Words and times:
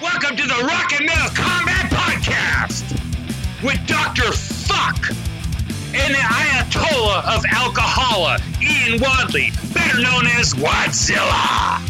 Welcome 0.00 0.36
to 0.36 0.46
the 0.46 0.64
Rock 0.66 0.92
and 0.92 1.06
Metal 1.06 1.30
Combat 1.34 1.90
Podcast 1.90 2.92
with 3.62 3.78
Dr. 3.86 4.32
Fuck 4.32 5.10
and 5.94 6.14
the 6.14 6.18
Ayatollah 6.18 7.36
of 7.36 7.44
Alcohola, 7.44 8.40
Ian 8.62 9.00
Wadley, 9.00 9.50
better 9.72 10.00
known 10.00 10.26
as 10.26 10.54
Wadzilla. 10.54 11.80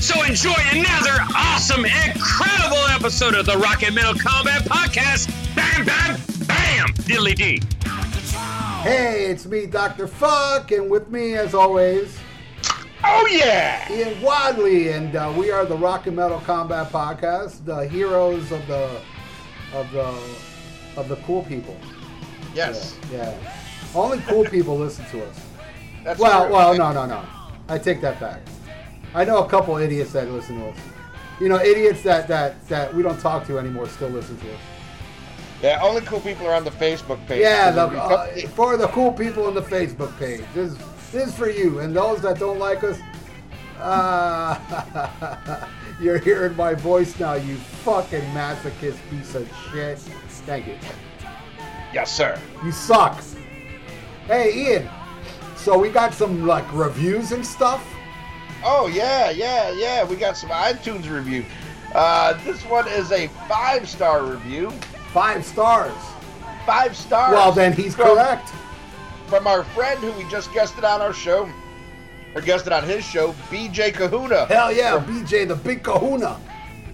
So 0.00 0.22
enjoy 0.24 0.54
another 0.72 1.18
awesome, 1.36 1.84
incredible 1.84 2.84
episode 2.90 3.34
of 3.34 3.46
the 3.46 3.56
Rock 3.56 3.82
and 3.82 3.94
Metal 3.94 4.14
Combat 4.14 4.62
Podcast. 4.62 5.28
Bam, 5.54 5.84
bam, 5.84 6.16
bam, 6.46 6.88
diddly 7.04 7.34
dee. 7.34 7.60
Hey, 8.82 9.26
it's 9.30 9.46
me, 9.46 9.66
Dr. 9.66 10.06
Fuck, 10.06 10.70
and 10.72 10.90
with 10.90 11.08
me, 11.10 11.34
as 11.34 11.54
always, 11.54 12.18
Oh 13.04 13.26
yeah! 13.30 13.90
Ian 13.92 14.20
Wadley, 14.22 14.88
and 14.88 15.14
uh, 15.14 15.32
we 15.36 15.50
are 15.50 15.64
the 15.64 15.76
Rock 15.76 16.06
and 16.06 16.16
Metal 16.16 16.40
Combat 16.40 16.90
Podcast, 16.90 17.64
the 17.64 17.86
heroes 17.86 18.50
of 18.52 18.66
the 18.66 19.00
of 19.74 19.90
the 19.92 20.18
of 20.96 21.08
the 21.08 21.16
cool 21.26 21.42
people. 21.44 21.76
Yes, 22.54 22.98
Yeah, 23.12 23.30
yeah. 23.42 23.52
only 23.94 24.18
cool 24.20 24.44
people 24.46 24.76
listen 24.78 25.04
to 25.10 25.24
us. 25.26 25.40
that's 26.04 26.18
Well, 26.18 26.44
true. 26.46 26.54
well, 26.54 26.74
no, 26.74 26.90
no, 26.92 27.04
no. 27.04 27.22
I 27.68 27.78
take 27.78 28.00
that 28.00 28.18
back. 28.18 28.40
I 29.14 29.24
know 29.24 29.44
a 29.44 29.48
couple 29.48 29.76
idiots 29.76 30.12
that 30.12 30.30
listen 30.30 30.58
to 30.60 30.68
us. 30.68 30.78
You 31.38 31.50
know, 31.50 31.60
idiots 31.60 32.02
that 32.02 32.26
that 32.28 32.66
that 32.68 32.94
we 32.94 33.02
don't 33.02 33.20
talk 33.20 33.46
to 33.48 33.58
anymore 33.58 33.88
still 33.88 34.08
listen 34.08 34.38
to 34.38 34.54
us. 34.54 34.60
Yeah, 35.62 35.80
only 35.82 36.00
cool 36.02 36.20
people 36.20 36.46
are 36.46 36.54
on 36.54 36.64
the 36.64 36.70
Facebook 36.70 37.24
page. 37.26 37.40
Yeah, 37.40 37.70
the, 37.70 37.82
uh, 37.86 38.26
for 38.48 38.76
the 38.76 38.88
cool 38.88 39.12
people 39.12 39.46
on 39.46 39.54
the 39.54 39.62
Facebook 39.62 40.16
page. 40.18 40.42
This, 40.54 40.74
this 40.74 40.78
is 41.16 41.34
for 41.36 41.50
you. 41.50 41.80
And 41.80 41.94
those 41.94 42.20
that 42.22 42.38
don't 42.38 42.58
like 42.58 42.84
us, 42.84 42.98
uh, 43.78 45.66
you're 46.00 46.18
hearing 46.18 46.56
my 46.56 46.74
voice 46.74 47.18
now, 47.18 47.34
you 47.34 47.56
fucking 47.56 48.22
masochist 48.32 48.98
piece 49.10 49.34
of 49.34 49.50
shit. 49.70 49.98
Thank 50.46 50.66
you. 50.66 50.76
yes, 51.92 52.14
sir. 52.14 52.38
You 52.64 52.72
suck. 52.72 53.22
Hey, 54.26 54.72
Ian. 54.72 54.88
So 55.56 55.78
we 55.78 55.88
got 55.88 56.14
some 56.14 56.46
like 56.46 56.70
reviews 56.72 57.32
and 57.32 57.44
stuff. 57.44 57.84
Oh 58.64 58.86
yeah, 58.86 59.30
yeah, 59.30 59.70
yeah. 59.70 60.04
We 60.04 60.16
got 60.16 60.36
some 60.36 60.50
iTunes 60.50 61.10
review. 61.10 61.44
Uh, 61.94 62.34
this 62.44 62.62
one 62.64 62.86
is 62.88 63.10
a 63.12 63.28
five 63.48 63.88
star 63.88 64.24
review. 64.24 64.70
Five 65.12 65.44
stars. 65.44 65.96
Five 66.66 66.96
stars. 66.96 67.32
Well, 67.32 67.52
then 67.52 67.72
he's 67.72 67.94
correct. 67.94 68.52
From 69.28 69.46
our 69.46 69.64
friend 69.64 69.98
who 70.00 70.12
we 70.12 70.28
just 70.30 70.52
guested 70.52 70.84
on 70.84 71.00
our 71.00 71.12
show, 71.12 71.48
or 72.34 72.40
guested 72.40 72.72
on 72.72 72.84
his 72.84 73.04
show, 73.04 73.32
BJ 73.50 73.92
Kahuna. 73.92 74.46
Hell 74.46 74.72
yeah, 74.72 75.02
BJ, 75.04 75.48
the 75.48 75.56
big 75.56 75.82
kahuna. 75.82 76.38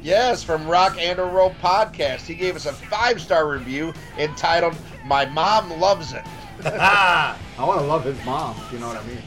Yes, 0.03 0.43
from 0.43 0.67
Rock 0.67 0.97
and 0.99 1.19
a 1.19 1.25
Roll 1.25 1.51
podcast. 1.63 2.23
He 2.23 2.35
gave 2.35 2.57
us 2.57 2.67
a 2.67 2.73
five 2.73 3.21
star 3.21 3.49
review 3.49 3.93
entitled 4.19 4.75
"My 5.05 5.27
Mom 5.27 5.71
Loves 5.79 6.13
It." 6.13 6.25
I 6.65 7.37
want 7.59 7.81
to 7.81 7.87
love 7.87 8.05
his 8.05 8.23
mom. 8.25 8.57
if 8.59 8.73
You 8.73 8.79
know 8.79 8.89
what 8.89 8.97
I 8.97 9.07
mean? 9.07 9.19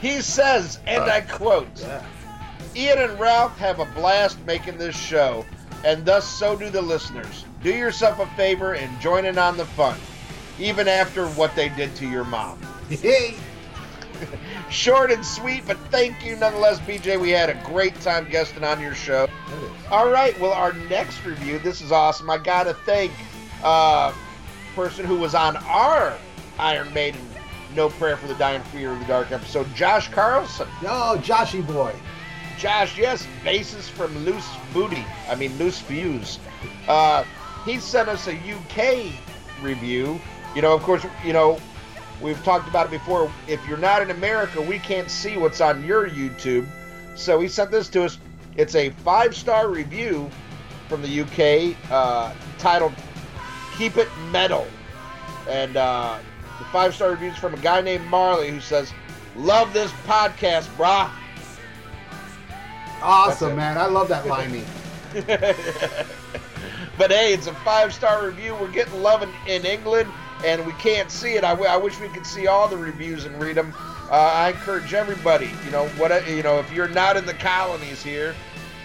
He 0.00 0.20
says, 0.20 0.78
and 0.86 1.04
I 1.04 1.20
uh, 1.20 1.36
quote. 1.36 1.68
Yeah. 1.80 2.04
Ian 2.74 2.98
and 2.98 3.20
Ralph 3.20 3.56
have 3.58 3.80
a 3.80 3.84
blast 3.84 4.38
making 4.46 4.78
this 4.78 4.96
show, 4.96 5.44
and 5.84 6.04
thus 6.04 6.26
so 6.26 6.56
do 6.56 6.70
the 6.70 6.82
listeners. 6.82 7.44
Do 7.62 7.70
yourself 7.70 8.18
a 8.18 8.26
favor 8.34 8.74
and 8.74 9.00
join 9.00 9.26
in 9.26 9.38
on 9.38 9.56
the 9.56 9.66
fun, 9.66 9.98
even 10.58 10.88
after 10.88 11.26
what 11.28 11.54
they 11.54 11.68
did 11.70 11.94
to 11.96 12.08
your 12.08 12.24
mom. 12.24 12.60
Hey. 12.88 13.34
Short 14.70 15.10
and 15.10 15.24
sweet, 15.24 15.66
but 15.66 15.76
thank 15.90 16.24
you 16.24 16.36
nonetheless, 16.36 16.78
BJ. 16.80 17.20
We 17.20 17.30
had 17.30 17.50
a 17.50 17.60
great 17.64 18.00
time 18.00 18.28
guesting 18.30 18.64
on 18.64 18.80
your 18.80 18.94
show. 18.94 19.28
All 19.90 20.10
right, 20.10 20.38
well, 20.40 20.52
our 20.52 20.72
next 20.72 21.24
review, 21.24 21.58
this 21.58 21.80
is 21.80 21.92
awesome. 21.92 22.30
I 22.30 22.38
got 22.38 22.64
to 22.64 22.74
thank 22.74 23.12
uh 23.62 24.12
person 24.74 25.04
who 25.04 25.16
was 25.16 25.34
on 25.34 25.56
our 25.58 26.16
Iron 26.58 26.92
Maiden 26.94 27.20
No 27.74 27.88
Prayer 27.90 28.16
for 28.16 28.26
the 28.26 28.34
Dying 28.34 28.62
Fear 28.64 28.92
of 28.92 29.00
the 29.00 29.04
Dark 29.06 29.32
episode, 29.32 29.72
Josh 29.74 30.08
Carlson. 30.08 30.68
Yo, 30.82 31.18
Joshy 31.18 31.66
boy. 31.66 31.94
Josh, 32.58 32.96
yes, 32.98 33.26
bassist 33.44 33.90
from 33.90 34.16
Loose 34.24 34.48
Booty. 34.72 35.04
I 35.28 35.34
mean, 35.34 35.56
Loose 35.58 35.80
Views. 35.80 36.38
Uh, 36.86 37.24
he 37.64 37.78
sent 37.78 38.08
us 38.08 38.28
a 38.28 38.34
UK 38.34 39.12
review. 39.62 40.20
You 40.54 40.62
know, 40.62 40.74
of 40.74 40.82
course, 40.82 41.04
you 41.24 41.32
know, 41.32 41.58
we've 42.20 42.42
talked 42.44 42.68
about 42.68 42.86
it 42.86 42.90
before. 42.90 43.30
If 43.48 43.66
you're 43.66 43.78
not 43.78 44.02
in 44.02 44.10
America, 44.10 44.60
we 44.60 44.78
can't 44.78 45.10
see 45.10 45.36
what's 45.36 45.60
on 45.60 45.84
your 45.84 46.08
YouTube. 46.08 46.66
So 47.14 47.40
he 47.40 47.48
sent 47.48 47.70
this 47.70 47.88
to 47.90 48.04
us. 48.04 48.18
It's 48.56 48.74
a 48.74 48.90
five 48.90 49.34
star 49.34 49.68
review 49.68 50.30
from 50.88 51.02
the 51.02 51.20
UK 51.22 51.76
uh, 51.90 52.34
titled 52.58 52.92
Keep 53.78 53.96
It 53.96 54.08
Metal. 54.30 54.66
And 55.48 55.76
uh, 55.76 56.18
the 56.58 56.64
five 56.66 56.94
star 56.94 57.10
review 57.10 57.30
is 57.30 57.38
from 57.38 57.54
a 57.54 57.58
guy 57.58 57.80
named 57.80 58.06
Marley 58.06 58.50
who 58.50 58.60
says, 58.60 58.92
Love 59.36 59.72
this 59.72 59.90
podcast, 60.06 60.66
brah. 60.76 61.10
Awesome, 63.02 63.56
man. 63.56 63.78
I 63.78 63.86
love 63.86 64.08
that 64.08 64.26
limey. 64.28 64.64
but 66.98 67.10
hey, 67.10 67.32
it's 67.32 67.46
a 67.46 67.54
five 67.56 67.92
star 67.92 68.26
review. 68.26 68.54
We're 68.54 68.70
getting 68.70 69.02
love 69.02 69.22
in, 69.22 69.30
in 69.46 69.64
England, 69.64 70.10
and 70.44 70.66
we 70.66 70.72
can't 70.74 71.10
see 71.10 71.34
it. 71.34 71.44
I, 71.44 71.50
w- 71.50 71.68
I 71.68 71.76
wish 71.76 71.98
we 72.00 72.08
could 72.08 72.26
see 72.26 72.46
all 72.46 72.68
the 72.68 72.76
reviews 72.76 73.24
and 73.24 73.40
read 73.40 73.56
them. 73.56 73.72
Uh, 74.10 74.14
I 74.14 74.50
encourage 74.50 74.92
everybody, 74.94 75.50
you 75.64 75.70
know, 75.70 75.86
what 75.90 76.28
you 76.28 76.42
know, 76.42 76.58
if 76.58 76.72
you're 76.72 76.88
not 76.88 77.16
in 77.16 77.24
the 77.24 77.34
colonies 77.34 78.02
here, 78.02 78.34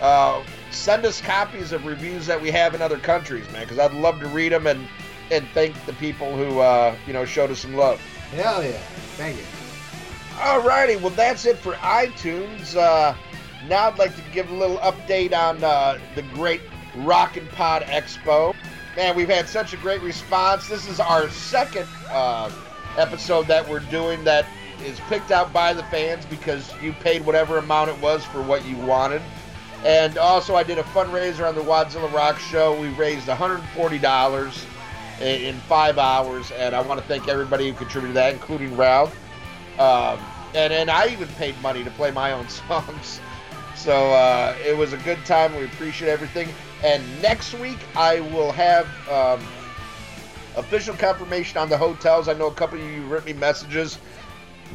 uh, 0.02 0.44
send 0.72 1.06
us 1.06 1.20
copies 1.20 1.72
of 1.72 1.86
reviews 1.86 2.26
that 2.28 2.42
we 2.42 2.52
have 2.52 2.76
in 2.76 2.82
other 2.82 2.98
countries, 2.98 3.50
man, 3.52 3.64
because 3.64 3.80
I'd 3.80 3.94
love 3.94 4.20
to 4.22 4.28
read 4.28 4.52
them 4.52 4.68
and 4.68 4.88
and 5.30 5.46
thank 5.50 5.86
the 5.86 5.94
people 5.94 6.36
who 6.36 6.60
uh, 6.60 6.96
you 7.06 7.14
know 7.14 7.26
showed 7.26 7.52
us 7.52 7.60
some 7.60 7.76
love. 7.76 8.00
Hell 8.32 8.64
yeah. 8.64 8.72
Thank 9.18 9.38
you. 9.38 9.44
Alrighty, 10.38 11.02
well 11.02 11.10
that's 11.10 11.46
it 11.46 11.58
for 11.58 11.74
iTunes. 11.74 12.76
Uh, 12.76 13.16
now 13.68 13.88
I'd 13.88 13.98
like 13.98 14.16
to 14.16 14.22
give 14.32 14.50
a 14.50 14.54
little 14.54 14.78
update 14.78 15.34
on 15.34 15.64
uh, 15.64 16.00
the 16.16 16.22
great 16.22 16.62
Rockin' 16.96 17.48
Pod 17.48 17.82
Expo. 17.84 18.56
Man, 18.98 19.16
we've 19.16 19.30
had 19.30 19.48
such 19.48 19.74
a 19.76 19.78
great 19.78 20.02
response. 20.02 20.68
This 20.68 20.88
is 20.88 21.00
our 21.00 21.30
second 21.30 21.88
uh, 22.10 22.52
episode 22.98 23.46
that 23.46 23.70
we're 23.70 23.82
doing 23.92 24.24
that 24.24 24.48
is 24.84 25.00
picked 25.02 25.30
out 25.30 25.54
by 25.54 25.72
the 25.72 25.84
fans 25.84 26.26
because 26.26 26.74
you 26.82 26.94
paid 26.94 27.24
whatever 27.24 27.60
amount 27.60 27.92
it 27.92 28.02
was 28.02 28.26
for 28.26 28.42
what 28.42 28.66
you 28.66 28.76
wanted. 28.78 29.22
And 29.86 30.18
also, 30.18 30.56
I 30.56 30.64
did 30.64 30.80
a 30.80 30.84
fundraiser 30.84 31.48
on 31.48 31.54
the 31.54 31.62
Wadzilla 31.62 32.12
Rock 32.12 32.40
Show. 32.40 32.76
We 32.82 32.88
raised 32.88 33.28
$140 33.28 34.66
in, 35.22 35.56
five 35.60 36.00
hours, 36.00 36.50
and 36.50 36.76
I 36.76 36.82
want 36.82 37.00
to 37.00 37.06
thank 37.06 37.28
everybody 37.28 37.70
who 37.70 37.76
contributed 37.76 38.16
to 38.16 38.20
that, 38.20 38.34
including 38.34 38.76
Ralph. 38.76 39.16
Um, 39.78 40.18
and 40.56 40.74
and 40.74 40.90
I 40.90 41.10
even 41.10 41.28
paid 41.38 41.56
money 41.62 41.84
to 41.84 41.92
play 41.92 42.10
my 42.10 42.32
own 42.32 42.50
songs. 42.68 43.22
So 43.76 43.94
uh, 44.14 44.56
it 44.66 44.76
was 44.76 44.94
a 44.94 44.98
good 44.98 45.24
time. 45.24 45.56
We 45.56 45.66
appreciate 45.66 46.10
everything. 46.10 46.50
And 46.84 47.04
next 47.22 47.54
week 47.56 47.80
I 47.96 48.20
will 48.20 48.52
have 48.52 48.86
um, 49.10 49.42
official 50.56 50.96
confirmation 50.96 51.58
on 51.58 51.70
the 51.70 51.78
hotels. 51.78 52.28
I 52.28 52.34
know 52.34 52.48
a 52.48 52.54
couple 52.54 52.80
of 52.80 52.86
you 52.86 53.06
wrote 53.06 53.26
me 53.26 53.34
messages. 53.34 53.98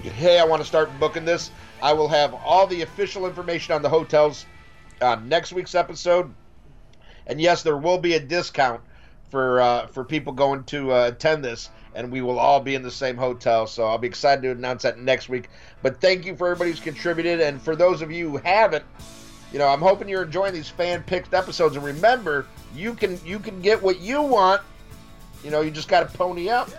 Hey, 0.02 0.38
I 0.38 0.44
want 0.44 0.62
to 0.62 0.66
start 0.66 0.90
booking 0.98 1.24
this. 1.24 1.50
I 1.82 1.92
will 1.92 2.08
have 2.08 2.34
all 2.34 2.66
the 2.66 2.82
official 2.82 3.26
information 3.26 3.74
on 3.74 3.82
the 3.82 3.88
hotels 3.88 4.46
on 5.00 5.28
next 5.28 5.52
week's 5.52 5.74
episode. 5.74 6.32
And 7.26 7.40
yes, 7.40 7.62
there 7.62 7.76
will 7.76 7.98
be 7.98 8.14
a 8.14 8.20
discount 8.20 8.80
for 9.30 9.60
uh, 9.60 9.86
for 9.86 10.04
people 10.04 10.32
going 10.32 10.64
to 10.64 10.92
uh, 10.92 11.08
attend 11.08 11.44
this, 11.44 11.70
and 11.94 12.10
we 12.10 12.20
will 12.20 12.38
all 12.38 12.60
be 12.60 12.74
in 12.74 12.82
the 12.82 12.90
same 12.90 13.16
hotel. 13.16 13.66
So 13.66 13.86
I'll 13.86 13.98
be 13.98 14.08
excited 14.08 14.42
to 14.42 14.50
announce 14.50 14.82
that 14.82 14.98
next 14.98 15.28
week. 15.28 15.48
But 15.82 16.00
thank 16.00 16.26
you 16.26 16.36
for 16.36 16.48
everybody 16.48 16.70
who's 16.70 16.80
contributed, 16.80 17.40
and 17.40 17.60
for 17.60 17.74
those 17.76 18.02
of 18.02 18.10
you 18.10 18.30
who 18.30 18.36
haven't, 18.38 18.84
you 19.52 19.58
know, 19.58 19.68
I'm 19.68 19.80
hoping 19.80 20.08
you're 20.08 20.22
enjoying 20.22 20.54
these 20.54 20.68
fan 20.68 21.02
picked 21.02 21.34
episodes. 21.34 21.76
And 21.76 21.84
remember, 21.84 22.46
you 22.74 22.94
can 22.94 23.20
you 23.24 23.38
can 23.38 23.60
get 23.60 23.82
what 23.82 24.00
you 24.00 24.22
want. 24.22 24.62
You 25.44 25.50
know, 25.50 25.60
you 25.60 25.70
just 25.70 25.88
got 25.88 26.10
to 26.10 26.18
pony 26.18 26.48
up. 26.48 26.70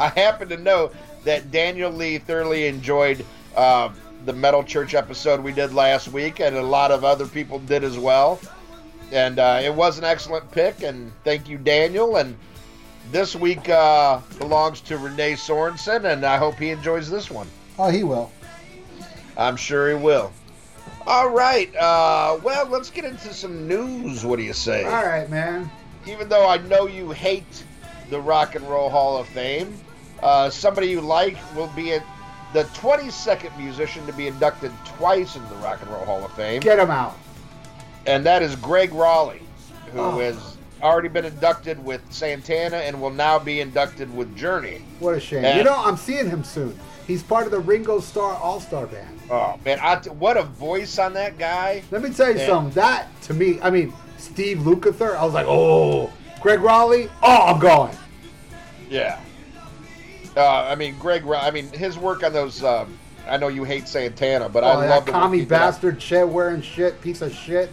I 0.00 0.08
happen 0.08 0.48
to 0.48 0.56
know 0.56 0.90
that 1.24 1.50
Daniel 1.50 1.90
Lee 1.90 2.18
thoroughly 2.18 2.66
enjoyed 2.66 3.24
uh, 3.54 3.90
the 4.24 4.32
Metal 4.32 4.62
Church 4.62 4.94
episode 4.94 5.40
we 5.40 5.52
did 5.52 5.74
last 5.74 6.08
week, 6.08 6.40
and 6.40 6.56
a 6.56 6.62
lot 6.62 6.90
of 6.90 7.04
other 7.04 7.26
people 7.26 7.58
did 7.58 7.84
as 7.84 7.98
well. 7.98 8.40
And 9.12 9.38
uh, 9.38 9.60
it 9.62 9.74
was 9.74 9.98
an 9.98 10.04
excellent 10.04 10.50
pick, 10.50 10.82
and 10.82 11.12
thank 11.22 11.48
you, 11.48 11.58
Daniel. 11.58 12.16
And 12.16 12.36
this 13.10 13.36
week 13.36 13.68
uh, 13.68 14.20
belongs 14.38 14.80
to 14.82 14.96
Renee 14.96 15.34
Sorensen, 15.34 16.10
and 16.10 16.24
I 16.24 16.38
hope 16.38 16.54
he 16.54 16.70
enjoys 16.70 17.10
this 17.10 17.30
one. 17.30 17.46
Oh, 17.78 17.90
he 17.90 18.04
will. 18.04 18.32
I'm 19.36 19.56
sure 19.56 19.88
he 19.90 19.94
will. 19.94 20.32
All 21.06 21.28
right. 21.28 21.74
Uh, 21.76 22.38
well, 22.42 22.66
let's 22.66 22.90
get 22.90 23.04
into 23.04 23.32
some 23.34 23.68
news. 23.68 24.24
What 24.24 24.36
do 24.36 24.42
you 24.42 24.52
say? 24.54 24.84
All 24.84 25.04
right, 25.04 25.28
man. 25.28 25.70
Even 26.06 26.28
though 26.28 26.48
I 26.48 26.58
know 26.58 26.86
you 26.86 27.10
hate 27.10 27.64
the 28.10 28.20
Rock 28.20 28.54
and 28.54 28.66
Roll 28.68 28.88
Hall 28.88 29.16
of 29.18 29.26
Fame, 29.28 29.76
uh, 30.22 30.48
somebody 30.50 30.88
you 30.88 31.00
like 31.00 31.36
will 31.54 31.70
be 31.76 31.92
at 31.92 32.02
the 32.52 32.64
22nd 32.64 33.56
musician 33.58 34.06
to 34.06 34.12
be 34.12 34.28
inducted 34.28 34.70
twice 34.84 35.36
into 35.36 35.48
the 35.48 35.56
Rock 35.56 35.80
and 35.82 35.90
Roll 35.90 36.04
Hall 36.04 36.24
of 36.24 36.32
Fame, 36.32 36.60
Get 36.60 36.78
him 36.78 36.90
out. 36.90 37.18
and 38.06 38.24
that 38.26 38.42
is 38.42 38.54
Gregg 38.56 38.90
Rolie, 38.90 39.40
who 39.92 40.00
Oh. 40.00 40.18
has 40.20 40.36
already 40.82 41.08
been 41.08 41.24
inducted 41.24 41.82
with 41.84 42.00
Santana 42.10 42.76
and 42.76 43.00
will 43.00 43.10
now 43.10 43.38
be 43.38 43.60
inducted 43.60 44.14
with 44.14 44.34
Journey. 44.36 44.82
What 45.00 45.14
a 45.14 45.20
shame. 45.20 45.42
Yeah. 45.42 45.56
You 45.58 45.64
know, 45.64 45.74
I'm 45.76 45.96
seeing 45.96 46.28
him 46.30 46.44
soon. 46.44 46.78
He's 47.06 47.22
part 47.22 47.44
of 47.44 47.50
the 47.52 47.60
Ringo 47.60 48.00
Starr 48.00 48.34
All 48.36 48.60
Star 48.60 48.86
Band. 48.86 49.18
Oh 49.30 49.58
man, 49.64 49.78
I 49.80 49.96
what 50.10 50.36
a 50.36 50.42
voice 50.42 50.98
on 50.98 51.12
that 51.14 51.38
guy! 51.38 51.82
Let 51.90 52.02
me 52.02 52.10
tell 52.10 52.32
you 52.32 52.38
Yeah. 52.38 52.46
something. 52.46 52.74
That 52.74 53.08
to 53.22 53.34
me, 53.34 53.58
I 53.62 53.70
mean, 53.70 53.92
Steve 54.18 54.58
Lukather. 54.58 55.16
I 55.16 55.24
was 55.24 55.34
like, 55.34 55.46
oh, 55.48 56.10
Gregg 56.40 56.60
Rolie. 56.60 57.10
Oh, 57.22 57.46
I'm 57.46 57.58
going. 57.58 57.96
Yeah. 58.88 59.20
Uh, 60.36 60.66
I 60.68 60.74
mean, 60.74 60.96
Greg. 60.98 61.24
I 61.26 61.50
mean, 61.50 61.68
his 61.72 61.96
work 61.98 62.22
on 62.24 62.32
those. 62.32 62.62
Um, 62.64 62.98
I 63.26 63.36
know 63.36 63.48
you 63.48 63.64
hate 63.64 63.88
Santana, 63.88 64.48
but 64.48 64.64
oh, 64.64 64.68
I 64.68 64.74
love 64.74 64.88
that 64.88 65.06
the 65.06 65.12
commie 65.12 65.44
bastard, 65.44 66.00
shit 66.02 66.28
wearing 66.28 66.60
shit, 66.62 67.00
piece 67.00 67.22
of 67.22 67.34
shit. 67.34 67.70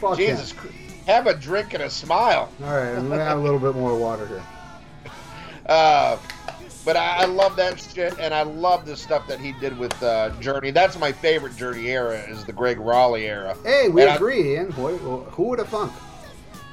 Fuck. 0.00 0.16
Jesus, 0.18 0.52
Christ. 0.52 0.74
have 1.06 1.26
a 1.26 1.34
drink 1.34 1.74
and 1.74 1.82
a 1.82 1.90
smile. 1.90 2.52
All 2.62 2.66
right, 2.70 2.90
I'm 2.94 3.08
gonna 3.08 3.24
have 3.24 3.38
a 3.38 3.40
little 3.40 3.58
bit 3.58 3.74
more 3.74 3.96
water 3.96 4.26
here. 4.26 4.42
Uh, 5.68 6.16
but 6.86 6.96
I, 6.96 7.22
I 7.22 7.24
love 7.26 7.56
that 7.56 7.78
shit, 7.80 8.18
and 8.18 8.32
I 8.32 8.42
love 8.42 8.86
the 8.86 8.96
stuff 8.96 9.26
that 9.26 9.40
he 9.40 9.52
did 9.52 9.76
with 9.76 10.00
uh, 10.02 10.30
Journey. 10.40 10.70
That's 10.70 10.96
my 10.98 11.10
favorite 11.12 11.56
Journey 11.56 11.88
era 11.88 12.16
is 12.30 12.44
the 12.44 12.52
Gregg 12.52 12.78
Rolie 12.78 13.24
era. 13.28 13.56
Hey, 13.64 13.88
we 13.88 14.02
And 14.02 14.10
I- 14.12 14.14
agree, 14.14 14.54
Ian. 14.54 14.70
Who, 14.70 14.96
who 14.96 15.42
would 15.48 15.58
have 15.58 15.68
thunk? 15.68 15.92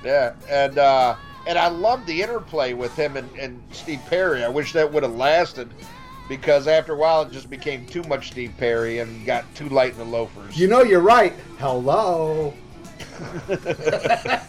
Yeah, 0.06 0.34
and 0.50 0.78
uh, 0.78 1.16
and 1.48 1.58
I 1.58 1.68
love 1.68 2.06
the 2.06 2.22
interplay 2.22 2.74
with 2.74 2.96
him 2.96 3.18
and, 3.18 3.30
and 3.38 3.62
Steve 3.72 4.02
Perry. 4.08 4.44
I 4.44 4.50
wish 4.50 4.72
that 4.74 4.92
would 4.94 5.02
have 5.04 5.16
lasted 5.16 5.70
because 6.30 6.68
after 6.68 6.94
a 6.94 6.96
while 6.98 7.24
it 7.24 7.32
just 7.32 7.50
became 7.50 7.86
too 7.86 8.04
much 8.04 8.28
Steve 8.32 8.54
Perry 8.58 9.00
and 9.00 9.26
got 9.26 9.44
too 9.56 9.68
light 9.70 9.94
in 9.94 9.98
the 9.98 10.06
loafers. 10.06 10.58
You 10.60 10.68
know, 10.68 10.84
you're 10.84 11.00
right. 11.02 11.34
Hello. 11.58 12.54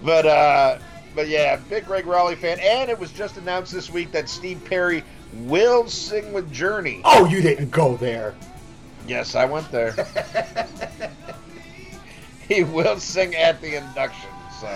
But 0.00 0.26
uh, 0.26 0.78
but 1.18 1.26
yeah, 1.26 1.56
big 1.68 1.84
Gregg 1.84 2.04
Rolie 2.04 2.36
fan, 2.36 2.60
and 2.60 2.88
it 2.88 2.96
was 2.96 3.10
just 3.10 3.38
announced 3.38 3.72
this 3.72 3.90
week 3.90 4.12
that 4.12 4.28
Steve 4.28 4.64
Perry 4.64 5.02
will 5.34 5.88
sing 5.88 6.32
with 6.32 6.52
Journey. 6.52 7.00
Oh, 7.04 7.26
you 7.26 7.42
didn't 7.42 7.72
go 7.72 7.96
there. 7.96 8.36
Yes, 9.04 9.34
I 9.34 9.44
went 9.44 9.68
there. 9.72 9.96
he 12.48 12.62
will 12.62 13.00
sing 13.00 13.34
at 13.34 13.60
the 13.60 13.78
induction. 13.78 14.30
So 14.60 14.68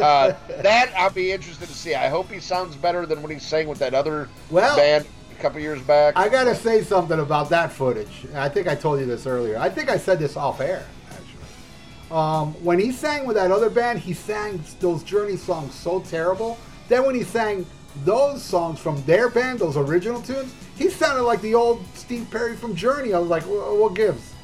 uh, 0.00 0.36
that 0.62 0.92
I'll 0.96 1.10
be 1.10 1.32
interested 1.32 1.66
to 1.66 1.74
see. 1.74 1.96
I 1.96 2.08
hope 2.08 2.30
he 2.30 2.38
sounds 2.38 2.76
better 2.76 3.04
than 3.04 3.20
when 3.20 3.32
he 3.32 3.40
sang 3.40 3.66
with 3.66 3.80
that 3.80 3.92
other 3.92 4.28
Well- 4.50 4.76
band 4.76 5.04
a 5.36 5.42
couple 5.42 5.58
years 5.58 5.82
back. 5.82 6.16
I 6.16 6.28
gotta 6.28 6.54
say 6.54 6.84
something 6.84 7.18
about 7.18 7.48
that 7.48 7.72
footage. 7.72 8.24
I 8.36 8.48
think 8.48 8.68
I 8.68 8.76
told 8.76 9.00
you 9.00 9.06
this 9.06 9.26
earlier. 9.26 9.58
I 9.58 9.68
think 9.68 9.90
I 9.90 9.98
said 9.98 10.20
this 10.20 10.36
off 10.36 10.60
air. 10.60 10.86
Um, 12.12 12.52
when 12.62 12.78
he 12.78 12.92
sang 12.92 13.26
with 13.26 13.36
that 13.36 13.50
other 13.50 13.70
band, 13.70 13.98
he 13.98 14.12
sang 14.12 14.62
those 14.80 15.02
Journey 15.02 15.36
songs 15.36 15.74
so 15.74 16.00
terrible. 16.00 16.58
Then 16.88 17.06
when 17.06 17.14
he 17.14 17.22
sang 17.22 17.64
those 18.04 18.42
songs 18.42 18.78
from 18.78 19.02
their 19.04 19.30
band, 19.30 19.60
those 19.60 19.78
original 19.78 20.20
tunes, 20.20 20.54
he 20.76 20.90
sounded 20.90 21.22
like 21.22 21.40
the 21.40 21.54
old 21.54 21.82
Steve 21.94 22.28
Perry 22.30 22.54
from 22.54 22.74
Journey. 22.74 23.14
I 23.14 23.18
was 23.18 23.30
like, 23.30 23.44
"Wha- 23.44 23.74
what 23.74 23.94
gives? 23.94 24.34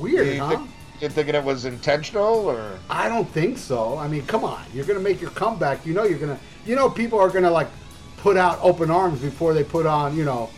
Weird, 0.00 0.26
you, 0.26 0.40
huh? 0.40 0.48
think, 0.56 0.70
you 1.00 1.08
thinking 1.10 1.34
it 1.34 1.44
was 1.44 1.66
intentional 1.66 2.48
or? 2.48 2.78
I 2.88 3.10
don't 3.10 3.28
think 3.28 3.58
so. 3.58 3.98
I 3.98 4.08
mean, 4.08 4.24
come 4.26 4.42
on. 4.42 4.64
You're 4.72 4.86
gonna 4.86 5.00
make 5.00 5.20
your 5.20 5.30
comeback. 5.30 5.84
You 5.84 5.92
know 5.92 6.04
you're 6.04 6.18
gonna. 6.18 6.38
You 6.64 6.76
know 6.76 6.88
people 6.88 7.18
are 7.18 7.28
gonna 7.28 7.50
like 7.50 7.68
put 8.16 8.38
out 8.38 8.58
open 8.62 8.90
arms 8.90 9.20
before 9.20 9.52
they 9.52 9.64
put 9.64 9.84
on. 9.84 10.16
You 10.16 10.24
know, 10.24 10.48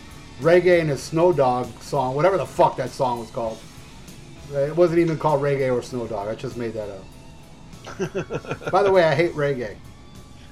reggae 0.41 0.79
and 0.79 0.89
his 0.89 1.03
Snow 1.03 1.33
Dog 1.33 1.67
song, 1.81 2.15
whatever 2.15 2.37
the 2.37 2.45
fuck 2.45 2.77
that 2.77 2.91
song 2.91 3.19
was 3.19 3.29
called. 3.31 3.57
It 4.51 4.75
wasn't 4.75 4.99
even 4.99 5.17
called 5.17 5.41
reggae 5.41 5.73
or 5.73 5.81
Snow 5.81 6.07
Dog. 6.07 6.27
I 6.27 6.35
just 6.35 6.57
made 6.57 6.73
that 6.73 6.89
up. 6.89 8.71
By 8.71 8.83
the 8.83 8.91
way, 8.91 9.03
I 9.03 9.15
hate 9.15 9.33
reggae. 9.33 9.75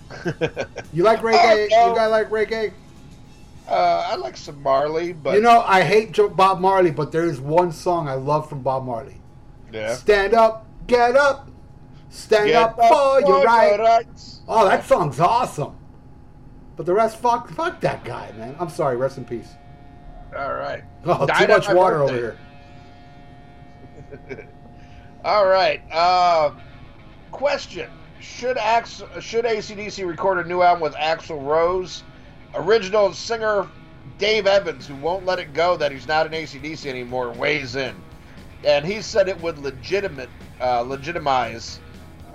You 0.93 1.03
like 1.03 1.19
reggae? 1.19 1.67
Oh, 1.71 1.85
no. 1.85 1.89
You 1.89 1.95
guys 1.95 2.11
like 2.11 2.29
reggae? 2.29 2.71
Uh, 3.67 4.07
I 4.11 4.15
like 4.15 4.37
some 4.37 4.61
Marley, 4.63 5.11
but 5.11 5.35
You 5.35 5.41
know, 5.41 5.59
I 5.61 5.81
hate 5.83 6.17
Bob 6.35 6.61
Marley, 6.61 6.91
but 6.91 7.11
there 7.11 7.25
is 7.25 7.41
one 7.41 7.71
song 7.73 8.07
I 8.07 8.13
love 8.13 8.47
from 8.47 8.61
Bob 8.61 8.85
Marley. 8.85 9.19
yeah. 9.73 9.93
Stand 9.95 10.33
up, 10.33 10.65
get 10.87 11.17
up, 11.17 11.49
stand 12.09 12.47
Get 12.47 12.55
up 12.63 12.75
for 12.77 13.19
your 13.27 13.43
right. 13.43 13.77
rights. 13.77 14.39
Oh, 14.47 14.65
that 14.69 14.85
song's 14.85 15.19
awesome. 15.19 15.75
But 16.77 16.85
the 16.85 16.93
rest, 16.93 17.17
fuck, 17.17 17.49
fuck 17.49 17.81
that 17.81 18.05
guy, 18.05 18.31
man. 18.37 18.55
I'm 18.59 18.69
sorry. 18.69 18.95
Rest 18.95 19.17
in 19.17 19.25
peace. 19.25 19.49
All 20.37 20.53
right. 20.53 20.83
Oh, 21.05 21.25
Died 21.25 21.47
too 21.47 21.53
much 21.53 21.67
water 21.69 21.97
birthday. 21.97 22.13
over 22.13 22.21
here. 22.21 22.37
All 25.25 25.47
right. 25.47 25.81
Uh, 25.91 26.51
question: 27.31 27.89
Should 28.19 28.57
Ax- 28.57 29.03
should 29.19 29.45
ACDC 29.45 30.07
record 30.07 30.45
a 30.45 30.47
new 30.47 30.61
album 30.61 30.81
with 30.81 30.93
Axl 30.95 31.43
Rose? 31.43 32.03
Original 32.55 33.13
singer 33.13 33.67
Dave 34.17 34.47
Evans, 34.47 34.87
who 34.87 34.95
won't 34.95 35.25
let 35.25 35.39
it 35.39 35.53
go 35.53 35.77
that 35.77 35.91
he's 35.91 36.07
not 36.07 36.25
in 36.25 36.31
ACDC 36.31 36.85
anymore, 36.87 37.31
weighs 37.33 37.75
in, 37.75 37.95
and 38.63 38.85
he 38.85 39.01
said 39.01 39.27
it 39.27 39.39
would 39.41 39.59
legitimate 39.59 40.29
uh, 40.61 40.81
legitimize 40.81 41.79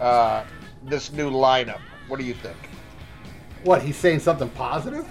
uh, 0.01 0.45
this 0.85 1.13
new 1.13 1.31
lineup. 1.31 1.81
What 2.09 2.21
do 2.21 2.25
you 2.25 2.35
think? 2.35 2.57
What? 3.65 3.83
He's 3.83 3.97
saying 3.97 4.21
something 4.21 4.49
positive? 4.51 5.07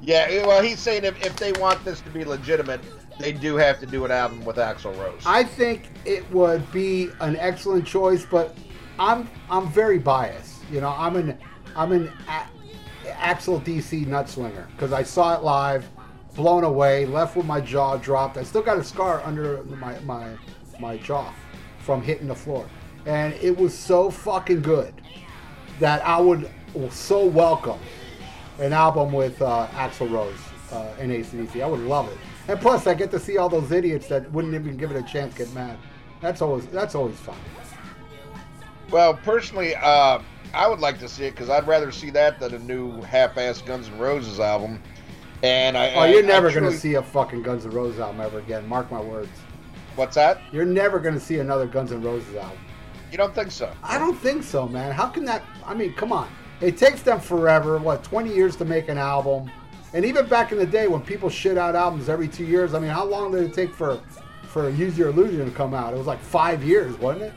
Yeah, 0.00 0.46
well, 0.46 0.62
he's 0.62 0.80
saying 0.80 1.04
if, 1.04 1.24
if 1.24 1.36
they 1.36 1.52
want 1.52 1.82
this 1.84 2.00
to 2.02 2.10
be 2.10 2.24
legitimate, 2.24 2.80
they 3.18 3.32
do 3.32 3.56
have 3.56 3.80
to 3.80 3.86
do 3.86 4.04
an 4.04 4.10
album 4.10 4.44
with 4.44 4.56
Axl 4.56 4.96
Rose. 4.98 5.22
I 5.24 5.44
think 5.44 5.88
it 6.04 6.28
would 6.32 6.70
be 6.72 7.10
an 7.20 7.36
excellent 7.36 7.86
choice, 7.86 8.24
but 8.24 8.56
I'm 8.98 9.28
I'm 9.50 9.68
very 9.68 9.98
biased. 9.98 10.62
You 10.70 10.80
know, 10.80 10.90
I'm 10.96 11.16
an 11.16 11.38
I'm 11.76 11.92
an 11.92 12.12
a- 12.28 13.10
Axel 13.10 13.60
DC 13.60 14.06
nutslinger 14.06 14.66
because 14.72 14.92
I 14.92 15.02
saw 15.02 15.36
it 15.36 15.42
live, 15.42 15.88
blown 16.34 16.64
away, 16.64 17.06
left 17.06 17.36
with 17.36 17.46
my 17.46 17.60
jaw 17.60 17.96
dropped. 17.96 18.36
I 18.36 18.42
still 18.42 18.62
got 18.62 18.78
a 18.78 18.84
scar 18.84 19.22
under 19.24 19.62
my 19.64 19.98
my 20.00 20.36
my 20.80 20.96
jaw 20.98 21.32
from 21.80 22.02
hitting 22.02 22.28
the 22.28 22.34
floor, 22.34 22.68
and 23.06 23.34
it 23.34 23.56
was 23.56 23.76
so 23.76 24.10
fucking 24.10 24.62
good 24.62 24.94
that 25.78 26.04
I 26.06 26.20
would 26.20 26.50
so 26.90 27.24
welcome 27.24 27.78
an 28.58 28.72
album 28.72 29.12
with 29.12 29.40
uh, 29.42 29.66
Axl 29.72 30.10
Rose 30.10 30.38
uh, 30.72 30.92
and 30.98 31.10
ACDC. 31.10 31.62
I 31.62 31.66
would 31.66 31.80
love 31.80 32.08
it. 32.08 32.18
And 32.48 32.60
plus, 32.60 32.86
I 32.86 32.94
get 32.94 33.10
to 33.12 33.18
see 33.18 33.38
all 33.38 33.48
those 33.48 33.72
idiots 33.72 34.06
that 34.08 34.30
wouldn't 34.32 34.54
even 34.54 34.76
give 34.76 34.90
it 34.90 34.96
a 34.96 35.02
chance 35.02 35.34
get 35.34 35.52
mad. 35.54 35.78
That's 36.20 36.42
always 36.42 36.66
that's 36.66 36.94
always 36.94 37.16
fun. 37.16 37.36
Well, 38.90 39.14
personally, 39.14 39.74
uh, 39.76 40.20
I 40.52 40.68
would 40.68 40.78
like 40.80 40.98
to 41.00 41.08
see 41.08 41.24
it 41.24 41.32
because 41.32 41.50
I'd 41.50 41.66
rather 41.66 41.90
see 41.90 42.10
that 42.10 42.38
than 42.38 42.54
a 42.54 42.58
new 42.58 43.00
half-ass 43.02 43.62
Guns 43.62 43.88
N' 43.88 43.98
Roses 43.98 44.40
album. 44.40 44.80
And 45.42 45.76
I, 45.76 45.92
Oh, 45.94 46.04
you're 46.04 46.22
I 46.22 46.26
never 46.26 46.50
truly- 46.50 46.68
gonna 46.68 46.78
see 46.78 46.94
a 46.94 47.02
fucking 47.02 47.42
Guns 47.42 47.64
N' 47.64 47.72
Roses 47.72 47.98
album 48.00 48.20
ever 48.20 48.38
again. 48.38 48.66
Mark 48.68 48.90
my 48.90 49.00
words. 49.00 49.30
What's 49.96 50.14
that? 50.16 50.40
You're 50.52 50.64
never 50.64 50.98
gonna 50.98 51.20
see 51.20 51.38
another 51.38 51.66
Guns 51.66 51.92
N' 51.92 52.02
Roses 52.02 52.34
album. 52.36 52.58
You 53.10 53.18
don't 53.18 53.34
think 53.34 53.50
so? 53.50 53.70
I 53.82 53.98
don't 53.98 54.16
think 54.18 54.42
so, 54.42 54.66
man. 54.68 54.92
How 54.92 55.06
can 55.06 55.24
that? 55.24 55.42
I 55.66 55.74
mean, 55.74 55.92
come 55.94 56.12
on. 56.12 56.28
It 56.60 56.76
takes 56.76 57.02
them 57.02 57.20
forever. 57.20 57.78
What, 57.78 58.02
20 58.04 58.32
years 58.34 58.56
to 58.56 58.64
make 58.64 58.88
an 58.88 58.98
album? 58.98 59.50
And 59.94 60.04
even 60.04 60.26
back 60.26 60.50
in 60.50 60.58
the 60.58 60.66
day 60.66 60.88
when 60.88 61.00
people 61.00 61.30
shit 61.30 61.56
out 61.56 61.76
albums 61.76 62.08
every 62.08 62.26
two 62.26 62.44
years, 62.44 62.74
I 62.74 62.80
mean, 62.80 62.90
how 62.90 63.04
long 63.04 63.30
did 63.30 63.44
it 63.44 63.54
take 63.54 63.72
for 63.72 64.00
for 64.42 64.68
Use 64.68 64.98
Your 64.98 65.08
Illusion 65.08 65.44
to 65.44 65.50
come 65.52 65.72
out? 65.72 65.94
It 65.94 65.96
was 65.96 66.06
like 66.06 66.20
five 66.20 66.64
years, 66.64 66.98
wasn't 66.98 67.26
it? 67.26 67.32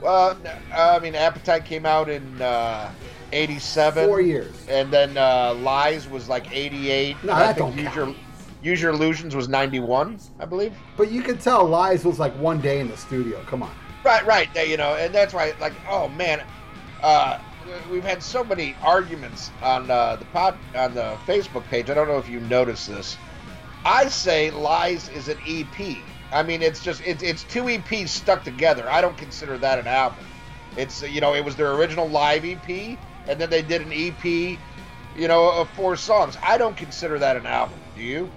Well, 0.00 0.38
I 0.72 0.98
mean, 1.00 1.16
Appetite 1.16 1.64
came 1.64 1.84
out 1.84 2.08
in 2.08 2.40
uh, 2.40 2.92
'87. 3.32 4.06
Four 4.06 4.20
years. 4.20 4.54
And 4.68 4.92
then 4.92 5.16
uh, 5.16 5.54
Lies 5.54 6.08
was 6.08 6.28
like 6.28 6.54
'88. 6.54 7.24
No, 7.24 7.32
I 7.32 7.52
think 7.52 7.58
don't 7.58 7.76
Use. 7.76 7.94
Your, 7.96 8.14
Use 8.62 8.80
Your 8.82 8.92
Illusions 8.92 9.34
was 9.34 9.48
'91, 9.48 10.20
I 10.38 10.44
believe. 10.44 10.72
But 10.96 11.10
you 11.10 11.20
could 11.22 11.40
tell 11.40 11.64
Lies 11.66 12.04
was 12.04 12.20
like 12.20 12.32
one 12.34 12.60
day 12.60 12.78
in 12.78 12.88
the 12.88 12.96
studio. 12.96 13.42
Come 13.42 13.64
on. 13.64 13.74
Right, 14.04 14.24
right. 14.24 14.48
You 14.68 14.76
know, 14.76 14.94
and 14.94 15.12
that's 15.12 15.34
why, 15.34 15.52
like, 15.60 15.72
oh 15.88 16.08
man, 16.10 16.44
uh, 17.02 17.40
we've 17.90 18.04
had 18.04 18.22
so 18.22 18.44
many 18.44 18.76
arguments 18.82 19.50
on 19.62 19.90
uh, 19.90 20.16
the 20.16 20.24
pod 20.26 20.56
on 20.74 20.94
the 20.94 21.16
Facebook 21.26 21.64
page. 21.64 21.90
I 21.90 21.94
don't 21.94 22.08
know 22.08 22.18
if 22.18 22.28
you 22.28 22.40
noticed 22.40 22.88
this. 22.88 23.16
I 23.84 24.08
say 24.08 24.50
Lies 24.50 25.08
is 25.10 25.28
an 25.28 25.38
EP. 25.46 25.98
I 26.32 26.42
mean, 26.42 26.62
it's 26.62 26.82
just 26.82 27.02
it's 27.06 27.22
it's 27.22 27.44
two 27.44 27.64
EPs 27.64 28.08
stuck 28.08 28.44
together. 28.44 28.88
I 28.90 29.00
don't 29.00 29.16
consider 29.16 29.58
that 29.58 29.78
an 29.78 29.86
album. 29.86 30.24
It's 30.76 31.02
you 31.02 31.20
know, 31.20 31.34
it 31.34 31.44
was 31.44 31.56
their 31.56 31.72
original 31.74 32.08
live 32.08 32.44
EP, 32.44 32.98
and 33.28 33.40
then 33.40 33.48
they 33.48 33.62
did 33.62 33.82
an 33.82 33.92
EP, 33.92 34.24
you 34.24 35.28
know, 35.28 35.50
of 35.50 35.68
four 35.70 35.96
songs. 35.96 36.36
I 36.42 36.58
don't 36.58 36.76
consider 36.76 37.18
that 37.18 37.36
an 37.36 37.46
album. 37.46 37.78
Do 37.94 38.02
you? 38.02 38.30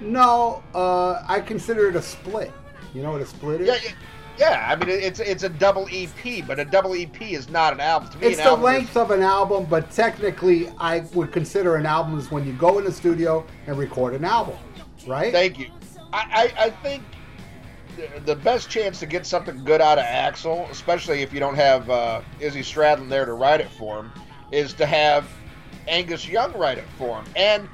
No, 0.00 0.62
uh, 0.74 1.22
I 1.28 1.40
consider 1.40 1.88
it 1.88 1.96
a 1.96 2.02
split. 2.02 2.52
You 2.94 3.02
know 3.02 3.12
what 3.12 3.20
a 3.20 3.26
split 3.26 3.60
is? 3.60 3.68
Yeah, 3.68 3.90
yeah, 4.40 4.66
I 4.68 4.76
mean 4.76 4.88
it's 4.88 5.20
it's 5.20 5.42
a 5.42 5.48
double 5.48 5.86
EP, 5.92 6.46
but 6.46 6.58
a 6.58 6.64
double 6.64 6.94
EP 6.94 7.20
is 7.22 7.50
not 7.50 7.74
an 7.74 7.80
album. 7.80 8.08
To 8.10 8.18
me, 8.18 8.28
It's 8.28 8.42
the 8.42 8.54
length 8.56 8.92
is, 8.92 8.96
of 8.96 9.10
an 9.10 9.22
album, 9.22 9.66
but 9.68 9.90
technically, 9.90 10.68
I 10.78 11.00
would 11.14 11.30
consider 11.30 11.76
an 11.76 11.84
album 11.84 12.18
is 12.18 12.30
when 12.30 12.46
you 12.46 12.54
go 12.54 12.78
in 12.78 12.84
the 12.84 12.92
studio 12.92 13.44
and 13.66 13.76
record 13.76 14.14
an 14.14 14.24
album, 14.24 14.56
right? 15.06 15.30
Thank 15.30 15.58
you. 15.58 15.66
I, 16.12 16.52
I, 16.58 16.64
I 16.64 16.70
think 16.70 17.02
the- 17.96 18.20
the 18.20 18.34
best 18.36 18.70
chance 18.70 18.98
to 19.00 19.06
get 19.06 19.26
something 19.26 19.62
good 19.62 19.80
out 19.82 19.98
of 19.98 20.04
Axl, 20.04 20.68
especially 20.70 21.20
if 21.22 21.32
you 21.34 21.40
don't 21.40 21.56
have 21.56 21.90
uh, 21.90 22.22
Izzy 22.40 22.62
Stradlin 22.62 23.08
there 23.10 23.26
to 23.26 23.34
write 23.34 23.60
it 23.60 23.68
for 23.70 23.98
him, 24.00 24.12
is 24.52 24.72
to 24.74 24.86
have 24.86 25.28
Angus 25.86 26.26
Young 26.26 26.52
write 26.54 26.78
it 26.78 26.86
for 26.96 27.18
him. 27.18 27.24
And 27.36 27.68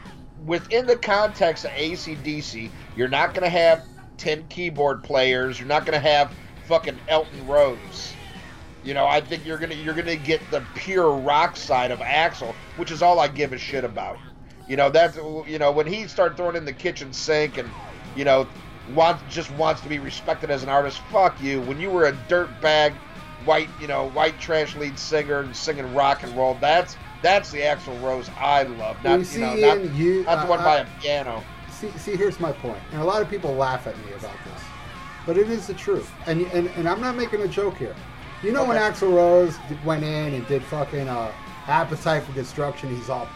within 0.45 0.87
the 0.87 0.97
context 0.97 1.65
of 1.65 1.71
ACDC, 1.73 2.71
you're 2.97 3.09
not 3.09 3.35
going 3.35 3.45
to 3.45 3.49
have 3.49 3.87
10 4.19 4.47
keyboard 4.49 5.03
players. 5.03 5.59
You're 5.59 5.69
not 5.69 5.87
going 5.87 6.01
to 6.01 6.07
have 6.09 6.33
fucking 6.67 6.99
Elton 7.09 7.47
Rose. 7.47 8.13
You 8.85 8.95
know, 8.95 9.07
I 9.07 9.21
think 9.21 9.45
you're 9.45 9.59
gonna 9.59 9.75
you're 9.75 9.95
gonna 9.95 10.17
get 10.17 10.41
the 10.51 10.65
pure 10.75 11.11
rock 11.11 11.57
side 11.57 11.91
of 11.91 11.99
Axl, 11.99 12.55
which 12.77 12.91
is 12.91 13.03
all 13.03 13.19
I 13.19 13.29
give 13.29 13.53
a 13.53 13.59
shit 13.59 13.85
about. 13.85 14.19
You 14.69 14.77
know, 14.77 14.91
that's 14.91 15.17
you 15.17 15.59
know 15.59 15.73
when 15.73 15.87
he 15.87 16.07
started 16.07 16.37
throwing 16.37 16.57
in 16.57 16.65
the 16.65 16.73
kitchen 16.73 17.13
sink 17.13 17.59
and 17.59 17.69
you 18.15 18.25
know 18.25 18.47
wants 18.95 19.23
just 19.29 19.51
wants 19.53 19.81
to 19.81 19.89
be 19.89 19.99
respected 19.99 20.51
as 20.51 20.63
an 20.63 20.69
artist. 20.69 21.01
Fuck 21.11 21.41
you. 21.43 21.61
When 21.63 21.81
you 21.81 21.91
were 21.91 22.07
a 22.07 22.13
dirtbag, 22.13 22.95
white 23.45 23.69
you 23.81 23.87
know 23.87 24.11
white 24.11 24.39
trash 24.39 24.77
lead 24.77 24.99
singer 24.99 25.41
and 25.41 25.55
singing 25.55 25.93
rock 25.95 26.23
and 26.23 26.37
roll, 26.37 26.57
that's 26.61 26.97
that's 27.23 27.51
the 27.51 27.59
Axl 27.59 28.01
Rose 28.03 28.29
I 28.39 28.65
love. 28.65 29.03
Not 29.03 29.21
you 29.21 29.25
see, 29.25 29.41
you 29.41 29.47
know 29.47 29.69
not, 29.69 29.79
Ian, 29.79 29.97
you 29.97 30.23
not 30.25 30.45
the 30.45 30.51
one 30.51 30.61
uh, 30.61 30.65
by 30.65 30.79
uh, 30.79 30.83
a 30.83 31.01
piano. 31.01 31.43
see, 31.71 31.91
see, 31.99 32.17
here's 32.17 32.39
my 32.39 32.53
point, 32.53 32.79
and 32.93 33.01
a 33.01 33.05
lot 33.05 33.23
of 33.23 33.31
people 33.31 33.55
laugh 33.55 33.87
at 33.87 33.97
me 33.99 34.13
about 34.13 34.37
this, 34.45 34.63
but 35.27 35.37
it 35.37 35.51
is 35.51 35.67
the 35.67 35.75
truth, 35.75 36.11
and 36.27 36.43
and, 36.53 36.69
and 36.77 36.89
I'm 36.89 37.01
not 37.01 37.17
making 37.17 37.43
a 37.43 37.49
joke 37.49 37.77
here. 37.77 37.95
You 38.43 38.53
know 38.53 38.65
when 38.65 38.77
Okay. 38.77 38.87
Axl 38.91 39.13
Rose 39.15 39.57
went 39.85 40.05
in 40.05 40.35
and 40.35 40.47
did 40.47 40.63
fucking 40.65 41.09
uh, 41.09 41.33
Appetite 41.67 42.23
for 42.23 42.33
Destruction, 42.33 42.95
he's 42.95 43.09
all 43.11 43.29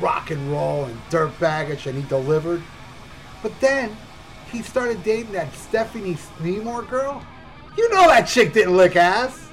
rock 0.00 0.30
and 0.30 0.50
roll 0.52 0.84
and 0.84 0.98
dirt 1.10 1.38
baggage, 1.40 1.86
and 1.86 1.96
he 2.00 2.06
delivered. 2.08 2.62
But 3.42 3.58
then 3.60 3.96
he 4.52 4.62
started 4.62 5.02
dating 5.04 5.32
that 5.32 5.52
Stephanie 5.54 6.16
Seymour 6.40 6.82
girl. 6.82 7.24
You 7.78 7.88
know 7.90 8.08
that 8.08 8.26
chick 8.26 8.52
didn't 8.52 8.76
lick 8.76 8.96
ass. 8.96 9.48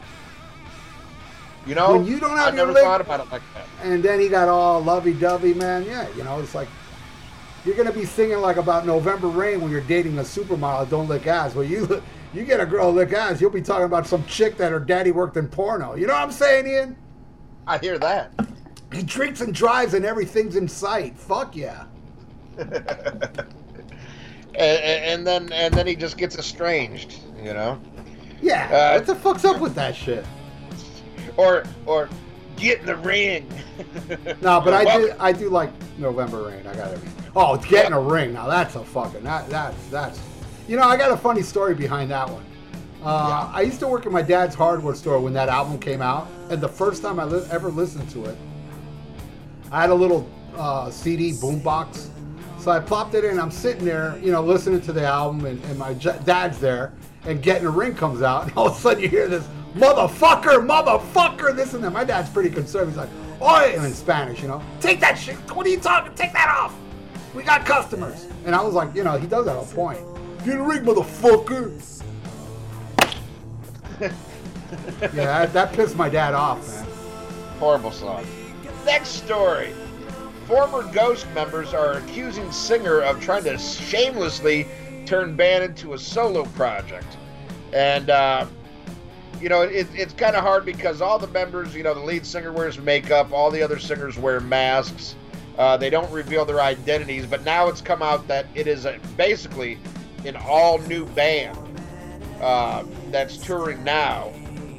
You 1.66 1.76
know, 1.76 1.94
when 1.98 2.06
you 2.06 2.20
don't 2.20 2.36
have 2.38 2.54
I 2.54 2.58
your 2.58 2.66
never 2.68 2.74
lip- 2.74 2.84
thought 2.84 3.00
about 3.02 3.22
it 3.22 3.32
like 3.32 3.42
that. 3.54 3.66
and 3.84 4.04
then 4.04 4.20
he 4.20 4.28
got 4.28 4.50
all 4.50 4.82
lovey-dovey, 4.82 5.54
man. 5.54 5.86
Yeah, 5.86 6.08
you 6.18 6.24
know, 6.24 6.40
it's 6.42 6.54
like 6.54 6.68
you're 7.66 7.76
gonna 7.76 7.92
be 7.92 8.06
singing 8.06 8.40
like 8.40 8.58
about 8.58 8.86
November 8.86 9.28
rain 9.28 9.62
when 9.62 9.72
you're 9.72 9.82
dating 9.82 10.18
a 10.20 10.22
supermodel. 10.22 10.90
Don't 10.90 11.08
lick 11.08 11.28
ass. 11.28 11.56
Well, 11.56 11.66
you 11.66 12.02
you 12.34 12.44
get 12.44 12.60
a 12.60 12.66
girl 12.66 12.92
lick 12.92 13.14
ass, 13.14 13.40
you'll 13.40 13.50
be 13.52 13.62
talking 13.62 13.86
about 13.86 14.08
some 14.08 14.26
chick 14.26 14.58
that 14.58 14.72
her 14.72 14.80
daddy 14.80 15.12
worked 15.12 15.38
in 15.38 15.48
porno. 15.48 15.96
You 15.96 16.08
know 16.08 16.14
what 16.14 16.24
I'm 16.24 16.32
saying, 16.32 16.68
Ian? 16.68 16.96
I 17.68 17.78
hear 17.78 17.98
that. 18.00 18.34
He 18.92 19.02
drinks 19.04 19.42
and 19.42 19.54
drives, 19.54 19.94
and 19.94 20.06
everything's 20.06 20.56
in 20.56 20.68
sight. 20.68 21.18
Fuck 21.18 21.56
yeah. 21.56 21.86
and, 22.58 22.74
and 24.56 25.28
then 25.28 25.52
and 25.52 25.74
then 25.74 25.88
he 25.88 25.96
just 25.96 26.18
gets 26.18 26.38
estranged, 26.38 27.20
you 27.42 27.54
know, 27.54 27.82
Yeah. 28.42 28.68
Uh, 28.72 28.98
what 28.98 29.08
the 29.08 29.16
fuck's 29.16 29.46
up 29.46 29.60
with 29.60 29.76
that 29.76 29.96
shit? 29.96 30.26
or 31.38 31.64
or 31.88 32.10
get 32.58 32.82
in 32.82 32.86
the 32.86 32.96
ring. 32.98 33.50
No, 34.42 34.62
but 34.62 34.74
I 34.74 34.84
Well, 34.84 35.02
do 35.08 35.14
I 35.20 35.32
do 35.32 35.50
like 35.50 35.72
November 35.98 36.44
rain. 36.44 36.68
I 36.68 36.76
got 36.76 36.92
it. 36.92 37.00
Oh, 37.36 37.56
it's 37.56 37.66
getting 37.66 37.94
a 37.94 38.00
ring. 38.00 38.34
Now 38.34 38.48
that's 38.48 38.76
a 38.76 38.84
fucking 38.84 39.24
that 39.24 39.50
that's 39.50 39.88
that's. 39.88 40.20
You 40.68 40.78
know, 40.78 40.84
I 40.84 40.96
got 40.98 41.12
a 41.12 41.18
funny 41.18 41.42
story 41.42 41.74
behind 41.74 42.12
that 42.12 42.30
one. 42.30 42.46
Uh, 43.04 43.52
I 43.54 43.62
used 43.62 43.80
to 43.82 43.88
work 43.88 44.06
at 44.06 44.12
my 44.14 44.22
dad's 44.22 44.56
hardware 44.56 44.96
store 44.96 45.20
when 45.20 45.34
that 45.34 45.50
album 45.50 45.78
came 45.78 46.02
out, 46.02 46.28
and 46.50 46.62
the 46.62 46.70
first 46.70 47.02
time 47.02 47.20
I 47.20 47.26
li- 47.26 47.46
ever 47.52 47.70
listened 47.70 48.10
to 48.12 48.26
it, 48.26 48.38
I 49.72 49.82
had 49.82 49.90
a 49.90 49.94
little 49.96 50.30
uh, 50.56 50.90
CD 50.90 51.32
boombox. 51.34 52.08
So 52.60 52.72
I 52.72 52.80
plopped 52.80 53.14
it 53.14 53.26
in. 53.26 53.40
I'm 53.42 53.52
sitting 53.52 53.84
there, 53.84 54.18
you 54.24 54.32
know, 54.32 54.42
listening 54.42 54.80
to 54.82 54.94
the 54.94 55.04
album, 55.04 55.46
and, 55.46 55.62
and 55.66 55.78
my 55.78 55.96
j- 55.96 56.18
dad's 56.24 56.60
there, 56.60 56.94
and 57.26 57.42
getting 57.44 57.68
a 57.68 57.72
ring 57.72 57.94
comes 57.94 58.22
out, 58.22 58.44
and 58.48 58.54
all 58.56 58.68
of 58.68 58.78
a 58.78 58.80
sudden 58.80 59.04
you 59.04 59.10
hear 59.10 59.28
this 59.28 59.46
motherfucker, 59.76 60.66
motherfucker, 60.66 61.54
this 61.54 61.74
and 61.74 61.84
that. 61.84 61.92
My 61.92 62.06
dad's 62.06 62.30
pretty 62.30 62.52
conservative. 62.52 62.94
He's 62.94 62.98
like, 62.98 63.42
"Oi," 63.42 63.74
in 63.84 63.94
Spanish, 63.94 64.42
you 64.42 64.48
know, 64.48 64.62
take 64.80 65.02
that 65.02 65.16
shit. 65.18 65.36
What 65.54 65.66
are 65.66 65.70
you 65.70 65.80
talking? 65.80 66.14
Take 66.16 66.32
that 66.32 66.48
off. 66.48 66.74
We 67.34 67.44
got 67.44 67.66
customers. 67.66 68.28
And 68.46 68.56
I 68.56 68.62
was 68.62 68.74
like, 68.74 68.94
you 68.96 69.04
know, 69.04 69.18
he 69.18 69.28
does 69.28 69.48
have 69.48 69.58
a 69.58 69.76
point. 69.76 70.00
Get 70.46 70.58
a 70.58 70.64
ring, 70.64 70.84
motherfucker. 70.84 72.04
yeah, 75.02 75.12
that, 75.14 75.54
that 75.54 75.74
pissed 75.74 75.96
my 75.96 76.10
dad 76.10 76.34
off, 76.34 76.68
man. 76.68 76.88
Horrible 77.60 77.92
song. 77.92 78.26
Next 78.86 79.10
story. 79.10 79.74
Former 80.48 80.84
Ghost 80.92 81.26
members 81.34 81.74
are 81.74 81.94
accusing 81.94 82.52
singer 82.52 83.00
of 83.02 83.22
trying 83.22 83.46
to 83.46 83.58
shamelessly 83.58 84.68
turn 85.06 85.36
band 85.36 85.64
into 85.64 85.94
a 85.94 85.98
solo 85.98 86.44
project. 86.46 87.18
And, 87.72 88.10
uh, 88.10 88.46
you 89.40 89.50
know, 89.50 89.62
it, 89.62 89.88
it's 89.94 90.14
kind 90.14 90.36
of 90.36 90.44
hard 90.44 90.66
because 90.66 91.02
all 91.02 91.18
the 91.18 91.28
members, 91.28 91.74
you 91.74 91.84
know, 91.84 91.94
the 91.94 92.02
lead 92.02 92.26
singer 92.26 92.52
wears 92.52 92.78
makeup, 92.78 93.32
all 93.32 93.50
the 93.50 93.62
other 93.62 93.80
singers 93.80 94.18
wear 94.18 94.40
masks. 94.40 95.16
Uh, 95.58 95.78
they 95.78 95.90
don't 95.90 96.12
reveal 96.12 96.46
their 96.46 96.62
identities, 96.62 97.26
but 97.26 97.44
now 97.44 97.68
it's 97.68 97.82
come 97.82 98.02
out 98.02 98.28
that 98.28 98.46
it 98.56 98.68
is 98.68 98.86
a, 98.86 99.00
basically 99.18 99.78
an 100.26 100.36
all 100.36 100.80
new 100.80 101.06
band 101.08 101.58
uh, 102.42 102.84
that's 103.12 103.38
touring 103.38 103.84
now. 103.84 104.32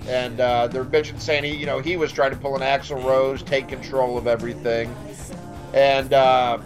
And 0.06 0.40
uh, 0.40 0.66
they're 0.66 0.84
bitching 0.84 1.20
saying 1.20 1.44
he, 1.44 1.54
you 1.54 1.66
know, 1.66 1.78
he 1.78 1.96
was 1.96 2.12
trying 2.12 2.30
to 2.30 2.36
pull 2.36 2.56
an 2.56 2.62
Axl 2.62 3.02
Rose, 3.02 3.42
take 3.42 3.68
control 3.68 4.18
of 4.18 4.26
everything, 4.26 4.94
and 5.72 6.12
uh, 6.12 6.58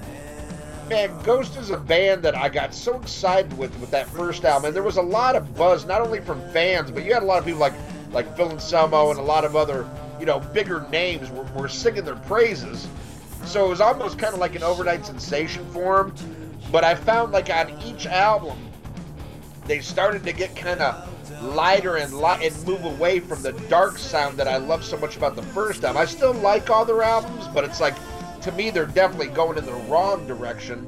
man, 0.88 1.10
Ghost 1.22 1.56
is 1.56 1.70
a 1.70 1.76
band 1.76 2.22
that 2.24 2.36
I 2.36 2.48
got 2.48 2.74
so 2.74 3.00
excited 3.00 3.56
with 3.56 3.78
with 3.78 3.90
that 3.90 4.08
first 4.08 4.44
album, 4.44 4.66
and 4.66 4.74
there 4.74 4.82
was 4.82 4.96
a 4.96 5.02
lot 5.02 5.36
of 5.36 5.54
buzz, 5.54 5.86
not 5.86 6.00
only 6.00 6.20
from 6.20 6.40
fans, 6.50 6.90
but 6.90 7.04
you 7.04 7.14
had 7.14 7.22
a 7.22 7.26
lot 7.26 7.38
of 7.38 7.44
people 7.44 7.60
like 7.60 7.74
like 8.12 8.36
Phil 8.36 8.50
Anselmo 8.50 9.10
and 9.10 9.18
a 9.18 9.22
lot 9.22 9.44
of 9.44 9.54
other, 9.54 9.88
you 10.18 10.26
know, 10.26 10.40
bigger 10.40 10.86
names 10.90 11.30
were, 11.30 11.44
were 11.54 11.68
singing 11.68 12.04
their 12.04 12.16
praises. 12.16 12.88
So 13.48 13.64
it 13.64 13.68
was 13.70 13.80
almost 13.80 14.18
kind 14.18 14.34
of 14.34 14.40
like 14.40 14.54
an 14.56 14.62
overnight 14.62 15.06
sensation 15.06 15.64
for 15.72 16.02
him. 16.02 16.14
But 16.70 16.84
I 16.84 16.94
found 16.94 17.32
like 17.32 17.48
on 17.48 17.70
each 17.82 18.06
album, 18.06 18.58
they 19.66 19.80
started 19.80 20.22
to 20.24 20.32
get 20.34 20.54
kind 20.54 20.80
of 20.80 21.42
lighter 21.42 21.96
and 21.96 22.12
light 22.12 22.42
and 22.42 22.66
move 22.66 22.84
away 22.84 23.20
from 23.20 23.40
the 23.42 23.52
dark 23.70 23.96
sound 23.96 24.36
that 24.36 24.48
I 24.48 24.58
love 24.58 24.84
so 24.84 24.98
much 24.98 25.16
about 25.16 25.34
the 25.34 25.42
first 25.42 25.82
album. 25.82 26.02
I 26.02 26.04
still 26.04 26.34
like 26.34 26.68
all 26.68 26.84
their 26.84 27.02
albums, 27.02 27.48
but 27.48 27.64
it's 27.64 27.80
like 27.80 27.94
to 28.42 28.52
me 28.52 28.68
they're 28.68 28.84
definitely 28.84 29.28
going 29.28 29.56
in 29.56 29.64
the 29.64 29.72
wrong 29.72 30.26
direction. 30.26 30.86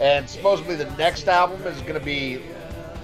And 0.00 0.28
supposedly 0.28 0.76
the 0.76 0.90
next 0.96 1.28
album 1.28 1.66
is 1.66 1.82
going 1.82 1.98
to 1.98 2.00
be 2.00 2.40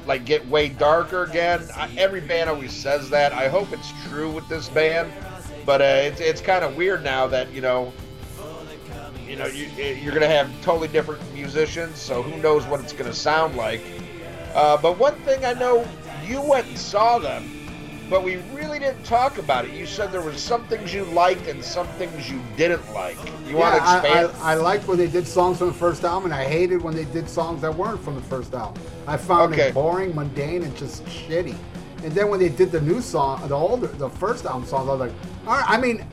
like 0.07 0.25
get 0.25 0.47
way 0.49 0.71
darker 0.71 1.25
again. 1.25 1.69
I, 1.77 1.91
every 1.99 2.23
band 2.23 2.49
always 2.49 2.73
says 2.73 3.11
that. 3.11 3.35
I 3.35 3.49
hope 3.49 3.73
it's 3.73 3.93
true 4.09 4.31
with 4.31 4.49
this 4.49 4.71
band, 4.71 5.13
but 5.67 5.83
uh, 5.83 5.85
it's 5.85 6.21
it's 6.21 6.41
kind 6.41 6.65
of 6.65 6.77
weird 6.79 7.05
now 7.05 7.27
that 7.27 7.53
you 7.53 7.61
know. 7.61 7.93
You 9.27 9.37
know, 9.37 9.47
you, 9.47 9.67
you're 9.67 10.13
going 10.13 10.23
to 10.23 10.29
have 10.29 10.49
totally 10.63 10.89
different 10.89 11.21
musicians, 11.35 11.99
so 11.99 12.23
who 12.23 12.41
knows 12.41 12.65
what 12.67 12.81
it's 12.81 12.93
going 12.93 13.11
to 13.11 13.17
sound 13.17 13.57
like. 13.57 13.81
Uh, 14.55 14.77
but 14.77 14.99
one 14.99 15.15
thing 15.17 15.45
I 15.45 15.53
know, 15.53 15.87
you 16.25 16.41
went 16.41 16.67
and 16.69 16.79
saw 16.79 17.19
them, 17.19 17.51
but 18.09 18.23
we 18.23 18.37
really 18.55 18.79
didn't 18.79 19.03
talk 19.05 19.39
about 19.39 19.65
it. 19.65 19.73
You 19.73 19.85
said 19.85 20.13
there 20.13 20.23
was 20.23 20.41
some 20.41 20.65
things 20.69 20.95
you 20.95 21.05
liked 21.07 21.49
and 21.49 21.63
some 21.63 21.89
things 21.99 22.31
you 22.31 22.41
didn't 22.57 22.89
like. 22.95 23.19
You 23.49 23.57
want 23.57 23.75
to 23.75 23.83
I, 23.83 23.99
expand? 23.99 24.33
I, 24.41 24.53
I 24.53 24.55
liked 24.55 24.87
when 24.87 24.97
they 24.97 25.09
did 25.09 25.27
songs 25.27 25.59
from 25.59 25.69
the 25.69 25.75
first 25.75 26.05
album, 26.05 26.31
and 26.31 26.35
I 26.41 26.45
hated 26.45 26.81
when 26.81 26.95
they 26.95 27.05
did 27.07 27.29
songs 27.29 27.61
that 27.63 27.75
weren't 27.75 28.01
from 28.03 28.15
the 28.15 28.23
first 28.23 28.55
album. 28.55 28.81
I 29.09 29.17
found 29.17 29.53
Okay. 29.55 29.69
it 29.69 29.75
boring, 29.75 30.15
mundane, 30.15 30.63
and 30.63 30.77
just 30.77 31.05
shitty. 31.07 31.57
And 32.05 32.13
then 32.13 32.29
when 32.29 32.39
they 32.39 32.49
did 32.49 32.71
the 32.71 32.81
new 32.81 33.01
song, 33.01 33.47
the 33.49 33.57
older, 33.57 33.89
the 33.89 34.09
first 34.09 34.47
album 34.47 34.65
songs, 34.67 34.89
I 34.89 34.93
was 34.93 35.01
like, 35.01 35.13
all 35.49 35.55
right. 35.55 35.65
I 35.69 35.77
mean, 35.81 36.07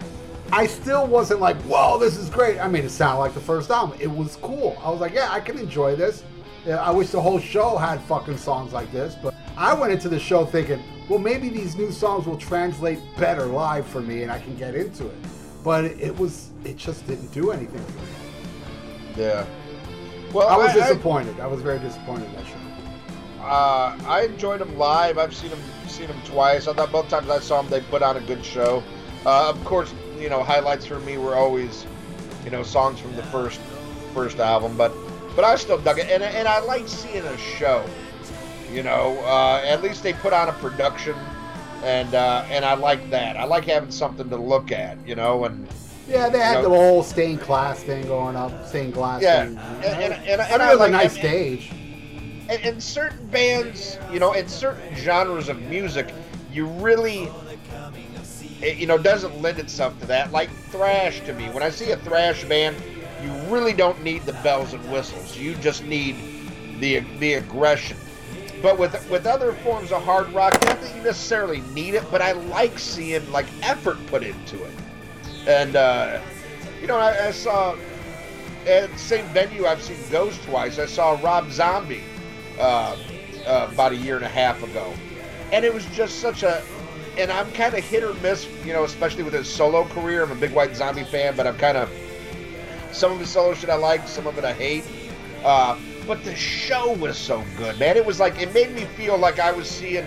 I 0.53 0.67
still 0.67 1.07
wasn't 1.07 1.39
like, 1.39 1.57
whoa, 1.63 1.97
this 1.97 2.15
is 2.15 2.29
great. 2.29 2.59
I 2.59 2.67
made 2.67 2.85
it 2.85 2.91
sound 2.91 3.17
like 3.17 3.33
the 3.33 3.39
first 3.39 3.71
album. 3.71 3.97
It 3.99 4.07
was 4.09 4.35
cool. 4.35 4.77
I 4.83 4.91
was 4.91 5.01
like, 5.01 5.11
yeah, 5.11 5.31
I 5.31 5.39
can 5.39 5.57
enjoy 5.57 5.95
this. 5.95 6.23
Yeah, 6.63 6.79
I 6.79 6.91
wish 6.91 7.09
the 7.09 7.19
whole 7.19 7.39
show 7.39 7.75
had 7.75 7.99
fucking 8.01 8.37
songs 8.37 8.71
like 8.71 8.91
this, 8.91 9.15
but 9.15 9.33
I 9.57 9.73
went 9.73 9.91
into 9.91 10.09
the 10.09 10.19
show 10.19 10.45
thinking, 10.45 10.79
well, 11.09 11.17
maybe 11.17 11.49
these 11.49 11.75
new 11.75 11.91
songs 11.91 12.27
will 12.27 12.37
translate 12.37 12.99
better 13.17 13.47
live 13.47 13.87
for 13.87 13.99
me, 13.99 14.21
and 14.21 14.31
I 14.31 14.37
can 14.37 14.55
get 14.55 14.75
into 14.75 15.07
it. 15.07 15.15
But 15.63 15.85
it 15.85 16.15
was, 16.15 16.51
it 16.63 16.77
just 16.77 17.07
didn't 17.07 17.31
do 17.33 17.49
anything 17.49 17.83
for 17.83 18.01
me. 18.01 19.23
yeah. 19.25 19.47
Well, 20.33 20.49
I 20.49 20.57
was 20.57 20.69
I, 20.69 20.87
disappointed. 20.87 21.39
I, 21.39 21.47
was 21.47 21.63
very 21.63 21.79
disappointed 21.79 22.25
in 22.25 22.35
that 22.35 22.45
show. 22.45 23.41
uh, 23.41 23.97
I 24.07 24.27
enjoyed 24.29 24.61
them 24.61 24.77
live. 24.77 25.17
I've 25.17 25.33
seen 25.33 25.49
them 25.49 25.61
seen 25.87 26.07
them 26.07 26.21
twice. 26.25 26.67
I 26.67 26.73
thought 26.73 26.91
both 26.91 27.09
times 27.09 27.29
I 27.29 27.39
saw 27.39 27.61
them, 27.61 27.71
they 27.71 27.81
put 27.81 28.03
on 28.03 28.17
a 28.17 28.21
good 28.21 28.45
show. 28.45 28.83
Uh, 29.25 29.49
of 29.49 29.63
course, 29.65 29.93
you 30.23 30.29
know, 30.29 30.41
highlights 30.41 30.85
for 30.85 30.99
me 31.01 31.17
were 31.17 31.35
always, 31.35 31.85
you 32.45 32.49
know, 32.49 32.63
songs 32.63 32.97
from 32.99 33.13
the 33.17 33.23
first 33.23 33.59
first 34.13 34.39
album, 34.39 34.77
but 34.77 34.93
but 35.35 35.43
I 35.43 35.55
still 35.57 35.77
dug 35.77 35.99
it, 35.99 36.09
and 36.09 36.23
and 36.23 36.47
I 36.47 36.61
like 36.61 36.87
seeing 36.87 37.25
a 37.25 37.37
show. 37.37 37.83
You 38.71 38.83
know, 38.83 39.19
uh, 39.25 39.61
at 39.65 39.83
least 39.83 40.01
they 40.01 40.13
put 40.13 40.31
on 40.31 40.47
a 40.47 40.53
production, 40.53 41.15
and 41.83 42.15
uh, 42.15 42.45
and 42.49 42.63
I 42.63 42.75
like 42.75 43.09
that. 43.09 43.35
I 43.35 43.43
like 43.43 43.65
having 43.65 43.91
something 43.91 44.29
to 44.29 44.37
look 44.37 44.71
at. 44.71 44.97
You 45.05 45.15
know, 45.15 45.43
and 45.43 45.67
Yeah, 46.07 46.29
they 46.29 46.39
had 46.39 46.57
You 46.57 46.63
know- 46.63 46.69
the 46.69 46.75
whole 46.75 47.03
stained 47.03 47.41
glass 47.41 47.83
thing 47.83 48.07
going 48.07 48.35
up, 48.37 48.65
stained 48.67 48.93
glass. 48.93 49.21
Yeah, 49.21 49.45
thing. 49.45 49.57
and- 49.57 49.85
and- 49.85 50.13
and- 50.27 50.41
I 50.41 50.45
and 50.45 50.61
I 50.61 50.67
it 50.69 50.71
was 50.71 50.79
like- 50.79 50.89
a 50.89 50.91
nice 50.91 51.13
stage. 51.13 51.71
And, 52.49 52.61
in 52.61 52.81
certain 52.81 53.25
bands, 53.27 53.97
you 54.11 54.19
know, 54.19 54.33
in 54.33 54.47
certain 54.49 54.93
genres 54.95 55.47
of 55.49 55.61
music, 55.61 56.13
you 56.51 56.65
really, 56.65 57.31
it, 58.63 58.77
you 58.77 58.87
know, 58.87 58.97
doesn't 58.97 59.41
lend 59.41 59.59
itself 59.59 59.99
to 59.99 60.05
that. 60.07 60.31
Like 60.31 60.49
thrash 60.49 61.19
to 61.21 61.33
me, 61.33 61.49
when 61.49 61.61
I 61.61 61.69
see 61.69 61.91
a 61.91 61.97
thrash 61.97 62.43
band, 62.45 62.77
you 63.21 63.31
really 63.53 63.73
don't 63.73 64.01
need 64.03 64.23
the 64.23 64.33
bells 64.33 64.73
and 64.73 64.91
whistles. 64.91 65.37
You 65.37 65.55
just 65.55 65.83
need 65.83 66.15
the 66.79 66.99
the 67.19 67.35
aggression. 67.35 67.97
But 68.61 68.79
with 68.79 69.09
with 69.09 69.27
other 69.27 69.51
forms 69.53 69.91
of 69.91 70.03
hard 70.03 70.31
rock, 70.33 70.53
not 70.53 70.79
that 70.81 70.95
you 70.95 71.01
necessarily 71.03 71.61
need 71.73 71.95
it, 71.95 72.03
but 72.09 72.21
I 72.21 72.31
like 72.31 72.79
seeing 72.79 73.29
like 73.31 73.45
effort 73.61 73.97
put 74.07 74.23
into 74.23 74.63
it. 74.63 74.71
And 75.45 75.75
uh, 75.75 76.21
you 76.81 76.87
know, 76.87 76.97
I, 76.97 77.27
I 77.27 77.31
saw 77.31 77.75
at 78.65 78.89
the 78.91 78.97
same 78.97 79.25
venue 79.27 79.65
I've 79.65 79.81
seen 79.81 79.97
Ghost 80.09 80.41
twice. 80.43 80.79
I 80.79 80.85
saw 80.85 81.19
Rob 81.21 81.51
Zombie 81.51 82.03
uh, 82.57 82.97
uh, 83.45 83.69
about 83.71 83.91
a 83.91 83.97
year 83.97 84.15
and 84.15 84.25
a 84.25 84.29
half 84.29 84.63
ago, 84.63 84.93
and 85.51 85.65
it 85.65 85.73
was 85.73 85.85
just 85.87 86.19
such 86.19 86.43
a. 86.43 86.63
And 87.17 87.31
I'm 87.31 87.51
kind 87.51 87.73
of 87.73 87.83
hit 87.83 88.03
or 88.03 88.13
miss, 88.15 88.47
you 88.65 88.73
know, 88.73 88.83
especially 88.83 89.23
with 89.23 89.33
his 89.33 89.47
solo 89.47 89.85
career. 89.85 90.23
I'm 90.23 90.31
a 90.31 90.35
big 90.35 90.51
White 90.51 90.75
Zombie 90.75 91.03
fan, 91.03 91.35
but 91.35 91.45
I'm 91.45 91.57
kind 91.57 91.77
of 91.77 91.91
some 92.91 93.11
of 93.11 93.19
his 93.19 93.29
solo 93.29 93.53
shit 93.53 93.69
I 93.69 93.75
like, 93.75 94.07
some 94.07 94.25
of 94.25 94.37
it 94.37 94.43
I 94.43 94.53
hate. 94.53 94.83
Uh, 95.43 95.77
but 96.07 96.23
the 96.23 96.35
show 96.35 96.93
was 96.93 97.17
so 97.17 97.43
good, 97.57 97.77
man. 97.79 97.97
It 97.97 98.05
was 98.05 98.19
like 98.19 98.39
it 98.41 98.53
made 98.53 98.71
me 98.73 98.85
feel 98.85 99.17
like 99.17 99.39
I 99.39 99.51
was 99.51 99.69
seeing 99.69 100.05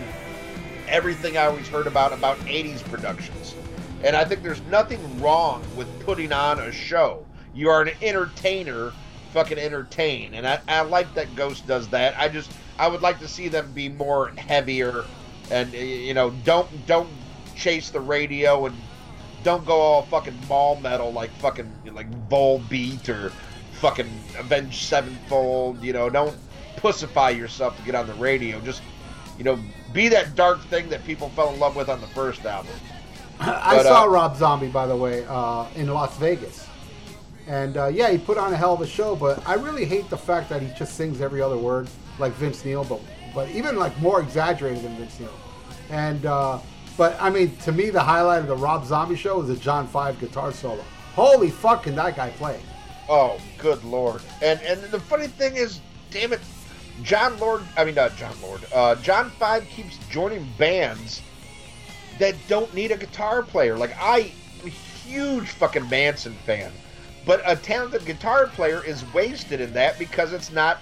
everything 0.88 1.36
I 1.36 1.46
always 1.46 1.68
heard 1.68 1.86
about 1.86 2.12
about 2.12 2.38
80s 2.40 2.82
productions. 2.84 3.54
And 4.02 4.14
I 4.14 4.24
think 4.24 4.42
there's 4.42 4.62
nothing 4.62 5.20
wrong 5.20 5.64
with 5.74 5.88
putting 6.04 6.32
on 6.32 6.60
a 6.60 6.70
show. 6.70 7.24
You 7.54 7.70
are 7.70 7.82
an 7.82 7.90
entertainer, 8.02 8.92
fucking 9.32 9.58
entertain. 9.58 10.34
And 10.34 10.46
I, 10.46 10.60
I 10.68 10.82
like 10.82 11.12
that 11.14 11.34
Ghost 11.34 11.66
does 11.66 11.88
that. 11.88 12.18
I 12.18 12.28
just 12.28 12.52
I 12.78 12.88
would 12.88 13.00
like 13.00 13.18
to 13.20 13.28
see 13.28 13.48
them 13.48 13.72
be 13.72 13.88
more 13.88 14.28
heavier 14.28 15.04
and 15.50 15.72
you 15.72 16.14
know, 16.14 16.30
don't 16.44 16.68
don't 16.86 17.08
chase 17.54 17.90
the 17.90 18.00
radio 18.00 18.66
and 18.66 18.76
don't 19.42 19.64
go 19.64 19.74
all 19.74 20.02
fucking 20.02 20.38
mall 20.48 20.76
metal 20.76 21.12
like 21.12 21.30
fucking 21.38 21.70
like 21.92 22.10
Volbeat 22.28 23.08
or 23.08 23.30
fucking 23.80 24.10
Avenged 24.38 24.82
Sevenfold. 24.84 25.82
You 25.82 25.92
know, 25.92 26.10
don't 26.10 26.36
pussify 26.76 27.36
yourself 27.36 27.76
to 27.76 27.82
get 27.84 27.94
on 27.94 28.06
the 28.06 28.14
radio. 28.14 28.60
Just 28.60 28.82
you 29.38 29.44
know, 29.44 29.58
be 29.92 30.08
that 30.08 30.34
dark 30.34 30.60
thing 30.64 30.88
that 30.88 31.04
people 31.04 31.28
fell 31.30 31.52
in 31.52 31.60
love 31.60 31.76
with 31.76 31.88
on 31.88 32.00
the 32.00 32.06
first 32.08 32.44
album. 32.44 32.72
I 33.40 33.76
But, 33.76 33.82
saw 33.82 34.04
uh, 34.04 34.08
Rob 34.08 34.36
Zombie, 34.36 34.68
by 34.68 34.86
the 34.86 34.96
way, 34.96 35.24
uh, 35.28 35.66
in 35.76 35.88
Las 35.88 36.16
Vegas. 36.18 36.66
And 37.46 37.76
uh, 37.76 37.86
yeah, 37.86 38.10
he 38.10 38.18
put 38.18 38.38
on 38.38 38.52
a 38.52 38.56
hell 38.56 38.72
of 38.72 38.80
a 38.80 38.86
show, 38.86 39.14
but 39.14 39.46
I 39.46 39.54
really 39.54 39.84
hate 39.84 40.08
the 40.10 40.16
fact 40.16 40.48
that 40.48 40.62
he 40.62 40.68
just 40.76 40.94
sings 40.96 41.20
every 41.20 41.40
other 41.40 41.56
word 41.56 41.88
like 42.18 42.32
Vince 42.32 42.64
Neil, 42.64 42.82
but 42.82 43.00
but 43.36 43.50
even 43.50 43.76
like 43.76 43.96
more 44.00 44.20
exaggerated 44.20 44.82
than 44.82 44.96
Vince 44.96 45.20
Neil. 45.20 45.30
And 45.90 46.24
uh, 46.24 46.58
but 46.96 47.16
I 47.20 47.28
mean, 47.28 47.54
to 47.58 47.70
me, 47.70 47.90
the 47.90 48.02
highlight 48.02 48.40
of 48.40 48.46
the 48.48 48.56
Rob 48.56 48.86
Zombie 48.86 49.14
show 49.14 49.38
was 49.38 49.48
the 49.48 49.56
John 49.56 49.86
Five 49.86 50.18
guitar 50.18 50.50
solo. 50.50 50.82
Holy 51.14 51.50
fuck, 51.50 51.84
can 51.84 51.94
that 51.96 52.16
guy 52.16 52.30
play! 52.30 52.58
Oh, 53.08 53.38
good 53.58 53.84
lord! 53.84 54.22
And 54.42 54.58
and 54.62 54.80
the 54.84 54.98
funny 54.98 55.26
thing 55.26 55.54
is, 55.54 55.80
damn 56.10 56.32
it, 56.32 56.40
John 57.02 57.38
Lord. 57.38 57.62
I 57.76 57.84
mean, 57.84 57.94
not 57.94 58.16
John 58.16 58.34
Lord. 58.42 58.62
Uh, 58.74 58.94
John 58.96 59.28
Five 59.30 59.68
keeps 59.68 59.98
joining 60.08 60.48
bands 60.56 61.20
that 62.18 62.34
don't 62.48 62.72
need 62.74 62.90
a 62.90 62.96
guitar 62.96 63.42
player. 63.42 63.76
Like 63.76 63.94
I, 64.00 64.32
am 64.62 64.66
a 64.66 64.70
huge 64.70 65.48
fucking 65.50 65.90
Manson 65.90 66.32
fan, 66.46 66.72
but 67.26 67.42
a 67.44 67.54
talented 67.54 68.06
guitar 68.06 68.46
player 68.46 68.82
is 68.82 69.04
wasted 69.12 69.60
in 69.60 69.74
that 69.74 69.98
because 69.98 70.32
it's 70.32 70.50
not. 70.50 70.78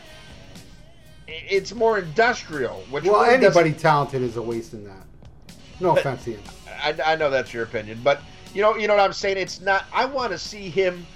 It's 1.26 1.74
more 1.74 1.98
industrial. 1.98 2.84
Which 2.90 3.04
Well, 3.04 3.22
really 3.22 3.34
anybody 3.34 3.72
talented 3.72 4.22
is 4.22 4.36
a 4.36 4.42
waste 4.42 4.72
in 4.74 4.84
that. 4.84 5.06
No 5.80 5.96
offense 5.96 6.24
to 6.24 6.32
you. 6.32 6.38
I, 6.82 6.94
I 7.04 7.16
know 7.16 7.30
that's 7.30 7.52
your 7.52 7.64
opinion, 7.64 8.00
but 8.04 8.20
you 8.52 8.62
know, 8.62 8.76
you 8.76 8.86
know 8.86 8.94
what 8.94 9.02
I'm 9.02 9.12
saying. 9.12 9.36
It's 9.38 9.60
not. 9.60 9.84
I 9.92 10.04
want 10.04 10.32
to 10.32 10.38
see 10.38 10.68
him 10.68 11.06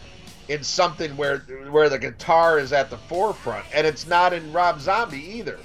in 0.49 0.63
something 0.63 1.17
where 1.17 1.39
where 1.71 1.89
the 1.89 1.99
guitar 1.99 2.59
is 2.59 2.73
at 2.73 2.91
the 2.91 2.97
forefront, 2.97 3.67
and 3.75 3.87
it's 3.87 4.07
not 4.07 4.33
in 4.33 4.53
Rob 4.53 4.81
Zombie 4.81 5.19
either. 5.37 5.59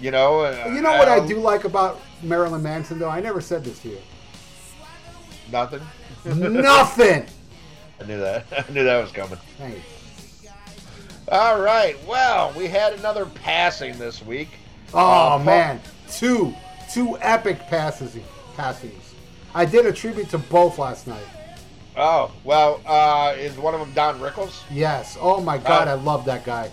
You 0.00 0.10
know. 0.10 0.40
uh, 0.40 0.70
You 0.72 0.80
know 0.80 0.96
what 0.96 1.08
I 1.08 1.18
uh, 1.18 1.26
do 1.26 1.36
like 1.38 1.64
about 1.64 2.00
Marilyn 2.22 2.62
Manson, 2.62 2.98
though? 2.98 3.10
I 3.10 3.20
never 3.20 3.40
said 3.40 3.64
this 3.64 3.80
to 3.80 3.88
you. 3.90 3.98
Nothing. 5.50 5.82
Nothing. 6.24 7.26
I 8.00 8.04
knew 8.06 8.18
that. 8.20 8.46
I 8.68 8.72
knew 8.72 8.84
that 8.84 9.00
was 9.02 9.12
coming. 9.12 9.38
Hey. 9.58 9.82
All 11.30 11.60
right. 11.60 11.96
Well, 12.06 12.52
we 12.56 12.66
had 12.66 12.92
another 12.94 13.24
passing 13.26 13.96
this 13.98 14.22
week. 14.22 14.48
Oh 14.92 15.34
Uh, 15.34 15.38
man, 15.38 15.80
two 16.10 16.52
two 16.92 17.16
epic 17.20 17.60
passes 17.68 18.16
passings. 18.56 19.14
I 19.54 19.64
did 19.64 19.86
a 19.86 19.92
tribute 19.92 20.28
to 20.30 20.38
both 20.38 20.78
last 20.78 21.06
night. 21.06 21.22
Oh 21.96 22.32
well, 22.42 22.80
uh, 22.86 23.34
is 23.36 23.56
one 23.56 23.74
of 23.74 23.80
them 23.80 23.92
Don 23.92 24.18
Rickles? 24.18 24.62
Yes. 24.70 25.16
Oh 25.20 25.40
my 25.40 25.58
god, 25.58 25.86
Uh, 25.86 25.92
I 25.92 25.94
love 25.94 26.24
that 26.24 26.44
guy. 26.44 26.70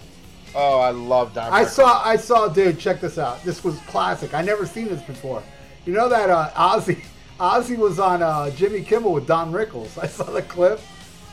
Oh, 0.56 0.80
I 0.80 0.90
love 0.90 1.36
Don. 1.36 1.52
I 1.54 1.64
Rickles. 1.64 1.68
saw 1.70 2.02
I 2.04 2.16
saw 2.16 2.48
dude, 2.48 2.80
check 2.80 3.00
this 3.00 3.20
out. 3.20 3.44
This 3.44 3.64
was 3.64 3.78
classic. 3.82 4.34
I 4.34 4.42
never 4.42 4.66
seen 4.66 4.88
this 4.88 5.02
before. 5.04 5.44
You 5.86 5.94
know 5.94 6.10
that 6.10 6.30
uh, 6.32 6.50
Ozzy 6.56 7.04
Ozzy 7.40 7.78
was 7.78 8.00
on 8.00 8.24
uh, 8.24 8.50
Jimmy 8.52 8.82
Kimmel 8.82 9.14
with 9.14 9.28
Don 9.28 9.52
Rickles. 9.52 9.96
I 10.02 10.08
saw 10.08 10.24
the 10.24 10.42
clip. 10.42 10.80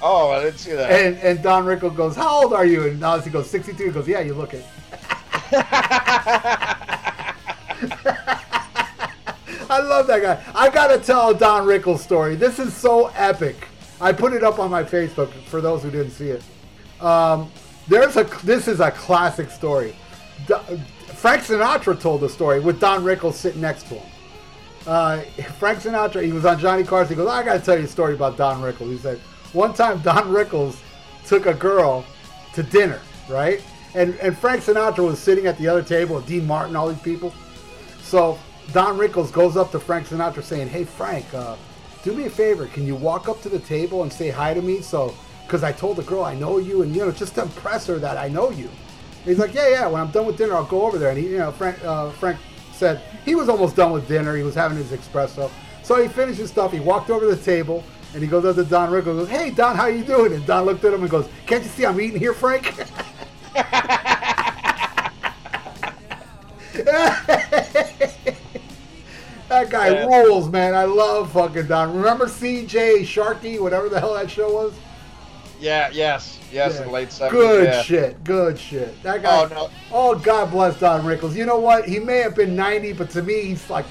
Oh, 0.06 0.32
I 0.32 0.42
didn't 0.42 0.58
see 0.58 0.72
that. 0.72 0.90
And 0.90 1.16
and 1.16 1.42
Don 1.42 1.64
Rickles 1.64 1.96
goes, 1.96 2.14
"How 2.14 2.42
old 2.42 2.52
are 2.52 2.66
you?" 2.66 2.86
And 2.86 3.00
Ozzy 3.00 3.32
goes, 3.32 3.48
"62." 3.48 3.86
He 3.86 3.90
goes, 3.90 4.06
"Yeah, 4.06 4.20
you 4.20 4.34
look 4.34 4.52
it." 4.52 4.62
I 9.70 9.80
love 9.80 10.06
that 10.08 10.20
guy. 10.20 10.44
I 10.54 10.68
gotta 10.68 10.98
tell 10.98 11.32
Don 11.32 11.66
Rickles 11.66 12.00
story. 12.00 12.36
This 12.36 12.58
is 12.58 12.74
so 12.74 13.06
epic. 13.14 13.56
I 13.98 14.12
put 14.12 14.34
it 14.34 14.44
up 14.44 14.58
on 14.58 14.70
my 14.70 14.84
Facebook 14.84 15.32
for 15.44 15.62
those 15.62 15.82
who 15.82 15.90
didn't 15.90 16.10
see 16.10 16.28
it. 16.28 16.42
Um, 17.00 17.50
there's 17.88 18.18
a 18.18 18.24
this 18.44 18.68
is 18.68 18.80
a 18.80 18.90
classic 18.90 19.50
story. 19.50 19.96
Do, 20.46 20.58
Frank 21.14 21.44
Sinatra 21.44 21.98
told 21.98 22.20
the 22.20 22.28
story 22.28 22.60
with 22.60 22.78
Don 22.78 23.02
Rickles 23.04 23.34
sitting 23.34 23.62
next 23.62 23.84
to 23.84 23.94
him. 23.94 24.10
Uh, 24.86 25.20
Frank 25.58 25.78
Sinatra, 25.78 26.22
he 26.22 26.32
was 26.32 26.44
on 26.44 26.58
Johnny 26.58 26.84
Carson. 26.84 27.14
He 27.14 27.16
goes, 27.16 27.30
I 27.30 27.42
got 27.42 27.54
to 27.54 27.60
tell 27.60 27.78
you 27.78 27.84
a 27.84 27.88
story 27.88 28.12
about 28.12 28.36
Don 28.36 28.60
Rickles. 28.60 28.90
He 28.90 28.98
said, 28.98 29.18
one 29.54 29.72
time 29.72 30.00
Don 30.00 30.30
Rickles 30.30 30.76
took 31.26 31.46
a 31.46 31.54
girl 31.54 32.04
to 32.54 32.62
dinner, 32.62 33.00
right? 33.28 33.62
And, 33.94 34.14
and 34.16 34.36
Frank 34.36 34.62
Sinatra 34.62 35.06
was 35.06 35.18
sitting 35.18 35.46
at 35.46 35.56
the 35.58 35.68
other 35.68 35.82
table 35.82 36.16
with 36.16 36.26
Dean 36.26 36.46
Martin, 36.46 36.76
all 36.76 36.88
these 36.88 37.00
people. 37.00 37.32
So 38.00 38.38
Don 38.72 38.98
Rickles 38.98 39.32
goes 39.32 39.56
up 39.56 39.70
to 39.70 39.80
Frank 39.80 40.08
Sinatra 40.08 40.42
saying, 40.42 40.68
Hey, 40.68 40.84
Frank, 40.84 41.32
uh, 41.32 41.56
do 42.02 42.12
me 42.12 42.24
a 42.26 42.30
favor. 42.30 42.66
Can 42.66 42.86
you 42.86 42.96
walk 42.96 43.28
up 43.28 43.40
to 43.42 43.48
the 43.48 43.60
table 43.60 44.02
and 44.02 44.12
say 44.12 44.28
hi 44.28 44.52
to 44.52 44.60
me? 44.60 44.82
So, 44.82 45.14
because 45.46 45.62
I 45.62 45.72
told 45.72 45.96
the 45.96 46.02
girl 46.02 46.24
I 46.24 46.34
know 46.34 46.58
you, 46.58 46.82
and, 46.82 46.94
you 46.94 47.04
know, 47.04 47.12
just 47.12 47.34
to 47.36 47.42
impress 47.42 47.86
her 47.86 47.98
that 47.98 48.16
I 48.16 48.28
know 48.28 48.50
you. 48.50 48.68
He's 49.24 49.38
like, 49.38 49.54
yeah, 49.54 49.68
yeah. 49.68 49.86
When 49.86 50.00
I'm 50.00 50.10
done 50.10 50.26
with 50.26 50.36
dinner, 50.36 50.54
I'll 50.54 50.64
go 50.64 50.82
over 50.82 50.98
there. 50.98 51.10
And 51.10 51.18
he, 51.18 51.28
you 51.28 51.38
know, 51.38 51.52
Frank, 51.52 51.82
uh, 51.84 52.10
Frank 52.12 52.38
said 52.72 53.00
he 53.24 53.34
was 53.34 53.48
almost 53.48 53.76
done 53.76 53.92
with 53.92 54.06
dinner. 54.08 54.36
He 54.36 54.42
was 54.42 54.54
having 54.54 54.76
his 54.76 54.88
espresso. 54.88 55.50
So 55.82 56.00
he 56.02 56.08
finished 56.08 56.40
his 56.40 56.50
stuff. 56.50 56.72
He 56.72 56.80
walked 56.80 57.10
over 57.10 57.28
to 57.28 57.34
the 57.34 57.42
table 57.42 57.84
and 58.14 58.22
he 58.22 58.28
goes 58.28 58.44
up 58.44 58.56
to 58.56 58.64
Don 58.64 58.90
Rickles. 58.90 59.04
Goes, 59.04 59.28
hey, 59.28 59.50
Don, 59.50 59.76
how 59.76 59.86
you 59.86 60.04
doing? 60.04 60.32
And 60.32 60.46
Don 60.46 60.64
looked 60.64 60.84
at 60.84 60.92
him 60.94 61.02
and 61.02 61.10
goes, 61.10 61.28
can't 61.46 61.62
you 61.62 61.68
see 61.68 61.84
I'm 61.84 62.00
eating 62.00 62.18
here, 62.20 62.32
Frank? 62.32 62.72
that 69.48 69.70
guy 69.70 69.88
Yeah. 69.90 70.06
rules, 70.06 70.48
man. 70.48 70.74
I 70.74 70.84
love 70.84 71.32
fucking 71.32 71.66
Don. 71.66 71.94
Remember 71.96 72.26
CJ 72.26 73.04
Sharkey, 73.06 73.58
whatever 73.58 73.88
the 73.88 74.00
hell 74.00 74.14
that 74.14 74.30
show 74.30 74.52
was? 74.52 74.72
yeah. 75.60 75.88
Yes. 75.92 76.38
Yes. 76.52 76.74
Yeah. 76.74 76.80
In 76.82 76.86
the 76.88 76.92
late 76.92 77.10
seventies. 77.12 77.40
Good 77.40 77.64
yeah. 77.64 77.82
shit. 77.82 78.24
Good 78.24 78.58
shit. 78.58 79.02
That 79.02 79.22
guy. 79.22 79.42
Oh, 79.44 79.48
no. 79.48 79.70
Oh, 79.92 80.14
God 80.14 80.50
bless 80.50 80.78
Don 80.78 81.02
Rickles. 81.02 81.34
You 81.34 81.46
know 81.46 81.58
what? 81.58 81.88
He 81.88 81.98
may 81.98 82.18
have 82.18 82.34
been 82.36 82.54
90, 82.54 82.92
but 82.94 83.10
to 83.10 83.22
me, 83.22 83.42
he's 83.42 83.68
like, 83.70 83.86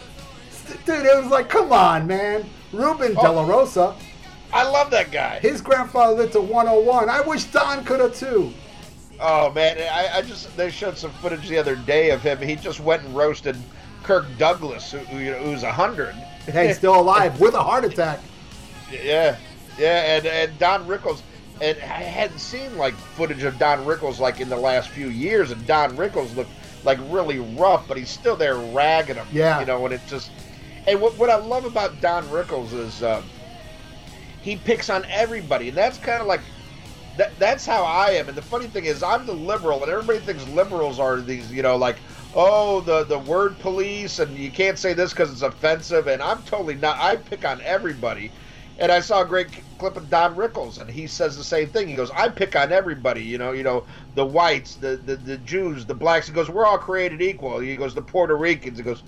dude, 0.86 1.06
it 1.06 1.22
was 1.22 1.32
like, 1.32 1.50
come 1.50 1.72
on, 1.74 2.06
man. 2.08 2.46
Ruben 2.72 3.16
Oh. 3.18 3.22
De 3.22 3.32
La 3.32 3.46
Rosa, 3.46 3.96
I 4.54 4.70
love 4.70 4.92
that 4.92 5.12
guy. 5.12 5.40
his 5.40 5.62
grandfather 5.62 6.16
lived 6.16 6.34
to 6.34 6.42
101. 6.42 7.10
I 7.10 7.22
wish 7.22 7.46
Don 7.46 7.84
could 7.84 8.00
have 8.00 8.16
too. 8.16 8.54
Oh 9.20 9.52
man, 9.52 9.78
I, 9.80 10.20
I 10.20 10.22
just 10.22 10.56
they 10.58 10.70
showed 10.70 10.98
some 10.98 11.12
footage 11.12 11.48
the 11.48 11.58
other 11.58 11.76
day 11.76 12.12
of 12.12 12.22
him. 12.22 12.40
He 12.40 12.56
just 12.56 12.80
went 12.80 13.04
and 13.04 13.16
roasted 13.16 13.56
Kirk 14.04 14.26
Douglas, 14.38 14.92
who, 14.92 14.98
who, 15.00 15.20
you 15.20 15.32
know, 15.32 15.40
who's 15.40 15.64
a 15.64 15.72
hundred. 15.72 16.14
Hey, 16.46 16.74
still 16.74 17.00
alive 17.00 17.40
with 17.40 17.54
a 17.54 17.64
heart 17.64 17.86
attack. 17.86 18.20
Yeah, 18.92 19.38
yeah, 19.78 20.18
and 20.18 20.26
and 20.26 20.60
Don 20.60 20.86
Rickles, 20.86 21.22
and 21.62 21.78
I 21.80 22.04
hadn't 22.04 22.40
seen 22.40 22.78
like 22.78 22.94
footage 22.94 23.44
of 23.44 23.58
Don 23.58 23.86
Rickles 23.86 24.20
like 24.20 24.40
in 24.40 24.50
the 24.50 24.58
last 24.58 24.90
few 24.90 25.08
years, 25.08 25.52
and 25.52 25.66
Don 25.66 25.96
Rickles 25.96 26.36
looked 26.36 26.52
like 26.84 27.00
really 27.10 27.40
rough, 27.40 27.88
but 27.88 27.98
he's 27.98 28.10
still 28.10 28.36
there 28.36 28.56
ragging 28.56 29.16
him. 29.16 29.28
Yeah. 29.32 29.60
You 29.60 29.66
know, 29.66 29.86
and 29.86 29.94
it 29.94 30.02
just. 30.08 30.32
And 30.86 31.00
what, 31.00 31.18
what 31.18 31.30
I 31.30 31.38
love 31.38 31.64
about 31.64 32.02
Don 32.02 32.26
Rickles 32.26 32.74
is 32.74 33.04
uh, 33.04 33.22
he 34.44 34.58
picks 34.58 34.92
on 34.92 35.06
everybody, 35.12 35.70
and 35.70 35.78
that's 35.78 36.00
kind 36.00 36.22
of 36.22 36.28
like 36.28 36.46
that, 37.16 37.40
that's 37.40 37.66
how 37.66 37.84
I 37.84 38.12
am. 38.12 38.30
And 38.30 38.38
the 38.38 38.42
funny 38.42 38.68
thing 38.68 38.86
is, 38.86 39.04
I'm 39.04 39.26
the 39.28 39.34
liberal, 39.34 39.84
and 39.84 39.92
everybody 39.92 40.20
thinks 40.20 40.48
liberals 40.48 41.00
are 41.00 41.22
these, 41.22 41.52
you 41.52 41.62
know, 41.62 41.78
like, 41.78 42.04
oh, 42.34 42.82
the 42.82 43.06
the 43.06 43.20
word 43.20 43.60
police, 43.60 44.20
and 44.20 44.38
you 44.38 44.52
can't 44.52 44.80
say 44.80 44.94
this 44.94 45.14
because 45.14 45.32
it's 45.32 45.42
offensive. 45.44 46.08
And 46.08 46.22
I'm 46.24 46.44
totally 46.44 46.76
not. 46.76 46.98
I 47.00 47.18
pick 47.18 47.46
on 47.46 47.62
everybody. 47.64 48.34
And 48.78 48.92
I 48.92 49.02
saw 49.02 49.22
a 49.22 49.28
great 49.28 49.64
clip 49.78 49.98
of 49.98 50.10
Don 50.10 50.36
Rickles, 50.36 50.80
and 50.82 50.90
he 50.90 51.06
says 51.08 51.38
the 51.38 51.44
same 51.44 51.70
thing. 51.70 51.88
He 51.88 51.96
goes, 51.96 52.10
"I 52.12 52.30
pick 52.30 52.56
on 52.56 52.72
everybody, 52.72 53.24
you 53.24 53.38
know, 53.38 53.52
you 53.52 53.64
know, 53.64 53.86
the 54.14 54.26
whites, 54.26 54.76
the 54.76 54.98
the, 54.98 55.16
the 55.18 55.38
Jews, 55.38 55.86
the 55.86 55.96
blacks." 55.96 56.28
He 56.28 56.34
goes, 56.34 56.50
"We're 56.50 56.66
all 56.66 56.80
created 56.80 57.22
equal." 57.22 57.60
He 57.60 57.76
goes, 57.78 57.94
"The 57.96 58.02
Puerto 58.02 58.36
Ricans." 58.36 58.78
He 58.80 58.84
goes, 58.84 59.04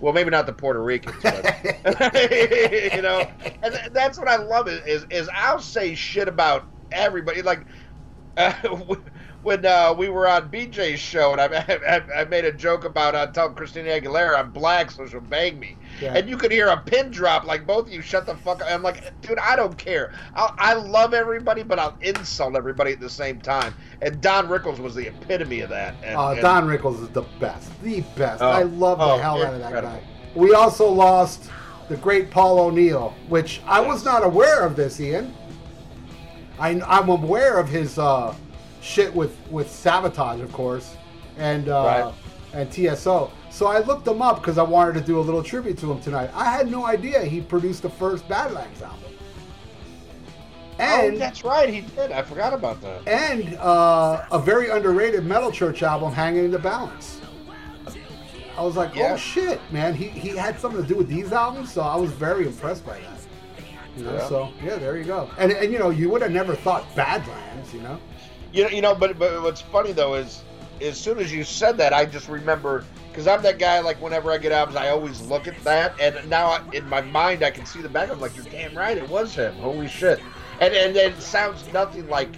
well, 0.00 0.12
maybe 0.12 0.30
not 0.30 0.46
the 0.46 0.52
Puerto 0.52 0.82
Ricans, 0.82 1.16
but 1.22 1.44
you 2.94 3.02
know, 3.02 3.26
and 3.62 3.78
that's 3.92 4.18
what 4.18 4.28
I 4.28 4.36
love 4.36 4.68
is 4.68 5.06
is 5.10 5.28
I'll 5.34 5.60
say 5.60 5.94
shit 5.94 6.28
about 6.28 6.68
everybody. 6.92 7.42
Like 7.42 7.66
uh, 8.36 8.52
when 9.42 9.64
uh, 9.64 9.94
we 9.96 10.08
were 10.08 10.28
on 10.28 10.50
BJ's 10.50 11.00
show, 11.00 11.32
and 11.32 11.40
I, 11.40 11.46
I, 11.88 12.20
I 12.22 12.24
made 12.24 12.44
a 12.44 12.52
joke 12.52 12.84
about 12.84 13.14
uh, 13.14 13.26
telling 13.28 13.54
Christina 13.54 13.90
Aguilera 13.90 14.38
I'm 14.38 14.52
black, 14.52 14.90
so 14.90 15.06
she'll 15.06 15.20
bang 15.20 15.58
me. 15.58 15.78
Yeah. 16.00 16.14
And 16.14 16.28
you 16.28 16.36
could 16.36 16.52
hear 16.52 16.68
a 16.68 16.76
pin 16.76 17.10
drop, 17.10 17.44
like 17.44 17.66
both 17.66 17.86
of 17.86 17.92
you 17.92 18.02
shut 18.02 18.26
the 18.26 18.36
fuck 18.36 18.62
up. 18.62 18.70
I'm 18.70 18.82
like, 18.82 19.20
dude, 19.22 19.38
I 19.38 19.56
don't 19.56 19.76
care. 19.76 20.12
I'll, 20.34 20.54
I 20.58 20.74
love 20.74 21.14
everybody, 21.14 21.62
but 21.62 21.78
I'll 21.78 21.96
insult 22.00 22.56
everybody 22.56 22.92
at 22.92 23.00
the 23.00 23.10
same 23.10 23.40
time. 23.40 23.74
And 24.02 24.20
Don 24.20 24.48
Rickles 24.48 24.78
was 24.78 24.94
the 24.94 25.08
epitome 25.08 25.60
of 25.60 25.70
that. 25.70 25.94
And, 26.02 26.16
uh, 26.16 26.30
and, 26.30 26.40
Don 26.40 26.66
Rickles 26.66 27.02
is 27.02 27.08
the 27.10 27.22
best, 27.40 27.70
the 27.82 28.02
best. 28.16 28.42
Oh, 28.42 28.48
I 28.48 28.62
love 28.62 28.98
the 28.98 29.04
oh, 29.04 29.18
hell 29.18 29.42
out 29.42 29.54
of 29.54 29.60
that 29.60 29.82
guy. 29.82 30.02
We 30.34 30.54
also 30.54 30.88
lost 30.88 31.50
the 31.88 31.96
great 31.96 32.30
Paul 32.30 32.58
O'Neill, 32.60 33.14
which 33.28 33.62
I 33.66 33.80
was 33.80 34.04
not 34.04 34.24
aware 34.24 34.64
of 34.64 34.76
this, 34.76 35.00
Ian. 35.00 35.34
I, 36.58 36.70
am 36.70 37.08
aware 37.08 37.58
of 37.58 37.68
his 37.68 37.98
uh, 37.98 38.34
shit 38.80 39.14
with, 39.14 39.36
with 39.50 39.68
Savatage, 39.68 40.42
of 40.42 40.52
course, 40.52 40.96
and 41.36 41.68
uh, 41.68 42.12
right. 42.14 42.14
and 42.54 42.72
TSO. 42.72 43.30
So 43.56 43.68
I 43.68 43.78
looked 43.78 44.06
him 44.06 44.20
up 44.20 44.42
because 44.42 44.58
I 44.58 44.62
wanted 44.62 44.96
to 44.96 45.00
do 45.00 45.18
a 45.18 45.22
little 45.22 45.42
tribute 45.42 45.78
to 45.78 45.90
him 45.90 45.98
tonight. 46.02 46.28
I 46.34 46.44
had 46.44 46.70
no 46.70 46.84
idea 46.84 47.24
he 47.24 47.40
produced 47.40 47.80
the 47.80 47.88
first 47.88 48.28
Badlands 48.28 48.82
album. 48.82 49.00
Oh, 50.78 50.82
and 50.82 51.14
oh, 51.14 51.18
that's 51.18 51.42
right, 51.42 51.66
he 51.66 51.80
did. 51.80 52.12
I 52.12 52.20
forgot 52.20 52.52
about 52.52 52.82
that. 52.82 53.08
And 53.08 53.54
uh, 53.54 54.26
a 54.30 54.38
very 54.38 54.68
underrated 54.68 55.24
Metal 55.24 55.50
Church 55.50 55.82
album, 55.82 56.12
Hanging 56.12 56.44
in 56.44 56.50
the 56.50 56.58
Balance. 56.58 57.18
I 58.58 58.62
was 58.62 58.76
like, 58.76 58.94
yeah. 58.94 59.14
oh 59.14 59.16
shit, 59.16 59.58
man, 59.72 59.94
he, 59.94 60.08
he 60.08 60.36
had 60.36 60.60
something 60.60 60.82
to 60.82 60.86
do 60.86 60.94
with 60.94 61.08
these 61.08 61.32
albums, 61.32 61.72
so 61.72 61.80
I 61.80 61.96
was 61.96 62.12
very 62.12 62.46
impressed 62.46 62.84
by 62.84 63.00
that. 63.00 63.20
You 63.96 64.04
know, 64.04 64.12
yeah. 64.16 64.28
so 64.28 64.52
yeah, 64.62 64.76
there 64.76 64.98
you 64.98 65.04
go. 65.04 65.30
And 65.38 65.50
and 65.50 65.72
you 65.72 65.78
know, 65.78 65.88
you 65.88 66.10
would 66.10 66.20
have 66.20 66.30
never 66.30 66.54
thought 66.54 66.84
Badlands, 66.94 67.72
you 67.72 67.80
know. 67.80 67.98
You 68.52 68.64
know, 68.64 68.68
you 68.68 68.82
know, 68.82 68.94
but 68.94 69.18
but 69.18 69.40
what's 69.40 69.62
funny 69.62 69.92
though 69.92 70.12
is, 70.12 70.42
as 70.82 71.00
soon 71.00 71.18
as 71.18 71.32
you 71.32 71.42
said 71.42 71.78
that, 71.78 71.94
I 71.94 72.04
just 72.04 72.28
remember 72.28 72.84
because 73.16 73.26
I'm 73.26 73.42
that 73.44 73.58
guy. 73.58 73.80
Like 73.80 74.00
whenever 74.02 74.30
I 74.30 74.36
get 74.36 74.52
albums, 74.52 74.76
I 74.76 74.90
always 74.90 75.22
look 75.22 75.48
at 75.48 75.58
that, 75.64 75.98
and 75.98 76.28
now 76.28 76.48
I, 76.48 76.62
in 76.74 76.86
my 76.86 77.00
mind 77.00 77.42
I 77.42 77.50
can 77.50 77.64
see 77.64 77.80
the 77.80 77.88
back. 77.88 78.10
I'm 78.10 78.20
like, 78.20 78.36
you're 78.36 78.44
damn 78.44 78.76
right, 78.76 78.98
it 78.98 79.08
was 79.08 79.34
him. 79.34 79.54
Holy 79.54 79.88
shit! 79.88 80.20
And 80.60 80.74
and, 80.74 80.94
it 80.94 81.18
sounds 81.22 81.64
nothing 81.72 82.06
like 82.10 82.28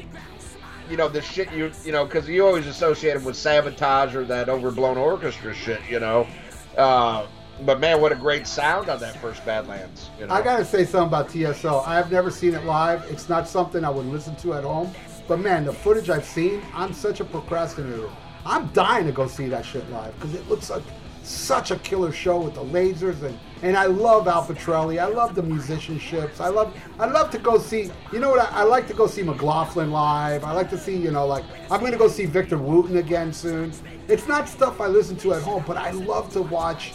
you 0.88 0.96
know 0.96 1.08
the 1.08 1.20
shit 1.20 1.52
you 1.52 1.72
you 1.84 1.90
know 1.90 2.04
because 2.04 2.28
you 2.28 2.46
always 2.46 2.68
associate 2.68 3.16
him 3.16 3.24
with 3.24 3.34
Savatage 3.34 4.14
or 4.14 4.24
that 4.26 4.48
overblown 4.48 4.96
orchestra 4.96 5.52
shit. 5.52 5.80
You 5.90 5.98
know. 5.98 6.28
Uh, 6.76 7.26
but 7.62 7.80
man, 7.80 8.00
what 8.00 8.12
a 8.12 8.14
great 8.14 8.46
sound 8.46 8.88
on 8.88 9.00
that 9.00 9.20
first 9.20 9.44
Badlands. 9.44 10.10
You 10.20 10.28
know? 10.28 10.34
I 10.34 10.42
gotta 10.42 10.64
say 10.64 10.84
something 10.84 11.08
about 11.08 11.28
TSO. 11.28 11.80
I 11.80 11.96
have 11.96 12.12
never 12.12 12.30
seen 12.30 12.54
it 12.54 12.64
live. 12.64 13.02
It's 13.10 13.28
not 13.28 13.48
something 13.48 13.84
I 13.84 13.90
would 13.90 14.06
listen 14.06 14.36
to 14.36 14.54
at 14.54 14.62
home. 14.62 14.94
But 15.26 15.40
man, 15.40 15.64
the 15.64 15.72
footage 15.72 16.08
I've 16.08 16.24
seen, 16.24 16.62
I'm 16.72 16.92
such 16.92 17.18
a 17.18 17.24
procrastinator. 17.24 18.08
I'm 18.48 18.68
dying 18.68 19.06
to 19.06 19.12
go 19.12 19.26
see 19.26 19.46
that 19.48 19.64
shit 19.64 19.88
live 19.90 20.14
because 20.14 20.34
it 20.34 20.48
looks 20.48 20.70
like 20.70 20.82
such 21.22 21.70
a 21.70 21.76
killer 21.76 22.10
show 22.10 22.40
with 22.40 22.54
the 22.54 22.62
lasers 22.62 23.22
and 23.22 23.38
and 23.60 23.76
I 23.76 23.86
love 23.86 24.28
Al 24.28 24.46
Pitrelli. 24.46 24.98
I 24.98 25.06
love 25.06 25.34
the 25.34 25.42
musicianships. 25.42 26.40
I 26.40 26.48
love 26.48 26.74
I 26.98 27.06
love 27.06 27.30
to 27.32 27.38
go 27.38 27.58
see. 27.58 27.90
You 28.12 28.20
know 28.20 28.30
what? 28.30 28.40
I, 28.40 28.60
I, 28.60 28.62
like 28.62 28.86
to 28.86 28.94
go 28.94 29.06
see 29.06 29.22
McLaughlin 29.22 29.90
live. 29.90 30.44
I 30.44 30.52
like 30.52 30.70
to 30.70 30.78
see 30.78 30.96
you 30.96 31.10
know 31.10 31.26
like 31.26 31.44
I'm 31.70 31.80
gonna 31.80 31.98
go 31.98 32.08
see 32.08 32.24
Victor 32.24 32.56
Wooten 32.56 32.96
again 32.96 33.32
soon. 33.32 33.72
It's 34.06 34.26
not 34.26 34.48
stuff 34.48 34.80
I 34.80 34.86
listen 34.86 35.16
to 35.16 35.34
at 35.34 35.42
home, 35.42 35.64
but 35.66 35.76
I 35.76 35.90
love 35.90 36.32
to 36.32 36.42
watch 36.42 36.94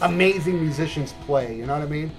amazing 0.00 0.60
musicians 0.60 1.12
play. 1.26 1.54
You 1.56 1.66
know 1.66 1.74
what 1.74 1.82
I 1.82 1.90
mean? 1.90 2.10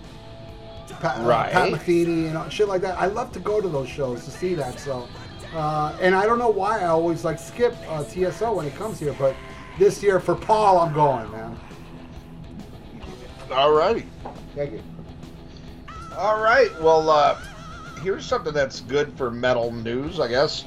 Pat, 0.99 1.25
right. 1.25 1.49
Uh, 1.49 1.69
Pat 1.69 1.79
Metheny 1.79 2.35
and 2.35 2.53
shit 2.53 2.67
like 2.67 2.81
that. 2.81 2.99
I 2.99 3.05
love 3.07 3.31
to 3.33 3.39
go 3.39 3.61
to 3.61 3.67
those 3.67 3.87
shows 3.87 4.25
to 4.25 4.31
see 4.31 4.53
that. 4.55 4.79
So, 4.79 5.07
uh, 5.53 5.97
and 6.01 6.15
I 6.15 6.25
don't 6.25 6.39
know 6.39 6.49
why 6.49 6.81
I 6.81 6.87
always 6.87 7.23
like 7.23 7.39
skip 7.39 7.75
uh, 7.87 8.03
TSO 8.03 8.55
when 8.55 8.65
it 8.65 8.75
comes 8.75 8.99
here, 8.99 9.15
but 9.17 9.35
this 9.79 10.01
year 10.01 10.19
for 10.19 10.35
Paul, 10.35 10.79
I'm 10.79 10.93
going, 10.93 11.31
man. 11.31 11.59
All 13.51 13.71
righty. 13.71 14.05
Thank 14.55 14.73
you. 14.73 14.83
All 16.17 16.41
right. 16.41 16.69
Well, 16.81 17.09
uh, 17.09 17.39
here's 18.01 18.25
something 18.25 18.53
that's 18.53 18.81
good 18.81 19.15
for 19.17 19.31
metal 19.31 19.71
news, 19.71 20.19
I 20.19 20.27
guess. 20.27 20.65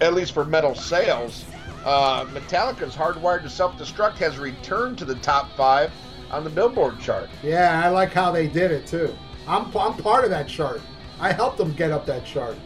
At 0.00 0.14
least 0.14 0.32
for 0.32 0.44
metal 0.44 0.74
sales. 0.74 1.44
Uh, 1.84 2.26
Metallica's 2.26 2.94
Hardwired 2.94 3.42
to 3.42 3.50
Self 3.50 3.76
Destruct 3.76 4.16
has 4.16 4.38
returned 4.38 4.98
to 4.98 5.04
the 5.04 5.14
top 5.16 5.50
five 5.56 5.90
on 6.30 6.44
the 6.44 6.50
Billboard 6.50 7.00
chart. 7.00 7.28
Yeah, 7.42 7.82
I 7.84 7.88
like 7.88 8.12
how 8.12 8.30
they 8.30 8.46
did 8.46 8.70
it 8.70 8.86
too. 8.86 9.16
I'm, 9.46 9.74
I'm 9.76 9.94
part 9.94 10.24
of 10.24 10.30
that 10.30 10.46
chart. 10.46 10.80
I 11.20 11.32
helped 11.32 11.58
them 11.58 11.72
get 11.72 11.90
up 11.90 12.06
that 12.06 12.24
chart. 12.24 12.56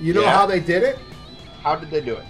You 0.00 0.14
know 0.14 0.22
yeah. 0.22 0.36
how 0.36 0.46
they 0.46 0.60
did 0.60 0.82
it? 0.82 0.98
How 1.62 1.76
did 1.76 1.90
they 1.90 2.00
do 2.00 2.14
it? 2.14 2.24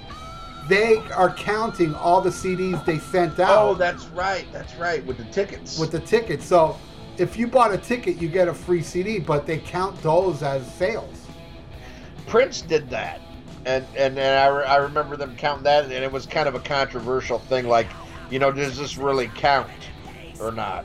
They 0.68 0.98
are 1.14 1.32
counting 1.32 1.94
all 1.94 2.20
the 2.20 2.30
CDs 2.30 2.84
they 2.84 2.98
sent 2.98 3.38
out. 3.40 3.58
Oh, 3.58 3.74
that's 3.74 4.06
right. 4.06 4.46
That's 4.52 4.74
right. 4.76 5.04
With 5.06 5.18
the 5.18 5.24
tickets. 5.24 5.78
With 5.78 5.90
the 5.90 6.00
tickets. 6.00 6.44
So 6.44 6.78
if 7.16 7.36
you 7.36 7.46
bought 7.46 7.72
a 7.72 7.78
ticket, 7.78 8.20
you 8.20 8.28
get 8.28 8.48
a 8.48 8.54
free 8.54 8.82
CD, 8.82 9.18
but 9.18 9.46
they 9.46 9.58
count 9.58 10.00
those 10.02 10.42
as 10.42 10.72
sales. 10.74 11.26
Prince 12.26 12.60
did 12.60 12.90
that 12.90 13.20
and 13.66 13.86
and, 13.96 14.18
and 14.18 14.38
I, 14.38 14.46
re- 14.48 14.64
I 14.64 14.76
remember 14.76 15.16
them 15.16 15.36
counting 15.36 15.64
that, 15.64 15.84
and 15.84 15.92
it 15.92 16.10
was 16.10 16.26
kind 16.26 16.48
of 16.48 16.54
a 16.54 16.60
controversial 16.60 17.38
thing. 17.38 17.68
Like, 17.68 17.88
you 18.30 18.38
know, 18.38 18.50
does 18.50 18.78
this 18.78 18.96
really 18.96 19.28
count 19.34 19.70
or 20.40 20.52
not? 20.52 20.84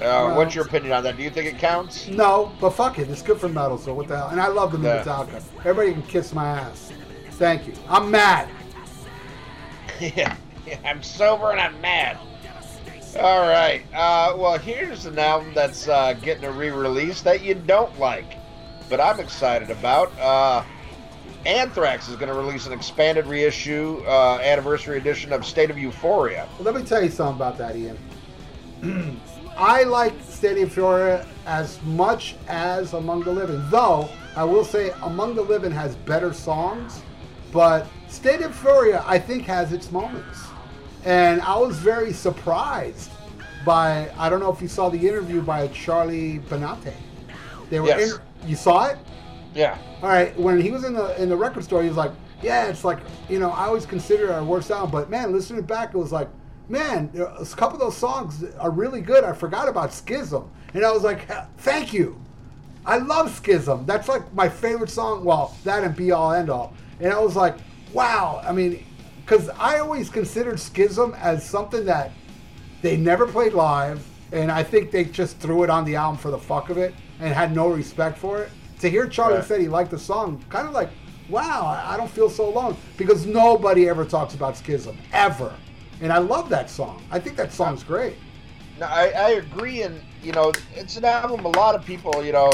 Uh, 0.00 0.34
what's 0.34 0.54
your 0.54 0.64
opinion 0.64 0.92
on 0.92 1.02
that? 1.04 1.16
Do 1.16 1.22
you 1.22 1.30
think 1.30 1.46
it 1.46 1.58
counts? 1.58 2.08
No, 2.08 2.52
but 2.60 2.70
fuck 2.70 2.98
it. 2.98 3.10
It's 3.10 3.22
good 3.22 3.38
for 3.38 3.48
metal, 3.48 3.76
so 3.76 3.92
what 3.92 4.08
the 4.08 4.16
hell? 4.16 4.28
And 4.28 4.40
I 4.40 4.48
love 4.48 4.72
the 4.72 4.78
new 4.78 4.86
yeah. 4.86 5.02
Metallica. 5.02 5.42
Everybody 5.64 5.92
can 5.92 6.02
kiss 6.02 6.32
my 6.32 6.46
ass. 6.46 6.92
Thank 7.32 7.66
you. 7.66 7.74
I'm 7.88 8.10
mad. 8.10 8.48
yeah, 10.00 10.36
I'm 10.84 11.02
sober 11.02 11.50
and 11.50 11.60
I'm 11.60 11.78
mad. 11.80 12.18
All 13.18 13.40
right. 13.40 13.82
Uh, 13.92 14.34
well, 14.36 14.56
here's 14.56 15.04
an 15.04 15.18
album 15.18 15.52
that's 15.54 15.88
uh, 15.88 16.14
getting 16.14 16.44
a 16.44 16.52
re-release 16.52 17.22
that 17.22 17.42
you 17.42 17.54
don't 17.54 17.98
like, 17.98 18.36
but 18.88 19.00
I'm 19.00 19.20
excited 19.20 19.70
about. 19.70 20.16
Uh, 20.18 20.62
Anthrax 21.44 22.08
is 22.08 22.16
going 22.16 22.28
to 22.28 22.38
release 22.38 22.66
an 22.66 22.72
expanded 22.72 23.26
reissue, 23.26 24.02
uh, 24.06 24.38
anniversary 24.42 24.98
edition 24.98 25.32
of 25.32 25.44
State 25.44 25.70
of 25.70 25.78
Euphoria. 25.78 26.46
Well, 26.58 26.72
let 26.72 26.80
me 26.80 26.86
tell 26.86 27.02
you 27.02 27.10
something 27.10 27.36
about 27.36 27.58
that, 27.58 27.76
Ian. 27.76 29.20
I 29.60 29.82
like 29.82 30.14
State 30.22 30.52
of 30.52 30.58
Euphoria 30.58 31.26
as 31.44 31.82
much 31.82 32.34
as 32.48 32.94
Among 32.94 33.22
the 33.24 33.30
Living, 33.30 33.62
though 33.68 34.08
I 34.34 34.42
will 34.42 34.64
say 34.64 34.90
Among 35.02 35.34
the 35.34 35.42
Living 35.42 35.70
has 35.70 35.96
better 35.96 36.32
songs, 36.32 37.02
but 37.52 37.86
State 38.08 38.40
of 38.40 38.52
Euphoria 38.52 39.04
I 39.06 39.18
think 39.18 39.42
has 39.42 39.74
its 39.74 39.92
moments, 39.92 40.40
and 41.04 41.42
I 41.42 41.58
was 41.58 41.76
very 41.76 42.10
surprised 42.10 43.10
by 43.66 44.10
I 44.16 44.30
don't 44.30 44.40
know 44.40 44.50
if 44.50 44.62
you 44.62 44.68
saw 44.68 44.88
the 44.88 44.98
interview 44.98 45.42
by 45.42 45.68
Charlie 45.68 46.38
Benante. 46.38 46.94
They 47.68 47.80
were 47.80 47.88
yes. 47.88 48.14
in, 48.14 48.48
you 48.48 48.56
saw 48.56 48.86
it. 48.86 48.96
Yeah. 49.54 49.76
All 50.02 50.08
right. 50.08 50.34
When 50.38 50.58
he 50.58 50.70
was 50.70 50.84
in 50.84 50.94
the 50.94 51.20
in 51.20 51.28
the 51.28 51.36
record 51.36 51.64
store, 51.64 51.82
he 51.82 51.88
was 51.88 51.98
like, 51.98 52.12
"Yeah, 52.40 52.68
it's 52.68 52.82
like 52.82 53.00
you 53.28 53.38
know, 53.38 53.50
I 53.50 53.66
always 53.66 53.84
consider 53.84 54.28
it 54.28 54.30
our 54.30 54.42
worst 54.42 54.70
album, 54.70 54.90
but 54.90 55.10
man, 55.10 55.32
listening 55.32 55.62
back, 55.62 55.92
it 55.92 55.98
was 55.98 56.12
like, 56.12 56.28
man, 56.70 57.10
a 57.14 57.44
couple 57.44 57.74
of 57.74 57.80
those 57.80 57.96
songs 57.96 58.44
are 58.58 58.70
really 58.70 59.00
good. 59.00 59.24
I 59.24 59.32
forgot 59.32 59.68
about 59.68 59.92
Schism, 59.92 60.48
and 60.72 60.84
I 60.84 60.92
was 60.92 61.02
like, 61.02 61.28
thank 61.58 61.92
you. 61.92 62.20
I 62.86 62.98
love 62.98 63.34
Schism. 63.34 63.84
That's 63.84 64.08
like 64.08 64.32
my 64.32 64.48
favorite 64.48 64.90
song. 64.90 65.24
Well, 65.24 65.54
that 65.64 65.84
and 65.84 65.94
Be 65.94 66.12
All 66.12 66.32
End 66.32 66.48
All. 66.48 66.72
And 67.00 67.12
I 67.12 67.18
was 67.18 67.36
like, 67.36 67.56
wow. 67.92 68.40
I 68.44 68.52
mean, 68.52 68.84
because 69.20 69.50
I 69.50 69.80
always 69.80 70.08
considered 70.08 70.58
Schism 70.58 71.14
as 71.18 71.44
something 71.44 71.84
that 71.84 72.12
they 72.80 72.96
never 72.96 73.26
played 73.26 73.52
live, 73.52 74.06
and 74.32 74.50
I 74.50 74.62
think 74.62 74.90
they 74.90 75.04
just 75.04 75.38
threw 75.38 75.64
it 75.64 75.70
on 75.70 75.84
the 75.84 75.96
album 75.96 76.18
for 76.18 76.30
the 76.30 76.38
fuck 76.38 76.70
of 76.70 76.78
it 76.78 76.94
and 77.18 77.34
had 77.34 77.54
no 77.54 77.68
respect 77.68 78.16
for 78.16 78.42
it 78.42 78.50
to 78.80 78.88
hear 78.88 79.06
Charlie 79.06 79.36
right. 79.36 79.44
said 79.44 79.60
he 79.60 79.68
liked 79.68 79.90
the 79.90 79.98
song, 79.98 80.42
kind 80.48 80.66
of 80.66 80.72
like 80.72 80.90
wow, 81.28 81.64
I 81.66 81.94
I 81.94 81.96
don't 81.96 82.10
feel 82.10 82.28
so 82.28 82.48
alone 82.48 82.76
because 82.96 83.26
nobody 83.26 83.88
ever 83.88 84.04
talks 84.04 84.34
about 84.34 84.56
Schism 84.56 84.96
ever, 85.12 85.54
and 86.00 86.12
I 86.12 86.18
love 86.18 86.48
that 86.48 86.70
song. 86.70 87.02
I 87.10 87.18
think 87.18 87.36
that 87.36 87.52
song's 87.52 87.82
great. 87.84 88.16
No, 88.78 88.86
I, 88.86 89.08
I 89.16 89.30
agree, 89.32 89.82
and 89.82 90.00
you 90.22 90.32
know, 90.32 90.52
it's 90.74 90.96
an 90.96 91.04
album. 91.04 91.44
A 91.44 91.48
lot 91.50 91.74
of 91.74 91.84
people, 91.84 92.24
you 92.24 92.32
know, 92.32 92.50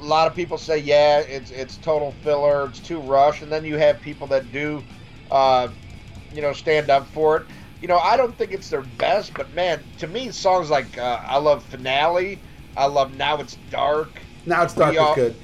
a 0.00 0.04
lot 0.04 0.26
of 0.26 0.34
people 0.34 0.56
say, 0.58 0.78
yeah, 0.78 1.18
it's 1.20 1.50
it's 1.50 1.76
total 1.78 2.12
filler, 2.22 2.66
it's 2.66 2.80
too 2.80 3.00
rushed, 3.00 3.42
and 3.42 3.52
then 3.52 3.64
you 3.64 3.76
have 3.76 4.00
people 4.00 4.26
that 4.28 4.50
do, 4.52 4.82
uh, 5.30 5.68
you 6.32 6.40
know, 6.42 6.52
stand 6.52 6.90
up 6.90 7.06
for 7.08 7.36
it. 7.38 7.46
You 7.82 7.88
know, 7.88 7.98
I 7.98 8.16
don't 8.16 8.36
think 8.38 8.52
it's 8.52 8.70
their 8.70 8.82
best, 8.82 9.34
but 9.34 9.52
man, 9.54 9.82
to 9.98 10.06
me, 10.06 10.30
songs 10.30 10.70
like 10.70 10.96
uh, 10.96 11.20
I 11.26 11.36
love 11.38 11.62
Finale, 11.64 12.38
I 12.76 12.86
love 12.86 13.14
Now 13.16 13.36
It's 13.40 13.58
Dark, 13.70 14.22
Now 14.46 14.62
it's 14.62 14.72
dark 14.74 14.92
We 14.92 14.98
all- 14.98 15.10
is 15.10 15.16
good, 15.16 15.36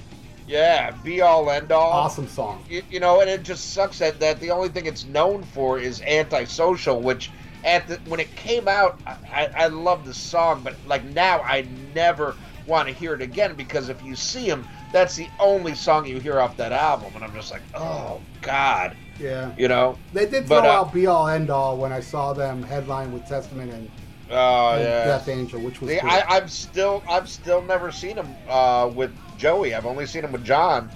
yeah, 0.46 0.90
Be 1.04 1.20
All 1.20 1.50
End 1.50 1.72
All, 1.72 1.92
awesome 1.92 2.28
song. 2.28 2.64
you, 2.68 2.82
you 2.90 3.00
know, 3.00 3.20
and 3.20 3.30
it 3.30 3.42
just 3.42 3.72
sucks 3.72 3.98
that, 3.98 4.18
that 4.20 4.40
the 4.40 4.50
only 4.50 4.68
thing 4.68 4.86
it's 4.86 5.04
known 5.04 5.42
for 5.42 5.78
is 5.78 6.00
antisocial, 6.02 7.00
which 7.00 7.30
at 7.64 7.86
the 7.86 7.96
when 8.08 8.20
it 8.20 8.34
came 8.36 8.66
out, 8.68 8.98
I, 9.06 9.50
I 9.54 9.66
love 9.68 10.04
the 10.06 10.14
song, 10.14 10.62
but 10.64 10.74
like 10.86 11.04
now 11.04 11.40
I 11.42 11.66
never 11.94 12.34
want 12.66 12.88
to 12.88 12.94
hear 12.94 13.14
it 13.14 13.22
again 13.22 13.54
because 13.54 13.88
if 13.88 14.02
you 14.02 14.14
see 14.16 14.44
him, 14.44 14.66
that's 14.92 15.16
the 15.16 15.28
only 15.38 15.74
song 15.74 16.06
you 16.06 16.18
hear 16.20 16.40
off 16.40 16.56
that 16.56 16.72
album, 16.72 17.12
and 17.14 17.24
I'm 17.24 17.32
just 17.34 17.50
like, 17.50 17.62
oh 17.74 18.20
God, 18.42 18.96
Yeah, 19.18 19.52
you 19.56 19.68
know, 19.68 19.98
they 20.12 20.26
did 20.26 20.48
But, 20.48 20.62
throw 20.62 20.70
uh, 20.70 20.74
out 20.74 20.92
Be 20.92 21.06
All 21.06 21.28
End 21.28 21.50
All 21.50 21.76
when 21.76 21.92
I 21.92 22.00
saw 22.00 22.32
them 22.32 22.62
headline 22.62 23.12
with 23.12 23.26
Testament 23.26 23.72
and, 23.72 23.90
oh 24.30 24.76
yeah. 24.78 25.04
Death 25.06 25.28
Angel, 25.28 25.60
which 25.60 25.80
was 25.80 25.90
See, 25.90 25.98
cool. 26.00 26.08
I, 26.10 26.24
I've 26.28 26.50
still 26.50 27.02
I've 27.08 27.28
still 27.28 27.60
never 27.62 27.90
seen 27.92 28.16
him 28.16 28.28
uh, 28.48 28.90
with 28.94 29.12
Joey. 29.40 29.74
I've 29.74 29.86
only 29.86 30.06
seen 30.06 30.22
him 30.22 30.32
with 30.32 30.44
John, 30.44 30.90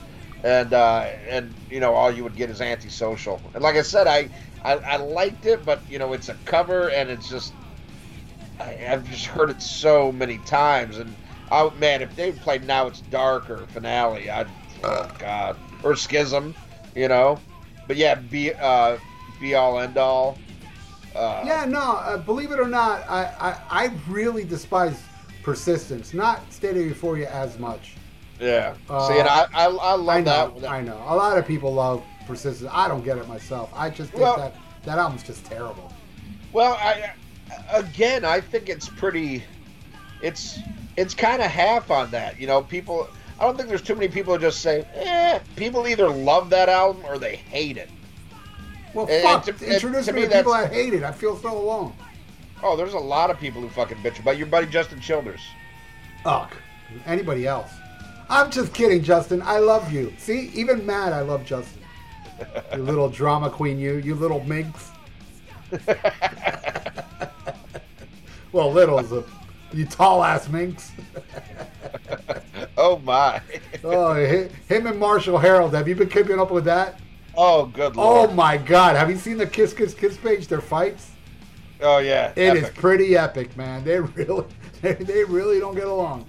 and 0.45 0.73
uh, 0.75 1.09
and 1.29 1.53
you 1.71 1.81
know 1.81 1.95
all 1.95 2.11
you 2.11 2.23
would 2.23 2.37
get 2.37 2.51
is 2.51 2.61
antisocial. 2.61 3.41
And 3.55 3.63
like 3.63 3.77
I 3.77 3.83
said, 3.83 4.07
I, 4.07 4.29
I 4.63 4.75
I 4.75 4.97
liked 4.97 5.47
it, 5.47 5.65
but 5.65 5.81
you 5.89 5.99
know 5.99 6.13
it's 6.13 6.29
a 6.29 6.37
cover, 6.45 6.91
and 6.91 7.11
it's 7.11 7.29
just 7.29 7.55
I, 8.61 8.79
I've 8.91 9.09
just 9.11 9.27
heard 9.27 9.49
it 9.51 9.63
so 9.63 10.13
many 10.13 10.39
times, 10.39 10.99
and 10.99 11.15
oh 11.51 11.71
man, 11.79 12.03
if 12.03 12.15
they 12.15 12.33
played 12.33 12.67
now 12.67 12.87
it's 12.87 13.01
dark 13.01 13.49
or 13.49 13.67
finale, 13.69 14.31
I'd 14.31 14.47
oh 14.85 15.11
god 15.19 15.57
or 15.83 15.97
schism, 15.97 16.55
you 16.95 17.09
know. 17.09 17.41
But 17.89 17.97
yeah, 17.97 18.15
be 18.15 18.53
uh, 18.53 18.99
be 19.41 19.55
all 19.55 19.81
end 19.81 19.97
all. 19.97 20.39
Uh, 21.17 21.45
Yeah, 21.47 21.65
no, 21.65 21.81
uh, 21.81 22.17
believe 22.19 22.51
it 22.51 22.59
or 22.59 22.67
not, 22.67 23.09
I, 23.09 23.25
I, 23.71 23.85
I 23.85 23.91
really 24.09 24.43
despise 24.43 25.01
persistence. 25.45 26.13
Not 26.13 26.53
State 26.53 26.77
of 26.77 26.85
Euphoria 26.85 27.31
as 27.31 27.57
much. 27.59 27.95
Yeah. 28.41 28.75
Uh, 28.89 29.09
See, 29.09 29.19
and 29.19 29.29
I 29.29 29.47
I, 29.55 29.65
I 29.67 29.95
love 29.95 30.09
I 30.09 30.21
know, 30.21 30.61
that. 30.61 30.71
I 30.71 30.81
know. 30.81 30.97
A 31.07 31.15
lot 31.17 31.37
of 31.39 31.47
people 31.47 31.73
love 31.75 32.03
persistence. 32.27 32.71
I 32.73 32.89
don't 32.89 33.05
get 33.05 33.19
it 33.19 33.29
myself. 33.29 33.71
I 33.75 33.91
just 33.91 34.11
think 34.11 34.23
Well- 34.23 34.37
that 34.37 34.55
that 34.85 34.99
album's 34.99 35.23
just 35.23 35.45
terrible. 35.47 35.93
Well, 36.53 36.75
I 36.75 37.13
again, 37.73 38.25
I 38.25 38.41
think 38.41 38.69
it's 38.69 38.89
pretty. 38.89 39.43
It's 40.23 40.59
it's 40.97 41.15
kind 41.15 41.43
of 41.43 41.51
half 41.51 41.91
on 41.91 42.11
that. 42.13 42.39
You 42.41 42.47
know, 42.47 42.63
people. 42.63 43.09
I 43.41 43.45
don't 43.45 43.57
think 43.57 43.69
there's 43.69 43.83
too 43.83 43.97
many 43.97 44.07
people 44.09 44.33
who 44.35 44.41
just 44.41 44.61
say, 44.61 44.87
"eh." 44.95 45.41
People 45.57 45.89
either 45.89 46.09
love 46.09 46.51
that 46.51 46.69
album 46.69 47.03
or 47.07 47.19
they 47.19 47.35
hate 47.37 47.77
it. 47.77 47.91
Well, 48.95 49.09
And- 49.11 49.23
fuck. 49.25 49.49
and 49.49 49.59
to- 49.59 49.65
and 49.65 49.75
introduce 49.75 50.07
to 50.07 50.13
me 50.13 50.23
to 50.23 50.29
people 50.29 50.53
that 50.53 50.73
hate 50.73 50.95
it. 50.95 51.03
I 51.03 51.11
feel 51.11 51.37
so 51.37 51.57
alone. 51.59 51.93
Oh, 52.63 52.77
there's 52.77 52.95
a 52.95 52.99
lot 52.99 53.31
of 53.31 53.39
people 53.41 53.61
who 53.61 53.69
fucking 53.69 53.99
bitch 53.99 54.21
about 54.21 54.39
your 54.39 54.47
buddy 54.47 54.67
Justin 54.69 55.01
Childers. 55.01 55.41
Ugh. 56.25 56.49
Anybody 57.07 57.47
else? 57.47 57.71
I'm 58.29 58.51
just 58.51 58.73
kidding, 58.75 59.03
Justin. 59.03 59.43
I 59.43 59.59
love 59.59 59.93
you. 59.93 60.13
See, 60.19 60.51
even 60.55 60.85
mad, 60.87 61.13
I 61.13 61.21
love 61.21 61.45
Justin. 61.45 61.83
you 62.75 62.79
little 62.83 63.09
drama 63.09 63.51
queen, 63.51 63.79
you. 63.79 63.97
You 63.97 64.15
little 64.15 64.43
minx. 64.45 64.91
well, 68.53 68.73
little's 68.73 69.13
a 69.13 69.25
you 69.73 69.85
tall 69.87 70.23
ass 70.23 70.49
minx. 70.49 70.93
Oh 72.77 72.99
my. 72.99 73.41
Oh, 73.87 74.15
him 74.15 74.87
and 74.87 74.99
Marshall 74.99 75.37
Harold. 75.37 75.75
Have 75.75 75.87
you 75.87 75.95
been 75.95 76.09
keeping 76.09 76.41
up 76.41 76.51
with 76.51 76.65
that? 76.65 76.99
Oh, 77.37 77.67
good 77.67 77.97
lord! 77.97 78.31
Oh 78.31 78.33
my 78.33 78.57
God! 78.57 78.97
Have 78.97 79.11
you 79.11 79.17
seen 79.17 79.37
the 79.37 79.47
Kiss 79.47 79.75
Kiss 79.75 79.93
Kiss 79.93 80.17
page? 80.17 80.49
Their 80.49 80.63
fights. 80.63 81.11
Oh, 81.83 81.99
yeah. 81.99 82.33
It 82.35 82.57
is 82.57 82.65
epic. 82.65 82.77
pretty 82.77 83.15
epic, 83.15 83.55
man. 83.59 83.85
They 83.85 84.01
really, 84.01 84.47
they, 84.81 84.95
they 84.95 85.25
really 85.25 85.61
don't 85.61 85.75
get 85.75 85.87
along. 85.87 86.25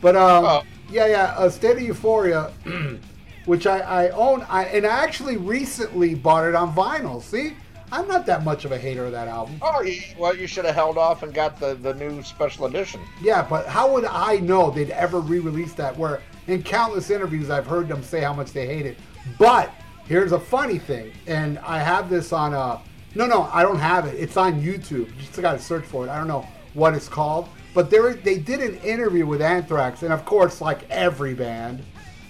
But 0.00 0.16
um, 0.16 0.44
Oh. 0.46 0.62
Yeah, 0.90 1.06
yeah. 1.06 1.34
Uh, 1.36 1.48
State 1.48 1.76
of 1.76 1.82
Euphoria, 1.82 2.52
which 3.46 3.66
I, 3.66 3.78
I 3.80 4.08
own, 4.10 4.42
I 4.48 4.64
and 4.64 4.86
I 4.86 5.02
actually 5.02 5.36
recently 5.36 6.14
bought 6.14 6.46
it 6.46 6.54
on 6.54 6.74
vinyl. 6.74 7.22
See, 7.22 7.54
I'm 7.92 8.08
not 8.08 8.26
that 8.26 8.44
much 8.44 8.64
of 8.64 8.72
a 8.72 8.78
hater 8.78 9.04
of 9.06 9.12
that 9.12 9.28
album. 9.28 9.56
Oh, 9.62 9.84
well, 10.18 10.36
you 10.36 10.46
should 10.46 10.64
have 10.64 10.74
held 10.74 10.98
off 10.98 11.22
and 11.22 11.32
got 11.32 11.60
the, 11.60 11.74
the 11.74 11.94
new 11.94 12.22
special 12.22 12.66
edition. 12.66 13.00
Yeah, 13.22 13.46
but 13.48 13.66
how 13.66 13.92
would 13.92 14.04
I 14.04 14.36
know 14.38 14.70
they'd 14.70 14.90
ever 14.90 15.20
re-release 15.20 15.74
that? 15.74 15.96
Where 15.96 16.20
in 16.46 16.62
countless 16.62 17.10
interviews 17.10 17.50
I've 17.50 17.66
heard 17.66 17.88
them 17.88 18.02
say 18.02 18.20
how 18.20 18.32
much 18.32 18.52
they 18.52 18.66
hate 18.66 18.86
it. 18.86 18.98
But 19.38 19.72
here's 20.06 20.32
a 20.32 20.40
funny 20.40 20.78
thing, 20.78 21.12
and 21.26 21.58
I 21.60 21.78
have 21.78 22.10
this 22.10 22.32
on 22.32 22.52
a. 22.52 22.80
no 23.14 23.26
no 23.26 23.42
I 23.52 23.62
don't 23.62 23.78
have 23.78 24.06
it. 24.06 24.14
It's 24.18 24.36
on 24.36 24.60
YouTube. 24.60 25.08
You 25.08 25.20
just 25.20 25.40
got 25.40 25.52
to 25.52 25.58
search 25.58 25.84
for 25.84 26.06
it. 26.06 26.10
I 26.10 26.18
don't 26.18 26.28
know 26.28 26.46
what 26.74 26.94
it's 26.94 27.08
called, 27.08 27.48
but 27.74 27.90
there 27.90 28.14
they 28.14 28.38
did 28.38 28.60
an 28.60 28.76
interview 28.78 29.26
with 29.26 29.42
Anthrax, 29.42 30.02
and 30.04 30.12
of 30.12 30.24
course, 30.24 30.60
like 30.60 30.88
every 30.88 31.34
band, 31.34 31.82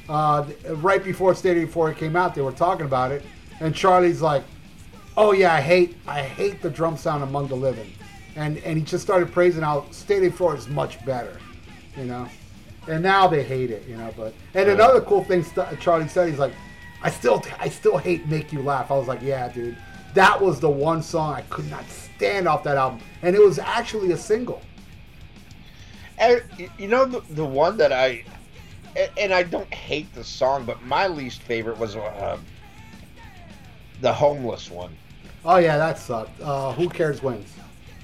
uh, 0.08 0.44
right 0.76 1.04
before 1.04 1.32
of 1.32 1.44
Euphoria 1.44 1.94
came 1.94 2.16
out, 2.16 2.34
they 2.34 2.40
were 2.40 2.52
talking 2.52 2.86
about 2.86 3.12
it, 3.12 3.22
and 3.60 3.74
Charlie's 3.74 4.22
like, 4.22 4.42
"Oh 5.18 5.32
yeah, 5.32 5.52
I 5.52 5.60
hate 5.60 5.98
I 6.06 6.22
hate 6.22 6.62
the 6.62 6.70
drum 6.70 6.96
sound 6.96 7.22
among 7.22 7.48
the 7.48 7.56
living," 7.56 7.92
and 8.36 8.56
and 8.58 8.78
he 8.78 8.84
just 8.84 9.04
started 9.04 9.32
praising 9.32 9.62
how 9.62 9.80
of 9.80 10.10
Euphoria 10.10 10.58
is 10.58 10.68
much 10.68 11.04
better, 11.04 11.38
you 11.94 12.04
know, 12.04 12.26
and 12.88 13.02
now 13.02 13.28
they 13.28 13.42
hate 13.42 13.70
it, 13.70 13.86
you 13.86 13.98
know. 13.98 14.12
But 14.16 14.32
and 14.54 14.70
another 14.70 15.02
cool 15.02 15.24
thing 15.24 15.44
Charlie 15.78 16.08
said, 16.08 16.30
he's 16.30 16.38
like, 16.38 16.54
"I 17.02 17.10
still 17.10 17.42
I 17.60 17.68
still 17.68 17.98
hate 17.98 18.26
Make 18.26 18.50
You 18.50 18.62
Laugh." 18.62 18.90
I 18.90 18.96
was 18.96 19.08
like, 19.08 19.20
"Yeah, 19.20 19.48
dude." 19.48 19.76
That 20.14 20.40
was 20.40 20.60
the 20.60 20.70
one 20.70 21.02
song 21.02 21.34
I 21.34 21.42
could 21.42 21.68
not 21.68 21.84
stand 21.90 22.46
off 22.46 22.62
that 22.62 22.76
album, 22.76 23.00
and 23.22 23.34
it 23.34 23.42
was 23.42 23.58
actually 23.58 24.12
a 24.12 24.16
single. 24.16 24.62
You 26.78 26.88
know 26.88 27.04
the, 27.04 27.20
the 27.34 27.44
one 27.44 27.76
that 27.78 27.92
I 27.92 28.24
and 29.18 29.32
I 29.32 29.42
don't 29.42 29.72
hate 29.72 30.12
the 30.14 30.24
song, 30.24 30.64
but 30.64 30.82
my 30.82 31.06
least 31.06 31.42
favorite 31.42 31.78
was 31.78 31.96
uh, 31.96 32.38
the 34.00 34.12
homeless 34.12 34.70
one. 34.70 34.96
Oh 35.44 35.56
yeah, 35.56 35.76
that 35.76 35.98
sucked. 35.98 36.40
Uh, 36.40 36.72
who 36.72 36.88
cares 36.88 37.22
wins? 37.22 37.52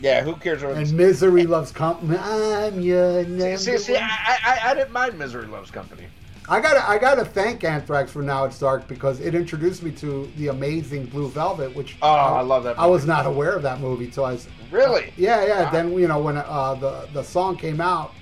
Yeah, 0.00 0.22
who 0.22 0.34
cares? 0.34 0.62
What 0.62 0.76
And 0.76 0.92
misery 0.92 1.44
loves 1.44 1.72
company. 1.72 2.16
I'm 2.18 2.80
your 2.80 3.24
number 3.24 3.56
see, 3.58 3.76
see, 3.78 3.92
one. 3.94 4.02
I, 4.02 4.38
I, 4.44 4.70
I 4.70 4.74
didn't 4.74 4.92
mind 4.92 5.18
Misery 5.18 5.46
Loves 5.46 5.70
Company. 5.70 6.06
I 6.48 6.58
gotta, 6.60 6.88
I 6.88 6.98
gotta 6.98 7.24
thank 7.24 7.62
Anthrax 7.64 8.10
for 8.10 8.22
Now 8.22 8.44
It's 8.44 8.58
Dark 8.58 8.88
because 8.88 9.20
it 9.20 9.34
introduced 9.34 9.82
me 9.82 9.92
to 9.92 10.28
the 10.36 10.48
amazing 10.48 11.06
Blue 11.06 11.28
Velvet, 11.28 11.76
which 11.76 11.96
Oh, 12.02 12.08
I 12.08 12.40
love 12.40 12.64
that 12.64 12.78
I 12.78 12.86
was 12.86 13.06
not 13.06 13.26
aware 13.26 13.52
of 13.52 13.62
that 13.62 13.80
movie 13.80 14.10
till 14.10 14.24
I 14.24 14.32
was. 14.32 14.48
Really? 14.70 15.12
Yeah, 15.16 15.44
yeah. 15.44 15.62
Wow. 15.64 15.70
Then 15.70 15.92
you 15.98 16.08
know 16.08 16.20
when 16.20 16.36
uh, 16.36 16.74
the 16.74 17.08
the 17.12 17.22
song 17.22 17.56
came 17.56 17.80
out, 17.80 18.12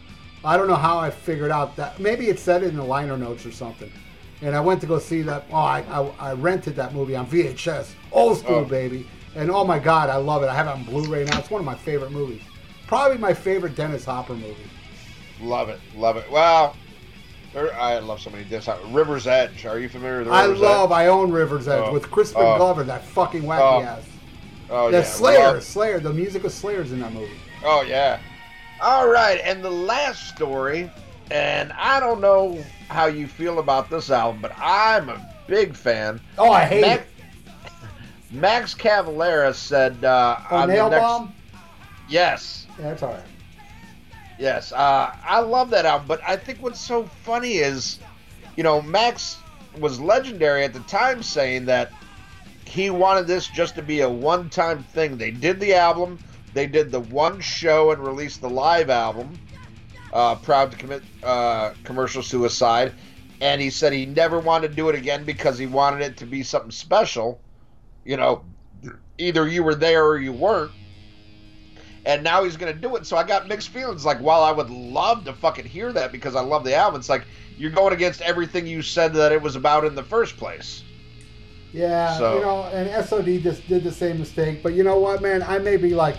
I 0.45 0.57
don't 0.57 0.69
know 0.69 0.75
how 0.77 0.99
I 0.99 1.11
figured 1.11 1.51
out 1.51 1.77
that 1.77 1.99
maybe 2.01 2.29
it 2.29 2.39
said 2.39 2.63
it 2.63 2.69
in 2.69 2.77
the 2.77 2.85
liner 2.85 3.17
notes 3.17 3.45
or 3.47 3.53
something. 3.53 3.91
And 4.41 4.55
I 4.55 4.61
went 4.61 4.81
to 4.83 4.87
go 4.87 4.99
see 4.99 5.23
that. 5.23 5.45
Oh, 5.51 5.57
I, 5.57 5.81
I, 5.91 6.31
I 6.31 6.33
rented 6.35 6.77
that 6.77 6.95
movie 6.95 7.17
on 7.17 7.27
VHS, 7.27 7.91
old 8.13 8.39
school 8.39 8.57
Oh. 8.57 8.65
baby. 8.65 9.07
And 9.35 9.51
oh 9.51 9.65
my 9.65 9.79
God, 9.79 10.09
I 10.11 10.17
love 10.17 10.43
it. 10.43 10.47
I 10.49 10.55
have 10.55 10.67
it 10.67 10.71
on 10.71 10.85
Blu-ray 10.85 11.25
now. 11.25 11.39
It's 11.39 11.51
one 11.51 11.61
of 11.61 11.67
my 11.67 11.75
favorite 11.75 12.13
movies. 12.13 12.43
Probably 12.87 13.19
my 13.19 13.35
favorite 13.35 13.75
Dennis 13.77 14.05
Hopper 14.05 14.35
movie. 14.35 14.57
Love 15.41 15.69
it, 15.69 15.79
love 15.97 16.17
it. 16.17 16.29
Wow. 16.31 16.75
there, 17.53 17.73
I 17.79 17.99
love 17.99 18.21
so 18.21 18.31
many 18.31 18.45
discs. 18.45 18.69
River's 18.91 19.27
Edge. 19.27 19.67
Are 19.67 19.79
you 19.79 19.89
familiar 19.89 20.19
with 20.21 20.29
River's 20.29 20.59
Edge? 20.59 20.65
I 20.65 20.69
love. 20.69 20.91
Edge? 20.93 20.97
I 20.97 21.07
own 21.09 21.31
River's 21.31 21.69
Edge 21.69 21.85
Oh. 21.87 21.93
with 21.93 22.11
Crispin 22.11 22.43
Oh. 22.45 22.57
Glover, 22.57 22.85
that 22.85 23.05
fucking 23.05 23.43
wacky 23.43 23.61
Oh. 23.61 23.83
ass. 23.83 24.03
Oh 24.71 24.89
Yeah, 24.89 24.99
yeah, 24.99 25.03
Slayer, 25.05 25.39
love- 25.55 25.63
Slayer. 25.63 26.01
The 26.01 26.13
music 26.13 26.45
of 26.45 26.53
Slayer's 26.53 26.93
in 26.93 27.01
that 27.01 27.13
movie. 27.13 27.37
Oh 27.65 27.83
yeah. 27.83 28.21
All 28.81 29.09
right, 29.09 29.41
and 29.43 29.65
the 29.65 29.71
last 29.71 30.29
story, 30.29 30.91
and 31.31 31.73
I 31.73 31.99
don't 31.99 32.21
know 32.21 32.63
how 32.89 33.07
you 33.07 33.27
feel 33.27 33.59
about 33.59 33.91
this 33.91 34.11
album, 34.11 34.41
but 34.41 34.53
I'm 34.57 35.09
a 35.09 35.35
big 35.49 35.75
fan. 35.75 36.21
Oh, 36.39 36.51
I 36.53 36.65
hate 36.65 36.83
Max, 36.83 37.03
it. 37.03 37.73
Max 38.31 38.75
Cavalera 38.75 39.53
said 39.55 40.05
uh, 40.05 40.39
Oh, 40.51 40.57
on 40.59 40.69
the 40.69 40.75
Nail 40.75 40.91
next- 40.91 41.03
Bomb. 41.03 41.35
Yes, 42.09 42.67
Yeah, 42.79 42.85
that's 42.91 43.03
all 43.03 43.13
right. 43.13 43.23
yes. 44.39 44.71
Uh, 44.73 45.13
I 45.25 45.41
love 45.41 45.71
that 45.71 45.85
album, 45.85 46.07
but 46.07 46.21
I 46.27 46.37
think 46.37 46.63
what's 46.63 46.81
so 46.81 47.05
funny 47.25 47.55
is, 47.57 47.99
you 48.57 48.63
know, 48.63 48.81
Max 48.81 49.39
was 49.81 49.99
legendary 50.01 50.63
at 50.65 50.73
the 50.73 50.81
time, 50.81 51.23
saying 51.23 51.67
that 51.67 51.91
he 52.69 52.91
wanted 52.91 53.27
this 53.27 53.47
just 53.49 53.75
to 53.77 53.83
be 53.83 54.01
a 54.01 54.09
one-time 54.09 54.83
thing. 54.83 55.17
They 55.17 55.31
did 55.31 55.59
the 55.59 55.75
album, 55.75 56.19
they 56.53 56.67
did 56.67 56.91
the 56.91 57.01
one 57.01 57.41
show 57.41 57.93
and 57.93 58.07
released 58.07 58.43
the 58.43 58.51
live 58.51 58.91
album. 58.91 59.39
Uh, 60.13 60.35
proud 60.37 60.71
to 60.71 60.77
commit 60.77 61.03
uh, 61.23 61.73
commercial 61.85 62.23
suicide, 62.23 62.93
and 63.43 63.61
he 63.61 63.69
said 63.69 63.93
he 63.93 64.07
never 64.07 64.39
wanted 64.39 64.69
to 64.69 64.75
do 64.75 64.89
it 64.89 64.95
again 64.95 65.25
because 65.25 65.59
he 65.59 65.67
wanted 65.67 66.01
it 66.01 66.17
to 66.17 66.25
be 66.25 66.43
something 66.43 66.71
special. 66.71 67.41
You 68.05 68.17
know, 68.17 68.45
either 69.19 69.47
you 69.47 69.63
were 69.63 69.75
there 69.75 70.07
or 70.07 70.19
you 70.19 70.33
weren't. 70.33 70.73
And 72.07 72.25
now 72.25 72.43
he's 72.45 72.57
going 72.57 72.73
to 72.73 72.79
do 72.79 72.97
it. 72.97 73.07
So 73.07 73.19
I 73.19 73.25
got 73.25 73.49
mixed 73.49 73.69
feelings. 73.69 74.07
Like, 74.07 74.19
while 74.19 74.43
I 74.43 74.51
would 74.51 74.71
love 74.71 75.25
to 75.27 75.35
fucking 75.35 75.67
hear 75.67 75.93
that 75.93 76.11
because 76.11 76.35
I 76.35 76.41
love 76.41 76.65
the 76.65 76.75
album, 76.75 76.99
it's 76.99 77.11
like 77.11 77.25
you're 77.59 77.71
going 77.71 77.93
against 77.93 78.23
everything 78.23 78.67
you 78.67 78.81
said 78.81 79.13
that 79.15 79.31
it 79.33 79.43
was 79.43 79.57
about 79.57 79.85
in 79.85 79.95
the 79.95 80.03
first 80.03 80.39
place. 80.39 80.85
Yeah, 81.73 82.17
So- 82.17 82.35
you 82.37 82.41
know, 82.41 82.63
and 82.73 82.89
SOD 83.05 83.39
just 83.43 83.67
did 83.69 83.85
the 83.85 83.93
same 83.93 84.19
mistake. 84.19 84.63
But 84.63 84.75
you 84.75 84.83
know 84.85 84.99
what, 84.99 85.21
man? 85.23 85.43
I 85.43 85.59
may 85.59 85.77
be 85.77 85.95
like, 85.95 86.17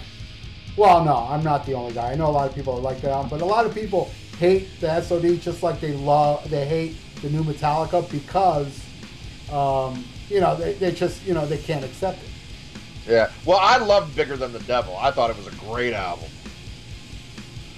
well, 0.77 1.03
no, 1.03 1.15
I'm 1.29 1.43
not 1.43 1.65
the 1.65 1.73
only 1.73 1.93
guy. 1.93 2.11
I 2.11 2.15
know 2.15 2.27
a 2.27 2.31
lot 2.31 2.47
of 2.49 2.55
people 2.55 2.75
that 2.75 2.81
like 2.81 3.01
that 3.01 3.29
but 3.29 3.41
a 3.41 3.45
lot 3.45 3.65
of 3.65 3.73
people 3.73 4.11
hate 4.37 4.67
the 4.79 5.01
SOD 5.01 5.41
just 5.41 5.63
like 5.63 5.81
they 5.81 5.91
love, 5.93 6.49
they 6.49 6.65
hate 6.65 6.95
the 7.21 7.29
new 7.29 7.43
Metallica 7.43 8.09
because, 8.11 8.79
um, 9.51 10.05
you 10.29 10.39
know, 10.39 10.55
they, 10.55 10.73
they 10.73 10.91
just, 10.91 11.25
you 11.25 11.33
know, 11.33 11.45
they 11.45 11.57
can't 11.57 11.83
accept 11.83 12.19
it. 12.23 12.29
Yeah. 13.07 13.29
Well, 13.43 13.59
I 13.59 13.77
loved 13.77 14.15
Bigger 14.15 14.37
Than 14.37 14.53
the 14.53 14.59
Devil. 14.59 14.95
I 14.97 15.11
thought 15.11 15.31
it 15.31 15.37
was 15.37 15.47
a 15.47 15.55
great 15.57 15.93
album. 15.93 16.29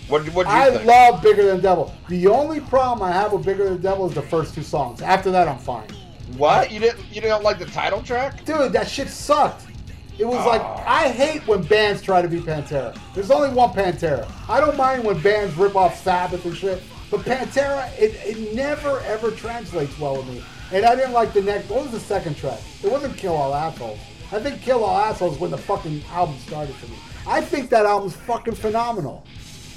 What 0.10 0.28
what 0.34 0.46
do 0.46 0.52
you 0.54 0.60
I 0.60 0.72
think? 0.72 0.86
love 0.86 1.22
Bigger 1.24 1.46
Than 1.46 1.62
Devil. 1.62 1.94
The 2.10 2.28
only 2.28 2.60
problem 2.60 3.02
I 3.02 3.14
have 3.14 3.32
with 3.32 3.46
Bigger 3.46 3.64
Than 3.70 3.82
Devil 3.82 4.08
is 4.10 4.14
the 4.14 4.22
first 4.22 4.54
two 4.54 4.62
songs. 4.64 5.02
After 5.02 5.32
that, 5.32 5.48
I'm 5.48 5.58
fine. 5.58 5.88
What 6.38 6.72
you 6.72 6.80
didn't 6.80 7.00
you 7.12 7.22
didn't 7.22 7.44
like 7.44 7.60
the 7.60 7.65
title 7.65 8.02
track? 8.02 8.44
Dude, 8.46 8.74
that 8.74 8.88
shit 8.88 9.10
sucked. 9.10 9.65
It 10.17 10.26
was 10.26 10.46
like 10.46 10.62
Ah. 10.62 10.84
I 10.86 11.10
hate 11.10 11.46
when 11.48 11.63
bands 11.63 12.02
try 12.02 12.22
to 12.22 12.28
be 12.28 12.39
Pantera. 12.39 12.98
There's 13.15 13.32
only 13.32 13.50
one 13.50 13.70
Pantera. 13.72 14.30
I 14.50 14.60
don't 14.60 14.78
mind 14.78 15.04
when 15.04 15.20
bands 15.22 15.56
rip 15.58 15.76
off 15.76 16.02
Sabbath 16.04 16.46
and 16.46 16.56
shit, 16.56 16.84
but 17.10 17.22
Pantera, 17.22 17.89
it, 17.98 18.15
it 18.26 18.54
never 18.54 19.00
ever 19.02 19.32
translates 19.32 19.98
well 20.00 20.17
with 20.17 20.28
me. 20.28 20.44
And 20.74 20.86
I 20.86 20.96
didn't 20.96 21.13
like 21.13 21.34
the 21.34 21.41
next. 21.41 21.70
What 21.70 21.84
was 21.84 21.91
the 21.91 22.00
second 22.00 22.38
track? 22.38 22.60
It 22.84 22.91
wasn't 22.91 23.17
Kill 23.17 23.34
All 23.36 23.54
Assholes. 23.54 24.00
I 24.32 24.39
think 24.39 24.62
Kill 24.62 24.84
All 24.84 24.98
Assholes 24.98 25.39
when 25.39 25.52
the 25.52 25.58
fucking 25.58 26.04
album 26.12 26.38
started 26.39 26.76
for 26.76 26.88
me. 26.88 26.98
I 27.28 27.41
think 27.41 27.70
that 27.72 27.86
album's 27.86 28.15
fucking 28.15 28.56
phenomenal. 28.56 29.26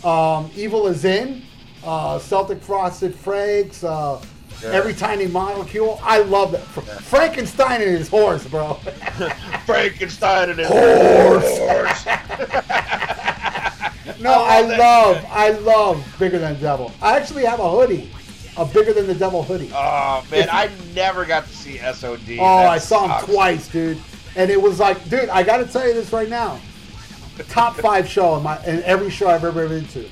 Um, 0.04 0.50
Evil 0.54 0.86
is 0.86 1.04
in, 1.04 1.42
uh, 1.84 2.18
Celtic 2.18 2.62
Frosted 2.62 3.14
Flakes, 3.14 3.82
uh, 3.82 4.22
Yeah. 4.62 4.70
Every 4.70 4.94
Tiny 4.94 5.26
Molecule. 5.26 6.00
I 6.02 6.18
love 6.20 6.52
that. 6.52 6.62
Frankenstein 7.02 7.82
and 7.82 7.90
his 7.90 8.08
horse, 8.08 8.46
bro. 8.46 8.74
Frankenstein 9.66 10.50
and 10.50 10.58
his 10.58 10.68
Horse. 10.68 11.58
horse. 11.58 12.06
No, 14.20 14.32
I 14.32 14.60
love 14.62 15.24
I 15.30 15.50
love 15.50 16.16
Bigger 16.18 16.38
Than 16.38 16.58
Devil. 16.60 16.92
I 17.02 17.16
actually 17.16 17.44
have 17.44 17.60
a 17.60 17.70
hoodie, 17.70 18.10
a 18.56 18.64
Bigger 18.64 18.92
Than 18.94 19.06
the 19.06 19.14
Devil 19.14 19.42
hoodie. 19.42 19.70
Oh 19.74 20.24
man, 20.30 20.44
If- 20.44 20.48
I 20.52 20.70
never 20.94 21.24
got 21.26 21.46
to 21.46 21.54
see 21.54 21.76
SOD. 21.78 22.38
Oh, 22.38 22.58
That 22.60 22.66
I 22.70 22.78
saw 22.78 23.04
him 23.04 23.10
sucks. 23.10 23.24
twice, 23.32 23.68
dude. 23.68 23.98
And 24.36 24.50
it 24.50 24.60
was 24.60 24.80
like, 24.80 25.08
dude, 25.10 25.28
I 25.28 25.42
got 25.42 25.58
to 25.58 25.66
tell 25.66 25.86
you 25.86 25.94
this 25.94 26.12
right 26.12 26.28
now. 26.28 26.58
Top 27.48 27.76
five 27.76 28.08
show 28.08 28.36
in 28.36 28.42
my 28.42 28.62
in 28.64 28.82
every 28.84 29.10
show 29.10 29.28
I've 29.28 29.44
ever 29.44 29.68
been 29.68 29.86
to. 29.88 30.08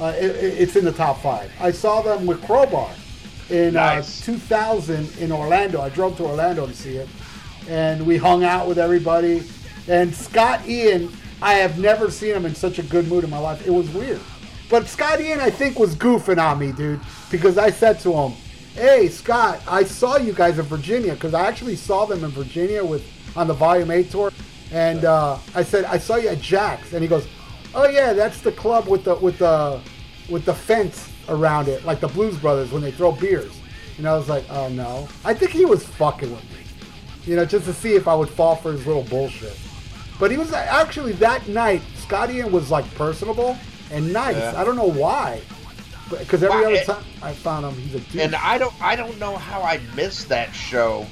Uh, 0.00 0.06
it, 0.16 0.24
it- 0.24 0.60
it's 0.62 0.76
in 0.76 0.84
the 0.84 0.92
top 0.92 1.20
five. 1.20 1.50
I 1.60 1.70
saw 1.70 2.02
them 2.02 2.26
with 2.26 2.42
Crowbar 2.44 2.90
in 3.50 3.74
Nice. 3.74 4.22
uh, 4.22 4.32
2000 4.32 5.18
in 5.18 5.32
Orlando. 5.32 5.80
I 5.80 5.88
drove 5.88 6.16
to 6.18 6.24
Orlando 6.24 6.66
to 6.66 6.74
see 6.74 6.96
it, 6.96 7.08
and 7.68 8.06
we 8.06 8.16
hung 8.16 8.44
out 8.44 8.66
with 8.66 8.78
everybody. 8.78 9.42
And 9.88 10.14
Scott 10.14 10.66
Ian, 10.66 11.10
I 11.42 11.54
have 11.54 11.78
never 11.78 12.10
seen 12.10 12.34
him 12.34 12.46
in 12.46 12.54
such 12.54 12.78
a 12.78 12.82
good 12.82 13.08
mood 13.08 13.24
in 13.24 13.30
my 13.30 13.38
life. 13.38 13.66
It 13.66 13.70
was 13.70 13.88
weird. 13.90 14.20
But 14.70 14.86
Scott 14.86 15.20
Ian, 15.20 15.40
I 15.40 15.50
think, 15.50 15.78
was 15.78 15.94
goofing 15.94 16.42
on 16.42 16.58
me, 16.58 16.72
dude, 16.72 17.00
because 17.30 17.58
I 17.58 17.70
said 17.70 18.00
to 18.00 18.12
him, 18.12 18.32
"Hey, 18.74 19.08
Scott, 19.08 19.60
I 19.68 19.84
saw 19.84 20.16
you 20.16 20.32
guys 20.32 20.58
in 20.58 20.64
Virginia 20.64 21.12
because 21.12 21.34
I 21.34 21.46
actually 21.46 21.76
saw 21.76 22.06
them 22.06 22.24
in 22.24 22.30
Virginia 22.30 22.82
with 22.84 23.04
on 23.36 23.46
the 23.46 23.54
Volume 23.54 23.90
Eight 23.90 24.10
tour." 24.10 24.32
And 24.72 25.04
uh, 25.04 25.36
I 25.54 25.62
said, 25.62 25.84
"I 25.84 25.98
saw 25.98 26.16
you 26.16 26.28
at 26.28 26.40
Jack's," 26.40 26.94
and 26.94 27.02
he 27.02 27.08
goes, 27.08 27.26
"Oh 27.74 27.86
yeah, 27.88 28.14
that's 28.14 28.40
the 28.40 28.52
club 28.52 28.88
with 28.88 29.04
the 29.04 29.16
with 29.16 29.38
the 29.38 29.80
with 30.30 30.46
the 30.46 30.54
fence 30.54 31.10
around 31.28 31.68
it, 31.68 31.84
like 31.84 32.00
the 32.00 32.08
Blues 32.08 32.36
Brothers 32.38 32.70
when 32.72 32.82
they 32.82 32.90
throw 32.90 33.12
beers." 33.12 33.52
And 33.98 34.06
I 34.08 34.16
was 34.16 34.28
like, 34.28 34.44
"Oh 34.50 34.68
no," 34.68 35.08
I 35.24 35.34
think 35.34 35.52
he 35.52 35.64
was 35.64 35.84
fucking 35.84 36.30
with 36.30 36.42
me, 36.52 36.64
you 37.24 37.36
know, 37.36 37.44
just 37.44 37.64
to 37.66 37.72
see 37.72 37.94
if 37.94 38.08
I 38.08 38.14
would 38.14 38.28
fall 38.28 38.56
for 38.56 38.72
his 38.72 38.86
little 38.86 39.04
bullshit. 39.04 39.56
But 40.18 40.30
he 40.30 40.36
was 40.36 40.52
actually 40.52 41.12
that 41.14 41.46
night. 41.48 41.82
Scott 41.98 42.30
Ian 42.30 42.52
was 42.52 42.70
like 42.70 42.92
personable 42.94 43.56
and 43.90 44.12
nice. 44.12 44.36
Yeah. 44.36 44.54
I 44.56 44.64
don't 44.64 44.76
know 44.76 44.90
why, 44.90 45.40
because 46.10 46.42
every 46.42 46.56
Why- 46.60 46.64
other 46.66 46.74
it- 46.74 46.86
time 46.86 47.04
I 47.22 47.32
found 47.32 47.66
him, 47.66 47.74
he's 47.74 47.94
a 47.94 48.00
dude. 48.00 48.20
And 48.20 48.34
I 48.36 48.58
don't 48.58 48.74
I 48.80 48.94
don't 48.96 49.18
know 49.18 49.36
how 49.36 49.62
I 49.62 49.80
missed 49.96 50.28
that 50.28 50.54
show. 50.54 51.06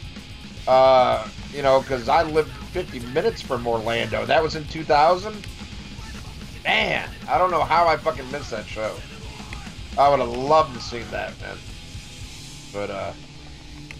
Uh, 0.68 1.26
you 1.52 1.60
know, 1.62 1.80
because 1.80 2.08
I 2.08 2.22
lived 2.22 2.50
50 2.72 3.00
minutes 3.12 3.42
from 3.42 3.66
Orlando. 3.66 4.24
That 4.24 4.40
was 4.42 4.54
in 4.54 4.64
2000. 4.66 5.44
Man, 6.64 7.08
I 7.28 7.38
don't 7.38 7.50
know 7.50 7.64
how 7.64 7.88
I 7.88 7.96
fucking 7.96 8.30
missed 8.30 8.50
that 8.52 8.66
show. 8.66 8.94
I 9.98 10.08
would 10.08 10.20
have 10.20 10.30
loved 10.30 10.74
to 10.74 10.80
see 10.80 11.02
that, 11.02 11.38
man. 11.40 11.56
But 12.72 12.90
uh, 12.90 13.12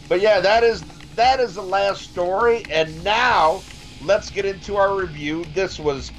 but 0.09 0.21
yeah, 0.21 0.41
that 0.41 0.65
is 0.65 0.83
that 1.17 1.41
is 1.41 1.55
the 1.55 1.63
last 1.63 2.03
story. 2.03 2.65
And 2.71 3.03
now 3.05 3.63
let's 4.03 4.31
get 4.31 4.45
into 4.45 4.77
our 4.77 4.97
review. 4.97 5.45
This 5.55 5.79
was 5.79 6.11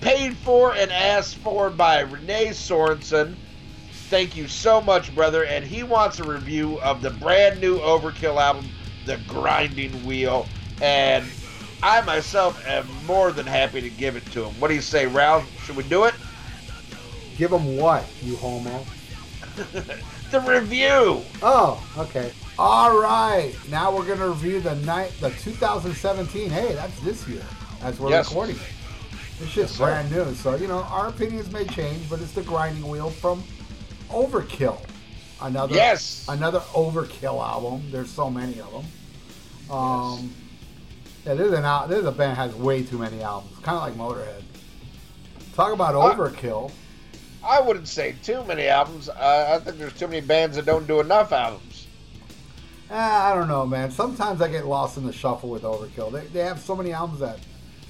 paid 0.00 0.36
for 0.38 0.74
and 0.74 0.90
asked 0.90 1.36
for 1.36 1.70
by 1.70 2.00
Renee 2.00 2.48
Sorensen. 2.48 3.36
Thank 4.08 4.36
you 4.36 4.48
so 4.48 4.80
much, 4.80 5.14
brother. 5.14 5.44
And 5.44 5.64
he 5.64 5.84
wants 5.84 6.18
a 6.18 6.24
review 6.24 6.80
of 6.80 7.00
the 7.00 7.10
brand 7.10 7.60
new 7.60 7.78
Overkill 7.78 8.40
album, 8.40 8.68
The 9.06 9.20
Grinding 9.28 10.04
Wheel. 10.04 10.46
And 10.82 11.24
I 11.82 12.00
myself 12.00 12.66
am 12.66 12.88
more 13.06 13.30
than 13.30 13.46
happy 13.46 13.80
to 13.80 13.90
give 13.90 14.16
it 14.16 14.26
to 14.32 14.44
him. 14.44 14.60
What 14.60 14.68
do 14.68 14.74
you 14.74 14.80
say, 14.80 15.06
Ralph? 15.06 15.48
Should 15.64 15.76
we 15.76 15.84
do 15.84 16.04
it? 16.04 16.14
Give 17.36 17.52
him 17.52 17.76
what, 17.76 18.04
you 18.22 18.36
homo? 18.36 18.84
The 20.30 20.40
review. 20.40 21.22
Oh, 21.42 21.82
okay. 21.98 22.32
All 22.58 22.98
right. 23.00 23.52
Now 23.70 23.94
we're 23.94 24.06
gonna 24.06 24.28
review 24.28 24.60
the 24.60 24.74
night, 24.76 25.12
the 25.20 25.30
2017. 25.30 26.50
Hey, 26.50 26.72
that's 26.74 26.98
this 27.00 27.26
year 27.28 27.42
as 27.82 27.98
we're 27.98 28.10
Yes. 28.10 28.28
recording 28.28 28.56
it. 28.56 28.62
This 29.38 29.48
shit's 29.48 29.70
Yes, 29.72 29.76
brand 29.78 30.10
new, 30.10 30.34
so 30.34 30.54
you 30.54 30.66
know 30.68 30.82
our 30.82 31.08
opinions 31.08 31.50
may 31.50 31.64
change, 31.64 32.08
but 32.10 32.20
it's 32.20 32.32
the 32.32 32.42
grinding 32.42 32.86
wheel 32.88 33.10
from 33.10 33.42
Overkill. 34.10 34.78
Another 35.40 35.74
Yes. 35.74 36.26
another 36.28 36.60
Overkill 36.74 37.42
album. 37.42 37.82
There's 37.90 38.10
so 38.10 38.28
many 38.30 38.60
of 38.60 38.70
them. 38.72 39.74
Um, 39.74 40.34
yeah, 41.24 41.34
there's 41.34 41.52
an 41.52 41.64
al- 41.64 41.88
there's 41.88 42.04
a 42.04 42.12
band 42.12 42.36
that 42.36 42.50
has 42.50 42.54
way 42.54 42.82
too 42.82 42.98
many 42.98 43.22
albums, 43.22 43.56
kind 43.62 43.78
of 43.78 43.82
like 43.82 43.94
Motorhead. 43.94 44.42
Talk 45.56 45.72
about 45.72 45.94
Uh, 45.94 46.14
Overkill. 46.14 46.70
I 47.42 47.60
wouldn't 47.60 47.88
say 47.88 48.16
too 48.22 48.44
many 48.44 48.66
albums. 48.66 49.08
Uh, 49.08 49.58
I 49.58 49.64
think 49.64 49.78
there's 49.78 49.98
too 49.98 50.08
many 50.08 50.20
bands 50.20 50.56
that 50.56 50.66
don't 50.66 50.86
do 50.86 51.00
enough 51.00 51.32
albums. 51.32 51.86
Eh, 52.90 52.94
I 52.94 53.34
don't 53.34 53.48
know, 53.48 53.64
man. 53.64 53.90
Sometimes 53.90 54.42
I 54.42 54.48
get 54.48 54.66
lost 54.66 54.96
in 54.96 55.06
the 55.06 55.12
shuffle 55.12 55.48
with 55.48 55.62
Overkill. 55.62 56.12
They, 56.12 56.26
they 56.26 56.44
have 56.44 56.60
so 56.60 56.74
many 56.74 56.92
albums 56.92 57.20
that, 57.20 57.38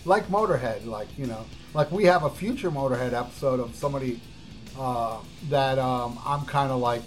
like 0.04 0.28
Motorhead, 0.28 0.86
like 0.86 1.08
you 1.18 1.26
know, 1.26 1.44
like 1.74 1.90
we 1.90 2.04
have 2.04 2.24
a 2.24 2.30
future 2.30 2.70
Motorhead 2.70 3.12
episode 3.12 3.60
of 3.60 3.74
somebody 3.74 4.20
uh, 4.78 5.18
that 5.48 5.78
um, 5.78 6.18
I'm 6.24 6.44
kind 6.44 6.70
of 6.70 6.80
like, 6.80 7.02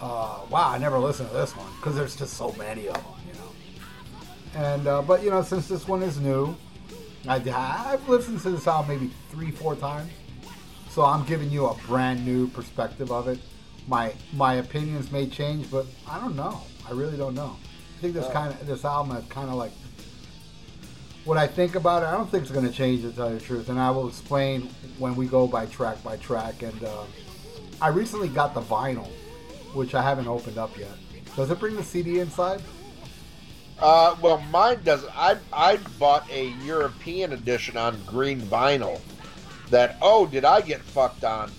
uh, 0.00 0.40
wow, 0.50 0.70
I 0.70 0.78
never 0.78 0.98
listened 0.98 1.30
to 1.30 1.34
this 1.34 1.56
one 1.56 1.70
because 1.76 1.96
there's 1.96 2.14
just 2.14 2.34
so 2.34 2.52
many 2.52 2.88
of 2.88 2.94
them, 2.94 3.04
you 3.26 3.32
know. 3.32 4.62
And 4.68 4.86
uh, 4.86 5.02
but 5.02 5.24
you 5.24 5.30
know, 5.30 5.42
since 5.42 5.66
this 5.66 5.88
one 5.88 6.02
is 6.02 6.20
new, 6.20 6.54
I, 7.26 7.36
I've 7.36 8.06
listened 8.08 8.40
to 8.42 8.50
this 8.50 8.66
album 8.66 8.98
maybe 8.98 9.12
three, 9.30 9.50
four 9.50 9.76
times. 9.76 10.10
So 10.90 11.04
I'm 11.04 11.24
giving 11.24 11.50
you 11.50 11.66
a 11.66 11.74
brand 11.86 12.24
new 12.26 12.48
perspective 12.48 13.10
of 13.12 13.28
it. 13.28 13.38
My 13.86 14.12
my 14.34 14.54
opinions 14.54 15.10
may 15.10 15.26
change, 15.28 15.70
but 15.70 15.86
I 16.08 16.18
don't 16.20 16.36
know. 16.36 16.60
I 16.88 16.92
really 16.92 17.16
don't 17.16 17.34
know. 17.34 17.56
I 17.96 18.00
think 18.00 18.14
this 18.14 18.26
Yeah. 18.26 18.32
kind 18.32 18.52
of 18.52 18.66
this 18.66 18.84
album 18.84 19.16
is 19.16 19.24
kind 19.28 19.48
of 19.48 19.54
like 19.54 19.72
what 21.24 21.38
I 21.38 21.46
think 21.46 21.74
about 21.76 22.02
it. 22.02 22.06
I 22.06 22.12
don't 22.12 22.30
think 22.30 22.42
it's 22.42 22.50
going 22.52 22.66
to 22.66 22.72
change 22.72 23.02
to 23.02 23.12
tell 23.12 23.30
you 23.30 23.38
the 23.38 23.44
truth, 23.44 23.68
and 23.68 23.78
I 23.78 23.90
will 23.90 24.08
explain 24.08 24.68
when 24.98 25.14
we 25.16 25.26
go 25.26 25.46
by 25.46 25.66
track 25.66 26.02
by 26.02 26.16
track. 26.16 26.62
And 26.62 26.82
uh, 26.82 27.04
I 27.80 27.88
recently 27.88 28.28
got 28.28 28.54
the 28.54 28.62
vinyl, 28.62 29.08
which 29.74 29.94
I 29.94 30.02
haven't 30.02 30.26
opened 30.26 30.58
up 30.58 30.76
yet. 30.76 30.90
Does 31.36 31.50
it 31.50 31.60
bring 31.60 31.76
the 31.76 31.84
CD 31.84 32.18
inside? 32.18 32.62
Uh, 33.78 34.14
well, 34.20 34.38
mine 34.50 34.78
doesn't. 34.84 35.10
I 35.16 35.36
I 35.52 35.76
bought 35.98 36.28
a 36.30 36.48
European 36.64 37.32
edition 37.32 37.76
on 37.76 38.02
green 38.06 38.40
vinyl. 38.40 39.00
That 39.70 39.96
oh, 40.02 40.26
did 40.26 40.44
I 40.44 40.60
get 40.60 40.82
fucked 40.82 41.24
on? 41.24 41.50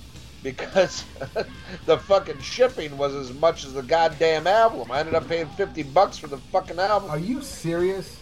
Because 0.43 1.05
the 1.85 1.97
fucking 1.97 2.41
shipping 2.41 2.97
was 2.97 3.13
as 3.13 3.33
much 3.33 3.63
as 3.63 3.73
the 3.73 3.83
goddamn 3.83 4.47
album. 4.47 4.91
I 4.91 4.99
ended 4.99 5.15
up 5.15 5.27
paying 5.27 5.47
fifty 5.47 5.83
bucks 5.83 6.17
for 6.17 6.27
the 6.27 6.37
fucking 6.37 6.79
album. 6.79 7.09
Are 7.09 7.19
you 7.19 7.41
serious? 7.41 8.17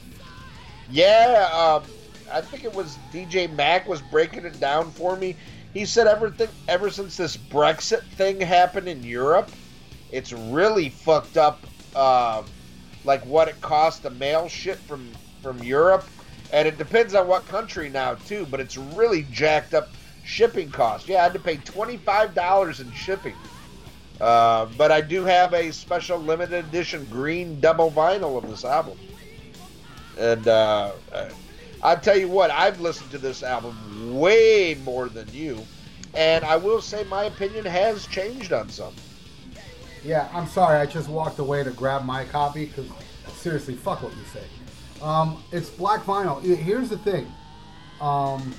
Yeah, 0.89 1.49
um, 1.53 1.83
I 2.31 2.41
think 2.41 2.63
it 2.63 2.73
was 2.73 2.97
DJ 3.11 3.51
Mac 3.53 3.87
was 3.87 4.01
breaking 4.01 4.45
it 4.45 4.59
down 4.59 4.91
for 4.91 5.15
me. 5.15 5.35
He 5.73 5.85
said 5.85 6.07
everything 6.07 6.49
ever 6.67 6.89
since 6.89 7.15
this 7.15 7.37
Brexit 7.37 8.03
thing 8.13 8.39
happened 8.41 8.87
in 8.87 9.03
Europe, 9.03 9.51
It's 10.11 10.33
really 10.33 10.89
fucked 10.89 11.37
up, 11.37 11.65
uh, 11.95 12.41
like 13.03 13.23
what 13.25 13.47
it 13.47 13.61
costs 13.61 13.99
to 14.01 14.09
mail 14.09 14.47
shit 14.47 14.77
from 14.77 15.11
from 15.41 15.61
Europe, 15.63 16.05
and 16.51 16.67
it 16.67 16.77
depends 16.77 17.13
on 17.15 17.27
what 17.27 17.47
country 17.47 17.89
now 17.89 18.15
too. 18.15 18.45
But 18.49 18.59
it's 18.59 18.77
really 18.77 19.23
jacked 19.31 19.73
up 19.73 19.89
shipping 20.25 20.69
costs. 20.69 21.07
Yeah, 21.07 21.19
I 21.19 21.23
had 21.23 21.33
to 21.33 21.39
pay 21.39 21.57
twenty 21.57 21.97
five 21.97 22.33
dollars 22.33 22.79
in 22.79 22.91
shipping. 22.91 23.35
Uh, 24.21 24.67
but 24.77 24.91
I 24.91 24.99
do 24.99 25.23
have 25.23 25.53
a 25.53 25.71
special 25.71 26.17
limited 26.19 26.65
edition 26.65 27.05
green 27.09 27.59
double 27.61 27.89
vinyl 27.89 28.37
of 28.37 28.49
this 28.49 28.65
album, 28.65 28.97
and 30.17 30.45
uh, 30.45 30.91
I 31.81 31.95
tell 31.95 32.17
you 32.17 32.27
what, 32.27 32.51
I've 32.51 32.81
listened 32.81 33.11
to 33.11 33.17
this 33.17 33.43
album 33.43 34.19
way 34.19 34.77
more 34.83 35.07
than 35.07 35.25
you, 35.31 35.65
and 36.15 36.43
I 36.43 36.57
will 36.57 36.81
say 36.81 37.05
my 37.05 37.23
opinion 37.25 37.63
has 37.63 38.07
changed 38.07 38.51
on 38.51 38.67
some. 38.67 38.93
Yeah, 40.03 40.27
I'm 40.33 40.47
sorry. 40.47 40.77
I 40.77 40.85
just 40.85 41.07
walked 41.07 41.39
away 41.39 41.63
to 41.63 41.71
grab 41.71 42.03
my 42.03 42.25
copy 42.25 42.65
because 42.65 42.87
seriously, 43.35 43.75
fuck 43.75 44.03
what 44.03 44.11
you 44.13 44.23
say. 44.33 44.43
Um, 45.01 45.43
it's 45.51 45.69
black 45.69 46.03
vinyl. 46.03 46.41
Here's 46.41 46.89
the 46.89 46.97
thing. 46.97 47.31
Um, 48.01 48.53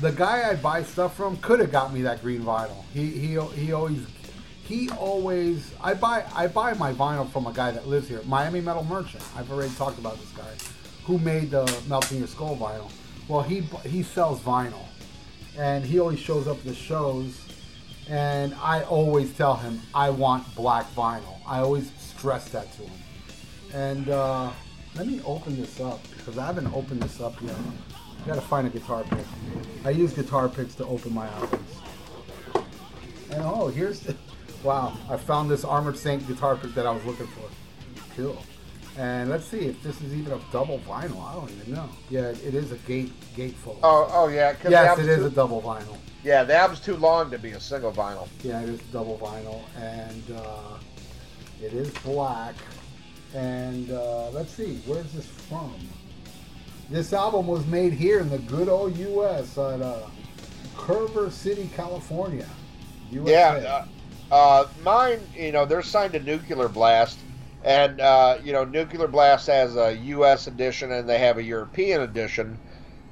the 0.00 0.12
guy 0.12 0.48
I 0.48 0.56
buy 0.56 0.82
stuff 0.82 1.16
from 1.16 1.36
could 1.38 1.60
have 1.60 1.70
got 1.72 1.92
me 1.92 2.02
that 2.02 2.22
green 2.22 2.42
vinyl. 2.42 2.84
He 2.94 3.06
he 3.06 3.38
he 3.54 3.72
always 3.72 4.06
he 4.64 4.88
always 4.90 5.72
I 5.80 5.94
buy 5.94 6.24
I 6.34 6.46
buy 6.46 6.74
my 6.74 6.92
vinyl 6.92 7.30
from 7.30 7.46
a 7.46 7.52
guy 7.52 7.70
that 7.70 7.86
lives 7.86 8.08
here, 8.08 8.22
Miami 8.24 8.60
Metal 8.60 8.84
Merchant. 8.84 9.22
I've 9.36 9.50
already 9.50 9.74
talked 9.74 9.98
about 9.98 10.18
this 10.18 10.30
guy, 10.30 10.52
who 11.04 11.18
made 11.18 11.50
the 11.50 11.70
Melting 11.88 12.18
Your 12.18 12.28
Skull 12.28 12.56
vinyl. 12.56 12.90
Well, 13.28 13.42
he 13.42 13.60
he 13.84 14.02
sells 14.02 14.40
vinyl, 14.40 14.86
and 15.58 15.84
he 15.84 15.98
always 15.98 16.18
shows 16.18 16.46
up 16.46 16.62
the 16.62 16.74
shows, 16.74 17.40
and 18.08 18.54
I 18.54 18.82
always 18.84 19.32
tell 19.34 19.56
him 19.56 19.80
I 19.94 20.10
want 20.10 20.54
black 20.54 20.86
vinyl. 20.94 21.38
I 21.46 21.58
always 21.58 21.92
stress 21.98 22.48
that 22.50 22.72
to 22.74 22.82
him. 22.82 23.00
And 23.72 24.08
uh, 24.08 24.50
let 24.96 25.06
me 25.06 25.20
open 25.24 25.56
this 25.56 25.80
up 25.80 26.00
because 26.16 26.38
I 26.38 26.46
haven't 26.46 26.72
opened 26.74 27.02
this 27.02 27.20
up 27.20 27.40
yet. 27.42 27.54
I 28.22 28.26
gotta 28.26 28.40
find 28.40 28.66
a 28.66 28.70
guitar 28.70 29.04
pick. 29.04 29.24
I 29.84 29.90
use 29.90 30.12
guitar 30.12 30.48
picks 30.48 30.74
to 30.76 30.86
open 30.86 31.14
my 31.14 31.28
albums. 31.28 31.76
And 33.30 33.42
oh, 33.42 33.68
here's 33.68 34.00
the, 34.00 34.16
wow! 34.62 34.96
I 35.08 35.16
found 35.16 35.50
this 35.50 35.64
Armored 35.64 35.96
Saint 35.96 36.26
guitar 36.26 36.56
pick 36.56 36.74
that 36.74 36.86
I 36.86 36.90
was 36.90 37.04
looking 37.04 37.28
for. 37.28 37.48
Cool. 38.16 38.42
And 38.98 39.30
let's 39.30 39.46
see 39.46 39.60
if 39.60 39.82
this 39.82 40.00
is 40.02 40.12
even 40.14 40.32
a 40.32 40.40
double 40.52 40.80
vinyl. 40.80 41.24
I 41.24 41.34
don't 41.34 41.50
even 41.50 41.74
know. 41.74 41.88
Yeah, 42.10 42.28
it 42.28 42.54
is 42.54 42.72
a 42.72 42.76
gate 42.78 43.12
gatefold. 43.34 43.78
Oh, 43.82 44.10
oh 44.12 44.28
yeah. 44.28 44.54
yes, 44.68 44.98
it 44.98 45.08
is 45.08 45.18
too, 45.18 45.26
a 45.26 45.30
double 45.30 45.62
vinyl. 45.62 45.96
Yeah, 46.24 46.42
the 46.42 46.56
album's 46.56 46.80
too 46.80 46.96
long 46.96 47.30
to 47.30 47.38
be 47.38 47.52
a 47.52 47.60
single 47.60 47.92
vinyl. 47.92 48.28
Yeah, 48.42 48.60
it 48.60 48.68
is 48.68 48.80
double 48.92 49.16
vinyl, 49.18 49.62
and 49.76 50.36
uh, 50.36 50.78
it 51.62 51.72
is 51.72 51.90
black. 52.02 52.56
And 53.34 53.90
uh, 53.90 54.30
let's 54.30 54.52
see, 54.52 54.80
where's 54.86 55.12
this 55.12 55.26
from? 55.26 55.74
This 56.88 57.12
album 57.12 57.46
was 57.46 57.64
made 57.66 57.92
here 57.92 58.18
in 58.18 58.28
the 58.28 58.38
good 58.38 58.68
old 58.68 58.96
U.S. 58.96 59.56
at 59.56 59.80
uh, 59.80 61.30
City, 61.30 61.70
California. 61.76 62.48
USA. 63.12 63.32
Yeah, 63.62 63.86
uh, 64.30 64.34
uh, 64.34 64.68
mine. 64.82 65.20
You 65.36 65.52
know, 65.52 65.64
they're 65.64 65.82
signed 65.82 66.12
to 66.14 66.20
Nuclear 66.20 66.68
Blast, 66.68 67.18
and 67.64 68.00
uh, 68.00 68.38
you 68.42 68.52
know, 68.52 68.64
Nuclear 68.64 69.06
Blast 69.06 69.46
has 69.46 69.76
a 69.76 69.96
U.S. 69.96 70.46
edition 70.46 70.92
and 70.92 71.08
they 71.08 71.18
have 71.18 71.38
a 71.38 71.42
European 71.42 72.02
edition. 72.02 72.58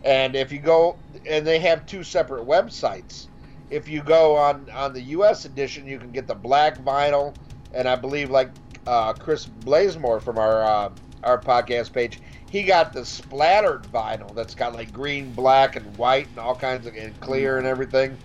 And 0.05 0.37
if 0.37 0.53
you 0.53 0.59
go, 0.59 0.97
and 1.27 1.47
they 1.47 1.59
have 1.61 1.87
two 1.87 2.03
separate 2.03 2.47
websites. 2.47 3.27
If 3.71 3.87
you 3.87 4.03
go 4.03 4.35
on 4.35 4.69
on 4.71 4.93
the 4.93 5.03
U.S. 5.03 5.45
edition, 5.45 5.87
you 5.87 5.99
can 5.99 6.11
get 6.11 6.27
the 6.27 6.35
black 6.35 6.79
vinyl, 6.79 7.35
and 7.75 7.87
I 7.87 7.97
believe 7.97 8.31
like 8.31 8.51
uh, 8.89 9.13
Chris 9.13 9.47
Blazemore 9.65 10.21
from 10.21 10.39
our 10.39 10.63
uh, 10.63 10.91
our 11.23 11.39
podcast 11.39 11.93
page, 11.93 12.21
he 12.49 12.63
got 12.63 12.93
the 12.93 13.05
splattered 13.05 13.83
vinyl 13.93 14.35
that's 14.35 14.55
got 14.55 14.73
like 14.73 14.93
green, 14.93 15.33
black, 15.33 15.77
and 15.77 15.97
white, 15.99 16.27
and 16.31 16.39
all 16.39 16.55
kinds 16.55 16.87
of 16.87 16.97
and 16.97 17.19
clear 17.21 17.59
and 17.59 17.67
everything. 17.67 18.17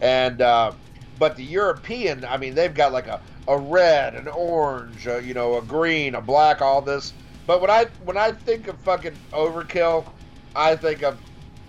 And 0.00 0.42
uh, 0.42 0.72
but 1.20 1.36
the 1.36 1.44
European, 1.44 2.24
I 2.24 2.36
mean, 2.36 2.54
they've 2.54 2.74
got 2.74 2.92
like 2.92 3.06
a, 3.06 3.20
a 3.46 3.56
red, 3.56 4.16
an 4.16 4.26
orange, 4.28 5.06
a, 5.06 5.22
you 5.22 5.34
know, 5.34 5.58
a 5.58 5.62
green, 5.62 6.16
a 6.16 6.20
black, 6.20 6.60
all 6.62 6.82
this. 6.82 7.12
But 7.46 7.60
when 7.60 7.70
I 7.70 7.86
when 8.04 8.16
I 8.16 8.32
think 8.32 8.66
of 8.66 8.76
fucking 8.80 9.16
overkill, 9.32 10.04
I 10.56 10.74
think 10.74 11.02
of, 11.04 11.16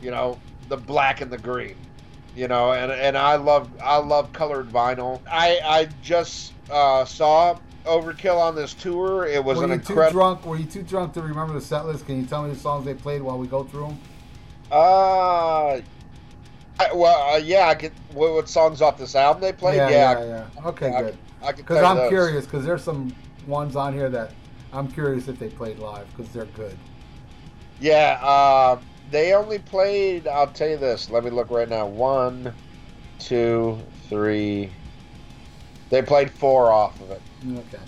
you 0.01 0.09
know, 0.09 0.39
the 0.69 0.77
black 0.77 1.21
and 1.21 1.31
the 1.31 1.37
green. 1.37 1.75
You 2.35 2.47
know, 2.47 2.73
and 2.73 2.91
and 2.91 3.15
I 3.15 3.35
love 3.35 3.69
I 3.83 3.97
love 3.97 4.33
colored 4.33 4.69
vinyl. 4.69 5.21
I 5.29 5.59
I 5.63 5.89
just 6.01 6.53
uh, 6.71 7.05
saw 7.05 7.59
Overkill 7.85 8.37
on 8.37 8.55
this 8.55 8.73
tour. 8.73 9.25
It 9.25 9.43
was 9.43 9.57
were 9.57 9.63
an 9.63 9.69
you 9.69 9.75
incredible. 9.75 10.07
Too 10.07 10.13
drunk? 10.13 10.45
Were 10.45 10.57
you 10.57 10.65
too 10.65 10.83
drunk 10.83 11.13
to 11.13 11.21
remember 11.21 11.53
the 11.53 11.61
set 11.61 11.85
list? 11.85 12.05
Can 12.05 12.19
you 12.19 12.25
tell 12.25 12.43
me 12.43 12.53
the 12.53 12.59
songs 12.59 12.85
they 12.85 12.93
played 12.93 13.21
while 13.21 13.37
we 13.37 13.47
go 13.47 13.63
through 13.63 13.87
them? 13.87 13.99
Uh, 14.71 15.81
I, 16.79 16.93
well, 16.93 17.33
uh, 17.33 17.37
yeah. 17.37 17.67
I 17.67 17.73
get 17.75 17.93
what, 18.13 18.33
what, 18.33 18.49
songs 18.49 18.81
off 18.81 18.97
this 18.97 19.15
album 19.15 19.41
they 19.41 19.53
played. 19.53 19.77
Yeah, 19.77 19.89
yeah. 19.89 20.19
yeah, 20.19 20.47
yeah. 20.55 20.67
Okay, 20.67 20.93
I, 20.93 21.01
good. 21.01 21.17
Because 21.55 21.83
I'm 21.83 21.97
those. 21.97 22.09
curious. 22.09 22.45
Because 22.45 22.65
there's 22.65 22.83
some 22.83 23.15
ones 23.47 23.75
on 23.75 23.93
here 23.93 24.09
that 24.09 24.31
I'm 24.73 24.87
curious 24.91 25.27
if 25.27 25.39
they 25.39 25.49
played 25.49 25.79
live 25.79 26.07
because 26.15 26.31
they're 26.31 26.45
good. 26.45 26.77
Yeah. 27.79 28.19
Uh, 28.21 28.79
they 29.11 29.33
only 29.33 29.59
played. 29.59 30.27
I'll 30.27 30.47
tell 30.47 30.69
you 30.69 30.77
this. 30.77 31.09
Let 31.09 31.23
me 31.23 31.31
look 31.31 31.49
right 31.49 31.69
now. 31.69 31.87
One, 31.87 32.53
two, 33.17 33.79
three. 34.07 34.71
They 35.89 36.01
played 36.03 36.29
four 36.29 36.71
off 36.71 36.99
of 37.01 37.09
it. 37.11 37.21
Okay. 37.47 37.79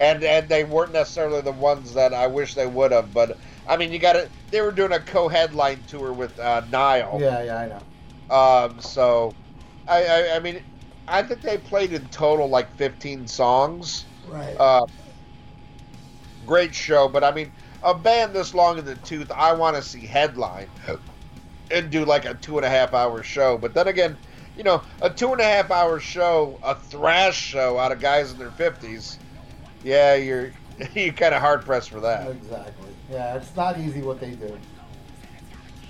And 0.00 0.22
and 0.22 0.48
they 0.48 0.64
weren't 0.64 0.92
necessarily 0.92 1.40
the 1.40 1.52
ones 1.52 1.94
that 1.94 2.14
I 2.14 2.26
wish 2.28 2.54
they 2.54 2.66
would 2.66 2.92
have, 2.92 3.12
but 3.12 3.38
I 3.66 3.76
mean, 3.76 3.92
you 3.92 3.98
got 3.98 4.12
to. 4.12 4.28
They 4.50 4.60
were 4.60 4.72
doing 4.72 4.92
a 4.92 5.00
co-headline 5.00 5.84
tour 5.88 6.12
with 6.12 6.38
uh, 6.38 6.62
Nile. 6.70 7.18
Yeah, 7.20 7.42
yeah, 7.42 7.56
I 7.56 7.66
know. 7.66 7.82
Um, 8.30 8.80
so, 8.80 9.34
I, 9.88 10.04
I, 10.04 10.36
I 10.36 10.38
mean, 10.38 10.60
I 11.08 11.22
think 11.22 11.40
they 11.42 11.58
played 11.58 11.92
in 11.92 12.06
total 12.08 12.48
like 12.48 12.72
15 12.76 13.26
songs. 13.26 14.04
Right. 14.28 14.56
Uh, 14.58 14.86
great 16.46 16.74
show, 16.74 17.08
but 17.08 17.24
I 17.24 17.32
mean, 17.32 17.50
a 17.82 17.94
band 17.94 18.34
this 18.34 18.54
long 18.54 18.78
in 18.78 18.84
the 18.84 18.94
tooth, 18.96 19.30
I 19.30 19.52
want 19.52 19.76
to 19.76 19.82
see 19.82 20.06
headline 20.06 20.68
and 21.70 21.90
do 21.90 22.04
like 22.04 22.24
a 22.24 22.34
two 22.34 22.56
and 22.56 22.64
a 22.64 22.70
half 22.70 22.94
hour 22.94 23.22
show. 23.22 23.58
But 23.58 23.74
then 23.74 23.88
again, 23.88 24.16
you 24.58 24.64
know, 24.64 24.82
a 25.00 25.08
two 25.08 25.32
and 25.32 25.40
a 25.40 25.44
half 25.44 25.70
hour 25.70 26.00
show, 26.00 26.58
a 26.64 26.74
thrash 26.74 27.40
show 27.40 27.78
out 27.78 27.92
of 27.92 28.00
guys 28.00 28.32
in 28.32 28.38
their 28.38 28.50
50s, 28.50 29.16
yeah, 29.84 30.16
you're 30.16 30.52
you're 30.94 31.12
kind 31.12 31.34
of 31.34 31.40
hard 31.40 31.64
pressed 31.64 31.90
for 31.90 32.00
that. 32.00 32.30
Exactly. 32.30 32.90
Yeah, 33.10 33.36
it's 33.36 33.54
not 33.56 33.78
easy 33.78 34.02
what 34.02 34.20
they 34.20 34.32
do. 34.32 34.58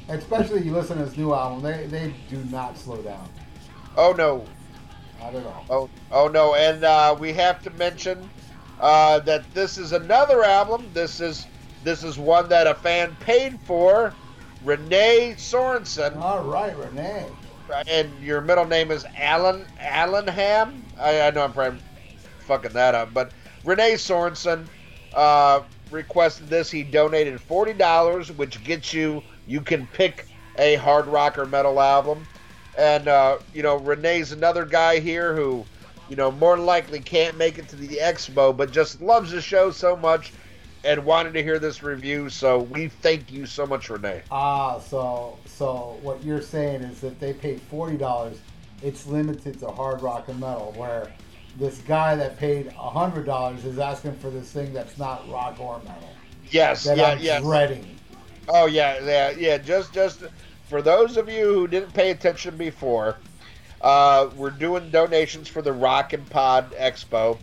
Especially 0.09 0.63
you 0.63 0.73
listen 0.73 0.99
to 0.99 1.05
this 1.05 1.17
new 1.17 1.35
album, 1.35 1.63
they 1.63 1.87
they 1.87 2.15
do 2.29 2.37
not 2.51 2.79
slow 2.79 3.01
down. 3.03 3.29
Oh 3.97 4.13
no. 4.13 4.45
Not 5.19 5.35
at 5.35 5.47
all. 5.47 5.65
Oh 5.71 5.91
oh 6.13 6.29
no, 6.29 6.55
and 6.55 6.85
uh, 6.85 7.17
we 7.19 7.33
have 7.33 7.63
to 7.63 7.71
mention 7.71 8.29
uh, 8.81 9.19
that 9.21 9.53
this 9.55 9.79
is 9.79 9.93
another 9.93 10.45
album. 10.45 10.89
This 10.93 11.21
is 11.21 11.47
this 11.85 12.05
is 12.05 12.19
one 12.19 12.49
that 12.51 12.67
a 12.67 12.75
fan 12.75 13.17
paid 13.21 13.59
for. 13.61 14.15
Renee 14.65 15.35
Sorensen. 15.37 16.17
All 16.17 16.43
right, 16.43 16.77
Renee. 16.77 17.27
And 17.89 18.11
your 18.23 18.41
middle 18.41 18.65
name 18.65 18.91
is 18.91 19.05
Alan 19.17 19.65
Allenham. 19.81 20.83
I, 20.99 21.23
I 21.23 21.31
know 21.31 21.45
I'm 21.45 21.53
probably 21.53 21.81
fucking 22.41 22.73
that 22.73 22.95
up, 22.95 23.13
but 23.13 23.33
Renee 23.65 23.95
Sorensen 23.95 24.67
uh, 25.15 25.61
requested 25.91 26.49
this. 26.49 26.71
He 26.71 26.83
donated 26.83 27.41
forty 27.41 27.73
dollars, 27.73 28.33
which 28.33 28.63
gets 28.65 28.93
you 28.93 29.23
you 29.47 29.61
can 29.61 29.87
pick 29.89 30.27
a 30.59 30.77
hard 30.77 31.07
rock 31.07 31.39
or 31.39 31.47
metal 31.47 31.81
album. 31.81 32.27
And 32.77 33.09
uh, 33.09 33.39
you 33.53 33.63
know, 33.63 33.77
Renee's 33.77 34.33
another 34.33 34.65
guy 34.65 35.01
here 35.01 35.35
who, 35.35 35.65
you 36.09 36.17
know, 36.17 36.31
more 36.31 36.57
likely 36.57 37.01
can't 37.01 37.37
make 37.37 37.59
it 37.59 37.69
to 37.69 37.77
the 37.77 37.99
expo, 38.01 38.57
but 38.57 38.71
just 38.71 39.01
loves 39.01 39.31
the 39.31 39.41
show 39.41 39.71
so 39.71 39.97
much 39.97 40.33
and 40.85 41.05
wanted 41.05 41.35
to 41.35 41.43
hear 41.43 41.59
this 41.59 41.83
review. 41.83 42.29
So 42.29 42.61
we 42.61 42.89
thank 42.89 43.33
you 43.33 43.47
so 43.47 43.67
much, 43.67 43.91
Renee. 43.91 44.23
Ah, 44.31 44.79
so 44.79 45.37
so 45.59 45.99
what 46.03 46.23
you're 46.23 46.41
saying 46.41 46.83
is 46.83 47.01
that 47.01 47.19
they 47.19 47.33
paid 47.33 47.61
forty 47.63 47.97
dollars. 47.97 48.39
It's 48.81 49.09
limited 49.09 49.59
to 49.59 49.67
hard 49.67 50.03
rock 50.03 50.29
and 50.29 50.39
metal, 50.39 50.73
where 50.77 51.13
this 51.59 51.79
guy 51.79 52.15
that 52.15 52.39
paid 52.39 52.71
hundred 52.73 53.27
dollars 53.27 53.65
is 53.65 53.81
asking 53.81 54.15
for 54.19 54.31
this 54.31 54.53
thing 54.53 54.73
that's 54.73 54.97
not 54.99 55.29
rock 55.29 55.59
or 55.59 55.79
metal. 55.81 56.11
Yes, 56.51 56.85
that 56.85 56.97
yeah, 56.97 57.07
I'm 57.07 57.19
yes. 57.19 57.43
dreading. 57.43 57.85
Oh 58.49 58.67
yeah, 58.67 59.05
yeah, 59.05 59.31
yeah. 59.37 59.59
Just, 59.59 59.93
just 59.93 60.23
for 60.69 60.81
those 60.81 61.17
of 61.17 61.29
you 61.29 61.53
who 61.53 61.67
didn't 61.67 61.93
pay 61.93 62.13
attention 62.13 62.57
before, 62.57 63.17
uh, 63.83 64.31
we're 64.37 64.51
doing 64.51 64.91
donations 64.91 65.49
for 65.49 65.61
the 65.61 65.73
Rock 65.73 66.13
and 66.13 66.25
Pod 66.31 66.71
Expo. 66.75 67.37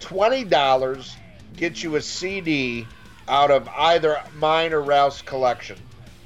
Twenty 0.00 0.42
dollars 0.42 1.16
gets 1.56 1.84
you 1.84 1.94
a 1.94 2.02
CD 2.02 2.84
out 3.28 3.52
of 3.52 3.68
either 3.68 4.20
mine 4.34 4.72
or 4.72 4.82
Ralph's 4.82 5.22
collection. 5.22 5.78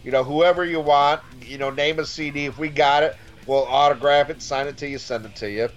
You 0.04 0.10
know, 0.10 0.24
whoever 0.24 0.64
you 0.64 0.80
want. 0.80 1.20
You 1.42 1.58
know, 1.58 1.70
name 1.70 1.98
a 1.98 2.06
CD. 2.06 2.46
If 2.46 2.58
we 2.58 2.68
got 2.68 3.02
it, 3.02 3.16
we'll 3.46 3.64
autograph 3.64 4.30
it, 4.30 4.42
sign 4.42 4.66
it 4.66 4.76
to 4.78 4.88
you, 4.88 4.98
send 4.98 5.24
it 5.26 5.36
to 5.36 5.50
you. 5.50 5.68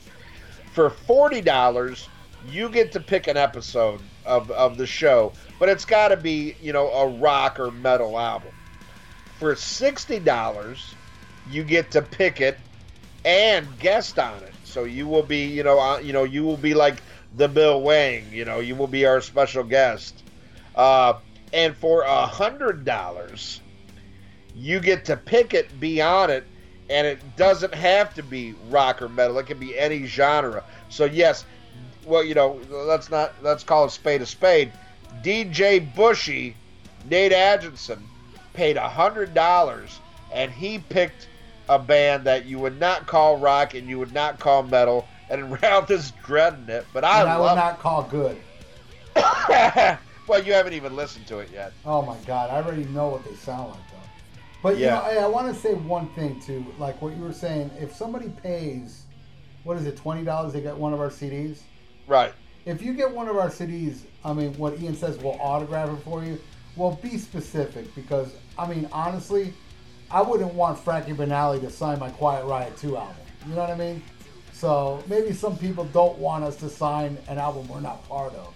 For 0.74 0.90
forty 0.90 1.42
dollars, 1.42 2.08
you 2.48 2.70
get 2.70 2.92
to 2.94 3.00
pick 3.00 3.28
an 3.28 3.38
episode 3.38 4.02
of, 4.26 4.50
of 4.52 4.78
the 4.78 4.88
show, 4.88 5.34
but 5.60 5.70
it's 5.70 5.86
got 5.86 6.10
to 6.10 6.18
be, 6.18 6.56
you 6.62 6.74
know, 6.74 6.90
a 6.92 7.08
rock 7.08 7.60
or 7.60 7.72
metal 7.72 8.18
album. 8.18 8.52
For 9.38 9.56
$60, 9.56 10.96
you 11.50 11.64
get 11.64 11.92
to 11.92 12.02
pick 12.02 12.42
it 12.42 12.58
and 13.26 13.68
guest 13.80 14.20
on 14.20 14.44
it. 14.44 14.54
So 14.64 14.84
you 14.84 15.08
will 15.08 15.24
be, 15.24 15.46
you 15.46 15.64
know, 15.64 15.80
uh, 15.80 16.00
you 16.00 16.14
know, 16.14 16.24
you 16.24 16.44
will 16.44 16.58
be 16.58 16.74
like 16.74 17.02
the 17.36 17.48
Bill 17.48 17.82
Wang, 17.82 18.32
you 18.32 18.46
know, 18.46 18.60
you 18.60 18.76
will 18.76 18.88
be 18.88 19.06
our 19.06 19.22
special 19.22 19.64
guest. 19.64 20.24
Uh, 20.76 21.14
and 21.54 21.76
for 21.76 22.04
a 22.04 22.26
hundred 22.26 22.86
dollars, 22.86 23.61
you 24.56 24.80
get 24.80 25.06
to 25.06 25.18
pick 25.18 25.54
it, 25.54 25.80
be 25.80 26.02
on 26.02 26.30
it, 26.30 26.46
and 26.90 27.08
it 27.08 27.20
doesn't 27.38 27.74
have 27.74 28.14
to 28.16 28.24
be 28.24 28.54
rock 28.70 29.02
or 29.02 29.10
metal. 29.10 29.38
It 29.40 29.48
can 29.48 29.60
be 29.60 29.78
any 29.78 30.06
genre. 30.06 30.64
So 30.90 31.06
yes, 31.06 31.46
well, 32.06 32.24
you 32.24 32.36
know, 32.36 32.60
let's 32.70 33.10
not 33.10 33.34
let's 33.42 33.64
call 33.64 33.86
it 33.86 33.92
spade 33.92 34.22
a 34.22 34.26
spade. 34.26 34.72
DJ 35.24 35.94
Bushy, 35.96 36.56
Nate 37.10 37.32
Adjinson, 37.32 38.00
paid 38.54 38.78
a 38.78 38.90
hundred 38.90 39.34
dollars, 39.34 40.00
and 40.34 40.52
he 40.52 40.80
picked 40.80 41.28
a 41.70 41.80
band 41.80 42.26
that 42.26 42.46
you 42.46 42.60
would 42.60 42.80
not 42.80 43.08
call 43.08 43.38
rock 43.38 43.74
and 43.74 43.88
you 43.88 43.98
would 44.00 44.14
not 44.14 44.40
call 44.40 44.64
metal, 44.64 45.08
and 45.30 45.62
Ralph 45.62 45.90
is 45.92 46.12
dreading 46.26 46.68
it. 46.68 46.86
But 46.94 47.06
I, 47.06 47.22
and 47.22 47.30
I 47.30 47.40
would 47.40 47.56
not 47.56 47.80
call 47.80 48.04
good. 48.04 48.38
well, 50.28 50.44
you 50.44 50.54
haven't 50.54 50.74
even 50.74 50.96
listened 50.96 51.28
to 51.28 51.40
it 51.40 51.50
yet. 51.54 51.72
Oh 51.86 52.02
my 52.02 52.18
god, 52.26 52.50
I 52.50 52.58
already 52.58 52.86
know 52.86 53.08
what 53.08 53.24
they 53.24 53.36
sound 53.36 53.70
like. 53.70 53.91
But 54.62 54.78
Yeah. 54.78 54.98
you 55.08 55.14
know, 55.16 55.20
hey, 55.20 55.24
I 55.24 55.28
want 55.28 55.54
to 55.54 55.60
say 55.60 55.74
one 55.74 56.08
thing 56.10 56.40
too, 56.40 56.66
like 56.78 57.02
what 57.02 57.16
you 57.16 57.24
were 57.24 57.34
saying. 57.34 57.72
If 57.80 57.96
somebody 57.96 58.30
pays, 58.30 59.04
what 59.64 59.78
is 59.78 59.86
it, 59.86 59.98
twenty 59.98 60.24
dollars, 60.24 60.54
they 60.54 60.62
get 60.62 60.78
one 60.78 60.94
of 60.94 61.00
our 61.00 61.10
CDs. 61.10 61.60
Right. 62.08 62.34
If 62.66 62.82
you 62.82 62.94
get 62.94 63.12
one 63.12 63.28
of 63.28 63.38
our 63.38 63.50
CDs, 63.50 64.02
I 64.24 64.34
mean, 64.34 64.54
what 64.54 64.80
Ian 64.80 64.96
says, 64.96 65.18
we'll 65.18 65.40
autograph 65.42 65.90
it 65.90 66.04
for 66.04 66.24
you. 66.24 66.40
Well, 66.76 67.00
be 67.02 67.18
specific 67.18 67.94
because 67.96 68.34
I 68.58 68.68
mean, 68.68 68.88
honestly, 68.92 69.54
I 70.12 70.22
wouldn't 70.22 70.54
want 70.54 70.78
Frankie 70.80 71.14
Banali 71.14 71.60
to 71.62 71.70
sign 71.70 72.00
my 72.00 72.10
Quiet 72.12 72.46
Riot 72.46 72.78
Two 72.78 72.98
album. 72.98 73.16
You 73.48 73.56
know 73.56 73.62
what 73.62 73.70
I 73.72 73.76
mean? 73.76 74.04
So 74.54 75.04
maybe 75.08 75.34
some 75.34 75.58
people 75.58 75.86
don't 75.86 76.20
want 76.20 76.44
us 76.44 76.56
to 76.58 76.70
sign 76.70 77.18
an 77.28 77.40
album 77.40 77.68
we're 77.68 77.80
not 77.82 78.08
part 78.08 78.36
of. 78.36 78.54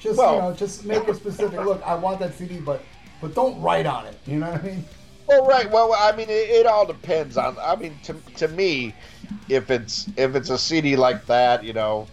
Just 0.00 0.18
Well- 0.18 0.34
you 0.36 0.40
know, 0.40 0.52
just 0.54 0.84
make 0.86 1.06
it 1.06 1.16
specific. 1.16 1.60
Look, 1.60 1.82
I 1.86 1.94
want 1.94 2.20
that 2.20 2.34
CD, 2.34 2.58
but 2.58 2.82
but 3.20 3.34
don't 3.34 3.60
write 3.60 3.84
on 3.86 4.06
it. 4.06 4.18
You 4.26 4.38
know 4.38 4.50
what 4.50 4.64
I 4.64 4.66
mean? 4.66 4.84
Well, 5.40 5.46
right. 5.46 5.70
Well, 5.70 5.94
I 5.96 6.12
mean, 6.12 6.28
it, 6.28 6.50
it 6.50 6.66
all 6.66 6.86
depends 6.86 7.36
on. 7.36 7.56
I 7.60 7.76
mean, 7.76 7.98
to, 8.04 8.14
to 8.36 8.48
me, 8.48 8.94
if 9.48 9.70
it's 9.70 10.08
if 10.16 10.34
it's 10.34 10.50
a 10.50 10.58
CD 10.58 10.96
like 10.96 11.26
that, 11.26 11.64
you 11.64 11.72
know, 11.72 12.06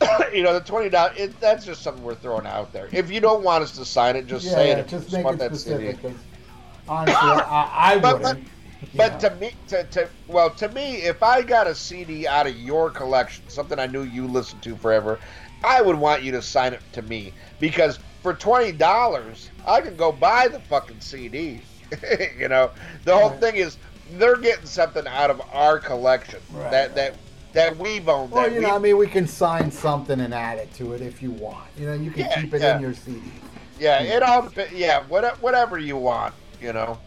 you 0.32 0.42
know, 0.42 0.52
the 0.52 0.60
twenty 0.60 0.88
dollars. 0.88 1.34
That's 1.40 1.64
just 1.64 1.82
something 1.82 2.02
we're 2.02 2.14
throwing 2.14 2.46
out 2.46 2.72
there. 2.72 2.88
If 2.92 3.10
you 3.10 3.20
don't 3.20 3.42
want 3.42 3.64
us 3.64 3.72
to 3.72 3.84
sign 3.84 4.16
it, 4.16 4.26
just 4.26 4.44
yeah, 4.44 4.52
say 4.52 4.68
yeah, 4.68 4.76
it. 4.78 4.88
just 4.88 5.12
make 5.12 5.26
it 5.26 5.38
that 5.38 5.56
specific. 5.56 5.96
Honestly, 6.88 7.16
I, 7.16 7.94
I 7.94 7.98
But- 7.98 8.20
wouldn't. 8.20 8.48
But 8.96 9.12
Yeah. 9.12 9.30
to 9.30 9.34
me, 9.36 9.52
to, 9.68 9.84
to 9.84 10.08
well, 10.28 10.50
to 10.50 10.68
me, 10.68 10.96
if 10.96 11.22
I 11.22 11.40
got 11.40 11.66
a 11.66 11.74
CD 11.74 12.26
out 12.28 12.46
of 12.46 12.54
your 12.54 12.90
collection, 12.90 13.42
something 13.48 13.78
I 13.78 13.86
knew 13.86 14.02
you 14.02 14.26
listened 14.26 14.62
to 14.64 14.76
forever, 14.76 15.18
I 15.64 15.80
would 15.80 15.96
want 15.96 16.22
you 16.22 16.32
to 16.32 16.42
sign 16.42 16.74
it 16.74 16.82
to 16.92 17.00
me 17.00 17.32
because 17.58 17.98
for 18.22 18.34
twenty 18.34 18.72
dollars, 18.72 19.48
I 19.66 19.80
can 19.80 19.96
go 19.96 20.12
buy 20.12 20.48
the 20.48 20.60
fucking 20.60 21.00
CD. 21.00 21.62
you 22.38 22.48
know, 22.48 22.70
the 23.04 23.14
whole 23.16 23.30
Right. 23.30 23.40
thing 23.40 23.56
is 23.56 23.76
they're 24.12 24.36
getting 24.36 24.66
something 24.66 25.06
out 25.06 25.30
of 25.30 25.40
our 25.52 25.78
collection 25.78 26.40
Right, 26.52 26.70
that 26.70 26.86
right. 26.88 26.94
that 26.96 27.14
that 27.52 27.76
we've 27.76 28.08
owned. 28.08 28.32
Well, 28.32 28.48
you 28.50 28.56
we, 28.58 28.66
know, 28.66 28.74
I 28.74 28.78
mean, 28.78 28.96
we 28.96 29.06
can 29.06 29.28
sign 29.28 29.70
something 29.70 30.18
and 30.20 30.34
add 30.34 30.58
it 30.58 30.74
to 30.74 30.92
it 30.92 31.00
if 31.00 31.22
you 31.22 31.30
want. 31.30 31.68
You 31.78 31.86
know, 31.86 31.94
you 31.94 32.10
can 32.10 32.26
Yeah, 32.26 32.40
keep 32.40 32.52
it 32.52 32.60
yeah. 32.62 32.76
in 32.76 32.82
your 32.82 32.94
CD. 32.94 33.20
yeah, 33.78 34.02
it 34.02 34.22
all 34.24 34.48
yeah, 34.72 35.04
what, 35.08 35.40
whatever 35.40 35.78
you 35.78 35.96
want, 35.96 36.34
you 36.60 36.72
know. 36.72 36.98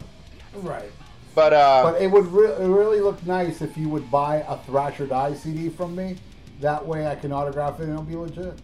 Right. 0.55 0.89
But 1.35 1.51
uh, 1.53 1.91
But 1.91 2.01
it 2.01 2.07
would 2.07 2.25
re- 2.27 2.47
it 2.51 2.59
really 2.67 3.01
look 3.01 3.23
nice 3.27 3.61
if 3.61 3.77
you 3.77 3.89
would 3.89 4.09
buy 4.09 4.38
a 4.47 4.57
Thrasher 4.59 5.05
Die 5.05 5.33
CD 5.35 5.69
from 5.69 5.95
me. 5.95 6.15
That 6.61 6.83
way 6.85 7.05
I 7.07 7.15
can 7.15 7.31
autograph 7.33 7.79
it 7.79 7.83
and 7.83 7.91
it'll 7.91 8.03
be 8.03 8.15
legit. 8.15 8.57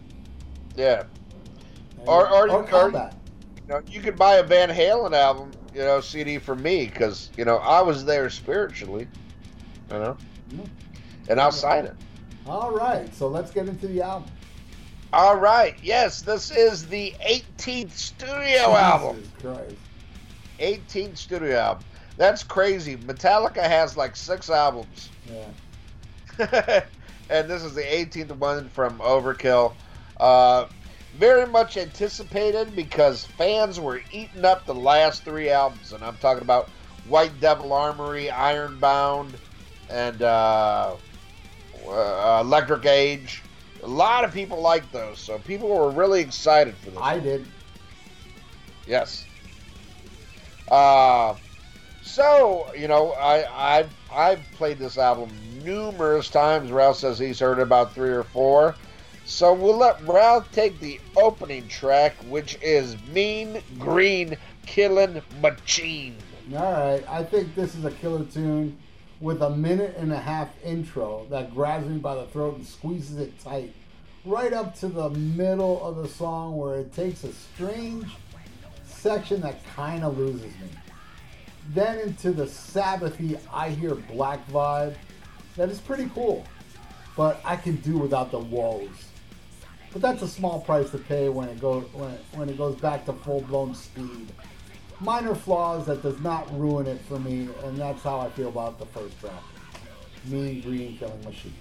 yeah, 0.74 1.02
And- 2.00 2.08
Or- 2.08 2.28
or- 2.28 2.50
or 2.50 2.56
or- 2.60 2.64
combat. 2.64 3.14
you 3.68 3.74
know, 3.74 3.80
you 3.86 4.00
could 4.00 4.16
buy 4.16 4.36
a 4.36 4.42
Van 4.42 4.70
Halen 4.70 5.12
album, 5.12 5.52
you 5.74 5.80
know, 5.80 6.00
CD 6.00 6.38
for 6.38 6.54
me 6.54 6.86
because 6.86 7.30
you 7.36 7.44
know 7.44 7.56
I 7.56 7.80
was 7.82 8.04
there 8.04 8.30
spiritually, 8.30 9.08
you 9.90 9.98
know, 9.98 10.16
Yeah. 10.50 10.64
and 11.28 11.40
I'll 11.40 11.52
sign 11.52 11.84
it. 11.86 11.94
All 12.46 12.70
right, 12.72 13.12
so 13.14 13.28
let's 13.28 13.50
get 13.50 13.68
into 13.68 13.86
the 13.88 14.02
album. 14.02 14.30
All 15.12 15.36
right, 15.36 15.74
yes, 15.82 16.22
this 16.22 16.50
is 16.50 16.86
the 16.86 17.14
18th 17.26 17.92
studio 17.92 18.74
album. 18.74 19.16
Jesus 19.16 19.32
Christ. 19.40 19.76
18th 20.58 21.16
studio 21.16 21.56
album. 21.58 21.84
That's 22.16 22.42
crazy. 22.44 22.96
Metallica 22.96 23.62
has 23.62 23.96
like 23.96 24.14
six 24.16 24.50
albums, 24.50 25.08
Yeah. 25.28 26.80
and 27.30 27.48
this 27.48 27.62
is 27.62 27.74
the 27.74 27.82
18th 27.82 28.36
one 28.38 28.68
from 28.70 28.98
Overkill. 28.98 29.72
Uh, 30.18 30.66
very 31.18 31.46
much 31.46 31.76
anticipated 31.76 32.74
because 32.74 33.24
fans 33.24 33.78
were 33.78 34.00
eating 34.12 34.44
up 34.44 34.66
the 34.66 34.74
last 34.74 35.24
three 35.24 35.48
albums, 35.50 35.92
and 35.92 36.02
I'm 36.04 36.16
talking 36.16 36.42
about 36.42 36.68
White 37.08 37.38
Devil 37.40 37.72
Armory, 37.72 38.30
Ironbound, 38.30 39.36
and 39.90 40.22
uh, 40.22 40.96
uh, 41.88 42.40
Electric 42.44 42.86
Age. 42.86 43.42
A 43.82 43.86
lot 43.86 44.24
of 44.24 44.32
people 44.32 44.60
like 44.60 44.90
those, 44.92 45.18
so 45.18 45.38
people 45.38 45.68
were 45.68 45.90
really 45.90 46.20
excited 46.20 46.74
for 46.76 46.90
this. 46.90 47.00
I 47.00 47.18
did. 47.18 47.46
Yes. 48.86 49.26
Uh, 50.68 51.34
so 52.02 52.72
you 52.74 52.88
know, 52.88 53.12
I 53.12 53.78
I've 53.78 53.90
I've 54.12 54.52
played 54.52 54.78
this 54.78 54.98
album 54.98 55.30
numerous 55.62 56.28
times. 56.28 56.72
Ralph 56.72 56.96
says 56.96 57.18
he's 57.18 57.38
heard 57.38 57.60
about 57.60 57.94
three 57.94 58.10
or 58.10 58.24
four. 58.24 58.74
So 59.26 59.54
we'll 59.54 59.78
let 59.78 60.06
Ralph 60.06 60.52
take 60.52 60.78
the 60.80 61.00
opening 61.16 61.66
track, 61.68 62.14
which 62.28 62.58
is 62.60 62.96
"Mean 63.08 63.62
Green 63.78 64.36
Killing 64.66 65.22
Machine." 65.40 66.16
All 66.54 66.72
right, 66.72 67.02
I 67.08 67.24
think 67.24 67.54
this 67.54 67.74
is 67.74 67.86
a 67.86 67.90
killer 67.90 68.26
tune 68.26 68.78
with 69.20 69.40
a 69.40 69.48
minute 69.48 69.96
and 69.96 70.12
a 70.12 70.20
half 70.20 70.50
intro 70.62 71.26
that 71.30 71.54
grabs 71.54 71.86
me 71.86 71.96
by 71.96 72.14
the 72.16 72.26
throat 72.26 72.56
and 72.56 72.66
squeezes 72.66 73.18
it 73.18 73.38
tight, 73.40 73.74
right 74.26 74.52
up 74.52 74.74
to 74.80 74.88
the 74.88 75.08
middle 75.08 75.82
of 75.82 75.96
the 75.96 76.08
song 76.08 76.58
where 76.58 76.76
it 76.76 76.92
takes 76.94 77.24
a 77.24 77.32
strange 77.32 78.04
section 78.84 79.40
that 79.40 79.64
kind 79.74 80.04
of 80.04 80.18
loses 80.18 80.42
me. 80.42 80.68
Then 81.70 81.98
into 81.98 82.32
the 82.32 82.44
Sabbathy 82.44 83.40
I 83.50 83.70
Hear 83.70 83.94
Black 83.94 84.46
vibe 84.48 84.96
that 85.56 85.70
is 85.70 85.80
pretty 85.80 86.10
cool, 86.14 86.44
but 87.16 87.40
I 87.42 87.56
can 87.56 87.76
do 87.76 87.96
without 87.96 88.30
the 88.30 88.38
woes. 88.38 89.08
But 89.94 90.02
that's 90.02 90.20
a 90.20 90.28
small 90.28 90.60
price 90.60 90.90
to 90.90 90.98
pay 90.98 91.30
when 91.30 91.48
it 91.48 91.58
goes 91.60 91.84
when 91.94 92.10
it, 92.10 92.20
when 92.34 92.48
it 92.50 92.58
goes 92.58 92.76
back 92.76 93.06
to 93.06 93.14
full 93.14 93.40
blown 93.40 93.74
speed 93.74 94.28
minor 95.00 95.34
flaws 95.34 95.86
that 95.86 96.02
does 96.02 96.18
not 96.20 96.48
ruin 96.58 96.86
it 96.86 97.00
for 97.02 97.18
me, 97.18 97.48
and 97.64 97.76
that's 97.76 98.02
how 98.02 98.20
I 98.20 98.30
feel 98.30 98.48
about 98.48 98.78
the 98.78 98.86
first 98.86 99.18
track. 99.20 99.32
Mean 100.26 100.60
Green 100.62 100.96
Killing 100.96 101.22
Machine. 101.24 101.54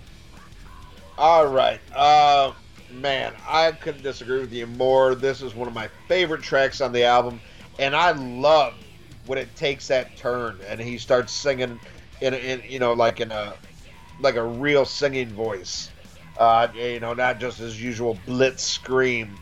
All 1.18 1.48
right, 1.48 1.80
uh, 1.96 2.54
man, 2.92 3.34
I 3.48 3.72
couldn't 3.74 4.02
disagree 4.02 4.40
with 4.40 4.54
you 4.54 4.66
more. 4.66 5.16
This 5.16 5.42
is 5.42 5.54
one 5.54 5.68
of 5.68 5.74
my 5.74 5.90
favorite 6.08 6.42
tracks 6.42 6.82
on 6.82 6.92
the 6.92 7.04
album, 7.04 7.40
and 7.78 7.96
I 7.96 8.12
love 8.12 8.74
when 9.26 9.38
it 9.38 9.54
takes 9.56 9.88
that 9.88 10.18
turn 10.18 10.60
and 10.68 10.80
he 10.80 10.98
starts 10.98 11.32
singing 11.32 11.80
in, 12.22 12.34
in 12.34 12.62
you 12.68 12.80
know, 12.80 12.94
like 12.94 13.20
in 13.20 13.32
a 13.32 13.54
like 14.20 14.36
a 14.36 14.44
real 14.44 14.86
singing 14.86 15.30
voice. 15.30 15.90
Uh, 16.38 16.68
you 16.74 17.00
know, 17.00 17.14
not 17.14 17.40
just 17.40 17.60
his 17.60 17.82
usual 17.82 18.18
blitz 18.26 18.64
scream. 18.64 19.38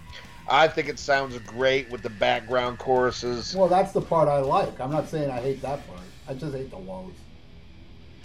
I 0.47 0.67
think 0.67 0.89
it 0.89 0.99
sounds 0.99 1.37
great 1.39 1.89
with 1.89 2.03
the 2.03 2.09
background 2.09 2.79
choruses. 2.79 3.55
Well, 3.55 3.69
that's 3.69 3.93
the 3.93 4.01
part 4.01 4.27
I 4.27 4.39
like. 4.39 4.79
I'm 4.79 4.91
not 4.91 5.07
saying 5.07 5.29
I 5.29 5.39
hate 5.39 5.61
that 5.61 5.87
part. 5.87 5.99
I 6.27 6.33
just 6.33 6.53
hate 6.53 6.69
the 6.69 6.77
woes. 6.77 7.13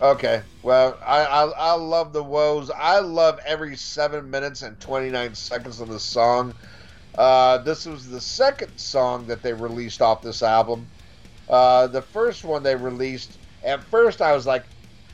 Okay, 0.01 0.43
well, 0.63 0.99
I, 1.07 1.25
I 1.25 1.45
I 1.45 1.73
love 1.73 2.13
the 2.13 2.23
woes. 2.23 2.71
I 2.71 2.99
love 2.99 3.41
every 3.47 3.77
seven 3.77 4.31
minutes 4.31 4.61
and 4.63 4.79
twenty 4.79 5.09
nine 5.09 5.35
seconds 5.35 5.81
of 5.81 5.89
the 5.89 6.01
song. 6.01 6.53
Uh, 7.17 7.59
this 7.59 7.87
was 7.87 8.11
the 8.11 8.21
second 8.21 8.77
song 8.77 9.27
that 9.27 9.43
they 9.43 9.55
released 9.55 10.03
off 10.03 10.21
this 10.21 10.43
album. 10.43 10.87
Uh, 11.49 11.87
the 11.87 12.03
first 12.03 12.45
one 12.45 12.63
they 12.63 12.77
released, 12.77 13.39
at 13.65 13.83
first 13.85 14.21
I 14.21 14.35
was 14.35 14.47
like, 14.47 14.65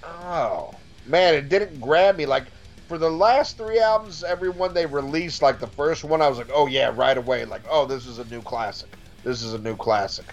oh 0.02 0.74
man, 1.06 1.34
it 1.34 1.48
didn't 1.48 1.80
grab 1.80 2.16
me. 2.16 2.26
Like 2.26 2.46
for 2.92 2.98
the 2.98 3.10
last 3.10 3.56
three 3.56 3.78
albums, 3.78 4.22
every 4.22 4.50
one 4.50 4.74
they 4.74 4.84
released, 4.84 5.40
like 5.40 5.58
the 5.58 5.66
first 5.66 6.04
one, 6.04 6.20
I 6.20 6.28
was 6.28 6.36
like, 6.36 6.50
oh 6.52 6.66
yeah, 6.66 6.92
right 6.94 7.16
away, 7.16 7.46
like 7.46 7.62
oh 7.70 7.86
this 7.86 8.06
is 8.06 8.18
a 8.18 8.24
new 8.26 8.42
classic. 8.42 8.90
This 9.24 9.42
is 9.42 9.54
a 9.54 9.58
new 9.58 9.76
classic. 9.76 10.26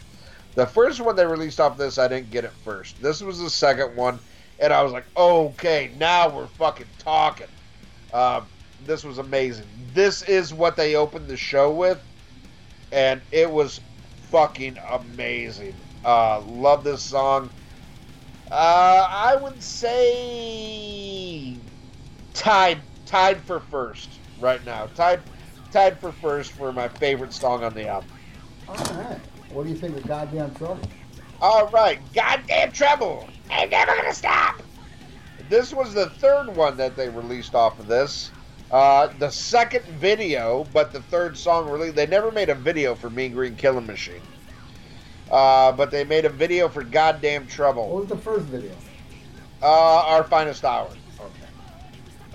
The 0.55 0.65
first 0.65 0.99
one 0.99 1.15
they 1.15 1.25
released 1.25 1.61
off 1.61 1.77
this, 1.77 1.97
I 1.97 2.09
didn't 2.09 2.31
get 2.31 2.43
it 2.43 2.51
first. 2.65 3.01
This 3.01 3.21
was 3.21 3.39
the 3.39 3.49
second 3.49 3.95
one, 3.95 4.19
and 4.59 4.73
I 4.73 4.83
was 4.83 4.91
like, 4.91 5.05
okay, 5.15 5.91
now 5.97 6.27
we're 6.27 6.47
fucking 6.47 6.87
talking. 6.97 7.47
Um, 8.13 8.45
this 8.85 9.05
was 9.05 9.19
amazing. 9.19 9.67
This 9.93 10.23
is 10.23 10.53
what 10.53 10.75
they 10.75 10.95
opened 10.95 11.29
the 11.29 11.37
show 11.37 11.71
with, 11.71 12.01
and 12.91 13.21
it 13.31 13.49
was 13.49 13.79
fucking 14.31 14.77
amazing. 14.91 15.75
Uh, 16.03 16.41
love 16.41 16.83
this 16.83 17.03
song. 17.03 17.49
Uh, 18.51 19.07
I 19.09 19.37
would 19.37 19.63
say 19.63 21.55
tied 22.39 22.79
tied 23.05 23.37
for 23.41 23.59
first 23.59 24.09
right 24.39 24.65
now. 24.65 24.87
Tied 24.95 25.19
tied 25.71 25.99
for 25.99 26.11
first 26.11 26.53
for 26.53 26.71
my 26.71 26.87
favorite 26.87 27.33
song 27.33 27.63
on 27.63 27.73
the 27.73 27.87
album. 27.87 28.09
All 28.67 28.75
right. 28.75 29.19
What 29.51 29.63
do 29.63 29.69
you 29.69 29.75
think 29.75 29.97
of 29.97 30.07
Goddamn 30.07 30.55
Trouble? 30.55 30.79
All 31.41 31.67
right, 31.67 31.99
goddamn 32.13 32.71
trouble. 32.71 33.27
Ain't 33.49 33.71
never 33.71 33.95
gonna 33.95 34.13
stop. 34.13 34.61
This 35.49 35.73
was 35.73 35.93
the 35.93 36.09
third 36.09 36.55
one 36.55 36.77
that 36.77 36.95
they 36.95 37.09
released 37.09 37.55
off 37.55 37.79
of 37.79 37.87
this. 37.87 38.31
Uh, 38.71 39.07
the 39.17 39.31
second 39.31 39.83
video, 39.85 40.65
but 40.73 40.91
the 40.93 41.01
third 41.03 41.37
song 41.37 41.69
released. 41.69 41.95
They 41.95 42.05
never 42.07 42.31
made 42.31 42.49
a 42.49 42.55
video 42.55 42.93
for 42.93 43.09
Mean 43.09 43.33
Green 43.33 43.55
Killing 43.55 43.87
Machine. 43.87 44.21
Uh, 45.31 45.71
but 45.71 45.91
they 45.91 46.03
made 46.03 46.25
a 46.25 46.29
video 46.29 46.69
for 46.69 46.83
Goddamn 46.83 47.47
Trouble. 47.47 47.89
What 47.89 48.01
was 48.01 48.09
the 48.09 48.17
first 48.17 48.45
video? 48.45 48.73
Uh, 49.61 50.03
Our 50.05 50.23
Finest 50.23 50.63
Hour. 50.63 50.89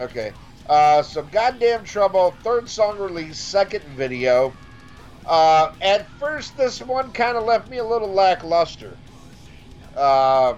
Okay. 0.00 0.32
Uh, 0.68 1.02
so 1.02 1.22
Goddamn 1.22 1.84
Trouble, 1.84 2.32
third 2.42 2.68
song 2.68 2.98
release, 2.98 3.38
second 3.38 3.84
video. 3.96 4.54
Uh, 5.26 5.68
at 5.80 6.10
first, 6.18 6.56
this 6.56 6.80
one 6.80 7.12
kind 7.12 7.36
of 7.36 7.44
left 7.44 7.68
me 7.68 7.78
a 7.78 7.84
little 7.84 8.12
lackluster. 8.12 8.96
Uh, 9.96 10.54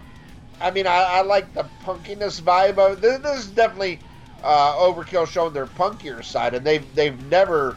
I 0.61 0.71
mean, 0.71 0.87
I, 0.87 1.03
I 1.19 1.23
like 1.23 1.53
the 1.53 1.65
punkiness 1.85 2.41
vibe 2.41 2.79
of 2.79 3.01
this. 3.01 3.19
This 3.19 3.45
is 3.45 3.51
definitely 3.51 4.01
uh, 4.43 4.75
Overkill 4.75 5.27
showing 5.29 5.53
their 5.53 5.67
punkier 5.67 6.25
side, 6.25 6.55
and 6.55 6.65
they've 6.67 6.95
they've 6.95 7.21
never 7.27 7.77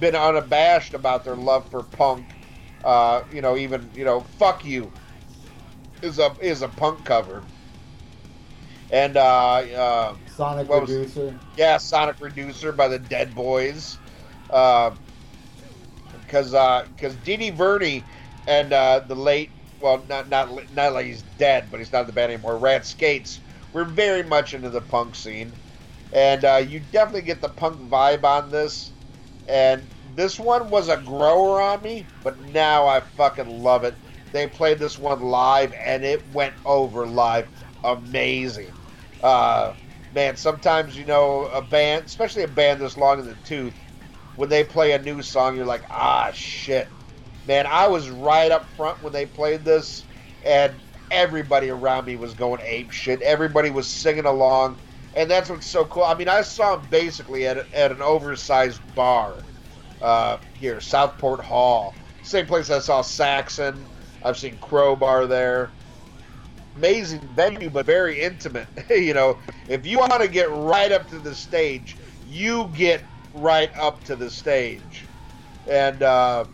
been 0.00 0.14
unabashed 0.16 0.94
about 0.94 1.24
their 1.24 1.36
love 1.36 1.68
for 1.68 1.82
punk. 1.82 2.24
Uh, 2.82 3.22
you 3.32 3.42
know, 3.42 3.56
even 3.56 3.90
you 3.94 4.04
know, 4.04 4.20
"Fuck 4.22 4.64
You" 4.64 4.90
is 6.02 6.18
a 6.18 6.34
is 6.40 6.62
a 6.62 6.68
punk 6.68 7.04
cover, 7.04 7.42
and 8.90 9.16
uh, 9.16 9.56
uh, 9.56 10.14
Sonic 10.34 10.68
was- 10.68 10.88
Producer. 10.88 11.38
yeah, 11.56 11.76
Sonic 11.76 12.16
Reducer 12.20 12.72
by 12.72 12.88
the 12.88 12.98
Dead 12.98 13.34
Boys. 13.34 13.98
Because 14.48 14.98
because 16.52 17.14
Dee 17.24 17.36
Dee 17.36 17.52
Verni 17.52 18.02
and 18.46 18.72
uh, 18.72 19.00
the 19.00 19.14
late, 19.14 19.50
well, 19.80 20.04
not 20.08 20.28
not 20.28 20.50
not 20.72 20.92
like 20.92 21.06
he's 21.06 21.22
dead, 21.38 21.68
but 21.70 21.80
he's 21.80 21.92
not 21.92 22.02
in 22.02 22.06
the 22.06 22.12
band 22.12 22.32
anymore. 22.32 22.58
Rat 22.58 22.86
Skates 22.86 23.40
were 23.72 23.84
very 23.84 24.22
much 24.22 24.54
into 24.54 24.70
the 24.70 24.80
punk 24.80 25.14
scene, 25.14 25.52
and 26.12 26.44
uh, 26.44 26.64
you 26.68 26.80
definitely 26.80 27.22
get 27.22 27.40
the 27.40 27.48
punk 27.48 27.80
vibe 27.90 28.24
on 28.24 28.50
this. 28.50 28.92
And 29.46 29.82
this 30.16 30.38
one 30.38 30.70
was 30.70 30.88
a 30.88 30.96
grower 30.96 31.60
on 31.60 31.82
me, 31.82 32.06
but 32.22 32.40
now 32.40 32.86
I 32.86 33.00
fucking 33.00 33.48
love 33.48 33.84
it. 33.84 33.94
They 34.32 34.46
played 34.46 34.78
this 34.78 34.98
one 34.98 35.20
live, 35.20 35.74
and 35.84 36.04
it 36.04 36.22
went 36.32 36.54
over 36.64 37.06
live 37.06 37.48
amazing. 37.84 38.72
Uh, 39.22 39.74
man, 40.14 40.36
sometimes 40.36 40.96
you 40.96 41.04
know 41.04 41.46
a 41.46 41.60
band, 41.60 42.04
especially 42.04 42.44
a 42.44 42.48
band 42.48 42.80
this 42.80 42.96
long 42.96 43.18
in 43.18 43.26
the 43.26 43.34
tooth, 43.44 43.74
when 44.36 44.48
they 44.48 44.64
play 44.64 44.92
a 44.92 45.02
new 45.02 45.22
song, 45.22 45.56
you're 45.56 45.66
like, 45.66 45.84
ah, 45.90 46.30
shit. 46.32 46.88
Man, 47.46 47.66
I 47.66 47.88
was 47.88 48.08
right 48.08 48.50
up 48.50 48.74
front 48.76 49.02
when 49.02 49.12
they 49.12 49.26
played 49.26 49.64
this, 49.64 50.04
and 50.44 50.80
everybody 51.10 51.68
around 51.70 52.06
me 52.06 52.16
was 52.16 52.34
going 52.34 52.60
ape 52.64 52.90
shit. 52.90 53.20
Everybody 53.22 53.70
was 53.70 53.86
singing 53.88 54.24
along, 54.24 54.78
and 55.14 55.30
that's 55.30 55.50
what's 55.50 55.66
so 55.66 55.84
cool. 55.84 56.04
I 56.04 56.14
mean, 56.14 56.28
I 56.28 56.42
saw 56.42 56.76
them 56.76 56.86
basically 56.88 57.46
at, 57.46 57.72
at 57.74 57.92
an 57.92 58.00
oversized 58.02 58.80
bar 58.94 59.44
uh, 60.00 60.38
here, 60.54 60.80
Southport 60.80 61.44
Hall. 61.44 61.94
Same 62.22 62.46
place 62.46 62.70
I 62.70 62.78
saw 62.78 63.02
Saxon. 63.02 63.86
I've 64.22 64.38
seen 64.38 64.56
Crowbar 64.58 65.26
there 65.26 65.74
amazing 66.76 67.20
venue, 67.34 67.70
but 67.70 67.86
very 67.86 68.20
intimate. 68.20 68.66
you 68.90 69.14
know, 69.14 69.38
if 69.68 69.86
you 69.86 69.98
want 69.98 70.20
to 70.22 70.28
get 70.28 70.50
right 70.50 70.92
up 70.92 71.08
to 71.08 71.18
the 71.18 71.34
stage, 71.34 71.96
you 72.28 72.70
get 72.74 73.02
right 73.34 73.70
up 73.76 74.02
to 74.04 74.16
the 74.16 74.30
stage. 74.30 75.04
And 75.68 76.02
uh, 76.02 76.44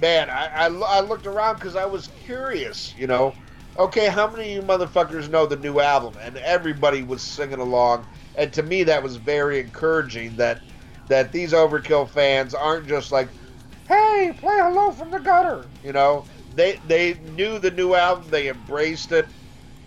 man, 0.00 0.30
I, 0.30 0.46
I, 0.46 0.66
I 0.66 1.00
looked 1.00 1.26
around 1.26 1.56
because 1.56 1.76
I 1.76 1.84
was 1.84 2.08
curious. 2.24 2.94
You 2.96 3.06
know, 3.06 3.34
okay, 3.78 4.08
how 4.08 4.30
many 4.30 4.56
of 4.56 4.62
you 4.62 4.62
motherfuckers 4.62 5.28
know 5.28 5.46
the 5.46 5.56
new 5.56 5.80
album? 5.80 6.14
And 6.22 6.36
everybody 6.38 7.02
was 7.02 7.22
singing 7.22 7.60
along. 7.60 8.06
And 8.36 8.52
to 8.54 8.62
me, 8.62 8.82
that 8.84 9.02
was 9.02 9.16
very 9.16 9.60
encouraging. 9.60 10.36
That 10.36 10.60
that 11.08 11.32
these 11.32 11.52
Overkill 11.52 12.08
fans 12.08 12.54
aren't 12.54 12.86
just 12.86 13.12
like, 13.12 13.28
hey, 13.88 14.32
play 14.38 14.56
Hello 14.58 14.92
from 14.92 15.10
the 15.10 15.18
Gutter. 15.18 15.66
You 15.84 15.92
know, 15.92 16.24
they 16.54 16.78
they 16.86 17.14
knew 17.36 17.58
the 17.58 17.70
new 17.70 17.94
album, 17.94 18.30
they 18.30 18.48
embraced 18.48 19.12
it 19.12 19.26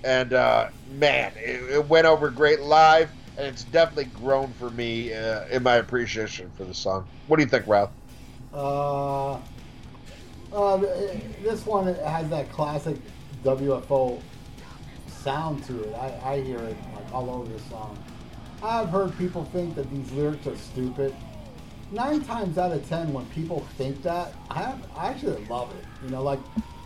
and 0.06 0.34
uh, 0.34 0.70
man, 0.91 1.34
it, 1.36 1.64
it 1.72 1.88
went 1.88 2.06
over 2.06 2.30
great 2.30 2.62
live, 2.62 3.10
and 3.38 3.47
it's 3.47 3.64
definitely 3.66 4.06
grown 4.06 4.53
for 4.53 4.70
me 4.70 5.14
uh, 5.14 5.47
in 5.47 5.64
my 5.64 5.76
appreciation 5.76 6.51
for 6.56 6.64
the 6.64 6.74
song. 6.74 7.06
What 7.28 7.38
do 7.38 7.43
you 7.43 7.49
think, 7.49 7.68
Ralph? 7.68 7.89
Uh, 8.53 9.34
uh, 10.53 10.78
this 10.78 11.66
one 11.66 11.93
has 11.95 12.30
that 12.30 12.51
classic 12.51 12.97
WFO 13.43 14.22
sound 15.08 15.64
to 15.66 15.82
it. 15.84 15.93
I, 15.95 16.34
I 16.34 16.41
hear 16.41 16.60
it 16.60 16.78
like 16.95 17.12
all 17.12 17.30
over 17.30 17.51
the 17.51 17.60
song. 17.64 17.97
I've 18.62 18.89
heard 18.89 19.18
people 19.18 19.43
think 19.45 19.76
that 19.76 19.89
these 19.91 20.10
lyrics 20.12 20.47
are 20.47 20.56
stupid. 20.56 21.14
Nine 21.91 22.24
times 22.24 22.58
out 22.58 22.72
of 22.72 22.88
ten, 22.88 23.12
when 23.12 23.26
people 23.28 23.66
think 23.78 24.01
that, 24.03 24.34
I, 24.49 24.60
have, 24.60 24.88
I 24.95 25.08
actually 25.10 25.43
love 25.45 25.72
it. 25.76 25.86
You 26.03 26.12
know, 26.12 26.24
like, 26.24 26.39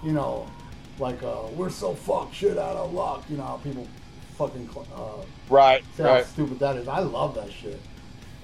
you 0.04 0.12
know, 0.14 0.48
like 1.00 1.22
uh, 1.24 1.43
we're 1.56 1.70
so 1.70 1.93
fucked, 1.93 2.34
shit 2.36 2.58
out 2.58 2.76
of 2.76 2.93
luck. 2.93 3.24
You 3.30 3.38
know 3.38 3.43
how 3.43 3.58
people 3.58 3.88
fucking 4.38 4.70
uh, 4.95 5.24
Right, 5.50 5.84
Say 5.95 6.04
how 6.04 6.14
right. 6.14 6.26
stupid 6.26 6.60
that 6.60 6.76
is. 6.78 6.88
I 6.88 7.00
love 7.00 7.36
that 7.36 7.52
shit. 7.52 7.80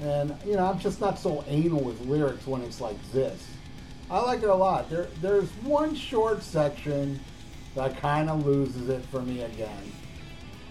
And 0.01 0.35
you 0.45 0.55
know, 0.55 0.65
I'm 0.65 0.79
just 0.79 0.99
not 0.99 1.17
so 1.19 1.43
anal 1.47 1.81
with 1.81 2.01
lyrics 2.01 2.45
when 2.45 2.61
it's 2.61 2.81
like 2.81 2.97
this. 3.11 3.45
I 4.09 4.19
like 4.19 4.43
it 4.43 4.49
a 4.49 4.55
lot. 4.55 4.89
There, 4.89 5.07
there's 5.21 5.49
one 5.63 5.95
short 5.95 6.43
section 6.43 7.19
that 7.75 7.97
kind 7.99 8.29
of 8.29 8.45
loses 8.45 8.89
it 8.89 9.03
for 9.05 9.21
me 9.21 9.41
again. 9.41 9.91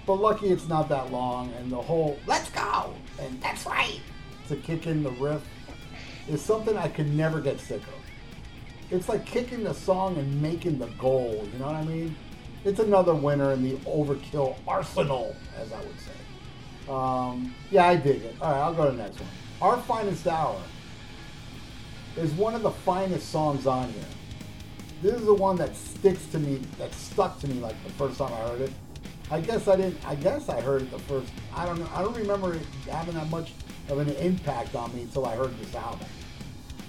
But 0.07 0.15
lucky 0.15 0.49
it's 0.49 0.69
not 0.69 0.89
that 0.91 1.11
long, 1.11 1.53
and 1.59 1.71
the 1.73 1.81
whole 1.81 2.19
"Let's 2.27 2.51
go" 2.51 2.95
and 3.21 3.41
"That's 3.41 3.65
right" 3.67 4.01
to 4.49 4.57
kick 4.57 4.87
in 4.87 5.03
the 5.03 5.11
riff 5.13 5.43
is 6.29 6.43
something 6.43 6.77
I 6.77 6.89
could 6.89 7.13
never 7.15 7.41
get 7.41 7.59
sick 7.61 7.83
of. 7.83 8.04
It's 8.95 9.09
like 9.09 9.27
kicking 9.27 9.65
the 9.65 9.75
song 9.75 10.17
and 10.19 10.41
making 10.41 10.79
the 10.79 10.87
goal. 10.99 11.47
You 11.53 11.59
know 11.59 11.67
what 11.67 11.75
I 11.75 11.85
mean? 11.85 12.15
It's 12.65 12.79
another 12.79 13.13
winner 13.13 13.53
in 13.53 13.63
the 13.63 13.75
overkill 13.79 14.57
arsenal, 14.69 15.35
as 15.59 15.73
I 15.73 15.79
would 15.81 16.01
say. 16.01 16.13
Um, 16.89 17.53
yeah, 17.73 17.89
I 17.89 17.97
dig 17.97 18.23
it. 18.23 18.37
All 18.41 18.53
right, 18.53 18.61
I'll 18.61 18.73
go 18.73 18.85
to 18.87 18.97
the 18.97 19.03
next 19.03 19.19
one. 19.19 19.29
Our 19.61 19.79
Finest 19.83 20.29
Hour 20.29 20.61
is 22.17 22.31
one 22.33 22.55
of 22.55 22.63
the 22.63 22.71
finest 22.71 23.31
songs 23.31 23.67
on 23.67 23.93
here. 23.93 24.05
This 25.03 25.15
is 25.15 25.27
the 25.27 25.35
one 25.35 25.57
that 25.57 25.75
sticks 25.75 26.27
to 26.27 26.39
me, 26.39 26.63
that 26.79 26.95
stuck 26.95 27.41
to 27.41 27.49
me 27.49 27.55
like 27.55 27.75
the 27.83 27.91
first 27.91 28.19
time 28.19 28.33
I 28.33 28.49
heard 28.49 28.61
it. 28.61 28.73
I 29.29 29.41
guess 29.41 29.67
I 29.67 29.75
didn't. 29.75 30.07
I 30.07 30.15
guess 30.15 30.49
I 30.49 30.61
heard 30.61 30.83
it 30.83 30.91
the 30.93 31.01
first. 31.01 31.33
I 31.55 31.67
don't 31.67 31.81
know. 31.81 31.89
I 31.95 32.03
don't 32.03 32.17
remember 32.17 32.55
it 32.55 32.63
having 32.89 33.15
that 33.15 33.29
much 33.29 33.53
of 33.89 33.99
an 33.99 34.11
impact 34.11 34.77
on 34.77 34.95
me 34.95 35.03
until 35.03 35.27
I 35.27 35.35
heard 35.35 35.59
this 35.59 35.75
album. 35.75 36.07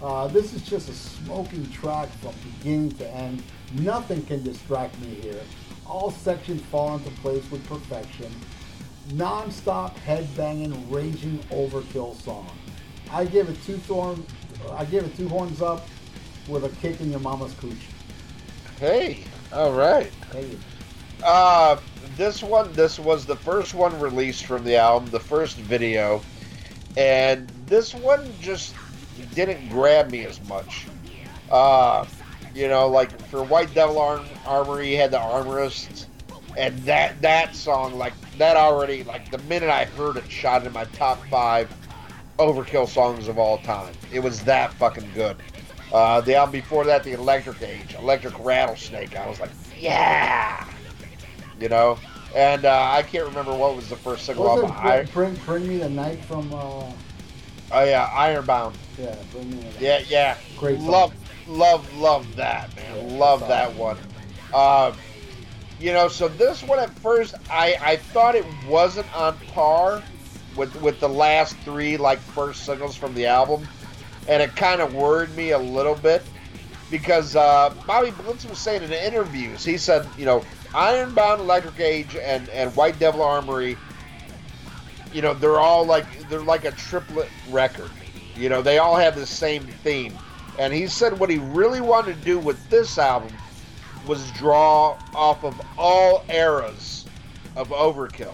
Uh, 0.05 0.27
this 0.27 0.53
is 0.53 0.61
just 0.61 0.87
a 0.87 0.93
smoking 0.93 1.67
track 1.71 2.07
from 2.21 2.31
beginning 2.59 2.91
to 2.91 3.09
end. 3.09 3.41
Nothing 3.73 4.23
can 4.27 4.43
distract 4.43 4.95
me 5.01 5.15
here. 5.15 5.41
All 5.87 6.11
sections 6.11 6.61
fall 6.61 6.93
into 6.95 7.09
place 7.21 7.43
with 7.49 7.67
perfection. 7.67 8.31
Non-stop 9.13 9.97
headbanging, 9.97 10.79
raging 10.91 11.39
overkill 11.49 12.21
song. 12.21 12.47
I 13.09 13.25
give 13.25 13.49
it 13.49 13.57
two 13.63 13.77
thorn. 13.77 14.23
I 14.73 14.85
give 14.85 15.05
it 15.05 15.17
two 15.17 15.27
horns 15.27 15.63
up 15.63 15.87
with 16.47 16.65
a 16.65 16.69
kick 16.81 17.01
in 17.01 17.09
your 17.09 17.19
mama's 17.19 17.55
cooch. 17.55 17.73
Hey, 18.79 19.23
all 19.51 19.73
right. 19.73 20.11
Hey, 20.31 20.55
Uh, 21.23 21.77
this 22.15 22.43
one, 22.43 22.71
this 22.73 22.99
was 22.99 23.25
the 23.25 23.37
first 23.37 23.73
one 23.73 23.99
released 23.99 24.45
from 24.45 24.63
the 24.65 24.75
album, 24.75 25.09
the 25.09 25.19
first 25.19 25.57
video, 25.57 26.21
and 26.95 27.49
this 27.65 27.95
one 27.95 28.31
just 28.39 28.75
didn't 29.35 29.69
grab 29.69 30.09
me 30.09 30.25
as 30.25 30.41
much. 30.47 30.87
Uh, 31.51 32.05
you 32.55 32.67
know, 32.67 32.87
like 32.87 33.11
for 33.27 33.43
White 33.43 33.73
Devil 33.73 33.99
Arm- 33.99 34.25
Armory, 34.45 34.91
you 34.91 34.97
had 34.97 35.11
the 35.11 35.19
Armorist, 35.19 36.07
and 36.57 36.77
that 36.79 37.21
that 37.21 37.55
song, 37.55 37.97
like 37.97 38.13
that 38.37 38.55
already, 38.55 39.03
like 39.03 39.29
the 39.29 39.37
minute 39.39 39.69
I 39.69 39.85
heard 39.85 40.17
it, 40.17 40.29
shot 40.31 40.65
in 40.65 40.73
my 40.73 40.85
top 40.85 41.23
five 41.27 41.71
overkill 42.39 42.87
songs 42.87 43.27
of 43.27 43.37
all 43.37 43.57
time. 43.59 43.93
It 44.11 44.19
was 44.19 44.43
that 44.45 44.73
fucking 44.73 45.11
good. 45.13 45.37
Uh, 45.93 46.21
the 46.21 46.35
album 46.35 46.53
before 46.53 46.83
that, 46.85 47.03
the 47.03 47.13
Electric 47.13 47.61
Age, 47.61 47.95
Electric 47.99 48.33
Rattlesnake. 48.43 49.15
I 49.15 49.27
was 49.29 49.39
like, 49.39 49.51
yeah, 49.77 50.67
you 51.59 51.69
know. 51.69 51.99
And 52.33 52.65
uh, 52.65 52.89
I 52.91 53.03
can't 53.03 53.25
remember 53.25 53.55
what 53.55 53.77
was 53.77 53.87
the 53.89 53.95
first 53.95 54.25
single 54.25 54.43
was 54.43 54.69
I, 54.71 55.03
bring, 55.03 55.35
bring, 55.35 55.45
bring 55.45 55.67
me 55.67 55.77
the 55.77 55.89
night 55.89 56.19
from? 56.25 56.53
Uh, 56.53 56.91
Oh 57.75 57.83
yeah, 57.83 58.09
Ironbound. 58.13 58.77
Yeah, 58.97 59.13
bring 59.33 59.51
me 59.51 59.67
in. 59.67 59.73
Yeah, 59.81 60.01
yeah. 60.07 60.37
Great 60.57 60.79
song. 60.79 60.87
Love, 60.87 61.13
love, 61.47 61.97
love 61.97 62.35
that 62.37 62.73
man. 62.77 62.95
Yeah, 62.95 63.17
love 63.17 63.41
that 63.41 63.75
one. 63.75 63.97
Uh, 64.53 64.93
you 65.77 65.91
know, 65.91 66.07
so 66.07 66.29
this 66.29 66.63
one 66.63 66.79
at 66.79 66.89
first, 66.99 67.35
I 67.49 67.77
I 67.81 67.95
thought 67.97 68.35
it 68.35 68.45
wasn't 68.69 69.13
on 69.13 69.37
par 69.53 70.01
with 70.55 70.73
with 70.81 71.01
the 71.01 71.09
last 71.09 71.57
three 71.57 71.97
like 71.97 72.19
first 72.19 72.65
singles 72.65 72.95
from 72.95 73.13
the 73.13 73.25
album, 73.25 73.67
and 74.29 74.41
it 74.41 74.55
kind 74.55 74.79
of 74.79 74.93
worried 74.95 75.35
me 75.35 75.51
a 75.51 75.59
little 75.59 75.95
bit 75.95 76.23
because 76.89 77.35
uh, 77.35 77.73
Bobby 77.85 78.11
Blitz 78.11 78.45
was 78.45 78.57
saying 78.57 78.83
in 78.83 78.93
interviews, 78.93 79.65
he 79.65 79.77
said, 79.77 80.07
you 80.17 80.23
know, 80.23 80.45
Ironbound, 80.73 81.41
Electric 81.41 81.77
Age, 81.81 82.15
and 82.15 82.47
and 82.49 82.73
White 82.77 82.99
Devil 82.99 83.21
Armory, 83.21 83.75
you 85.15 85.21
know, 85.21 85.33
they're 85.33 85.61
all 85.61 85.85
like 85.85 86.05
they're 86.27 86.41
like 86.41 86.65
a 86.65 86.71
triplet 86.71 87.29
record. 87.49 87.89
You 88.35 88.49
know, 88.49 88.61
they 88.61 88.79
all 88.79 88.97
have 88.97 89.15
the 89.15 89.25
same 89.25 89.63
theme. 89.63 90.13
And 90.59 90.73
he 90.73 90.87
said 90.87 91.17
what 91.17 91.29
he 91.29 91.37
really 91.37 91.79
wanted 91.79 92.17
to 92.17 92.25
do 92.25 92.37
with 92.37 92.69
this 92.69 92.97
album 92.97 93.31
was 94.05 94.29
draw 94.31 94.99
off 95.13 95.45
of 95.45 95.59
all 95.77 96.25
eras 96.29 97.05
of 97.55 97.69
Overkill. 97.69 98.33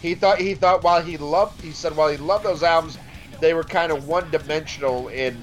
He 0.00 0.14
thought 0.14 0.40
he 0.40 0.54
thought 0.54 0.82
while 0.82 1.02
he 1.02 1.18
loved 1.18 1.60
he 1.60 1.72
said 1.72 1.94
while 1.94 2.08
he 2.08 2.16
loved 2.16 2.46
those 2.46 2.62
albums, 2.62 2.96
they 3.40 3.52
were 3.52 3.62
kind 3.62 3.92
of 3.92 4.08
one 4.08 4.30
dimensional 4.30 5.08
in 5.08 5.36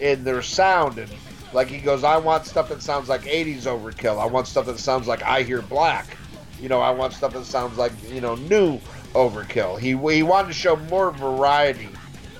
in 0.00 0.24
their 0.24 0.42
sound 0.42 0.98
and 0.98 1.10
like 1.52 1.68
he 1.68 1.78
goes, 1.78 2.02
I 2.02 2.16
want 2.16 2.46
stuff 2.46 2.68
that 2.68 2.82
sounds 2.82 3.08
like 3.08 3.22
80s 3.22 3.62
Overkill. 3.62 4.20
I 4.20 4.26
want 4.26 4.48
stuff 4.48 4.66
that 4.66 4.78
sounds 4.78 5.06
like 5.06 5.22
I 5.22 5.42
Hear 5.42 5.62
Black. 5.62 6.16
You 6.60 6.68
know, 6.68 6.80
I 6.80 6.90
want 6.90 7.12
stuff 7.12 7.32
that 7.32 7.44
sounds 7.44 7.78
like 7.78 7.92
you 8.12 8.20
know 8.20 8.34
new 8.34 8.80
Overkill. 9.14 9.78
He 9.78 9.90
he 10.14 10.22
wanted 10.22 10.48
to 10.48 10.54
show 10.54 10.76
more 10.76 11.10
variety 11.10 11.88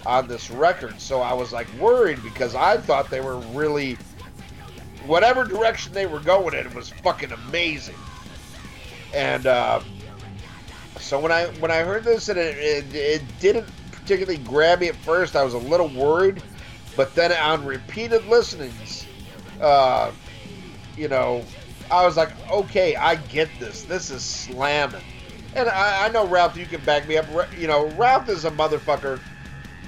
on 0.06 0.28
this 0.28 0.50
record, 0.50 1.00
so 1.00 1.20
I 1.20 1.32
was 1.32 1.52
like 1.52 1.66
worried 1.78 2.22
because 2.22 2.54
I 2.54 2.76
thought 2.78 3.10
they 3.10 3.20
were 3.20 3.38
really 3.54 3.98
whatever 5.06 5.44
direction 5.44 5.92
they 5.92 6.06
were 6.06 6.20
going 6.20 6.54
in 6.54 6.72
was 6.74 6.90
fucking 6.90 7.32
amazing. 7.32 7.96
And 9.14 9.46
uh, 9.46 9.80
so 10.98 11.18
when 11.18 11.32
I 11.32 11.46
when 11.58 11.70
I 11.70 11.78
heard 11.80 12.04
this 12.04 12.28
and 12.28 12.38
it, 12.38 12.56
it, 12.56 12.94
it 12.94 13.22
didn't 13.40 13.68
particularly 13.90 14.38
grab 14.38 14.80
me 14.80 14.88
at 14.88 14.96
first, 14.96 15.36
I 15.36 15.44
was 15.44 15.54
a 15.54 15.58
little 15.58 15.88
worried. 15.88 16.42
But 16.96 17.14
then 17.14 17.32
on 17.32 17.64
repeated 17.64 18.26
listenings, 18.26 19.06
uh, 19.60 20.10
you 20.96 21.08
know, 21.08 21.44
I 21.90 22.04
was 22.04 22.16
like, 22.16 22.30
okay, 22.50 22.96
I 22.96 23.16
get 23.16 23.48
this. 23.58 23.82
This 23.84 24.10
is 24.10 24.22
slamming. 24.22 25.02
And 25.54 25.68
I, 25.68 26.06
I 26.06 26.08
know 26.10 26.26
Ralph, 26.26 26.56
you 26.56 26.66
can 26.66 26.80
back 26.82 27.06
me 27.08 27.16
up. 27.16 27.26
You 27.58 27.66
know, 27.66 27.88
Ralph 27.90 28.28
is 28.28 28.44
a 28.44 28.50
motherfucker 28.50 29.18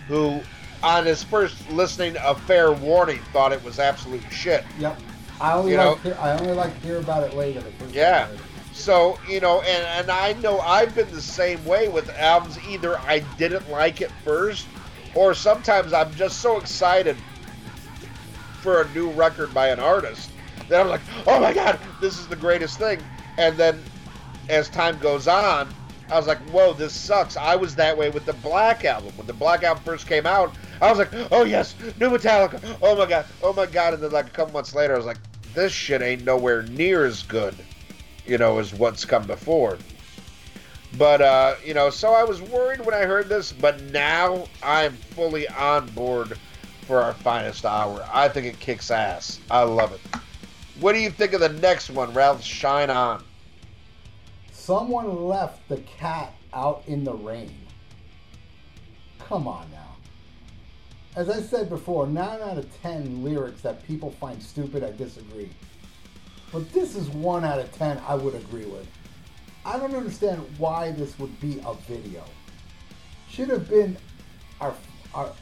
who, 0.08 0.40
on 0.82 1.06
his 1.06 1.22
first 1.22 1.70
listening 1.70 2.16
of 2.18 2.40
Fair 2.42 2.72
Warning, 2.72 3.20
thought 3.32 3.52
it 3.52 3.62
was 3.64 3.78
absolute 3.78 4.22
shit. 4.30 4.64
Yep. 4.78 4.98
I 5.40 5.52
only 5.54 5.72
You 5.72 5.78
like 5.78 6.04
know- 6.04 6.14
I 6.20 6.38
only 6.38 6.52
like 6.52 6.78
to 6.80 6.86
hear 6.86 6.98
about 6.98 7.22
it 7.22 7.34
later. 7.34 7.62
Yeah. 7.92 8.26
time 8.26 8.28
I 8.28 8.30
heard 8.30 8.40
it. 8.40 8.46
So, 8.74 9.18
you 9.28 9.40
know, 9.40 9.60
and, 9.60 9.84
and 10.00 10.10
I 10.10 10.32
know 10.40 10.58
I've 10.60 10.94
been 10.94 11.10
the 11.10 11.20
same 11.20 11.62
way 11.64 11.88
with 11.88 12.08
albums. 12.18 12.58
Either 12.68 12.98
I 13.00 13.18
didn't 13.36 13.70
like 13.70 14.00
it 14.00 14.10
first, 14.24 14.66
or 15.14 15.34
sometimes 15.34 15.92
I'm 15.92 16.12
just 16.14 16.40
so 16.40 16.58
excited 16.58 17.16
for 18.60 18.82
a 18.82 18.88
new 18.94 19.10
record 19.10 19.52
by 19.52 19.68
an 19.68 19.78
artist 19.78 20.30
that 20.68 20.80
I'm 20.80 20.88
like, 20.88 21.02
oh 21.26 21.38
my 21.38 21.52
God, 21.52 21.78
this 22.00 22.18
is 22.18 22.28
the 22.28 22.36
greatest 22.36 22.78
thing. 22.78 23.00
And 23.36 23.56
then 23.56 23.82
as 24.48 24.68
time 24.68 24.98
goes 24.98 25.28
on, 25.28 25.72
I 26.10 26.16
was 26.16 26.26
like, 26.26 26.38
whoa, 26.50 26.72
this 26.72 26.92
sucks. 26.92 27.36
I 27.36 27.56
was 27.56 27.74
that 27.76 27.96
way 27.96 28.10
with 28.10 28.26
the 28.26 28.34
Black 28.34 28.84
Album. 28.84 29.12
When 29.16 29.26
the 29.26 29.32
Black 29.32 29.62
Album 29.62 29.82
first 29.84 30.06
came 30.06 30.26
out, 30.26 30.54
I 30.80 30.90
was 30.90 30.98
like, 30.98 31.10
oh 31.30 31.44
yes, 31.44 31.74
new 31.98 32.10
Metallica. 32.10 32.76
Oh 32.82 32.96
my 32.96 33.06
God, 33.06 33.26
oh 33.42 33.52
my 33.52 33.66
God. 33.66 33.94
And 33.94 34.02
then 34.02 34.10
like 34.10 34.26
a 34.26 34.30
couple 34.30 34.52
months 34.52 34.74
later, 34.74 34.94
I 34.94 34.96
was 34.96 35.06
like, 35.06 35.18
this 35.54 35.72
shit 35.72 36.02
ain't 36.02 36.24
nowhere 36.24 36.62
near 36.62 37.04
as 37.04 37.22
good 37.22 37.54
you 38.26 38.38
know, 38.38 38.58
as 38.58 38.72
what's 38.74 39.04
come 39.04 39.26
before. 39.26 39.78
But 40.98 41.22
uh, 41.22 41.54
you 41.64 41.74
know, 41.74 41.90
so 41.90 42.12
I 42.12 42.24
was 42.24 42.42
worried 42.42 42.84
when 42.84 42.94
I 42.94 43.02
heard 43.02 43.28
this, 43.28 43.52
but 43.52 43.80
now 43.84 44.46
I'm 44.62 44.92
fully 44.92 45.48
on 45.48 45.86
board 45.90 46.36
for 46.82 47.00
our 47.00 47.14
finest 47.14 47.64
hour. 47.64 48.06
I 48.12 48.28
think 48.28 48.46
it 48.46 48.60
kicks 48.60 48.90
ass. 48.90 49.40
I 49.50 49.62
love 49.62 49.92
it. 49.92 50.00
What 50.80 50.92
do 50.92 50.98
you 50.98 51.10
think 51.10 51.32
of 51.32 51.40
the 51.40 51.48
next 51.48 51.90
one, 51.90 52.12
Ralph? 52.12 52.42
Shine 52.42 52.90
on. 52.90 53.24
Someone 54.62 55.26
left 55.26 55.68
the 55.68 55.78
cat 55.78 56.34
out 56.52 56.84
in 56.86 57.02
the 57.02 57.14
rain. 57.14 57.66
Come 59.18 59.48
on 59.48 59.68
now. 59.72 59.96
As 61.16 61.28
I 61.28 61.40
said 61.40 61.68
before, 61.68 62.06
9 62.06 62.40
out 62.40 62.58
of 62.58 62.80
10 62.80 63.24
lyrics 63.24 63.60
that 63.62 63.84
people 63.84 64.12
find 64.12 64.40
stupid, 64.40 64.84
I 64.84 64.92
disagree. 64.92 65.50
But 66.52 66.72
this 66.72 66.94
is 66.94 67.08
1 67.08 67.44
out 67.44 67.58
of 67.58 67.72
10 67.72 68.02
I 68.06 68.14
would 68.14 68.36
agree 68.36 68.66
with. 68.66 68.86
I 69.66 69.80
don't 69.80 69.96
understand 69.96 70.46
why 70.58 70.92
this 70.92 71.18
would 71.18 71.40
be 71.40 71.60
a 71.66 71.74
video. 71.88 72.22
Should 73.30 73.48
have 73.48 73.68
been 73.68 73.96
our, 74.60 74.76
our 75.12 75.32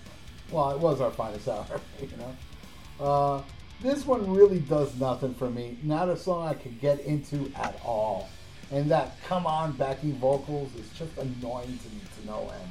well, 0.50 0.70
it 0.70 0.78
was 0.78 1.02
our 1.02 1.10
finest 1.10 1.46
hour, 1.46 1.78
you 2.00 2.08
know. 2.16 3.04
Uh, 3.04 3.42
this 3.82 4.06
one 4.06 4.32
really 4.34 4.60
does 4.60 4.98
nothing 4.98 5.34
for 5.34 5.50
me. 5.50 5.76
Not 5.82 6.08
a 6.08 6.16
song 6.16 6.48
I 6.48 6.54
could 6.54 6.80
get 6.80 7.00
into 7.00 7.52
at 7.54 7.78
all. 7.84 8.30
And 8.70 8.90
that 8.90 9.16
come 9.26 9.46
on 9.46 9.72
backing 9.72 10.14
vocals 10.14 10.74
is 10.76 10.88
just 10.90 11.16
annoying 11.18 11.78
to 11.78 11.88
me 11.88 12.00
to 12.20 12.26
no 12.26 12.50
end. 12.60 12.70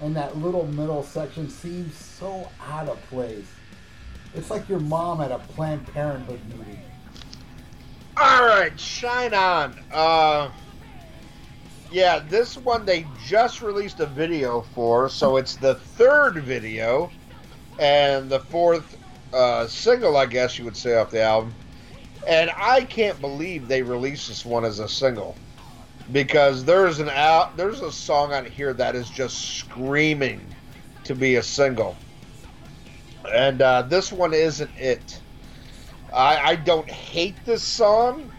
And 0.00 0.16
that 0.16 0.36
little 0.38 0.66
middle 0.66 1.02
section 1.02 1.48
seems 1.48 1.94
so 1.94 2.48
out 2.68 2.88
of 2.88 3.00
place. 3.08 3.46
It's 4.34 4.50
like 4.50 4.68
your 4.68 4.80
mom 4.80 5.20
at 5.20 5.30
a 5.30 5.38
Planned 5.38 5.86
Parenthood 5.88 6.40
meeting. 6.48 6.80
All 8.16 8.44
right, 8.44 8.78
shine 8.78 9.34
on. 9.34 9.78
Uh, 9.92 10.50
yeah, 11.90 12.20
this 12.28 12.56
one 12.56 12.84
they 12.84 13.06
just 13.26 13.62
released 13.62 14.00
a 14.00 14.06
video 14.06 14.62
for, 14.74 15.08
so 15.08 15.36
it's 15.36 15.56
the 15.56 15.74
third 15.74 16.42
video 16.42 17.10
and 17.78 18.30
the 18.30 18.40
fourth 18.40 18.96
uh, 19.32 19.66
single, 19.66 20.16
I 20.16 20.26
guess 20.26 20.58
you 20.58 20.64
would 20.64 20.76
say, 20.76 20.96
off 20.96 21.10
the 21.10 21.22
album. 21.22 21.54
And 22.26 22.50
I 22.56 22.84
can't 22.84 23.20
believe 23.20 23.66
they 23.66 23.82
released 23.82 24.28
this 24.28 24.44
one 24.44 24.64
as 24.64 24.78
a 24.78 24.88
single 24.88 25.36
because 26.10 26.64
there's 26.64 26.98
an 26.98 27.08
out 27.10 27.56
there's 27.56 27.80
a 27.80 27.92
song 27.92 28.32
on 28.32 28.44
here 28.46 28.72
that 28.74 28.94
is 28.94 29.08
just 29.10 29.56
screaming 29.58 30.40
to 31.04 31.14
be 31.14 31.36
a 31.36 31.42
single, 31.42 31.96
and 33.32 33.62
uh, 33.62 33.82
this 33.82 34.12
one 34.12 34.34
isn't 34.34 34.70
it. 34.76 35.20
I, 36.12 36.50
I 36.50 36.56
don't 36.56 36.90
hate 36.90 37.36
this 37.44 37.62
song 37.62 38.30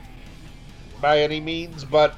by 1.02 1.20
any 1.20 1.40
means, 1.42 1.84
but 1.84 2.18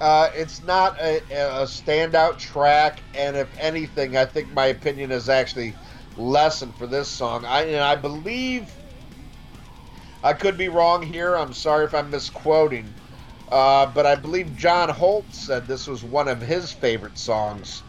uh, 0.00 0.28
it's 0.34 0.62
not 0.62 0.96
a, 1.00 1.18
a 1.30 1.64
standout 1.64 2.38
track. 2.38 3.02
And 3.14 3.36
if 3.36 3.48
anything, 3.58 4.16
I 4.16 4.24
think 4.24 4.52
my 4.52 4.66
opinion 4.66 5.12
is 5.12 5.28
actually 5.28 5.74
lessened 6.16 6.76
for 6.76 6.86
this 6.86 7.08
song. 7.08 7.44
I 7.44 7.62
and 7.62 7.76
I 7.80 7.96
believe 7.96 8.74
I 10.24 10.32
could 10.32 10.56
be 10.56 10.68
wrong 10.68 11.02
here. 11.02 11.36
I'm 11.36 11.52
sorry 11.52 11.84
if 11.84 11.94
I'm 11.94 12.10
misquoting, 12.10 12.94
uh, 13.52 13.86
but 13.86 14.06
I 14.06 14.16
believe 14.16 14.56
John 14.56 14.88
Holt 14.88 15.26
said 15.34 15.68
this 15.68 15.86
was 15.86 16.02
one 16.02 16.28
of 16.28 16.40
his 16.40 16.72
favorite 16.72 17.18
songs. 17.18 17.82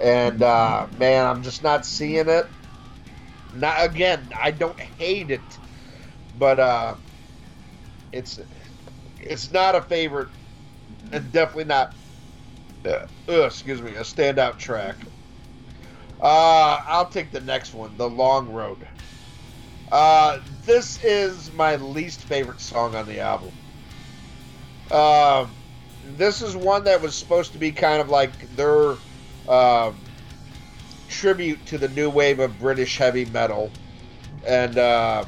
And 0.00 0.42
uh, 0.42 0.88
man, 0.98 1.26
I'm 1.26 1.42
just 1.42 1.62
not 1.62 1.86
seeing 1.86 2.28
it. 2.30 2.46
Not 3.52 3.84
again. 3.84 4.30
I 4.42 4.52
don't 4.52 4.80
hate 4.80 5.30
it, 5.30 5.58
but 6.38 6.58
uh, 6.58 6.96
it's 8.12 8.40
it's 9.20 9.50
not 9.52 9.74
a 9.74 9.82
favorite, 9.82 10.28
and 11.12 11.30
definitely 11.32 11.64
not. 11.64 11.94
Uh, 12.84 13.00
uh, 13.28 13.42
excuse 13.46 13.82
me, 13.82 13.92
a 13.92 14.00
standout 14.00 14.58
track. 14.58 14.96
Uh, 16.20 16.78
I'll 16.86 17.08
take 17.08 17.32
the 17.32 17.40
next 17.40 17.74
one, 17.74 17.96
"The 17.96 18.08
Long 18.08 18.48
Road." 18.48 18.86
Uh, 19.92 20.38
this 20.66 21.02
is 21.04 21.52
my 21.52 21.76
least 21.76 22.20
favorite 22.20 22.60
song 22.60 22.94
on 22.94 23.06
the 23.06 23.20
album. 23.20 23.52
Um, 24.90 25.50
this 26.16 26.42
is 26.42 26.56
one 26.56 26.84
that 26.84 27.00
was 27.00 27.14
supposed 27.14 27.52
to 27.52 27.58
be 27.58 27.72
kind 27.72 28.00
of 28.00 28.10
like 28.10 28.54
their 28.56 28.96
uh, 29.48 29.92
tribute 31.08 31.64
to 31.66 31.78
the 31.78 31.88
new 31.88 32.10
wave 32.10 32.40
of 32.40 32.58
British 32.58 32.98
heavy 32.98 33.24
metal, 33.26 33.70
and 34.44 34.76
uh, 34.76 35.24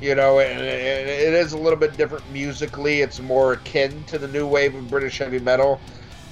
you 0.00 0.14
know, 0.14 0.40
and 0.40 0.60
it, 0.60 1.06
it 1.08 1.34
is 1.34 1.52
a 1.52 1.58
little 1.58 1.78
bit 1.78 1.96
different 1.96 2.28
musically. 2.32 3.00
It's 3.00 3.20
more 3.20 3.54
akin 3.54 4.04
to 4.04 4.18
the 4.18 4.28
new 4.28 4.46
wave 4.46 4.74
of 4.74 4.90
British 4.90 5.18
heavy 5.18 5.38
metal 5.38 5.80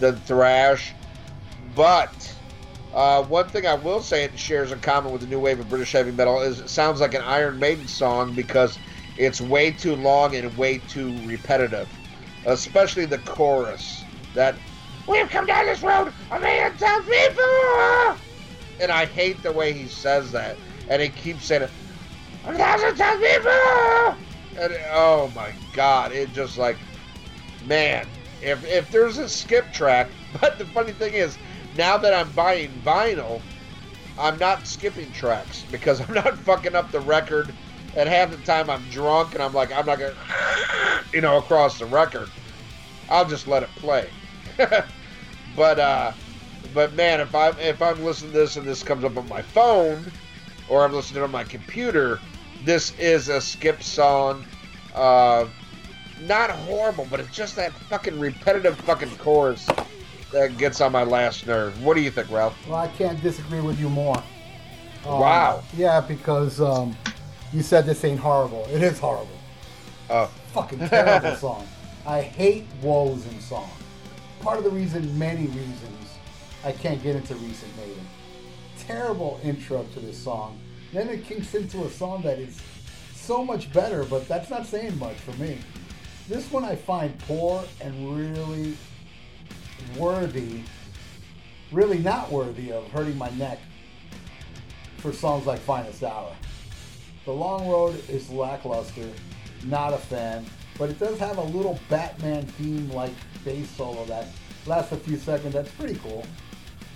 than 0.01 0.16
thrash, 0.16 0.93
but. 1.74 2.36
Uh, 2.95 3.22
one 3.24 3.47
thing 3.49 3.66
I 3.66 3.74
will 3.74 4.01
say 4.01 4.24
it 4.24 4.39
shares 4.39 4.72
in 4.72 4.80
common 4.80 5.12
with 5.12 5.20
the 5.20 5.26
new 5.26 5.39
wave 5.41 5.61
of 5.61 5.68
British 5.68 5.93
heavy 5.93 6.12
metal 6.12 6.41
is 6.41 6.61
it 6.61 6.70
sounds 6.70 7.01
like 7.01 7.14
an 7.14 7.22
Iron 7.22 7.59
Maiden 7.59 7.87
song 7.87 8.32
because 8.34 8.78
it's 9.18 9.41
way 9.41 9.70
too 9.70 9.97
long 9.97 10.34
and 10.34 10.57
way 10.57 10.78
too 10.78 11.14
repetitive, 11.24 11.89
especially 12.47 13.05
the 13.05 13.18
chorus. 13.18 14.05
That 14.34 14.57
We've 15.07 15.28
come 15.30 15.47
down 15.47 15.66
this 15.66 15.82
road 15.82 16.12
a 16.30 16.41
million 16.41 16.76
times 16.76 17.07
before. 17.07 18.16
And 18.80 18.91
I 18.93 19.07
hate 19.07 19.43
the 19.43 19.53
way 19.53 19.72
he 19.72 19.87
says 19.87 20.32
that. 20.32 20.57
And 20.89 21.01
he 21.03 21.09
keeps 21.09 21.45
saying 21.47 21.62
it 21.62 21.70
a 22.45 22.55
thousand 22.55 22.97
times 22.97 23.20
before. 23.20 24.16
And 24.62 24.72
it- 24.72 24.80
oh 24.93 25.30
my 25.34 25.53
god, 25.74 26.12
it 26.12 26.32
just 26.32 26.57
like, 26.59 26.78
man, 27.66 28.07
if 28.43 28.64
if 28.64 28.91
there's 28.91 29.18
a 29.18 29.28
skip 29.28 29.70
track, 29.72 30.11
but 30.41 30.59
the 30.59 30.64
funny 30.66 30.93
thing 30.93 31.14
is, 31.14 31.37
now 31.76 31.96
that 31.98 32.14
I'm 32.14 32.30
buying 32.32 32.70
vinyl, 32.84 33.40
I'm 34.18 34.38
not 34.38 34.66
skipping 34.66 35.10
tracks 35.12 35.64
because 35.70 36.00
I'm 36.08 36.14
not 36.14 36.38
fucking 36.38 36.74
up 36.74 36.90
the 36.90 37.00
record. 37.00 37.52
And 37.96 38.08
half 38.08 38.30
the 38.30 38.36
time 38.38 38.68
I'm 38.68 38.82
drunk 38.90 39.34
and 39.34 39.42
I'm 39.42 39.54
like, 39.54 39.72
I'm 39.72 39.86
not 39.86 39.98
gonna, 39.98 40.14
you 41.14 41.22
know, 41.22 41.38
across 41.38 41.78
the 41.78 41.86
record. 41.86 42.28
I'll 43.08 43.24
just 43.24 43.46
let 43.46 43.62
it 43.62 43.70
play. 43.76 44.10
but 45.56 45.78
uh, 45.78 46.12
but 46.74 46.92
man, 46.92 47.20
if 47.20 47.34
I'm 47.34 47.58
if 47.58 47.80
I'm 47.80 48.04
listening 48.04 48.32
to 48.32 48.38
this 48.38 48.56
and 48.56 48.66
this 48.66 48.82
comes 48.82 49.02
up 49.02 49.16
on 49.16 49.26
my 49.28 49.40
phone, 49.40 50.04
or 50.68 50.84
I'm 50.84 50.92
listening 50.92 51.22
on 51.22 51.30
my 51.30 51.44
computer, 51.44 52.20
this 52.64 52.92
is 52.98 53.28
a 53.28 53.40
skip 53.40 53.82
song. 53.82 54.44
Uh, 54.94 55.46
not 56.22 56.50
horrible, 56.50 57.06
but 57.10 57.20
it's 57.20 57.34
just 57.34 57.56
that 57.56 57.72
fucking 57.72 58.18
repetitive 58.18 58.76
fucking 58.80 59.16
chorus 59.16 59.66
that 60.37 60.59
gets 60.59 60.80
on 60.82 60.93
my 60.93 61.03
last 61.03 61.47
nerve. 61.47 61.82
What 61.82 61.95
do 61.95 62.03
you 62.03 62.11
think, 62.11 62.30
Ralph? 62.30 62.55
Well, 62.68 62.76
I 62.78 62.89
can't 62.89 63.20
disagree 63.22 63.61
with 63.61 63.80
you 63.80 63.89
more. 63.89 64.18
Um, 65.07 65.20
Wow. 65.20 65.62
Yeah, 65.74 66.01
because 66.01 66.61
um, 66.61 66.95
you 67.53 67.62
said 67.62 67.87
this 67.87 68.05
ain't 68.05 68.20
horrible. 68.20 68.66
It 68.70 68.82
is 68.82 68.99
horrible. 68.99 69.39
Uh, 70.11 70.26
Fucking 70.53 70.89
terrible 70.89 71.34
song. 71.37 71.66
I 72.07 72.20
hate 72.20 72.66
woes 72.82 73.26
in 73.26 73.41
song. 73.41 73.70
Part 74.41 74.59
of 74.59 74.64
the 74.64 74.70
reason, 74.70 75.18
many 75.18 75.47
reasons, 75.47 76.18
I 76.64 76.72
can't 76.72 77.03
get 77.03 77.16
into 77.16 77.34
recent 77.37 77.74
Maiden. 77.78 78.07
Terrible 78.78 79.41
intro 79.43 79.84
to 79.95 80.01
this 80.01 80.18
song. 80.18 80.61
Then 80.93 81.09
it 81.09 81.24
kicks 81.24 81.55
into 81.55 81.84
a 81.84 81.91
song 81.91 82.22
that 82.22 82.39
is 82.39 82.61
so 83.14 83.45
much 83.45 83.72
better, 83.72 84.05
but 84.05 84.28
that's 84.28 84.51
not 84.51 84.66
saying 84.66 84.99
much 84.99 85.16
for 85.16 85.32
me. 85.41 85.59
This 86.28 86.51
one 86.53 86.64
I 86.64 86.76
find 86.76 87.18
poor 87.20 87.64
and 87.80 88.16
really 88.16 88.76
worthy, 89.96 90.62
really 91.72 91.98
not 91.98 92.30
worthy 92.30 92.72
of 92.72 92.88
hurting 92.90 93.16
my 93.16 93.30
neck 93.30 93.58
for 94.98 95.12
songs 95.12 95.46
like 95.46 95.60
Finest 95.60 96.02
Hour. 96.02 96.34
The 97.24 97.32
Long 97.32 97.68
Road 97.68 98.02
is 98.08 98.30
lackluster, 98.30 99.08
not 99.64 99.92
a 99.92 99.98
fan, 99.98 100.46
but 100.78 100.90
it 100.90 100.98
does 100.98 101.18
have 101.18 101.38
a 101.38 101.42
little 101.42 101.78
Batman 101.88 102.44
theme 102.44 102.90
like 102.90 103.12
bass 103.44 103.68
solo 103.70 104.04
that 104.06 104.28
lasts 104.66 104.92
a 104.92 104.96
few 104.96 105.16
seconds. 105.16 105.54
That's 105.54 105.70
pretty 105.72 105.96
cool. 105.96 106.24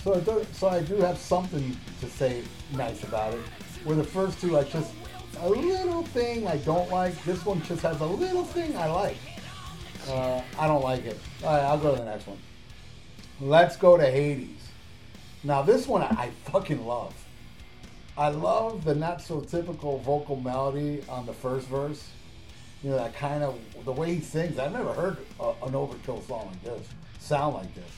So, 0.05 0.19
does, 0.21 0.47
so 0.53 0.69
I 0.69 0.81
do 0.81 0.97
have 0.97 1.19
something 1.19 1.77
to 2.01 2.07
say 2.09 2.43
nice 2.73 3.03
about 3.05 3.35
it. 3.35 3.41
Where 3.85 3.97
the 3.97 4.05
first 4.05 4.41
two, 4.41 4.59
I 4.59 4.65
just 4.65 4.93
a 5.41 5.49
little 5.49 6.03
thing 6.03 6.47
I 6.47 6.57
don't 6.59 6.91
like. 6.91 7.23
This 7.25 7.45
one 7.45 7.63
just 7.63 7.83
has 7.83 8.01
a 8.01 8.07
little 8.07 8.45
thing 8.45 8.77
I 8.77 8.87
like. 8.91 9.17
Uh, 10.09 10.43
I 10.59 10.67
don't 10.67 10.83
like 10.83 11.05
it. 11.05 11.19
All 11.45 11.55
right, 11.55 11.63
I'll 11.63 11.79
go 11.79 11.93
to 11.93 11.99
the 11.99 12.05
next 12.05 12.27
one. 12.27 12.39
Let's 13.41 13.79
go 13.79 13.97
to 13.97 14.07
Hades. 14.07 14.69
Now 15.43 15.63
this 15.63 15.87
one 15.87 16.03
I, 16.03 16.31
fucking 16.45 16.87
love. 16.87 17.15
I 18.19 18.29
love 18.29 18.85
the 18.85 18.95
not 18.95 19.23
so 19.23 19.41
typical 19.41 19.99
vocal 19.99 20.37
melody 20.37 21.03
on 21.09 21.25
the 21.25 21.33
first 21.33 21.67
verse. 21.69 22.11
You 22.83 22.91
know 22.91 22.97
that 22.97 23.15
kind 23.15 23.43
of 23.43 23.59
the 23.87 23.93
way 23.93 24.17
he 24.17 24.21
sings. 24.21 24.59
I've 24.59 24.73
never 24.73 24.93
heard 24.93 25.17
a, 25.39 25.51
an 25.65 25.73
Overkill 25.73 26.27
song 26.27 26.49
like 26.49 26.63
this 26.65 26.87
sound 27.19 27.55
like 27.55 27.75
this. 27.75 27.91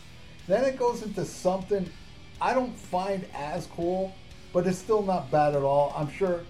Then 0.47 0.65
it 0.65 0.79
goes 0.79 1.03
into 1.03 1.25
something 1.25 1.91
I 2.41 2.55
don't 2.55 2.77
find 2.77 3.25
as 3.35 3.67
cool, 3.67 4.15
but 4.53 4.67
it's 4.67 4.79
still 4.79 5.03
not 5.03 5.29
bad 5.33 5.57
at 5.57 5.63
all. 5.63 5.93
I'm 5.97 6.11
sure 6.11 6.43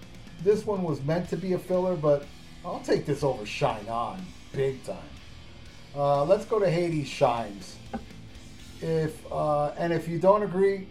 this 0.43 0.67
one 0.67 0.83
was 0.83 1.01
meant 1.01 1.29
to 1.29 1.37
be 1.37 1.53
a 1.53 1.59
filler, 1.59 1.95
but 1.95 2.25
I'll 2.63 2.81
take 2.81 3.07
this 3.07 3.23
over 3.23 3.43
Shine 3.45 3.87
On 3.87 4.23
big 4.51 4.83
time. 4.83 4.97
Uh, 5.95 6.25
let's 6.25 6.45
go 6.45 6.59
to 6.59 6.69
Hades 6.69 7.07
Shines. 7.07 7.77
If 8.83 9.31
uh, 9.31 9.69
and 9.77 9.93
if 9.93 10.09
you 10.09 10.19
don't 10.19 10.43
agree, 10.43 10.89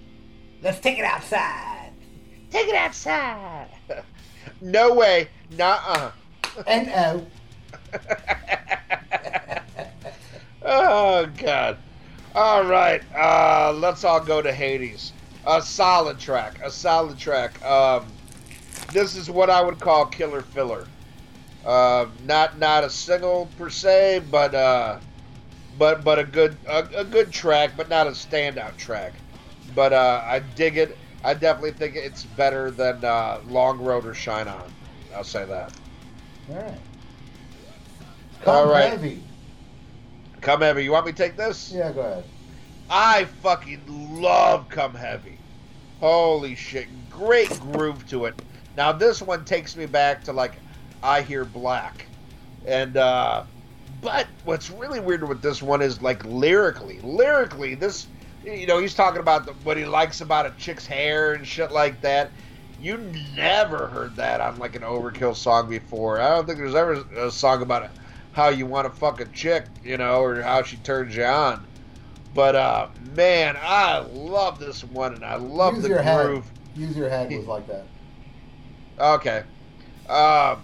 let's 0.63 0.81
take 0.81 0.99
it 0.99 1.05
outside. 1.05 1.91
Take 2.51 2.69
it 2.69 2.75
outside. 2.75 3.69
no 4.63 4.95
way. 4.95 5.29
Nuh-uh. 5.51 6.11
And 6.67 6.89
uh, 6.89 7.21
Oh 10.63 11.27
God. 11.37 11.77
All 12.35 12.65
right. 12.65 13.03
Uh, 13.15 13.75
let's 13.75 14.05
all 14.05 14.21
go 14.21 14.41
to 14.41 14.55
Hades. 14.55 15.13
A 15.47 15.61
solid 15.61 16.19
track. 16.19 16.61
A 16.65 16.71
solid 16.71 17.19
track. 17.19 17.63
Um, 17.63 18.07
this 18.91 19.17
is 19.17 19.31
what 19.31 19.51
I 19.51 19.61
would 19.61 19.79
call 19.79 20.07
killer 20.07 20.41
filler. 20.41 20.87
Uh, 21.67 22.07
not 22.25 22.59
not 22.59 22.85
a 22.85 22.91
single 22.91 23.51
per 23.59 23.69
se, 23.69 24.23
but 24.31 24.55
uh, 24.55 24.99
but 25.79 26.05
but 26.05 26.19
a 26.19 26.25
good 26.25 26.57
a, 26.67 26.89
a 26.99 27.05
good 27.05 27.33
track, 27.33 27.73
but 27.77 27.89
not 27.89 28.07
a 28.07 28.11
standout 28.11 28.77
track. 28.77 29.15
But 29.75 29.93
uh, 29.93 30.23
I 30.25 30.41
dig 30.41 30.77
it. 30.77 30.99
I 31.25 31.35
definitely 31.35 31.73
think 31.73 31.95
it's 31.97 32.25
better 32.25 32.71
than 32.71 33.05
uh, 33.05 33.41
Long 33.47 33.79
Road 33.79 34.07
or 34.07 34.15
Shine 34.15 34.49
On. 34.49 34.75
I'll 35.15 35.25
say 35.25 35.45
that. 35.47 35.73
all 36.49 36.55
right. 36.57 36.81
Come 38.41 38.55
All 38.55 38.67
right. 38.67 38.91
heavy. 38.91 39.23
Come 40.41 40.61
heavy. 40.63 40.83
You 40.85 40.93
want 40.93 41.07
me 41.07 41.13
to 41.13 41.17
take 41.19 41.37
this? 41.37 41.71
Yeah, 41.71 41.93
go 41.93 42.01
ahead. 42.01 42.25
I 42.91 43.25
fucking 43.25 43.85
love 44.21 44.69
Come 44.69 44.95
Heavy. 44.95 45.39
Holy 46.01 46.57
shit. 46.57 47.09
Great 47.09 47.59
groove 47.61 48.05
to 48.09 48.25
it. 48.27 48.35
Now, 48.77 48.93
this 48.93 49.23
one 49.23 49.45
takes 49.45 49.77
me 49.77 49.87
back 49.87 50.25
to, 50.25 50.33
like, 50.33 50.61
I 51.03 51.23
Hear 51.23 51.45
Black. 51.45 52.09
And, 52.65 52.97
uh, 52.97 53.45
but 54.03 54.27
what's 54.45 54.69
really 54.69 55.01
weird 55.01 55.27
with 55.27 55.41
this 55.41 55.63
one 55.63 55.81
is, 55.81 56.03
like, 56.03 56.23
lyrically. 56.25 57.01
Lyrically, 57.03 57.75
this, 57.75 58.07
you 58.45 58.67
know, 58.67 58.79
he's 58.79 58.95
talking 58.95 59.21
about 59.21 59.47
the, 59.47 59.53
what 59.65 59.79
he 59.79 59.87
likes 59.87 60.21
about 60.21 60.45
a 60.45 60.51
chick's 60.59 60.87
hair 60.87 61.33
and 61.33 61.47
shit 61.47 61.73
like 61.73 62.03
that. 62.03 62.31
You 62.81 62.99
never 63.37 63.87
heard 63.87 64.17
that 64.17 64.41
on, 64.41 64.59
like, 64.59 64.77
an 64.77 64.83
Overkill 64.83 65.35
song 65.37 65.71
before. 65.71 66.21
I 66.21 66.29
don't 66.31 66.45
think 66.47 66.59
there's 66.59 66.75
ever 66.75 67.05
a 67.17 67.31
song 67.31 67.63
about 67.63 67.91
how 68.33 68.49
you 68.49 68.67
want 68.67 68.93
to 68.93 68.99
fuck 68.99 69.21
a 69.21 69.27
chick, 69.27 69.67
you 69.85 69.97
know, 69.97 70.23
or 70.23 70.43
how 70.43 70.63
she 70.63 70.77
turns 70.79 71.15
you 71.15 71.25
on. 71.25 71.65
But 72.35 72.57
uh, 72.57 72.89
man, 73.15 73.57
I 73.61 73.99
love 73.99 74.59
this 74.59 74.83
one, 74.85 75.15
and 75.15 75.25
I 75.25 75.37
love 75.37 75.75
Use 75.75 75.83
the 75.83 75.91
your 75.91 76.03
groove. 76.03 76.45
head. 76.45 76.81
Use 76.81 76.97
your 76.97 77.11
head 77.11 77.31
was 77.31 77.47
like 77.47 77.67
that. 77.69 77.85
Okay, 78.99 79.43
um, 80.09 80.63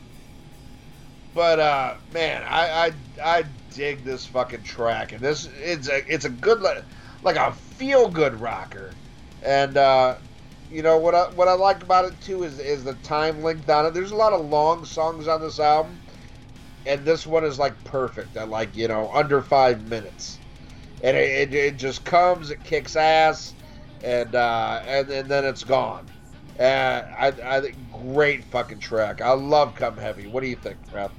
but 1.39 1.61
uh, 1.61 1.95
man, 2.13 2.43
I, 2.49 2.89
I 2.89 2.93
I 3.39 3.45
dig 3.73 4.03
this 4.03 4.27
fucking 4.27 4.65
track, 4.65 5.13
and 5.13 5.21
this 5.21 5.49
it's 5.63 5.89
a 5.89 6.03
it's 6.13 6.25
a 6.25 6.31
good 6.31 6.61
like 7.23 7.37
a 7.37 7.53
feel 7.53 8.09
good 8.09 8.35
rocker, 8.41 8.91
and 9.45 9.77
uh, 9.77 10.17
you 10.69 10.83
know 10.83 10.99
what 10.99 11.15
I 11.15 11.29
what 11.37 11.47
I 11.47 11.53
like 11.53 11.85
about 11.85 12.07
it 12.07 12.21
too 12.21 12.43
is 12.43 12.59
is 12.59 12.83
the 12.83 12.95
time 12.95 13.41
length 13.45 13.71
on 13.71 13.87
it. 13.87 13.95
There's 13.95 14.11
a 14.11 14.17
lot 14.17 14.33
of 14.33 14.47
long 14.47 14.85
songs 14.85 15.29
on 15.29 15.41
this 15.41 15.61
album, 15.61 16.01
and 16.87 17.05
this 17.05 17.25
one 17.25 17.45
is 17.45 17.57
like 17.57 17.85
perfect. 17.85 18.37
I 18.37 18.43
like 18.43 18.77
you 18.77 18.89
know 18.89 19.09
under 19.15 19.41
five 19.41 19.89
minutes, 19.89 20.41
and 21.05 21.17
it, 21.17 21.53
it, 21.53 21.55
it 21.55 21.77
just 21.77 22.05
comes, 22.05 22.51
it 22.51 22.65
kicks 22.65 22.97
ass, 22.97 23.55
and 24.03 24.35
uh, 24.35 24.83
and 24.89 25.09
and 25.09 25.29
then 25.29 25.45
it's 25.45 25.63
gone. 25.63 26.05
Uh, 26.59 27.03
I, 27.17 27.29
I 27.29 27.73
great 28.13 28.43
fucking 28.47 28.81
track. 28.81 29.21
I 29.21 29.35
love 29.35 29.77
Come 29.77 29.97
Heavy. 29.97 30.27
What 30.27 30.43
do 30.43 30.49
you 30.49 30.57
think, 30.57 30.79
Ralph? 30.93 31.13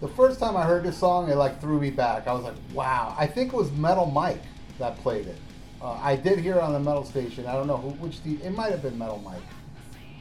The 0.00 0.08
first 0.08 0.40
time 0.40 0.56
I 0.56 0.64
heard 0.64 0.82
this 0.82 0.96
song, 0.96 1.28
it 1.30 1.36
like 1.36 1.60
threw 1.60 1.78
me 1.78 1.90
back. 1.90 2.26
I 2.26 2.32
was 2.32 2.42
like, 2.42 2.54
wow. 2.72 3.14
I 3.18 3.26
think 3.26 3.52
it 3.52 3.56
was 3.56 3.70
Metal 3.72 4.06
Mike 4.06 4.42
that 4.78 4.96
played 4.98 5.26
it. 5.26 5.36
Uh, 5.82 5.92
I 5.92 6.16
did 6.16 6.38
hear 6.38 6.56
it 6.56 6.62
on 6.62 6.72
the 6.72 6.80
Metal 6.80 7.04
Station. 7.04 7.46
I 7.46 7.52
don't 7.52 7.66
know 7.66 7.76
who, 7.76 7.90
which 8.04 8.22
the, 8.22 8.34
it 8.42 8.54
might 8.56 8.70
have 8.70 8.82
been 8.82 8.96
Metal 8.98 9.18
Mike. 9.18 9.42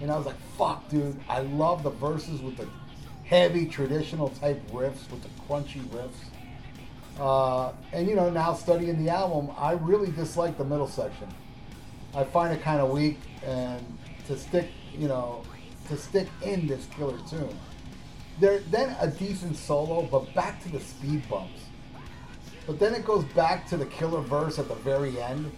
And 0.01 0.11
I 0.11 0.17
was 0.17 0.25
like, 0.25 0.39
fuck, 0.57 0.89
dude. 0.89 1.17
I 1.29 1.39
love 1.39 1.83
the 1.83 1.91
verses 1.91 2.41
with 2.41 2.57
the 2.57 2.67
heavy 3.23 3.67
traditional 3.67 4.29
type 4.29 4.61
riffs, 4.71 5.09
with 5.11 5.21
the 5.21 5.29
crunchy 5.47 5.81
riffs. 5.87 6.11
Uh, 7.19 7.73
and 7.93 8.07
you 8.07 8.15
know, 8.15 8.29
now 8.29 8.53
studying 8.53 9.03
the 9.03 9.11
album, 9.11 9.53
I 9.57 9.73
really 9.73 10.11
dislike 10.11 10.57
the 10.57 10.65
middle 10.65 10.87
section. 10.87 11.27
I 12.15 12.23
find 12.23 12.53
it 12.53 12.61
kind 12.61 12.81
of 12.81 12.89
weak, 12.89 13.19
and 13.45 13.85
to 14.27 14.37
stick, 14.37 14.69
you 14.93 15.07
know, 15.07 15.43
to 15.89 15.97
stick 15.97 16.27
in 16.41 16.67
this 16.67 16.85
killer 16.95 17.17
tune. 17.29 17.57
There, 18.39 18.59
then 18.71 18.95
a 19.01 19.07
decent 19.07 19.57
solo, 19.57 20.03
but 20.03 20.33
back 20.33 20.61
to 20.63 20.69
the 20.69 20.79
speed 20.79 21.27
bumps. 21.29 21.61
But 22.65 22.79
then 22.79 22.93
it 22.93 23.03
goes 23.03 23.25
back 23.25 23.67
to 23.69 23.77
the 23.77 23.85
killer 23.85 24.21
verse 24.21 24.59
at 24.59 24.67
the 24.67 24.75
very 24.75 25.19
end. 25.21 25.51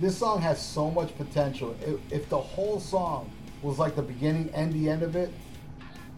This 0.00 0.16
song 0.16 0.40
has 0.40 0.60
so 0.60 0.90
much 0.90 1.16
potential. 1.16 1.76
If, 1.82 2.12
if 2.12 2.28
the 2.28 2.40
whole 2.40 2.80
song 2.80 3.30
was 3.62 3.78
like 3.78 3.94
the 3.94 4.02
beginning 4.02 4.50
and 4.54 4.72
the 4.72 4.90
end 4.90 5.02
of 5.02 5.14
it, 5.14 5.32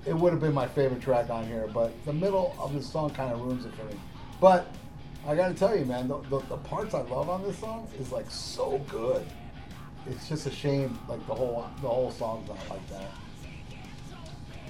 it 0.06 0.14
would 0.14 0.32
have 0.32 0.40
been 0.40 0.54
my 0.54 0.66
favorite 0.68 1.02
track 1.02 1.28
on 1.28 1.46
here. 1.46 1.68
But 1.72 1.92
the 2.04 2.12
middle 2.12 2.54
of 2.58 2.72
the 2.72 2.82
song 2.82 3.10
kind 3.10 3.32
of 3.32 3.40
ruins 3.40 3.66
it 3.66 3.74
for 3.74 3.84
me. 3.84 4.00
But 4.40 4.66
I 5.26 5.34
gotta 5.34 5.54
tell 5.54 5.76
you, 5.76 5.84
man, 5.84 6.08
the, 6.08 6.18
the, 6.30 6.38
the 6.48 6.56
parts 6.56 6.94
I 6.94 7.02
love 7.02 7.28
on 7.28 7.42
this 7.42 7.58
song 7.58 7.88
is 7.98 8.12
like 8.12 8.30
so 8.30 8.78
good. 8.88 9.26
It's 10.08 10.28
just 10.28 10.46
a 10.46 10.50
shame, 10.52 10.98
like 11.08 11.26
the 11.26 11.34
whole 11.34 11.66
the 11.82 11.88
whole 11.88 12.12
song's 12.12 12.48
not 12.48 12.58
like 12.70 12.88
that. 12.90 13.10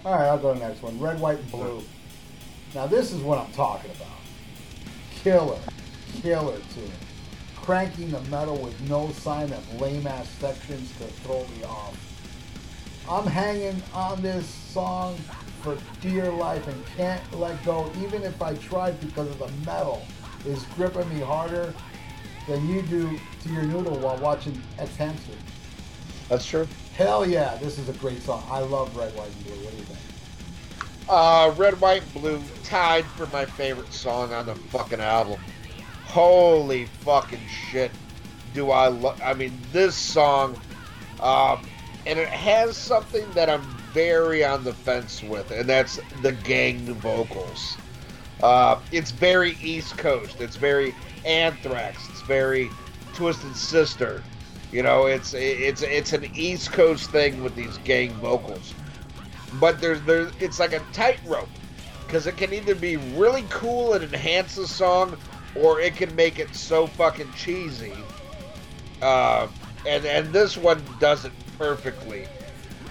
All 0.07 0.13
right, 0.13 0.27
I'll 0.27 0.39
go 0.39 0.55
to 0.55 0.61
the 0.61 0.69
next 0.69 0.83
one. 0.85 1.01
Red, 1.01 1.19
white, 1.19 1.41
and 1.41 1.51
blue. 1.51 1.83
Now 2.77 2.87
this 2.87 3.11
is 3.11 3.21
what 3.23 3.39
I'm 3.39 3.51
talking 3.51 3.91
about. 3.91 4.07
Killer, 5.11 5.59
killer 6.23 6.59
tune. 6.73 6.93
Cranking 7.57 8.13
the 8.13 8.21
metal 8.31 8.57
with 8.57 8.81
no 8.89 9.11
sign 9.11 9.53
of 9.53 9.81
lame 9.81 10.07
ass 10.07 10.29
sections 10.39 10.93
to 10.99 11.05
throw 11.25 11.45
me 11.57 11.65
off. 11.65 11.99
I'm 13.11 13.27
hanging 13.27 13.83
on 13.93 14.23
this 14.23 14.47
song 14.47 15.17
for 15.63 15.77
dear 16.01 16.31
life 16.31 16.69
and 16.69 16.87
can't 16.97 17.41
let 17.41 17.65
go, 17.65 17.91
even 17.99 18.23
if 18.23 18.41
I 18.41 18.55
tried 18.55 19.01
because 19.01 19.29
of 19.29 19.41
the 19.41 19.51
metal 19.69 20.07
is 20.45 20.63
gripping 20.77 21.09
me 21.09 21.21
harder 21.21 21.75
than 22.47 22.69
you 22.69 22.83
do 22.83 23.19
to 23.43 23.49
your 23.53 23.65
noodle 23.65 23.99
while 23.99 24.19
watching 24.19 24.63
X 24.79 24.95
Hamster. 24.95 25.33
That's 26.29 26.47
true. 26.47 26.69
Hell 26.97 27.29
yeah, 27.29 27.57
this 27.57 27.79
is 27.79 27.91
a 27.91 27.93
great 27.95 28.23
song. 28.23 28.43
I 28.51 28.61
love 28.61 28.97
Red, 28.97 29.15
White, 29.15 29.29
and 29.31 29.45
Blue. 29.45 29.55
What 29.57 29.71
do 29.71 29.77
you 29.77 29.83
think? 29.83 29.99
Uh, 31.11 31.53
Red, 31.55 31.79
White, 31.79 32.03
and 32.03 32.15
Blue 32.15 32.43
tied 32.65 33.05
for 33.05 33.27
my 33.27 33.45
favorite 33.45 33.93
song 33.93 34.33
on 34.33 34.47
the 34.47 34.55
fucking 34.55 35.01
album. 35.01 35.39
Holy 36.07 36.87
fucking 36.87 37.47
shit. 37.49 37.91
Do 38.55 38.71
I 38.71 38.89
love. 38.89 39.21
I 39.23 39.35
mean, 39.35 39.53
this 39.73 39.95
song, 39.95 40.59
um, 41.21 41.67
and 42.07 42.19
it 42.19 42.29
has 42.29 42.79
something 42.79 43.31
that 43.33 43.51
I'm 43.51 43.61
very 43.93 44.43
on 44.43 44.65
the 44.65 44.73
fence 44.73 45.23
with, 45.23 45.51
and 45.51 45.69
that's 45.69 46.01
the 46.23 46.33
gang 46.33 46.79
vocals. 46.95 47.77
Uh, 48.43 48.81
it's 48.91 49.11
very 49.11 49.59
East 49.61 49.99
Coast. 49.99 50.41
It's 50.41 50.57
very 50.57 50.95
Anthrax. 51.27 52.09
It's 52.09 52.23
very 52.23 52.71
Twisted 53.13 53.55
Sister. 53.55 54.23
You 54.77 54.83
know, 54.83 55.07
it's 55.07 55.33
it's 55.33 55.81
it's 55.81 56.13
an 56.13 56.27
East 56.35 56.71
Coast 56.71 57.11
thing 57.11 57.43
with 57.43 57.57
these 57.57 57.79
gang 57.79 58.11
vocals. 58.17 58.75
But 59.55 59.81
there's 59.81 60.03
there's 60.03 60.31
it's 60.39 60.61
like 60.61 60.75
a 60.75 60.81
tightrope 60.93 61.49
because 62.07 62.27
it 62.27 62.37
can 62.37 62.53
either 62.53 62.75
be 62.75 62.99
really 62.99 63.47
cool 63.49 63.95
and 63.95 64.05
enhance 64.05 64.55
the 64.57 64.67
song, 64.67 65.17
or 65.55 65.81
it 65.81 65.97
can 65.97 66.15
make 66.15 66.39
it 66.39 66.55
so 66.55 66.87
fucking 66.87 67.33
cheesy. 67.33 67.95
Uh, 69.01 69.49
and 69.87 70.05
and 70.05 70.31
this 70.31 70.59
one 70.59 70.85
does 71.01 71.25
it 71.25 71.33
perfectly. 71.57 72.27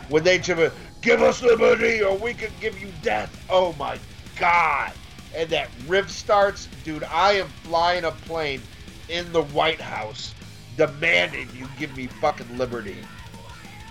When 0.10 0.24
they 0.24 0.40
give, 0.40 0.74
give 1.02 1.22
us 1.22 1.44
liberty 1.44 2.02
or 2.02 2.18
we 2.18 2.34
can 2.34 2.50
give 2.60 2.82
you 2.82 2.92
death. 3.04 3.46
Oh 3.48 3.76
my 3.78 4.00
god! 4.40 4.92
And 5.36 5.48
that 5.52 5.70
riff 5.86 6.10
starts, 6.10 6.68
dude. 6.84 7.04
I 7.04 7.34
am 7.34 7.48
flying 7.48 8.06
a 8.06 8.12
plane 8.12 8.64
in 9.08 9.32
the 9.32 9.44
White 9.44 9.82
House, 9.82 10.34
demanding 10.78 11.48
you 11.56 11.68
give 11.78 11.96
me 11.96 12.08
fucking 12.08 12.58
liberty. 12.58 12.98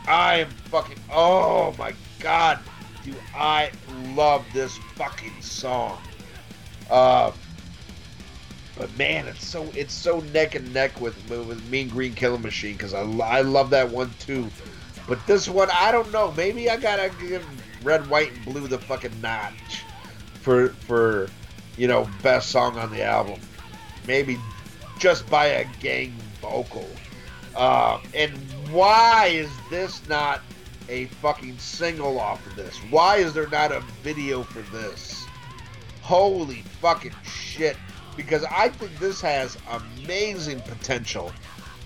I 0.07 0.37
am 0.37 0.51
fucking. 0.51 0.99
Oh 1.11 1.75
my 1.79 1.95
god, 2.21 2.59
do 3.05 3.15
I 3.35 3.71
love 4.15 4.45
this 4.53 4.77
fucking 4.97 5.41
song? 5.41 5.99
Uh, 6.91 7.33
but 8.77 8.97
man, 8.99 9.29
it's 9.29 9.47
so 9.47 9.65
it's 9.75 9.95
so 9.95 10.21
neck 10.33 10.55
and 10.55 10.73
neck 10.75 11.01
with 11.01 11.17
with 11.31 11.69
Mean 11.71 11.89
Green 11.89 12.15
Killing 12.15 12.43
Machine 12.43 12.77
because 12.77 12.93
I 12.93 13.03
I 13.03 13.41
love 13.43 13.71
that 13.71 13.91
one 13.91 14.11
too. 14.19 14.49
But 15.07 15.25
this 15.27 15.49
one, 15.49 15.69
I 15.73 15.93
don't 15.93 16.11
know. 16.13 16.33
Maybe 16.33 16.71
I 16.71 16.77
gotta 16.77 17.11
give 17.21 17.45
Red, 17.85 18.09
White, 18.09 18.33
and 18.33 18.45
Blue 18.45 18.67
the 18.67 18.79
fucking 18.79 19.21
notch 19.21 19.85
for 20.41 20.69
for 20.69 21.29
you 21.77 21.89
know 21.89 22.09
best 22.23 22.51
song 22.51 22.79
on 22.79 22.91
the 22.91 23.03
album. 23.03 23.41
Maybe 24.07 24.39
just 24.99 25.29
by 25.31 25.47
a 25.47 25.65
gang 25.81 26.15
vocal. 26.45 26.89
Uh, 27.57 28.01
and 28.15 28.33
why 28.71 29.27
is 29.27 29.51
this 29.71 30.07
not 30.09 30.43
a 30.89 31.07
fucking 31.07 31.59
single 31.59 32.19
off 32.21 32.45
of 32.47 32.57
this? 32.57 32.77
Why 32.91 33.17
is 33.17 33.33
there 33.33 33.49
not 33.49 33.73
a 33.73 33.81
video 34.03 34.43
for 34.43 34.61
this? 34.77 35.25
Holy 36.03 36.63
fucking 36.81 37.15
shit! 37.25 37.77
Because 38.17 38.45
I 38.45 38.69
think 38.69 38.99
this 38.99 39.21
has 39.21 39.57
amazing 39.71 40.61
potential 40.61 41.33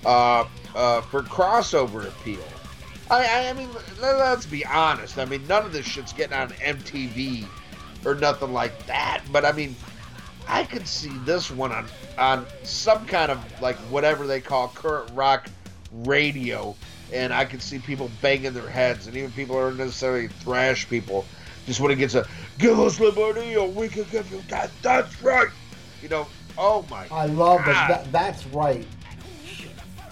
uh, 0.05 0.47
uh, 0.75 1.01
for 1.03 1.23
crossover 1.23 2.07
appeal. 2.07 2.45
I, 3.11 3.49
I 3.49 3.53
mean, 3.53 3.69
let's 4.01 4.47
be 4.47 4.67
honest. 4.67 5.19
I 5.19 5.25
mean, 5.25 5.47
none 5.47 5.65
of 5.65 5.73
this 5.73 5.87
shit's 5.87 6.13
getting 6.13 6.37
on 6.37 6.51
MTV 6.51 7.47
or 8.05 8.15
nothing 8.15 8.53
like 8.53 8.87
that. 8.87 9.23
But 9.33 9.45
I 9.45 9.53
mean, 9.53 9.75
I 10.49 10.65
could 10.65 10.89
see 10.89 11.11
this 11.25 11.51
one 11.51 11.73
on 11.73 11.87
on 12.17 12.47
some 12.65 13.07
kind 13.07 13.31
of 13.31 13.39
like 13.61 13.77
whatever 13.91 14.27
they 14.27 14.41
call 14.41 14.69
current 14.69 15.11
rock 15.15 15.49
radio, 15.93 16.75
and 17.13 17.33
I 17.33 17.45
could 17.45 17.63
see 17.63 17.79
people 17.79 18.11
banging 18.23 18.55
their 18.55 18.69
heads, 18.69 19.07
and 19.07 19.17
even 19.17 19.31
people 19.33 19.57
aren't 19.57 19.77
necessarily 19.79 20.29
thrash 20.29 20.89
people, 20.89 21.25
just 21.67 21.81
when 21.81 21.91
it 21.91 21.97
gets 21.97 22.15
a 22.15 22.27
"Give 22.59 22.81
us 22.81 22.99
liberty, 22.99 23.57
or 23.57 23.69
we 23.69 23.89
can 23.89 24.05
give 24.11 24.31
you 24.33 24.43
that." 24.49 24.71
That's 24.83 25.23
right. 25.23 25.49
You 26.03 26.09
know. 26.09 26.27
Oh 26.57 26.85
my. 26.91 27.07
I 27.11 27.27
love 27.27 27.59
God. 27.65 27.67
that, 27.69 27.89
that. 27.89 28.13
That's 28.13 28.47
right. 28.47 28.87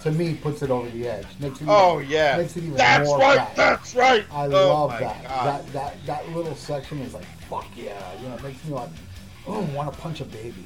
To 0.03 0.11
me, 0.11 0.35
puts 0.35 0.61
it 0.61 0.69
over 0.69 0.89
the 0.91 1.07
edge. 1.07 1.25
Makes 1.39 1.57
it 1.57 1.63
even, 1.63 1.69
Oh 1.69 1.97
yeah. 1.97 2.37
Makes 2.37 2.55
it 2.55 2.63
even 2.63 2.77
That's 2.77 3.07
more 3.09 3.17
right. 3.17 3.37
bad. 3.37 3.55
That's 3.55 3.95
right. 3.95 4.25
I 4.31 4.45
Oh, 4.45 4.49
love 4.49 4.91
that. 4.91 5.23
God. 5.23 5.45
That 5.47 5.73
that 5.73 6.05
that 6.05 6.29
little 6.35 6.55
section 6.55 6.99
is 6.99 7.13
like 7.13 7.25
fuck 7.49 7.65
yeah. 7.75 7.99
You 8.21 8.29
know, 8.29 8.35
it 8.35 8.43
makes 8.43 8.63
me 8.63 8.73
like, 8.73 8.89
oh, 9.47 9.61
want 9.73 9.91
to 9.91 9.99
punch 9.99 10.21
a 10.21 10.25
baby. 10.25 10.65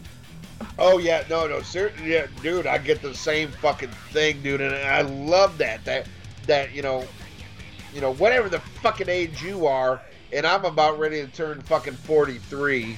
Oh 0.77 0.97
yeah, 0.97 1.23
no, 1.29 1.47
no, 1.47 1.61
sir, 1.61 1.91
yeah, 2.03 2.27
dude, 2.41 2.67
I 2.67 2.77
get 2.77 3.01
the 3.01 3.13
same 3.13 3.49
fucking 3.49 3.89
thing, 4.11 4.41
dude, 4.41 4.61
and 4.61 4.75
I 4.75 5.01
love 5.01 5.57
that. 5.57 5.83
That 5.85 6.07
that 6.47 6.73
you 6.73 6.81
know, 6.81 7.05
you 7.93 8.01
know, 8.01 8.13
whatever 8.13 8.49
the 8.49 8.59
fucking 8.59 9.09
age 9.09 9.41
you 9.41 9.67
are, 9.67 10.01
and 10.31 10.45
I'm 10.45 10.65
about 10.65 10.99
ready 10.99 11.21
to 11.21 11.27
turn 11.27 11.61
fucking 11.61 11.93
43. 11.93 12.97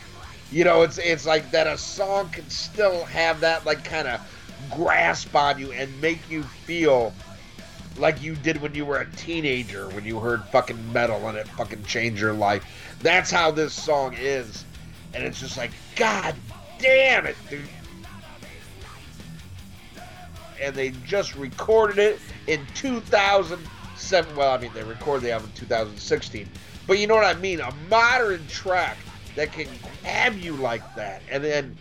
You 0.52 0.64
know, 0.64 0.84
it's 0.84 0.98
it's 0.98 1.26
like 1.26 1.52
that 1.52 1.68
a 1.68 1.78
song 1.78 2.30
can 2.30 2.50
still 2.50 3.06
have 3.06 3.40
that 3.42 3.66
like 3.66 3.84
kind 3.84 4.08
of 4.08 4.22
grasp 4.72 5.36
on 5.36 5.60
you 5.60 5.72
and 5.72 6.02
make 6.02 6.30
you 6.30 6.44
feel 6.44 7.14
like 7.98 8.22
you 8.22 8.36
did 8.36 8.62
when 8.62 8.74
you 8.74 8.86
were 8.86 8.98
a 8.98 9.12
teenager 9.12 9.88
when 9.90 10.04
you 10.04 10.20
heard 10.20 10.44
fucking 10.46 10.94
metal 10.94 11.28
and 11.28 11.38
it 11.38 11.48
fucking 11.50 11.84
changed 11.84 12.20
your 12.20 12.34
life. 12.34 12.98
That's 13.02 13.30
how 13.30 13.52
this 13.52 13.74
song 13.74 14.16
is. 14.18 14.66
And 15.14 15.24
it's 15.24 15.40
just 15.40 15.58
like, 15.58 15.72
God 15.96 16.36
damn 16.80 17.26
it, 17.26 17.36
dude. 17.50 17.62
And 20.62 20.76
they 20.76 20.92
just 21.06 21.36
recorded 21.36 21.98
it 22.00 22.20
in 22.48 22.66
2007. 22.74 24.36
Well, 24.36 24.52
I 24.52 24.58
mean, 24.58 24.72
they 24.74 24.84
recorded 24.84 25.24
the 25.24 25.32
album 25.32 25.50
in 25.50 25.60
2016. 25.60 26.48
But 26.88 27.00
you 27.00 27.08
know 27.08 27.16
what 27.16 27.26
I 27.26 27.40
mean? 27.40 27.60
A 27.60 27.74
modern 27.90 28.46
track 28.48 28.98
that 29.36 29.52
can 29.52 29.68
grab 30.02 30.38
you 30.38 30.54
like 30.54 30.96
that 30.96 31.22
and 31.30 31.44
then 31.44 31.78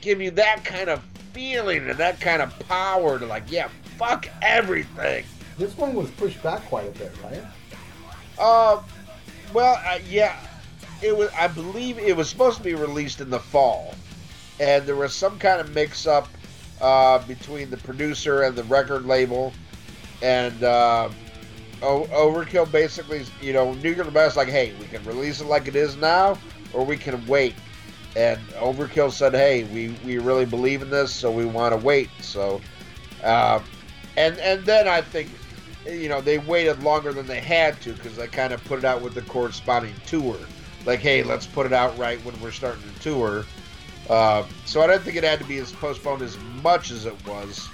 give 0.00 0.20
you 0.20 0.30
that 0.32 0.64
kind 0.64 0.88
of 0.88 1.02
feeling 1.32 1.88
and 1.88 1.98
that 1.98 2.20
kind 2.20 2.40
of 2.40 2.56
power 2.68 3.18
to, 3.18 3.26
like, 3.26 3.44
yeah, 3.50 3.68
fuck 3.96 4.28
everything. 4.42 5.24
This 5.58 5.76
one 5.76 5.94
was 5.94 6.10
pushed 6.12 6.42
back 6.42 6.64
quite 6.66 6.86
a 6.86 6.90
bit, 6.92 7.12
right? 7.24 7.42
Uh, 8.38 8.82
well, 9.52 9.80
uh, 9.86 9.98
yeah, 10.08 10.36
it 11.02 11.16
was. 11.16 11.30
I 11.36 11.48
believe 11.48 11.98
it 11.98 12.16
was 12.16 12.28
supposed 12.28 12.58
to 12.58 12.64
be 12.64 12.74
released 12.74 13.20
in 13.20 13.30
the 13.30 13.38
fall, 13.38 13.94
and 14.60 14.86
there 14.86 14.96
was 14.96 15.14
some 15.14 15.38
kind 15.38 15.60
of 15.60 15.74
mix-up 15.74 16.28
uh, 16.80 17.18
between 17.26 17.70
the 17.70 17.76
producer 17.78 18.42
and 18.42 18.56
the 18.56 18.64
record 18.64 19.06
label, 19.06 19.52
and 20.22 20.62
uh, 20.62 21.08
o- 21.82 22.06
Overkill 22.12 22.70
basically, 22.70 23.24
you 23.40 23.52
know, 23.52 23.74
Nuclear 23.74 24.10
Blast 24.10 24.36
like, 24.36 24.48
hey, 24.48 24.74
we 24.80 24.86
can 24.86 25.04
release 25.04 25.40
it 25.40 25.46
like 25.46 25.68
it 25.68 25.76
is 25.76 25.96
now, 25.96 26.38
or 26.72 26.84
we 26.84 26.96
can 26.96 27.24
wait. 27.26 27.54
And 28.14 28.40
Overkill 28.54 29.12
said, 29.12 29.34
hey, 29.34 29.64
we, 29.64 29.94
we 30.04 30.18
really 30.18 30.46
believe 30.46 30.80
in 30.80 30.88
this, 30.88 31.12
so 31.12 31.30
we 31.30 31.44
want 31.44 31.78
to 31.78 31.84
wait. 31.84 32.08
So, 32.22 32.60
uh, 33.22 33.60
and 34.16 34.38
and 34.38 34.64
then 34.64 34.88
I 34.88 35.02
think 35.02 35.30
you 35.86 36.08
know 36.08 36.20
they 36.20 36.38
waited 36.38 36.82
longer 36.82 37.12
than 37.12 37.26
they 37.26 37.40
had 37.40 37.80
to 37.82 37.92
because 37.92 38.16
they 38.16 38.26
kind 38.26 38.52
of 38.52 38.64
put 38.64 38.78
it 38.78 38.84
out 38.84 39.02
with 39.02 39.14
the 39.14 39.22
corresponding 39.22 39.94
tour 40.06 40.36
like 40.86 41.00
hey 41.00 41.22
let's 41.22 41.46
put 41.46 41.66
it 41.66 41.72
out 41.72 41.96
right 41.98 42.18
when 42.24 42.38
we're 42.40 42.50
starting 42.52 42.82
the 42.94 43.00
tour 43.00 43.44
uh, 44.08 44.44
so 44.64 44.80
i 44.80 44.86
don't 44.86 45.02
think 45.02 45.16
it 45.16 45.24
had 45.24 45.38
to 45.38 45.44
be 45.44 45.58
as 45.58 45.72
postponed 45.72 46.22
as 46.22 46.38
much 46.62 46.90
as 46.90 47.04
it 47.06 47.26
was 47.26 47.68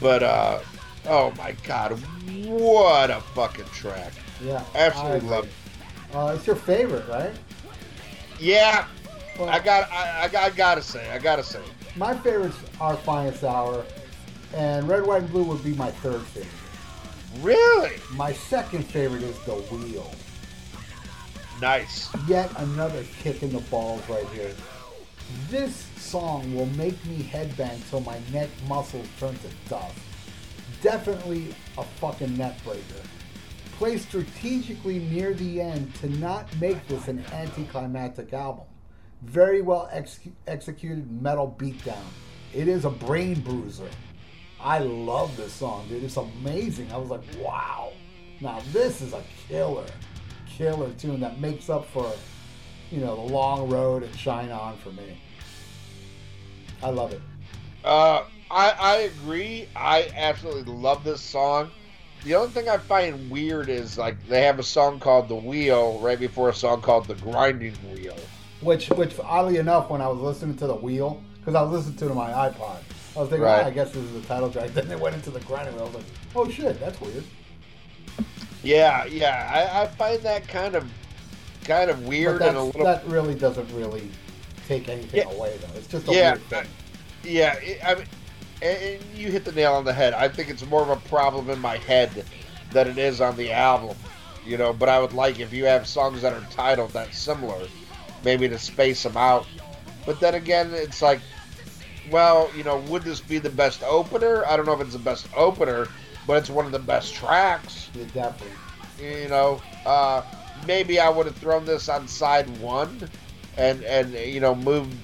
but 0.00 0.22
uh, 0.22 0.58
oh 1.06 1.32
my 1.38 1.52
god 1.64 1.92
what 2.46 3.10
a 3.10 3.20
fucking 3.34 3.64
track 3.66 4.12
Yeah. 4.44 4.62
absolutely 4.74 5.28
love 5.28 5.44
it 5.46 5.50
Uh, 6.14 6.34
it's 6.36 6.46
your 6.46 6.56
favorite, 6.56 7.06
right? 7.08 7.32
yeah 8.38 8.86
Well, 9.38 9.48
i 9.48 9.58
got 9.58 9.90
I, 9.90 10.24
I, 10.24 10.28
got- 10.28 10.52
I 10.52 10.54
gotta 10.54 10.82
say 10.82 11.10
i 11.10 11.18
gotta 11.18 11.42
say 11.42 11.60
my 11.96 12.14
favorites 12.18 12.56
are 12.78 12.94
Finest 12.94 13.42
Hour, 13.42 13.82
and 14.54 14.86
Red, 14.86 15.06
White, 15.06 15.22
and 15.22 15.30
Blue 15.32 15.44
would 15.44 15.64
be 15.64 15.72
my 15.76 15.90
third 15.90 16.20
favorite. 16.20 16.52
really 17.40 17.92
My 18.14 18.34
second 18.34 18.82
favorite 18.84 19.22
is 19.22 19.38
The 19.46 19.54
Wheel. 19.54 20.10
Nice 21.60 22.08
Yet 22.28 22.50
another 22.58 23.04
kick 23.22 23.42
in 23.42 23.52
the 23.52 23.60
balls 23.60 24.02
right 24.08 24.26
here. 24.28 24.52
This 25.48 25.86
song 25.96 26.54
will 26.54 26.66
make 26.66 27.04
me 27.06 27.22
headbang 27.22 27.78
till 27.90 28.00
my 28.00 28.18
neck 28.32 28.48
muscles 28.68 29.06
turn 29.18 29.34
to 29.34 29.48
dust. 29.68 29.96
Definitely 30.82 31.54
a 31.78 31.84
fucking 31.84 32.36
neck 32.36 32.62
breaker. 32.64 33.02
Play 33.72 33.98
strategically 33.98 35.00
near 35.00 35.34
the 35.34 35.60
end 35.60 35.94
to 35.96 36.08
not 36.18 36.48
make 36.60 36.86
this 36.88 37.08
an 37.08 37.24
anticlimactic 37.32 38.32
album. 38.32 38.64
Very 39.22 39.62
well 39.62 39.88
ex- 39.92 40.20
executed 40.46 41.10
metal 41.20 41.54
beatdown. 41.58 42.04
It 42.54 42.68
is 42.68 42.84
a 42.84 42.90
brain 42.90 43.40
bruiser. 43.40 43.88
I 44.60 44.78
love 44.78 45.36
this 45.36 45.52
song, 45.52 45.86
dude. 45.88 46.04
It's 46.04 46.16
amazing. 46.16 46.90
I 46.92 46.96
was 46.96 47.10
like, 47.10 47.22
wow. 47.40 47.92
Now 48.40 48.60
this 48.72 49.00
is 49.00 49.12
a 49.12 49.22
killer, 49.48 49.86
killer 50.56 50.90
tune 50.98 51.20
that 51.20 51.40
makes 51.40 51.68
up 51.68 51.86
for, 51.86 52.10
you 52.90 53.00
know, 53.00 53.14
the 53.16 53.32
long 53.32 53.68
road 53.68 54.02
and 54.02 54.14
shine 54.16 54.50
on 54.50 54.76
for 54.78 54.90
me. 54.92 55.18
I 56.82 56.90
love 56.90 57.12
it. 57.12 57.20
Uh, 57.84 58.24
I 58.50 58.70
I 58.70 58.96
agree. 58.96 59.68
I 59.74 60.08
absolutely 60.14 60.72
love 60.72 61.04
this 61.04 61.20
song. 61.20 61.70
The 62.24 62.34
only 62.34 62.50
thing 62.50 62.68
I 62.68 62.78
find 62.78 63.30
weird 63.30 63.68
is 63.68 63.96
like 63.98 64.16
they 64.28 64.42
have 64.42 64.58
a 64.58 64.62
song 64.62 64.98
called 64.98 65.28
"The 65.28 65.36
Wheel" 65.36 65.98
right 66.00 66.18
before 66.18 66.48
a 66.48 66.54
song 66.54 66.80
called 66.80 67.06
"The 67.06 67.14
Grinding 67.14 67.74
Wheel." 67.92 68.16
Which, 68.62 68.88
which 68.90 69.14
oddly 69.20 69.58
enough, 69.58 69.90
when 69.90 70.00
I 70.00 70.08
was 70.08 70.18
listening 70.18 70.56
to 70.56 70.66
the 70.66 70.74
wheel, 70.74 71.22
because 71.38 71.54
I 71.54 71.62
was 71.62 71.72
listening 71.72 71.96
to 71.98 72.04
it 72.06 72.10
on 72.10 72.16
my 72.16 72.30
iPod, 72.30 72.78
I 73.14 73.20
was 73.20 73.28
thinking, 73.28 73.42
Right. 73.42 73.62
oh, 73.64 73.68
I 73.68 73.70
guess 73.70 73.92
this 73.92 74.02
is 74.02 74.12
the 74.14 74.26
title 74.26 74.50
track. 74.50 74.70
Then 74.74 74.88
they 74.88 74.96
went 74.96 75.14
into 75.14 75.30
the 75.30 75.40
grinding 75.40 75.74
wheel. 75.74 75.84
I 75.84 75.86
was 75.88 75.94
like, 75.96 76.04
oh 76.34 76.48
shit, 76.48 76.80
that's 76.80 76.98
weird. 77.00 77.22
Yeah, 78.66 79.04
yeah. 79.04 79.70
I, 79.72 79.82
I 79.82 79.86
find 79.86 80.20
that 80.22 80.48
kind 80.48 80.74
of 80.74 80.90
kind 81.64 81.88
of 81.90 82.04
weird 82.06 82.42
and 82.42 82.56
a 82.56 82.62
little 82.62 82.84
that 82.84 83.06
really 83.06 83.34
doesn't 83.34 83.68
really 83.72 84.08
take 84.66 84.88
anything 84.88 85.20
Yeah. 85.26 85.34
away, 85.34 85.56
though. 85.58 85.78
It's 85.78 85.86
just 85.86 86.08
a 86.08 86.12
Yeah, 86.12 86.32
weird 86.32 86.42
thing. 86.44 86.66
Yeah, 87.22 87.54
it, 87.54 87.80
I 87.84 87.94
mean, 87.94 88.04
and, 88.62 88.78
and 88.82 89.04
you 89.18 89.30
hit 89.30 89.44
the 89.44 89.52
nail 89.52 89.74
on 89.74 89.84
the 89.84 89.92
head. 89.92 90.14
I 90.14 90.28
think 90.28 90.48
it's 90.50 90.66
more 90.66 90.82
of 90.82 90.90
a 90.90 90.96
problem 91.08 91.48
in 91.50 91.58
my 91.60 91.76
head 91.76 92.24
than 92.72 92.88
it 92.88 92.98
is 92.98 93.20
on 93.20 93.36
the 93.36 93.52
album. 93.52 93.96
You 94.44 94.56
know, 94.56 94.72
but 94.72 94.88
I 94.88 95.00
would 95.00 95.12
like 95.12 95.40
if 95.40 95.52
you 95.52 95.64
have 95.64 95.86
songs 95.86 96.22
that 96.22 96.32
are 96.32 96.46
titled 96.50 96.90
that 96.90 97.14
similar, 97.14 97.66
maybe 98.24 98.48
to 98.48 98.58
space 98.58 99.02
them 99.02 99.16
out. 99.16 99.46
But 100.04 100.20
then 100.20 100.34
again, 100.34 100.70
it's 100.72 101.02
like, 101.02 101.20
well, 102.10 102.48
you 102.56 102.62
know, 102.62 102.78
would 102.88 103.02
this 103.02 103.20
be 103.20 103.38
the 103.38 103.50
best 103.50 103.82
opener? 103.82 104.44
I 104.46 104.56
don't 104.56 104.66
know 104.66 104.72
if 104.74 104.80
it's 104.80 104.92
the 104.92 105.00
best 105.00 105.26
opener, 105.36 105.88
but 106.26 106.38
it's 106.38 106.50
one 106.50 106.66
of 106.66 106.72
the 106.72 106.78
best 106.78 107.14
tracks. 107.14 107.88
Yeah, 107.94 108.04
definitely. 108.14 108.56
You 109.22 109.28
know, 109.28 109.60
uh, 109.84 110.22
maybe 110.66 110.98
I 111.00 111.08
would 111.08 111.26
have 111.26 111.36
thrown 111.36 111.64
this 111.64 111.88
on 111.88 112.08
side 112.08 112.48
one, 112.58 113.08
and 113.56 113.82
and 113.84 114.12
you 114.14 114.40
know 114.40 114.54
moved 114.54 114.94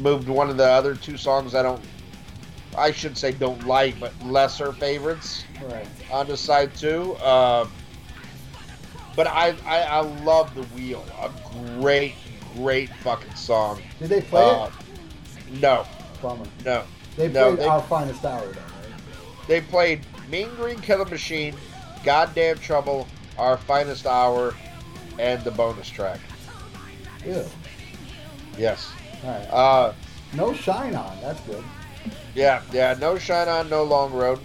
moved 0.00 0.28
one 0.28 0.48
of 0.50 0.56
the 0.56 0.66
other 0.66 0.94
two 0.94 1.16
songs 1.18 1.54
I 1.54 1.62
don't, 1.62 1.82
I 2.76 2.90
should 2.92 3.16
say 3.18 3.32
don't 3.32 3.66
like, 3.66 3.98
but 4.00 4.12
lesser 4.24 4.72
favorites 4.72 5.44
Right. 5.62 5.86
onto 6.10 6.34
side 6.36 6.74
two. 6.74 7.14
Uh, 7.16 7.66
but 9.14 9.26
I, 9.26 9.54
I 9.66 9.82
I 9.82 10.00
love 10.00 10.54
the 10.54 10.62
wheel. 10.74 11.04
A 11.20 11.30
great 11.78 12.14
great 12.56 12.88
fucking 12.96 13.34
song. 13.34 13.82
Did 13.98 14.08
they 14.08 14.22
play 14.22 14.42
Uh, 14.42 14.66
it? 14.66 15.60
no, 15.60 15.84
Bummer. 16.22 16.46
no. 16.64 16.84
They 17.16 17.28
no, 17.28 17.48
played 17.48 17.58
they- 17.60 17.68
Our 17.68 17.82
Finest 17.82 18.24
Hour, 18.24 18.40
though, 18.40 18.46
right? 18.46 19.46
They 19.46 19.60
played 19.60 20.00
Mean 20.32 20.48
Green 20.56 20.78
Killer 20.80 21.04
Machine, 21.04 21.54
Goddamn 22.04 22.56
Trouble, 22.56 23.06
Our 23.36 23.58
Finest 23.58 24.06
Hour, 24.06 24.54
and 25.18 25.44
the 25.44 25.50
bonus 25.50 25.90
track. 25.90 26.20
Ew. 27.26 27.44
Yes. 28.56 28.90
All 29.22 29.30
right. 29.30 29.46
Uh, 29.50 29.92
No 30.32 30.54
shine 30.54 30.94
on. 30.94 31.18
That's 31.20 31.40
good. 31.42 31.62
yeah, 32.34 32.62
yeah, 32.72 32.96
no 32.98 33.18
shine 33.18 33.46
on, 33.46 33.68
no 33.68 33.84
long 33.84 34.10
road. 34.14 34.40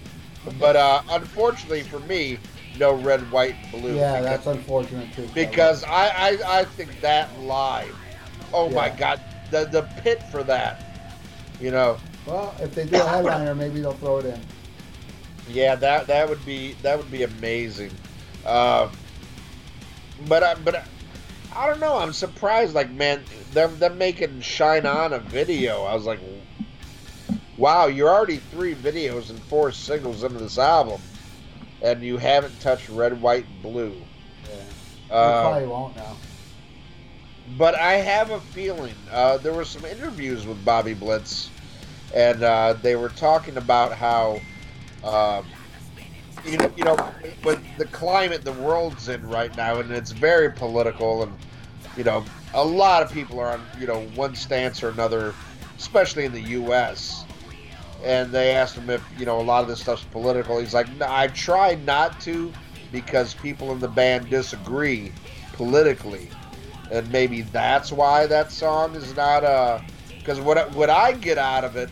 But 0.59 0.75
uh, 0.75 1.03
unfortunately 1.09 1.83
for 1.83 1.99
me, 2.01 2.37
no 2.77 2.93
red, 2.93 3.21
white, 3.31 3.55
and 3.71 3.81
blue. 3.81 3.95
Yeah, 3.95 4.19
because, 4.19 4.25
that's 4.25 4.47
unfortunate 4.47 5.13
too. 5.13 5.29
because 5.33 5.85
I, 5.85 6.09
I, 6.09 6.59
I 6.59 6.63
think 6.65 6.99
that 6.99 7.29
live. 7.39 7.95
Oh 8.53 8.69
my 8.69 8.89
God, 8.89 9.21
the 9.51 9.65
the 9.65 9.83
pit 10.01 10.21
for 10.23 10.43
that. 10.43 10.81
You 11.61 11.71
know, 11.71 11.97
Well, 12.25 12.53
if 12.59 12.75
they 12.75 12.85
do 12.85 12.97
a 12.97 13.03
headliner, 13.03 13.55
maybe 13.55 13.79
they'll 13.79 13.93
throw 13.93 14.17
it 14.17 14.25
in. 14.25 14.39
Yeah, 15.49 15.75
that 15.75 16.07
that 16.07 16.29
would 16.29 16.45
be 16.45 16.73
that 16.81 16.97
would 16.97 17.11
be 17.11 17.23
amazing. 17.23 17.91
Uh, 18.45 18.89
but 20.27 20.43
I, 20.43 20.55
but 20.55 20.75
I, 20.75 20.83
I 21.55 21.67
don't 21.67 21.79
know. 21.79 21.97
I'm 21.97 22.13
surprised. 22.13 22.73
Like, 22.73 22.91
man, 22.91 23.23
them 23.53 23.77
them 23.79 23.97
making 23.97 24.41
Shine 24.41 24.85
On 24.85 25.13
a 25.13 25.19
video. 25.19 25.83
I 25.83 25.93
was 25.93 26.05
like, 26.05 26.19
wow, 27.57 27.87
you're 27.87 28.09
already 28.09 28.37
three 28.37 28.75
videos 28.75 29.29
and 29.29 29.39
four 29.43 29.71
singles 29.71 30.23
into 30.23 30.39
this 30.39 30.57
album, 30.57 31.01
and 31.81 32.03
you 32.03 32.17
haven't 32.17 32.59
touched 32.59 32.89
Red, 32.89 33.19
White, 33.21 33.45
and 33.45 33.61
Blue. 33.61 33.95
Yeah. 34.49 35.15
Uh, 35.15 35.41
probably 35.41 35.67
won't 35.67 35.95
now. 35.95 36.17
but 37.57 37.75
I 37.75 37.93
have 37.93 38.31
a 38.31 38.39
feeling 38.39 38.93
uh, 39.11 39.37
there 39.37 39.53
were 39.53 39.65
some 39.65 39.85
interviews 39.85 40.45
with 40.45 40.63
Bobby 40.65 40.93
Blitz, 40.93 41.49
and 42.13 42.43
uh, 42.43 42.73
they 42.81 42.95
were 42.95 43.09
talking 43.09 43.57
about 43.57 43.93
how, 43.93 44.39
um, 45.03 45.45
you 46.45 46.57
know, 46.57 46.71
you 46.77 46.83
know, 46.83 46.97
with 47.43 47.61
the 47.77 47.85
climate 47.85 48.43
the 48.43 48.53
world's 48.53 49.09
in 49.09 49.27
right 49.27 49.55
now, 49.57 49.79
and 49.79 49.91
it's 49.91 50.11
very 50.11 50.51
political, 50.51 51.23
and 51.23 51.33
you 51.95 52.03
know, 52.03 52.23
a 52.53 52.63
lot 52.63 53.03
of 53.03 53.11
people 53.11 53.39
are 53.39 53.53
on 53.53 53.65
you 53.79 53.87
know 53.87 54.01
one 54.15 54.35
stance 54.35 54.83
or 54.83 54.89
another, 54.89 55.33
especially 55.77 56.25
in 56.25 56.31
the 56.31 56.41
U.S. 56.41 57.25
And 58.03 58.31
they 58.31 58.51
asked 58.51 58.75
him 58.75 58.89
if 58.89 59.03
you 59.17 59.25
know 59.25 59.39
a 59.39 59.43
lot 59.43 59.61
of 59.61 59.67
this 59.67 59.81
stuff's 59.81 60.05
political. 60.05 60.59
He's 60.59 60.73
like, 60.73 60.87
I 61.01 61.27
try 61.27 61.75
not 61.75 62.19
to 62.21 62.53
because 62.91 63.33
people 63.33 63.71
in 63.71 63.79
the 63.79 63.87
band 63.87 64.29
disagree 64.29 65.11
politically 65.53 66.29
and 66.91 67.09
maybe 67.11 67.41
that's 67.41 67.91
why 67.91 68.25
that 68.27 68.51
song 68.51 68.95
is 68.95 69.15
not 69.15 69.43
uh 69.43 69.79
because 70.19 70.39
what 70.39 70.71
what 70.73 70.89
I 70.89 71.13
get 71.13 71.37
out 71.37 71.63
of 71.63 71.75
it 71.75 71.89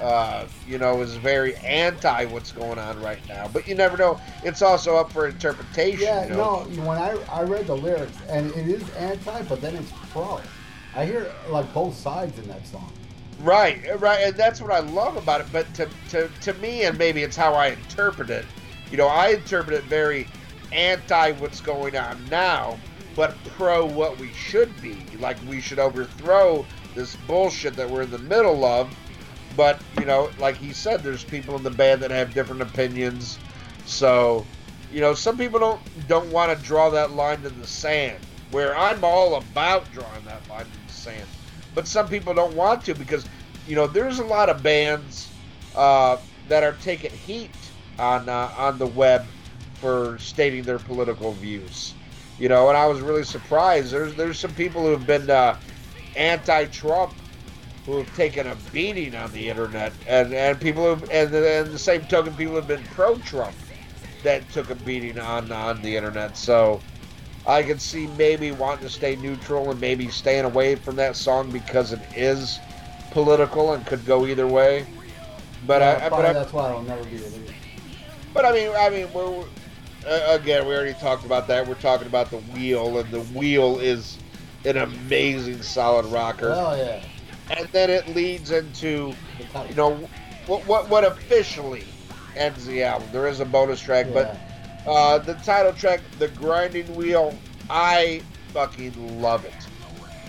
uh 0.00 0.46
you 0.66 0.78
know 0.78 1.00
is 1.02 1.16
very 1.16 1.54
anti 1.58 2.24
what's 2.26 2.50
going 2.50 2.78
on 2.78 3.00
right 3.02 3.20
now 3.28 3.46
but 3.52 3.66
you 3.68 3.74
never 3.74 3.96
know 3.96 4.18
it's 4.42 4.62
also 4.62 4.96
up 4.96 5.12
for 5.12 5.26
interpretation 5.28 6.00
Yeah, 6.00 6.24
you 6.24 6.30
know? 6.30 6.64
no. 6.64 6.82
When 6.84 6.98
I 6.98 7.10
I 7.30 7.42
read 7.42 7.66
the 7.66 7.76
lyrics, 7.76 8.16
and 8.28 8.50
it 8.52 8.68
is 8.68 8.88
anti, 8.90 9.42
but 9.42 9.60
then 9.60 9.76
it's 9.76 9.92
pro. 10.10 10.40
I 10.94 11.04
hear 11.04 11.30
like 11.48 11.72
both 11.74 11.94
sides 11.96 12.38
in 12.38 12.48
that 12.48 12.66
song. 12.66 12.90
right 13.40 13.80
right 14.00 14.20
and 14.24 14.36
that's 14.36 14.60
what 14.60 14.70
I 14.70 14.80
love 14.80 15.16
about 15.16 15.40
it 15.40 15.46
but 15.52 15.72
to 15.74 15.88
to 16.10 16.28
to 16.40 16.52
me 16.54 16.84
and 16.84 16.96
maybe 16.98 17.22
it's 17.22 17.36
how 17.36 17.54
I 17.54 17.68
interpret 17.68 18.30
it 18.30 18.44
you 18.90 18.96
know 18.96 19.08
I 19.08 19.28
interpret 19.28 19.76
it 19.76 19.84
very 19.84 20.26
anti 20.72 21.32
what's 21.32 21.60
going 21.60 21.96
on 21.96 22.28
now 22.30 22.78
but 23.16 23.34
pro 23.56 23.84
what 23.86 24.18
we 24.18 24.28
should 24.32 24.80
be 24.80 24.96
like 25.18 25.36
we 25.48 25.60
should 25.60 25.78
overthrow 25.78 26.64
this 26.94 27.16
bullshit 27.26 27.74
that 27.76 27.88
we're 27.88 28.02
in 28.02 28.10
the 28.10 28.18
middle 28.18 28.64
of 28.64 28.90
but 29.56 29.80
you 29.98 30.04
know 30.04 30.30
like 30.38 30.56
he 30.56 30.72
said 30.72 31.02
there's 31.02 31.24
people 31.24 31.56
in 31.56 31.62
the 31.62 31.70
band 31.70 32.02
that 32.02 32.10
have 32.10 32.34
different 32.34 32.62
opinions. 32.62 33.38
So 33.84 34.46
you 34.92 35.00
know 35.00 35.14
some 35.14 35.36
people 35.36 35.58
don't 35.58 35.80
don't 36.08 36.30
want 36.30 36.56
to 36.56 36.64
draw 36.64 36.90
that 36.90 37.12
line 37.12 37.42
to 37.42 37.50
the 37.50 37.66
sand 37.66 38.18
where 38.50 38.76
i'm 38.76 39.02
all 39.02 39.36
about 39.36 39.90
drawing 39.92 40.24
that 40.24 40.46
line 40.48 40.64
to 40.66 40.86
the 40.86 40.92
sand. 40.92 41.26
But 41.74 41.88
some 41.88 42.08
people 42.08 42.34
don't 42.34 42.54
want 42.54 42.84
to 42.84 42.94
because 42.94 43.24
you 43.66 43.74
know 43.74 43.86
there's 43.86 44.18
a 44.18 44.24
lot 44.24 44.48
of 44.48 44.62
bands 44.62 45.30
uh, 45.74 46.18
that 46.48 46.62
are 46.62 46.74
taking 46.74 47.10
heat 47.10 47.50
on 47.98 48.28
uh, 48.28 48.50
on 48.56 48.78
the 48.78 48.86
web 48.86 49.24
for 49.74 50.18
stating 50.18 50.62
their 50.62 50.78
political 50.78 51.32
views. 51.32 51.94
You 52.38 52.48
know 52.48 52.68
and 52.68 52.76
i 52.76 52.86
was 52.86 53.00
really 53.00 53.24
surprised. 53.24 53.92
There's 53.92 54.14
there's 54.14 54.38
some 54.38 54.54
people 54.54 54.82
who 54.82 54.90
have 54.90 55.06
been 55.06 55.30
uh, 55.30 55.56
anti-trump 56.16 57.12
who 57.86 57.98
have 57.98 58.14
taken 58.14 58.46
a 58.46 58.54
beating 58.72 59.14
on 59.14 59.32
the 59.32 59.48
internet, 59.48 59.92
and 60.06 60.32
and 60.32 60.60
people 60.60 60.94
who 60.94 61.06
and, 61.10 61.34
and 61.34 61.72
the 61.72 61.78
same 61.78 62.06
token, 62.06 62.34
people 62.36 62.54
have 62.54 62.66
been 62.66 62.84
pro-Trump 62.84 63.56
that 64.22 64.48
took 64.50 64.70
a 64.70 64.74
beating 64.74 65.18
on 65.18 65.50
on 65.52 65.82
the 65.82 65.96
internet. 65.96 66.36
So 66.36 66.80
I 67.46 67.62
can 67.62 67.78
see 67.78 68.06
maybe 68.06 68.52
wanting 68.52 68.84
to 68.86 68.90
stay 68.90 69.16
neutral 69.16 69.70
and 69.70 69.80
maybe 69.80 70.08
staying 70.10 70.44
away 70.44 70.76
from 70.76 70.96
that 70.96 71.16
song 71.16 71.50
because 71.50 71.92
it 71.92 72.00
is 72.14 72.60
political 73.10 73.72
and 73.72 73.84
could 73.86 74.04
go 74.04 74.26
either 74.26 74.46
way. 74.46 74.86
But 75.66 75.82
Yeah, 75.82 75.98
I, 76.02 76.08
but 76.08 76.08
probably 76.08 76.26
I, 76.26 76.32
that's 76.32 76.52
why 76.52 76.68
it'll 76.70 76.82
never 76.82 77.04
be 77.04 77.18
released. 77.18 77.52
but 78.32 78.44
I 78.44 78.52
mean, 78.52 78.70
I 78.76 78.90
mean, 78.90 79.12
we're, 79.12 79.30
we're- 79.30 79.50
uh, 80.06 80.36
again, 80.40 80.66
we 80.66 80.74
already 80.74 80.94
talked 80.94 81.24
about 81.24 81.46
that. 81.48 81.66
We're 81.66 81.74
talking 81.74 82.08
about 82.08 82.30
the 82.30 82.38
wheel, 82.38 82.98
and 82.98 83.08
the 83.10 83.20
wheel 83.20 83.78
is 83.78 84.18
an 84.64 84.76
amazing 84.76 85.62
solid 85.62 86.06
rocker. 86.06 86.52
Oh 86.56 86.74
yeah. 86.74 87.00
And 87.50 87.68
then 87.72 87.90
it 87.90 88.08
leads 88.08 88.50
into 88.50 89.18
you 89.68 89.74
know 89.74 90.10
what 90.44 90.66
what 90.66 90.88
what 90.88 91.04
officially 91.04 92.00
ends 92.34 92.66
the 92.66 92.82
album. 92.82 93.10
There 93.10 93.26
is 93.26 93.40
a 93.40 93.46
bonus 93.46 93.80
track, 93.80 94.12
Yeah. 94.12 94.12
but 94.12 94.36
uh, 94.86 95.18
the 95.18 95.34
title 95.36 95.72
track, 95.72 96.08
"The 96.12 96.28
Grinding 96.28 96.94
Wheel," 96.94 97.44
I 97.68 98.26
fucking 98.52 98.94
love 98.96 99.44
it. 99.44 99.68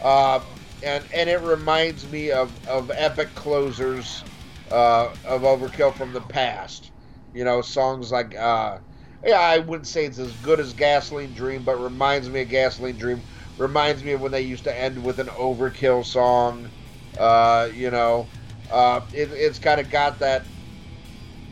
Uh, 0.02 0.42
and 0.82 1.08
and 1.14 1.30
it 1.30 1.42
reminds 1.42 2.08
me 2.08 2.32
of 2.32 2.58
of 2.66 2.92
epic 2.96 3.36
closers 3.36 4.26
uh, 4.72 5.10
of 5.24 5.42
Overkill 5.42 5.96
from 5.96 6.14
the 6.14 6.22
past. 6.22 6.92
You 7.34 7.44
know, 7.46 7.62
songs 7.62 8.12
like 8.12 8.36
uh, 8.36 8.80
yeah, 9.24 9.40
I 9.40 9.60
wouldn't 9.60 9.88
say 9.88 10.06
it's 10.06 10.20
as 10.20 10.36
good 10.36 10.60
as 10.60 10.74
Gasoline 10.74 11.34
Dream, 11.34 11.64
but 11.64 11.78
reminds 11.78 12.30
me 12.30 12.42
of 12.42 12.50
Gasoline 12.50 12.98
Dream. 12.98 13.24
Reminds 13.58 14.04
me 14.04 14.14
of 14.14 14.22
when 14.22 14.32
they 14.32 14.42
used 14.42 14.66
to 14.66 14.78
end 14.78 15.04
with 15.04 15.20
an 15.20 15.30
Overkill 15.30 16.06
song. 16.06 16.72
Uh, 17.18 17.70
you 17.74 17.92
know, 17.92 18.28
uh, 18.72 19.02
it, 19.14 19.32
it's 19.32 19.60
kind 19.60 19.80
of 19.80 19.90
got 19.90 20.20
that 20.20 20.46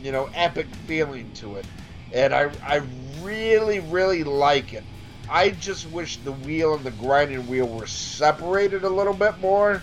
you 0.02 0.12
know 0.12 0.28
epic 0.34 0.66
feeling 0.86 1.30
to 1.34 1.56
it, 1.56 1.66
and 2.12 2.34
I 2.34 2.50
I 2.66 2.82
really 3.20 3.80
really 3.80 4.24
like 4.24 4.72
it. 4.72 4.84
I 5.28 5.50
just 5.50 5.90
wish 5.90 6.18
the 6.18 6.32
wheel 6.32 6.74
and 6.74 6.84
the 6.84 6.90
grinding 6.90 7.46
wheel 7.48 7.66
were 7.66 7.86
separated 7.86 8.84
a 8.84 8.88
little 8.88 9.14
bit 9.14 9.38
more. 9.38 9.82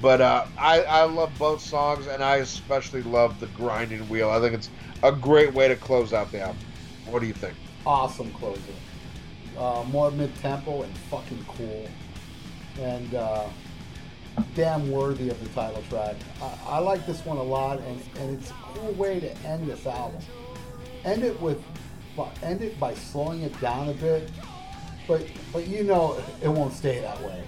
But 0.00 0.20
uh, 0.20 0.44
I, 0.58 0.82
I 0.82 1.04
love 1.04 1.32
both 1.38 1.60
songs, 1.60 2.06
and 2.06 2.22
I 2.22 2.36
especially 2.36 3.02
love 3.02 3.38
the 3.40 3.46
grinding 3.46 4.08
wheel. 4.08 4.28
I 4.30 4.40
think 4.40 4.54
it's 4.54 4.68
a 5.02 5.12
great 5.12 5.54
way 5.54 5.68
to 5.68 5.76
close 5.76 6.12
out 6.12 6.30
the 6.32 6.40
album. 6.40 6.58
What 7.06 7.20
do 7.20 7.26
you 7.26 7.32
think? 7.32 7.54
Awesome 7.86 8.30
closing. 8.32 8.62
Uh, 9.58 9.84
more 9.90 10.10
mid 10.10 10.34
tempo 10.36 10.82
and 10.82 10.92
fucking 10.98 11.44
cool. 11.46 11.88
And 12.80 13.14
uh, 13.14 13.46
damn 14.54 14.90
worthy 14.90 15.30
of 15.30 15.42
the 15.42 15.48
title 15.50 15.82
track. 15.88 16.16
I, 16.40 16.58
I 16.66 16.78
like 16.78 17.06
this 17.06 17.24
one 17.24 17.36
a 17.36 17.42
lot, 17.42 17.80
and, 17.80 18.02
and 18.18 18.38
it's 18.38 18.50
a 18.50 18.54
cool 18.54 18.92
way 18.92 19.20
to 19.20 19.36
end 19.46 19.68
this 19.68 19.86
album. 19.86 20.20
End 21.04 21.22
it 21.22 21.40
with, 21.40 21.62
end 22.42 22.62
it 22.62 22.78
by 22.80 22.94
slowing 22.94 23.42
it 23.42 23.60
down 23.60 23.88
a 23.88 23.94
bit, 23.94 24.30
but 25.06 25.26
but 25.52 25.66
you 25.66 25.84
know 25.84 26.22
it 26.42 26.48
won't 26.48 26.72
stay 26.72 27.00
that 27.00 27.20
way. 27.22 27.42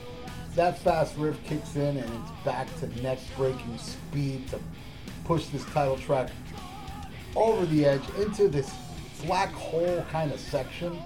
That 0.54 0.78
fast 0.78 1.16
riff 1.16 1.42
kicks 1.44 1.76
in, 1.76 1.96
and 1.96 1.98
it's 1.98 2.44
back 2.44 2.68
to 2.80 3.02
neck-breaking 3.02 3.78
speed 3.78 4.48
to 4.48 4.58
push 5.24 5.46
this 5.46 5.64
title 5.66 5.98
track 5.98 6.30
over 7.34 7.66
the 7.66 7.84
edge 7.84 8.02
into 8.18 8.48
this 8.48 8.72
black 9.24 9.52
hole 9.52 10.04
kind 10.10 10.32
of 10.32 10.40
section 10.40 10.98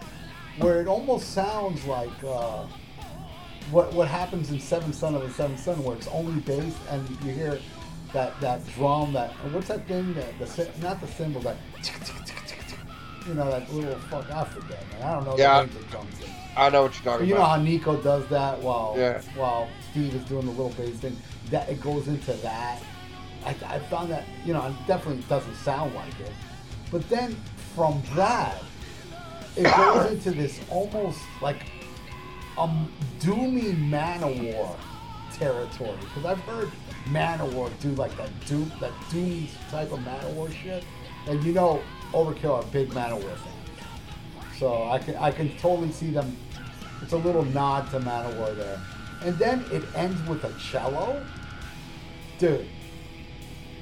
where 0.59 0.81
it 0.81 0.87
almost 0.87 1.33
sounds 1.33 1.85
like 1.87 2.11
uh, 2.25 2.67
what 3.71 3.93
what 3.93 4.09
happens 4.09 4.51
in 4.51 4.61
Seven 4.61 4.93
Son 4.93 5.15
of 5.15 5.23
a 5.23 5.31
Seven 5.31 5.57
Son, 5.57 5.83
where 5.83 5.97
it's 5.97 6.09
only 6.09 6.41
bass 6.41 6.75
and 6.91 7.09
you 7.25 7.33
hear 7.33 7.59
that 8.13 8.39
that 8.41 8.67
drum, 8.75 9.13
that 9.13 9.31
what's 9.53 9.69
that 9.69 9.87
thing 9.87 10.15
that 10.15 10.39
the 10.39 10.69
not 10.81 11.01
the 11.01 11.07
cymbal 11.07 11.41
that 11.43 11.57
you 13.27 13.35
know 13.35 13.51
that 13.51 13.73
little 13.73 13.99
fuck 14.01 14.31
I 14.31 14.45
forget 14.45 14.85
man 14.93 15.03
I 15.03 15.15
don't 15.15 15.25
know 15.25 15.37
yeah, 15.39 15.61
the 15.61 15.67
names 15.67 15.77
of 15.77 15.91
drums. 15.91 16.15
I 16.57 16.69
know 16.69 16.83
what 16.83 16.95
you're 16.95 17.05
talking 17.05 17.29
you 17.29 17.35
about. 17.35 17.59
You 17.59 17.69
know 17.69 17.81
how 17.81 17.97
Nicko 17.97 18.03
does 18.03 18.27
that 18.29 18.59
while 18.61 18.95
yeah. 18.97 19.23
while 19.37 19.69
Steve 19.91 20.15
is 20.15 20.25
doing 20.25 20.47
the 20.47 20.53
little 20.53 20.71
bass 20.71 20.97
thing. 20.99 21.17
That 21.51 21.69
it 21.69 21.81
goes 21.81 22.09
into 22.09 22.33
that. 22.35 22.83
I, 23.45 23.57
I 23.67 23.79
found 23.79 24.11
that 24.11 24.25
you 24.45 24.53
know 24.53 24.67
it 24.67 24.75
definitely 24.87 25.23
doesn't 25.29 25.55
sound 25.57 25.95
like 25.95 26.19
it, 26.21 26.33
but 26.91 27.09
then 27.09 27.37
from 27.75 28.03
that 28.15 28.63
it 29.57 29.65
goes 29.65 30.11
into 30.13 30.33
this 30.33 30.61
almost 30.71 31.21
like 31.41 31.63
um 32.61 32.93
doomy 33.21 33.75
Manowar 33.89 34.77
territory 35.33 35.97
because 36.01 36.25
I've 36.27 36.41
heard 36.41 36.71
Manowar 37.07 37.71
do 37.81 37.91
like 37.93 38.15
that 38.17 38.29
doom 38.47 38.71
that 38.81 38.93
doomy 39.11 39.49
type 39.71 39.91
of 39.93 40.01
Manowar 40.01 40.53
shit, 40.53 40.85
and 41.27 41.43
you 41.43 41.53
know 41.53 41.83
Overkill 42.13 42.63
are 42.63 42.63
big 42.65 42.91
Manowar 42.91 43.37
fans, 43.37 44.59
so 44.59 44.89
I 44.89 44.99
can 44.99 45.17
I 45.17 45.31
can 45.31 45.49
totally 45.59 45.93
see 45.93 46.11
them. 46.11 46.37
It's 47.03 47.13
a 47.13 47.17
little 47.17 47.45
nod 47.47 47.91
to 47.93 48.01
Manowar 48.01 48.55
there, 48.57 48.81
and 49.23 49.37
then 49.39 49.65
it 49.73 49.83
ends 49.95 50.21
with 50.29 50.45
a 50.45 50.53
cello, 50.59 51.25
dude. 52.39 52.67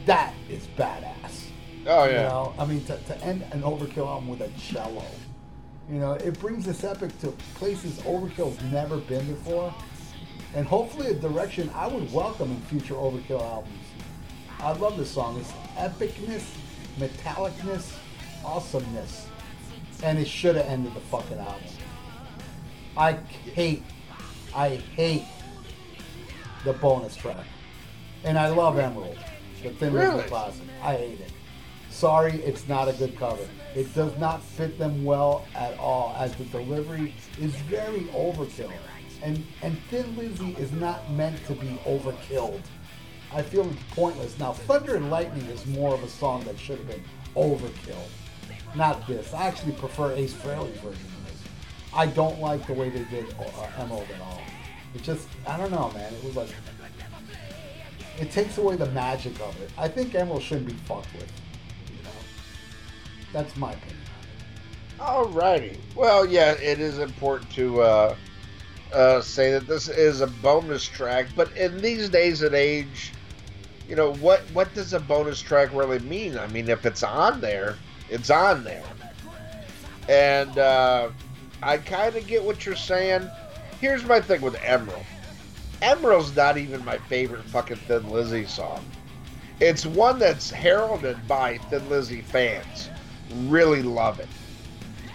That 0.07 0.33
is 0.49 0.69
badass. 0.79 1.49
Oh 1.87 2.05
yeah. 2.05 2.11
You 2.11 2.29
know, 2.29 2.55
I 2.59 2.65
mean, 2.65 2.85
to, 2.85 2.97
to 2.97 3.25
end 3.25 3.45
an 3.51 3.63
Overkill 3.63 4.07
album 4.07 4.29
with 4.29 4.41
a 4.41 4.51
cello, 4.59 5.05
you 5.90 5.98
know, 5.98 6.12
it 6.12 6.39
brings 6.39 6.65
this 6.66 6.85
epic 6.85 7.19
to 7.20 7.28
places 7.55 7.98
Overkill's 8.01 8.60
never 8.70 8.98
been 8.98 9.27
before, 9.27 9.74
and 10.55 10.66
hopefully 10.66 11.09
a 11.09 11.15
direction 11.15 11.70
I 11.74 11.86
would 11.86 12.12
welcome 12.12 12.51
in 12.51 12.60
future 12.62 12.94
Overkill 12.94 13.43
albums. 13.43 13.74
I 14.60 14.73
love 14.73 14.97
this 14.98 15.10
song. 15.10 15.39
It's 15.39 15.52
epicness, 15.77 16.44
metallicness, 16.98 17.94
awesomeness, 18.44 19.28
and 20.02 20.19
it 20.19 20.27
should 20.28 20.56
have 20.56 20.66
ended 20.66 20.94
the 20.94 21.01
fucking 21.01 21.39
album. 21.39 21.62
I 22.97 23.12
hate, 23.55 23.85
I 24.55 24.77
hate 24.97 25.24
the 26.65 26.73
bonus 26.74 27.16
track, 27.16 27.47
and 28.24 28.39
I 28.39 28.48
love 28.48 28.78
Emerald, 28.78 29.16
the 29.62 29.70
Thin 29.70 29.93
Really? 29.93 30.24
classic. 30.24 30.65
I 30.82 30.97
hate 30.97 31.20
it. 31.20 31.32
Sorry, 31.90 32.35
it's 32.43 32.69
not 32.69 32.89
a 32.89 32.93
good 32.93 33.16
cover. 33.16 33.47
It 33.74 33.95
does 33.95 34.16
not 34.19 34.43
fit 34.43 34.78
them 34.78 35.05
well 35.05 35.47
at 35.55 35.78
all, 35.78 36.15
as 36.19 36.35
the 36.36 36.45
delivery 36.45 37.15
is 37.40 37.55
very 37.62 38.03
overkill. 38.15 38.73
And 39.23 39.45
and 39.62 39.78
Thin 39.90 40.16
Lizzy 40.16 40.53
is 40.59 40.73
not 40.73 41.11
meant 41.12 41.45
to 41.47 41.55
be 41.55 41.78
overkilled. 41.85 42.62
I 43.32 43.43
feel 43.43 43.69
it's 43.69 43.82
pointless. 43.90 44.39
Now, 44.39 44.53
Thunder 44.53 44.97
and 44.97 45.11
Lightning 45.11 45.45
is 45.47 45.66
more 45.66 45.95
of 45.95 46.03
a 46.03 46.09
song 46.09 46.45
that 46.45 46.59
should 46.59 46.78
have 46.78 46.89
been 46.89 47.05
overkill. 47.36 48.03
Not 48.74 49.07
this. 49.07 49.35
I 49.35 49.47
actually 49.47 49.73
prefer 49.73 50.12
Ace 50.12 50.32
Frehley's 50.32 50.77
version 50.78 50.93
of 50.93 51.27
this. 51.27 51.43
I 51.93 52.07
don't 52.07 52.40
like 52.40 52.66
the 52.66 52.73
way 52.73 52.89
they 52.90 53.05
did 53.05 53.27
uh, 53.39 53.82
Emerald 53.82 54.07
at 54.15 54.20
all. 54.20 54.40
It 54.95 55.03
just, 55.03 55.28
I 55.47 55.57
don't 55.57 55.70
know, 55.70 55.90
man. 55.93 56.12
It 56.15 56.24
was 56.24 56.36
like, 56.36 56.49
it 58.19 58.31
takes 58.31 58.57
away 58.59 58.77
the 58.77 58.90
magic 58.93 59.39
of 59.40 59.61
it. 59.61 59.70
I 59.77 59.89
think 59.89 60.15
Emerald 60.15 60.43
shouldn't 60.43 60.66
be 60.66 60.74
fucked 60.74 61.12
with. 61.15 61.31
That's 63.33 63.57
my 63.57 63.73
opinion. 63.73 63.97
Alrighty. 64.99 65.77
Well, 65.95 66.27
yeah, 66.27 66.53
it 66.53 66.81
is 66.81 66.99
important 66.99 67.51
to 67.53 67.83
uh, 67.83 68.17
uh, 68.93 69.21
say 69.21 69.53
that 69.53 69.67
this 69.67 69.89
is 69.89 70.21
a 70.21 70.27
bonus 70.27 70.85
track, 70.85 71.27
but 71.37 71.55
in 71.57 71.81
these 71.81 72.09
days 72.09 72.43
and 72.43 72.55
age, 72.55 73.13
you 73.89 73.97
know 73.97 74.15
what? 74.15 74.41
What 74.53 74.73
does 74.75 74.93
a 74.93 75.01
bonus 75.01 75.41
track 75.41 75.73
really 75.73 76.01
mean? 76.01 76.37
I 76.39 76.47
mean, 76.49 76.69
if 76.69 76.85
it's 76.85 77.03
on 77.03 77.41
there, 77.41 77.77
it's 78.11 78.31
on 78.31 78.65
there. 78.65 78.85
And 80.09 80.59
uh, 80.59 81.11
I 81.63 81.79
kind 81.79 82.17
of 82.17 82.27
get 82.27 82.43
what 82.43 82.67
you're 82.67 82.77
saying. 82.77 83.29
Here's 83.81 84.05
my 84.05 84.21
thing 84.21 84.41
with 84.41 84.57
Emerald. 84.63 85.05
Emerald's 85.81 86.35
not 86.35 86.59
even 86.59 86.85
my 86.85 86.99
favorite 86.99 87.45
fucking 87.45 87.77
Thin 87.77 88.11
Lizzy 88.11 88.47
song. 88.47 88.85
It's 89.61 89.87
one 89.87 90.19
that's 90.19 90.51
heralded 90.51 91.27
by 91.29 91.59
Thin 91.59 91.89
Lizzy 91.89 92.21
fans. 92.21 92.91
Really 93.35 93.83
love 93.83 94.21
it. 94.21 94.29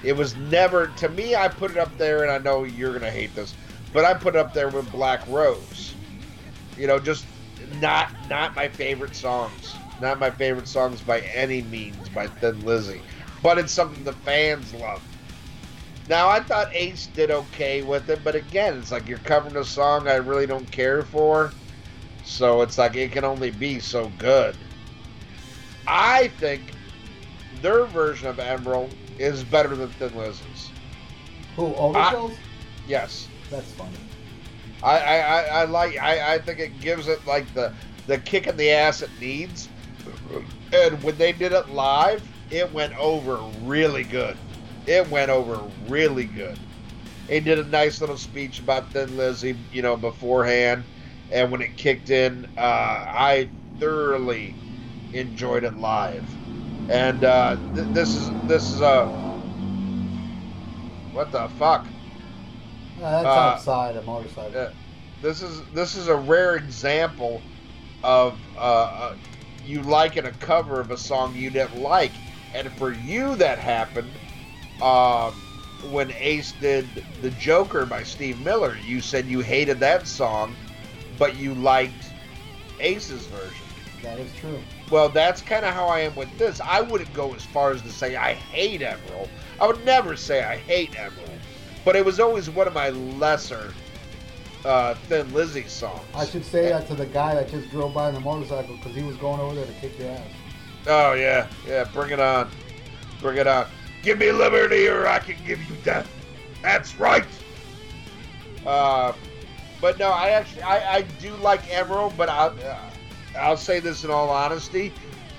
It 0.04 0.14
was 0.14 0.36
never 0.36 0.88
to 0.88 1.10
me. 1.10 1.36
I 1.36 1.48
put 1.48 1.72
it 1.72 1.78
up 1.78 1.98
there, 1.98 2.24
and 2.24 2.32
I 2.32 2.38
know 2.38 2.64
you're 2.64 2.94
gonna 2.94 3.12
hate 3.12 3.34
this, 3.36 3.54
but 3.94 4.06
I 4.06 4.14
put 4.14 4.36
it 4.36 4.40
up 4.40 4.54
there 4.54 4.70
with 4.70 4.92
Black 4.92 5.26
Rose. 5.28 5.96
You 6.78 6.88
know, 6.88 7.00
just 7.00 7.26
not 7.80 8.10
not 8.30 8.56
my 8.56 8.68
favorite 8.68 9.16
songs. 9.16 9.76
Not 10.02 10.20
my 10.20 10.30
favorite 10.30 10.68
songs 10.68 11.02
by 11.02 11.22
any 11.34 11.62
means 11.62 12.10
by 12.10 12.28
Thin 12.28 12.64
Lizzy, 12.66 13.02
but 13.42 13.58
it's 13.58 13.72
something 13.72 14.04
the 14.04 14.14
fans 14.14 14.74
love. 14.74 15.02
Now 16.10 16.28
I 16.28 16.42
thought 16.42 16.68
Ace 16.74 17.08
did 17.08 17.32
okay 17.32 17.82
with 17.82 18.10
it, 18.10 18.20
but 18.24 18.36
again, 18.36 18.78
it's 18.78 18.92
like 18.92 19.08
you're 19.08 19.20
covering 19.20 19.56
a 19.56 19.64
song 19.64 20.08
I 20.08 20.16
really 20.16 20.46
don't 20.46 20.70
care 20.70 21.04
for, 21.04 21.54
so 22.26 22.62
it's 22.62 22.78
like 22.78 22.96
it 22.96 23.14
can 23.14 23.24
only 23.24 23.52
be 23.52 23.80
so 23.80 24.12
good. 24.18 24.56
I 25.88 26.28
think 26.40 26.73
their 27.64 27.86
version 27.86 28.28
of 28.28 28.38
Emerald 28.38 28.94
is 29.18 29.44
better 29.44 29.76
than 29.76 29.88
Thin 29.88 30.16
Lizzy's. 30.16 30.70
Who 31.56 31.70
overkills? 31.70 32.36
Yes. 32.88 33.28
that's 33.50 33.72
funny. 33.72 33.90
I, 34.84 35.00
I, 35.00 35.18
I, 35.18 35.42
I 35.42 35.66
like 35.66 35.98
I, 35.98 36.36
I 36.36 36.40
think 36.40 36.60
it 36.60 36.80
gives 36.82 37.08
it 37.08 37.26
like 37.26 37.52
the 37.54 37.72
the 38.06 38.18
kick 38.20 38.48
in 38.48 38.58
the 38.58 38.70
ass 38.70 39.02
it 39.02 39.10
needs. 39.20 39.70
And 40.74 41.02
when 41.04 41.18
they 41.18 41.32
did 41.32 41.54
it 41.54 41.70
live, 41.70 42.22
it 42.52 42.72
went 42.74 42.94
over 43.00 43.38
really 43.62 44.04
good. 44.04 44.36
It 44.86 45.10
went 45.10 45.32
over 45.32 45.58
really 45.88 46.26
good. 46.26 46.58
He 47.30 47.40
did 47.40 47.60
a 47.60 47.64
nice 47.64 48.02
little 48.02 48.18
speech 48.18 48.60
about 48.60 48.92
Thin 48.92 49.16
Lizzy, 49.16 49.56
you 49.72 49.82
know, 49.82 49.96
beforehand. 49.96 50.84
And 51.32 51.52
when 51.52 51.62
it 51.62 51.78
kicked 51.78 52.10
in, 52.10 52.46
uh, 52.58 52.60
I 52.60 53.50
thoroughly 53.80 54.54
enjoyed 55.14 55.64
it 55.64 55.78
live. 55.80 56.26
And 56.90 57.24
uh, 57.24 57.58
th- 57.76 57.88
this 57.90 58.16
is 58.16 58.30
this 58.48 58.72
is 58.72 58.82
a 58.82 59.06
what 61.14 61.32
the 61.32 61.48
fuck? 61.48 61.88
Uh, 63.02 63.24
that's 63.24 63.26
Uh, 63.26 63.40
outside 63.40 63.96
a 63.96 64.02
motorcycle. 64.04 64.60
Uh, 64.60 64.68
this 65.22 65.42
is 65.42 65.62
this 65.74 65.96
is 65.96 66.08
a 66.08 66.16
rare 66.16 66.56
example 66.56 67.42
of 68.04 68.38
uh, 68.58 68.60
uh, 68.60 69.16
you 69.66 69.82
liking 69.82 70.26
a 70.26 70.32
cover 70.32 70.80
of 70.82 70.92
a 70.92 70.98
song 70.98 71.36
you 71.36 71.50
didn't 71.50 71.82
like, 71.82 72.12
and 72.54 72.72
for 72.74 72.92
you 72.92 73.36
that 73.36 73.58
happened 73.58 74.12
um, 74.82 75.32
when 75.92 76.12
Ace 76.20 76.52
did 76.60 76.86
"The 77.22 77.32
Joker" 77.32 77.86
by 77.86 78.04
Steve 78.04 78.40
Miller. 78.42 78.78
You 78.86 79.00
said 79.02 79.26
you 79.26 79.40
hated 79.40 79.80
that 79.80 80.08
song, 80.08 80.56
but 81.18 81.38
you 81.38 81.54
liked 81.54 82.12
Ace's 82.80 83.26
version. 83.28 83.66
That 84.02 84.20
is 84.20 84.34
true. 84.36 84.60
Well, 84.94 85.10
that's 85.10 85.42
kind 85.42 85.66
of 85.66 85.74
how 85.74 85.88
I 85.88 86.02
am 86.02 86.14
with 86.14 86.38
this. 86.38 86.62
I 86.62 86.80
wouldn't 86.80 87.12
go 87.16 87.34
as 87.34 87.44
far 87.44 87.72
as 87.72 87.82
to 87.82 87.90
say 87.90 88.16
I 88.16 88.36
hate 88.36 88.84
Emerald. 88.84 89.28
I 89.60 89.66
would 89.66 89.84
never 89.84 90.16
say 90.16 90.44
I 90.44 90.58
hate 90.58 90.92
Emerald, 90.96 91.40
but 91.84 91.96
it 91.96 92.06
was 92.06 92.20
always 92.20 92.48
one 92.48 92.68
of 92.68 92.76
my 92.76 92.92
lesser 92.92 93.74
uh, 94.64 94.94
Thin 94.94 95.34
Lizzy 95.34 95.64
songs. 95.64 96.06
I 96.14 96.28
should 96.28 96.46
say 96.46 96.70
that 96.70 96.86
to 96.90 96.94
the 96.94 97.08
guy 97.08 97.34
that 97.34 97.50
just 97.50 97.72
drove 97.72 97.96
by 97.96 98.10
on 98.10 98.14
the 98.14 98.20
motorcycle 98.20 98.76
because 98.76 98.96
he 98.96 99.02
was 99.02 99.16
going 99.16 99.40
over 99.40 99.56
there 99.56 99.66
to 99.66 99.74
kick 99.82 99.98
your 99.98 100.10
ass. 100.10 100.28
Oh 100.86 101.14
yeah, 101.14 101.48
yeah. 101.68 101.86
Bring 101.86 102.12
it 102.12 102.20
on, 102.20 102.52
bring 103.20 103.38
it 103.38 103.48
on. 103.48 103.66
Give 104.04 104.20
me 104.20 104.32
liberty, 104.32 104.88
or 104.88 105.08
I 105.08 105.18
can 105.18 105.44
give 105.44 105.60
you 105.68 105.76
death. 105.78 106.08
That's 106.62 107.00
right. 107.00 107.26
Uh, 108.64 109.14
but 109.82 109.98
no, 109.98 110.12
I 110.12 110.30
actually 110.30 110.62
I, 110.62 110.98
I 110.98 111.02
do 111.20 111.36
like 111.38 111.62
Emerald, 111.74 112.14
but 112.16 112.30
I, 112.30 112.46
uh, 112.50 112.93
I'll 113.38 113.58
say 113.58 113.80
this 113.80 114.04
in 114.04 114.12
all 114.12 114.30
honesty, 114.30 114.94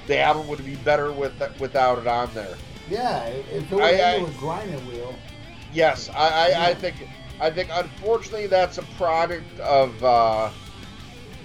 the 0.06 0.18
album 0.18 0.48
would 0.48 0.64
be 0.64 0.76
better 0.76 1.12
with 1.12 1.32
without 1.60 1.98
it 1.98 2.06
on 2.06 2.32
there. 2.34 2.56
Yeah, 2.90 3.24
if 3.26 3.70
it 3.70 3.74
was 3.74 3.82
I- 3.82 4.16
I- 4.16 4.22
with 4.22 4.36
grinding 4.38 4.86
wheel. 4.88 5.14
Yes, 5.72 6.08
I, 6.14 6.52
I, 6.52 6.66
I 6.68 6.74
think 6.74 6.96
I 7.40 7.50
think 7.50 7.68
unfortunately 7.72 8.46
that's 8.46 8.78
a 8.78 8.82
product 8.96 9.58
of 9.60 10.04
uh, 10.04 10.50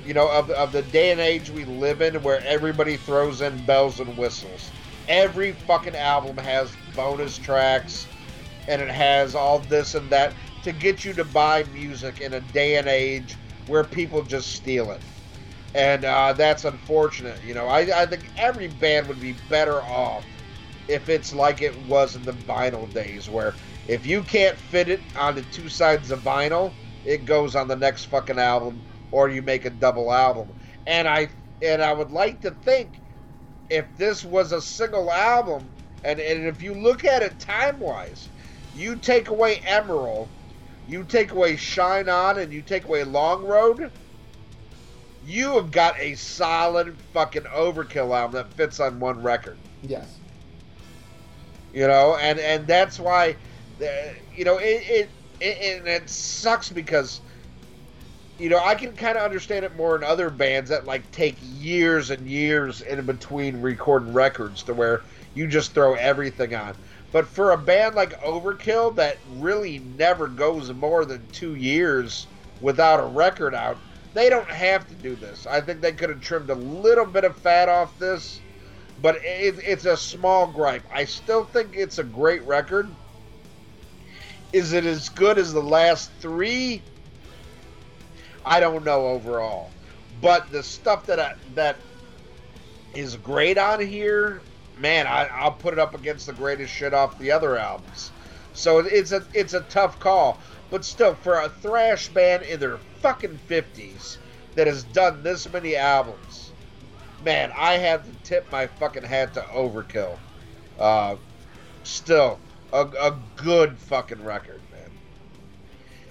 you 0.05 0.13
know 0.13 0.29
of, 0.29 0.51
of 0.51 0.71
the 0.71 0.83
day 0.83 1.11
and 1.11 1.19
age 1.19 1.49
we 1.49 1.65
live 1.65 2.01
in 2.01 2.21
where 2.21 2.43
everybody 2.45 2.95
throws 2.97 3.41
in 3.41 3.57
bells 3.65 3.99
and 3.99 4.15
whistles. 4.17 4.69
Every 5.07 5.53
fucking 5.53 5.95
album 5.95 6.37
has 6.37 6.71
bonus 6.95 7.37
tracks 7.39 8.05
and 8.67 8.81
it 8.81 8.89
has 8.89 9.33
all 9.33 9.59
this 9.59 9.95
and 9.95 10.07
that 10.11 10.33
to 10.63 10.71
get 10.71 11.03
you 11.03 11.13
to 11.13 11.23
buy 11.23 11.63
music 11.73 12.21
in 12.21 12.33
a 12.33 12.41
day 12.41 12.75
and 12.75 12.87
age 12.87 13.35
where 13.65 13.83
people 13.83 14.21
just 14.21 14.51
steal 14.53 14.91
it. 14.91 15.01
And 15.73 16.03
uh, 16.03 16.33
that's 16.33 16.65
unfortunate. 16.65 17.43
You 17.43 17.53
know, 17.53 17.67
I, 17.67 18.01
I 18.01 18.05
think 18.05 18.31
every 18.37 18.67
band 18.67 19.07
would 19.07 19.19
be 19.19 19.33
better 19.33 19.83
off 19.83 20.25
if 20.87 21.07
it's 21.09 21.33
like 21.33 21.61
it 21.61 21.75
was 21.81 22.15
in 22.15 22.25
the 22.25 22.33
vinyl 22.33 22.91
days 22.91 23.29
where 23.29 23.53
if 23.87 24.05
you 24.05 24.23
can't 24.23 24.57
fit 24.57 24.89
it 24.89 25.01
onto 25.15 25.43
two 25.43 25.69
sides 25.69 26.09
of 26.11 26.21
vinyl, 26.21 26.73
it 27.05 27.25
goes 27.25 27.55
on 27.55 27.67
the 27.67 27.75
next 27.75 28.05
fucking 28.05 28.39
album, 28.39 28.81
or 29.11 29.29
you 29.29 29.41
make 29.41 29.65
a 29.65 29.69
double 29.69 30.11
album. 30.11 30.49
And 30.87 31.07
I 31.07 31.29
and 31.61 31.81
I 31.81 31.93
would 31.93 32.11
like 32.11 32.41
to 32.41 32.51
think 32.51 33.01
if 33.69 33.85
this 33.97 34.23
was 34.23 34.51
a 34.51 34.61
single 34.61 35.11
album, 35.11 35.69
and, 36.03 36.19
and 36.19 36.45
if 36.45 36.61
you 36.61 36.73
look 36.73 37.05
at 37.05 37.21
it 37.21 37.39
time 37.39 37.79
wise, 37.79 38.29
you 38.75 38.95
take 38.95 39.29
away 39.29 39.59
Emerald, 39.65 40.29
you 40.87 41.03
take 41.03 41.31
away 41.31 41.55
Shine 41.55 42.09
On, 42.09 42.39
and 42.39 42.51
you 42.51 42.61
take 42.61 42.85
away 42.85 43.03
Long 43.03 43.43
Road, 43.43 43.91
you 45.25 45.55
have 45.55 45.71
got 45.71 45.99
a 45.99 46.15
solid 46.15 46.95
fucking 47.13 47.43
overkill 47.43 48.15
album 48.17 48.33
that 48.33 48.53
fits 48.53 48.79
on 48.79 48.99
one 48.99 49.21
record. 49.21 49.57
Yes. 49.81 50.17
You 51.73 51.87
know, 51.87 52.17
and 52.19 52.39
and 52.39 52.65
that's 52.65 52.99
why 52.99 53.35
uh, 53.81 54.13
you 54.35 54.43
know, 54.45 54.57
it 54.57 54.83
it, 54.89 55.09
it 55.39 55.77
and 55.79 55.87
it 55.87 56.09
sucks 56.09 56.69
because 56.69 57.21
you 58.37 58.49
know 58.49 58.59
I 58.59 58.75
can 58.75 58.95
kind 58.95 59.17
of 59.17 59.23
understand 59.23 59.65
it 59.65 59.75
more 59.75 59.95
in 59.95 60.03
other 60.03 60.29
bands 60.29 60.69
that 60.69 60.85
like 60.85 61.09
take 61.11 61.35
years 61.41 62.09
and 62.09 62.27
years 62.27 62.81
in 62.81 63.05
between 63.05 63.61
recording 63.61 64.13
records 64.13 64.63
to 64.63 64.73
where 64.73 65.01
you 65.33 65.47
just 65.47 65.73
throw 65.73 65.95
everything 65.95 66.55
on. 66.55 66.75
But 67.11 67.25
for 67.27 67.51
a 67.51 67.57
band 67.57 67.95
like 67.95 68.19
Overkill 68.21 68.95
that 68.95 69.17
really 69.35 69.79
never 69.97 70.27
goes 70.27 70.71
more 70.73 71.05
than 71.05 71.25
two 71.31 71.55
years 71.55 72.27
without 72.61 72.99
a 72.99 73.05
record 73.05 73.55
out, 73.55 73.77
they 74.13 74.29
don't 74.29 74.49
have 74.49 74.87
to 74.87 74.93
do 74.95 75.15
this. 75.15 75.45
I 75.45 75.61
think 75.61 75.81
they 75.81 75.91
could 75.91 76.09
have 76.09 76.21
trimmed 76.21 76.49
a 76.49 76.55
little 76.55 77.05
bit 77.05 77.23
of 77.23 77.37
fat 77.37 77.69
off 77.69 77.97
this, 77.99 78.39
but 79.01 79.17
it, 79.17 79.59
it's 79.63 79.85
a 79.85 79.95
small 79.95 80.47
gripe. 80.47 80.83
I 80.93 81.05
still 81.05 81.45
think 81.45 81.75
it's 81.75 81.99
a 81.99 82.03
great 82.03 82.43
record. 82.43 82.89
Is 84.51 84.73
it 84.73 84.85
as 84.85 85.09
good 85.09 85.37
as 85.37 85.53
the 85.53 85.61
last 85.61 86.11
three? 86.19 86.81
I 88.45 88.59
don't 88.59 88.83
know 88.83 89.07
overall, 89.07 89.69
but 90.21 90.51
the 90.51 90.63
stuff 90.63 91.05
that 91.05 91.19
I, 91.19 91.35
that 91.53 91.75
is 92.95 93.15
great 93.17 93.59
on 93.59 93.79
here, 93.85 94.41
man, 94.79 95.05
I, 95.05 95.25
I'll 95.25 95.51
put 95.51 95.73
it 95.73 95.79
up 95.79 95.93
against 95.93 96.25
the 96.25 96.33
greatest 96.33 96.73
shit 96.73 96.93
off 96.93 97.19
the 97.19 97.31
other 97.31 97.57
albums. 97.57 98.11
So 98.53 98.79
it's 98.79 99.11
a 99.11 99.23
it's 99.33 99.53
a 99.53 99.61
tough 99.61 99.99
call, 99.99 100.39
but 100.71 100.83
still, 100.83 101.13
for 101.13 101.41
a 101.41 101.49
thrash 101.49 102.07
band 102.09 102.43
in 102.43 102.59
their 102.59 102.79
fucking 103.01 103.37
fifties 103.47 104.17
that 104.55 104.67
has 104.67 104.83
done 104.83 105.23
this 105.23 105.51
many 105.51 105.75
albums, 105.75 106.51
man, 107.23 107.51
I 107.55 107.73
have 107.73 108.03
to 108.03 108.11
tip 108.23 108.51
my 108.51 108.67
fucking 108.67 109.03
hat 109.03 109.33
to 109.35 109.41
Overkill. 109.41 110.17
Uh, 110.77 111.15
still, 111.83 112.39
a, 112.73 112.81
a 112.81 113.19
good 113.35 113.77
fucking 113.77 114.23
record, 114.23 114.61
man. 114.71 114.91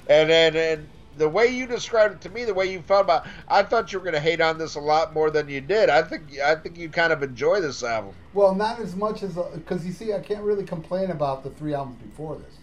And 0.09 0.31
and 0.31 0.57
and 0.57 0.89
the 1.17 1.29
way 1.29 1.47
you 1.47 1.67
described 1.67 2.15
it 2.15 2.21
to 2.23 2.31
me, 2.31 2.45
the 2.45 2.55
way 2.55 2.71
you 2.71 2.81
felt 2.83 3.05
about, 3.05 3.27
I 3.49 3.63
thought 3.63 3.93
you 3.93 3.99
were 3.99 4.05
gonna 4.05 4.21
hate 4.21 4.41
on 4.41 4.57
this 4.57 4.77
a 4.77 4.81
lot 4.81 5.13
more 5.13 5.31
than 5.31 5.49
you 5.49 5.61
did. 5.61 5.91
I 5.91 6.03
think 6.03 6.39
I 6.39 6.55
think 6.55 6.79
you 6.79 6.89
kind 6.89 7.13
of 7.13 7.23
enjoy 7.23 7.61
this 7.61 7.83
album. 7.83 8.15
Well, 8.35 8.55
not 8.55 8.79
as 8.79 8.95
much 8.95 9.23
as 9.23 9.35
because 9.35 9.85
you 9.87 9.93
see, 9.93 10.13
I 10.13 10.21
can't 10.21 10.43
really 10.43 10.65
complain 10.65 11.11
about 11.11 11.43
the 11.43 11.51
three 11.51 11.75
albums 11.75 12.01
before 12.03 12.37
this. 12.37 12.58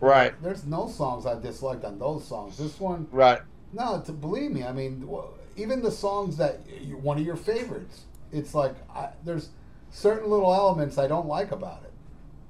Right. 0.00 0.34
There's 0.42 0.64
no 0.64 0.88
songs 0.88 1.26
I 1.26 1.38
disliked 1.38 1.84
on 1.84 1.98
those 1.98 2.26
songs. 2.26 2.56
This 2.56 2.80
one, 2.80 3.06
Right. 3.12 3.40
no, 3.72 4.00
to 4.06 4.12
believe 4.12 4.50
me, 4.50 4.64
I 4.64 4.72
mean, 4.72 5.08
even 5.56 5.82
the 5.82 5.90
songs 5.90 6.36
that 6.38 6.60
you- 6.80 6.96
one 6.96 7.18
of 7.18 7.24
your 7.24 7.36
favorites, 7.36 8.06
it's 8.32 8.54
like 8.54 8.74
I, 8.94 9.10
there's 9.24 9.50
certain 9.90 10.30
little 10.30 10.54
elements 10.54 10.96
I 10.98 11.06
don't 11.06 11.26
like 11.26 11.52
about 11.52 11.82
it. 11.84 11.92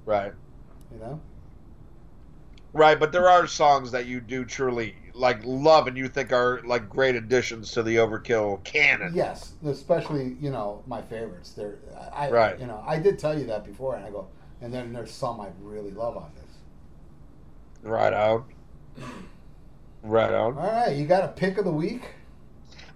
Right. 0.07 0.33
You 0.93 0.99
know? 0.99 1.21
Right, 2.73 3.01
but 3.01 3.11
there 3.11 3.29
are 3.29 3.49
songs 3.49 3.91
that 3.91 4.07
you 4.07 4.21
do 4.21 4.45
truly 4.45 4.95
like 5.13 5.41
love 5.45 5.89
and 5.89 5.97
you 5.97 6.09
think 6.09 6.33
are 6.33 6.61
like 6.65 6.89
great 6.89 7.17
additions 7.17 7.73
to 7.73 7.83
the 7.83 7.97
Overkill 7.97 8.63
canon. 8.63 9.13
Yes, 9.13 9.55
especially 9.67 10.37
you 10.41 10.51
know 10.51 10.83
my 10.87 11.03
favorites. 11.03 11.51
They're 11.51 11.79
I, 12.13 12.31
Right. 12.31 12.61
You 12.61 12.67
know, 12.67 12.83
I 12.87 12.99
did 13.01 13.19
tell 13.19 13.37
you 13.37 13.47
that 13.47 13.65
before, 13.65 13.97
and 13.97 14.05
I 14.05 14.11
go, 14.11 14.29
and 14.61 14.73
then 14.73 14.93
there's 14.93 15.11
some 15.11 15.41
I 15.41 15.49
really 15.61 15.91
love 15.91 16.17
on 16.17 16.31
this. 16.37 16.40
Right 17.83 18.13
on. 18.13 18.45
Right 20.03 20.33
on. 20.33 20.57
All 20.59 20.73
right, 20.73 20.97
you 20.97 21.07
got 21.07 21.25
a 21.25 21.29
pick 21.29 21.59
of 21.59 21.65
the 21.65 21.73
week? 21.73 22.03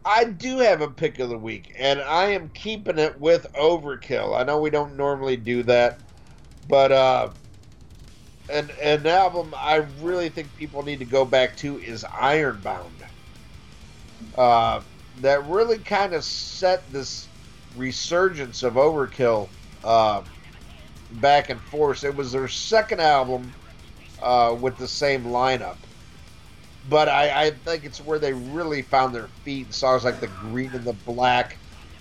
I 0.04 0.24
do 0.24 0.58
have 0.58 0.82
a 0.82 0.90
pick 0.90 1.18
of 1.18 1.30
the 1.30 1.38
week, 1.38 1.74
and 1.78 2.00
I 2.00 2.26
am 2.26 2.50
keeping 2.50 2.98
it 2.98 3.18
with 3.18 3.50
Overkill. 3.54 4.38
I 4.38 4.44
know 4.44 4.60
we 4.60 4.68
don't 4.68 4.96
normally 4.96 5.36
do 5.36 5.62
that, 5.62 5.98
but 6.68 6.92
uh, 6.92 7.30
an 8.50 8.70
an 8.82 9.06
album 9.06 9.54
I 9.56 9.86
really 10.02 10.28
think 10.28 10.54
people 10.56 10.82
need 10.82 10.98
to 10.98 11.06
go 11.06 11.24
back 11.24 11.56
to 11.58 11.78
is 11.78 12.04
Ironbound. 12.04 12.92
Uh, 14.36 14.82
that 15.20 15.46
really 15.46 15.78
kind 15.78 16.12
of 16.12 16.22
set 16.24 16.90
this 16.92 17.28
resurgence 17.76 18.62
of 18.62 18.74
Overkill 18.74 19.48
uh, 19.84 20.22
back 21.12 21.48
and 21.48 21.60
forth. 21.60 22.04
It 22.04 22.14
was 22.14 22.32
their 22.32 22.48
second 22.48 23.00
album 23.00 23.52
uh, 24.20 24.56
with 24.60 24.76
the 24.78 24.88
same 24.88 25.24
lineup. 25.24 25.84
But 26.82 27.08
I, 27.08 27.46
I 27.46 27.50
think 27.50 27.84
it's 27.84 28.00
where 28.00 28.18
they 28.18 28.32
really 28.34 28.82
found 28.82 29.14
their 29.14 29.28
feet. 29.28 29.72
Songs 29.74 30.04
like 30.04 30.20
the 30.20 30.28
green 30.28 30.74
and 30.74 30.86
the 30.86 30.92
black 30.92 31.60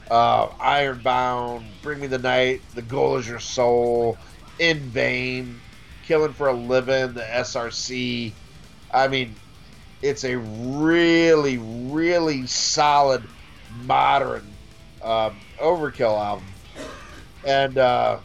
uh, 0.09 0.49
ironbound 0.59 1.81
bring 1.81 1.99
me 2.01 2.07
the 2.07 2.19
night 2.19 2.63
the 2.73 2.81
goal 2.81 3.15
is 3.17 3.27
your 3.27 3.39
soul 3.39 4.21
in 4.59 4.91
vain 4.91 5.63
killing 6.01 6.33
for 6.33 6.47
a 6.49 6.53
living 6.53 7.13
the 7.13 7.21
src 7.23 8.37
i 8.91 9.07
mean 9.07 9.39
it's 10.01 10.23
a 10.23 10.37
really 10.39 11.57
really 11.59 12.47
solid 12.47 13.29
modern 13.69 14.59
um, 15.01 15.45
overkill 15.61 16.19
album. 16.23 16.55
And 17.43 17.77
uh, 17.77 18.21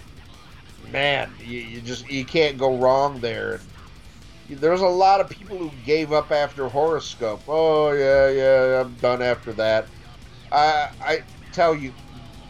man 0.83 1.37
you, 1.41 1.59
you 1.61 1.83
just 1.83 2.09
you 2.09 2.25
can't 2.27 2.59
go 2.59 2.79
wrong 2.79 3.21
there 3.21 3.67
there's 4.49 4.81
a 4.81 4.87
lot 4.87 5.21
of 5.21 5.29
people 5.29 5.57
who 5.57 5.71
gave 5.85 6.13
up 6.13 6.31
after 6.31 6.69
Horrorscope. 6.69 7.41
Oh 7.49 7.93
yeah, 7.93 8.31
yeah, 8.31 8.81
I'm 8.81 8.95
done 8.95 9.23
after 9.23 9.53
that. 9.55 9.87
I 10.51 10.91
I 11.01 11.23
tell 11.53 11.75
you, 11.75 11.93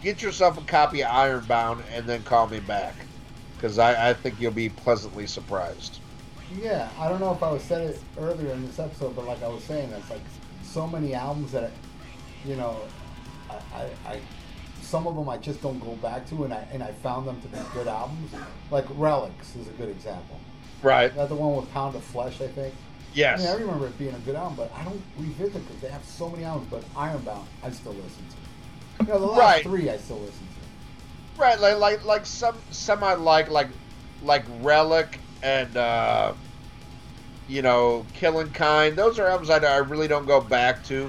get 0.03 0.23
yourself 0.23 0.59
a 0.59 0.65
copy 0.65 1.03
of 1.03 1.11
Ironbound 1.11 1.83
and 1.93 2.07
then 2.07 2.23
call 2.23 2.47
me 2.47 2.61
back, 2.61 2.95
because 3.57 3.79
I, 3.79 4.11
I 4.11 4.15
think 4.15 4.41
you'll 4.41 4.53
be 4.53 4.69
pleasantly 4.69 5.27
surprised. 5.27 6.01
Yeah, 6.61 6.89
I 6.99 7.09
don't 7.09 7.21
know 7.21 7.33
if 7.33 7.43
I 7.43 7.53
was 7.53 7.63
said 7.63 7.91
it 7.91 8.01
earlier 8.19 8.53
in 8.53 8.67
this 8.67 8.79
episode, 8.79 9.15
but 9.15 9.27
like 9.27 9.43
I 9.43 9.49
was 9.49 9.63
saying, 9.65 9.91
it's 9.91 10.09
like 10.09 10.23
so 10.63 10.87
many 10.87 11.15
albums 11.15 11.53
that, 11.53 11.71
you 12.45 12.57
know, 12.57 12.81
I, 13.51 13.55
I, 13.75 14.11
I 14.13 14.21
some 14.81 15.07
of 15.07 15.15
them 15.15 15.29
I 15.29 15.37
just 15.37 15.61
don't 15.61 15.79
go 15.81 15.95
back 15.97 16.27
to, 16.31 16.45
and 16.45 16.55
I 16.55 16.67
and 16.73 16.83
I 16.83 16.93
found 16.93 17.27
them 17.27 17.41
to 17.43 17.49
be 17.49 17.59
good 17.75 17.89
albums. 17.89 18.33
Like 18.71 18.87
Relics 18.95 19.57
is 19.57 19.69
a 19.69 19.73
good 19.73 19.91
example. 19.91 20.41
Right. 20.83 21.15
That 21.15 21.29
the 21.29 21.35
one 21.35 21.57
with 21.57 21.73
Pound 21.73 21.97
of 21.97 22.05
Flesh, 22.05 22.41
I 22.41 22.49
think. 22.49 22.75
Yes. 23.15 23.41
I, 23.41 23.43
mean, 23.43 23.53
I 23.53 23.61
remember 23.61 23.87
it 23.87 23.99
being 23.99 24.15
a 24.15 24.19
good 24.21 24.37
album, 24.37 24.55
but 24.57 24.73
I 24.77 24.85
don't 24.85 25.01
revisit 25.19 25.57
it 25.57 25.67
because 25.67 25.81
they 25.83 25.89
have 25.89 26.05
so 26.05 26.29
many 26.29 26.45
albums. 26.45 26.69
But 26.71 26.85
Ironbound, 26.97 27.47
I 27.65 27.71
still 27.71 27.93
listen 27.93 28.25
to. 28.31 29.05
You 29.05 29.13
know, 29.13 29.19
the 29.21 29.27
last 29.27 29.39
Right. 29.39 29.63
three 29.65 29.91
I 29.91 29.97
still 29.97 30.19
listen 30.19 30.33
to. 30.41 31.41
Right, 31.41 31.59
like 31.61 31.79
like 31.79 32.05
like 32.05 32.27
some 32.27 32.57
some 32.73 33.05
I 33.05 33.15
like 33.15 33.49
like 33.49 33.69
like 34.25 34.45
Relic 34.61 35.21
and 35.43 35.77
uh, 35.77 36.33
you 37.49 37.63
know 37.63 38.05
Killing 38.15 38.51
Kind. 38.51 38.97
Those 38.97 39.21
are 39.21 39.29
albums 39.29 39.49
I, 39.49 39.59
I 39.59 39.77
really 39.77 40.09
don't 40.09 40.27
go 40.27 40.41
back 40.41 40.83
to, 40.87 41.09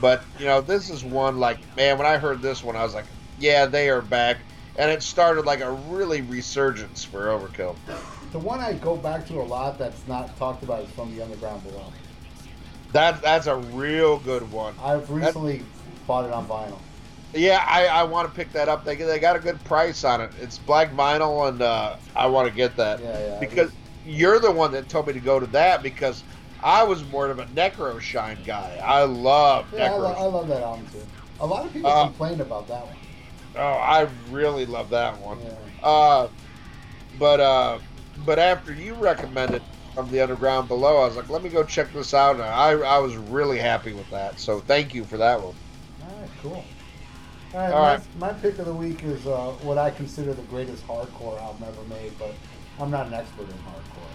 but 0.00 0.24
you 0.38 0.46
know 0.46 0.60
this 0.60 0.90
is 0.90 1.04
one 1.04 1.38
like 1.38 1.58
man 1.76 1.96
when 1.96 2.08
I 2.08 2.18
heard 2.18 2.42
this 2.42 2.64
one 2.64 2.74
I 2.74 2.82
was 2.82 2.92
like 2.92 3.04
yeah 3.38 3.66
they 3.66 3.88
are 3.88 4.02
back, 4.02 4.38
and 4.76 4.90
it 4.90 5.00
started 5.00 5.46
like 5.46 5.60
a 5.60 5.70
really 5.70 6.22
resurgence 6.22 7.04
for 7.04 7.26
Overkill. 7.26 7.76
The 8.32 8.38
one 8.38 8.60
I 8.60 8.74
go 8.74 8.96
back 8.96 9.26
to 9.28 9.34
a 9.40 9.42
lot 9.42 9.78
that's 9.78 10.06
not 10.06 10.36
talked 10.36 10.62
about 10.62 10.82
is 10.84 10.90
from 10.90 11.14
the 11.16 11.22
Underground 11.22 11.62
Below. 11.64 11.84
That 12.92 13.20
that's 13.22 13.46
a 13.46 13.56
real 13.56 14.18
good 14.18 14.50
one. 14.52 14.74
I've 14.82 15.10
recently 15.10 15.62
bought 16.06 16.24
it 16.24 16.32
on 16.32 16.46
vinyl. 16.46 16.78
Yeah, 17.34 17.62
I, 17.66 17.86
I 17.86 18.02
want 18.04 18.28
to 18.28 18.34
pick 18.34 18.52
that 18.52 18.68
up. 18.68 18.84
They 18.84 18.96
they 18.96 19.18
got 19.18 19.36
a 19.36 19.38
good 19.38 19.62
price 19.64 20.04
on 20.04 20.20
it. 20.20 20.30
It's 20.40 20.58
black 20.58 20.92
vinyl, 20.92 21.48
and 21.48 21.60
uh, 21.60 21.96
I 22.16 22.26
want 22.26 22.48
to 22.48 22.54
get 22.54 22.76
that 22.76 23.00
Yeah, 23.00 23.18
yeah. 23.18 23.40
because 23.40 23.72
you're 24.06 24.38
the 24.40 24.50
one 24.50 24.72
that 24.72 24.88
told 24.88 25.06
me 25.06 25.12
to 25.12 25.20
go 25.20 25.38
to 25.38 25.46
that 25.48 25.82
because 25.82 26.22
I 26.62 26.82
was 26.82 27.04
more 27.10 27.28
of 27.28 27.38
a 27.38 27.44
Necroshine 27.46 28.44
guy. 28.44 28.78
I 28.82 29.02
love 29.04 29.66
yeah, 29.74 29.86
I, 29.86 29.88
Necro. 29.88 29.98
lo- 30.00 30.14
I 30.16 30.24
love 30.24 30.48
that 30.48 30.62
album 30.62 30.86
too. 30.92 31.02
A 31.40 31.46
lot 31.46 31.66
of 31.66 31.72
people 31.72 31.90
Uh, 31.90 32.04
complain 32.06 32.40
about 32.40 32.66
that 32.68 32.84
one. 32.86 32.96
oh, 33.56 33.60
I 33.60 34.08
really 34.30 34.64
love 34.66 34.90
that 34.90 35.18
one. 35.20 35.38
Yeah. 35.40 35.86
Uh, 35.86 36.28
but 37.18 37.40
uh, 37.40 37.78
but 38.28 38.38
after 38.38 38.74
you 38.74 38.92
recommended 38.92 39.62
from 39.94 40.10
the 40.10 40.20
Underground 40.20 40.68
Below, 40.68 40.98
I 40.98 41.06
was 41.06 41.16
like, 41.16 41.30
let 41.30 41.42
me 41.42 41.48
go 41.48 41.64
check 41.64 41.90
this 41.94 42.12
out, 42.12 42.34
and 42.34 42.44
I 42.44 42.72
I 42.72 42.98
was 42.98 43.16
really 43.16 43.56
happy 43.56 43.94
with 43.94 44.08
that. 44.10 44.38
So 44.38 44.60
thank 44.60 44.92
you 44.92 45.04
for 45.04 45.16
that 45.16 45.40
one. 45.42 45.54
All 46.02 46.20
right, 46.20 46.30
cool. 46.42 46.64
All 47.54 47.60
right, 47.60 47.72
All 47.72 47.82
my, 47.82 47.94
right. 47.94 48.16
my 48.18 48.32
pick 48.34 48.58
of 48.58 48.66
the 48.66 48.74
week 48.74 49.02
is 49.02 49.26
uh, 49.26 49.52
what 49.62 49.78
I 49.78 49.90
consider 49.90 50.34
the 50.34 50.42
greatest 50.42 50.86
hardcore 50.86 51.40
album 51.40 51.68
ever 51.68 51.82
made, 51.88 52.12
but 52.18 52.34
I'm 52.78 52.90
not 52.90 53.06
an 53.06 53.14
expert 53.14 53.48
in 53.48 53.56
hardcore. 53.64 54.12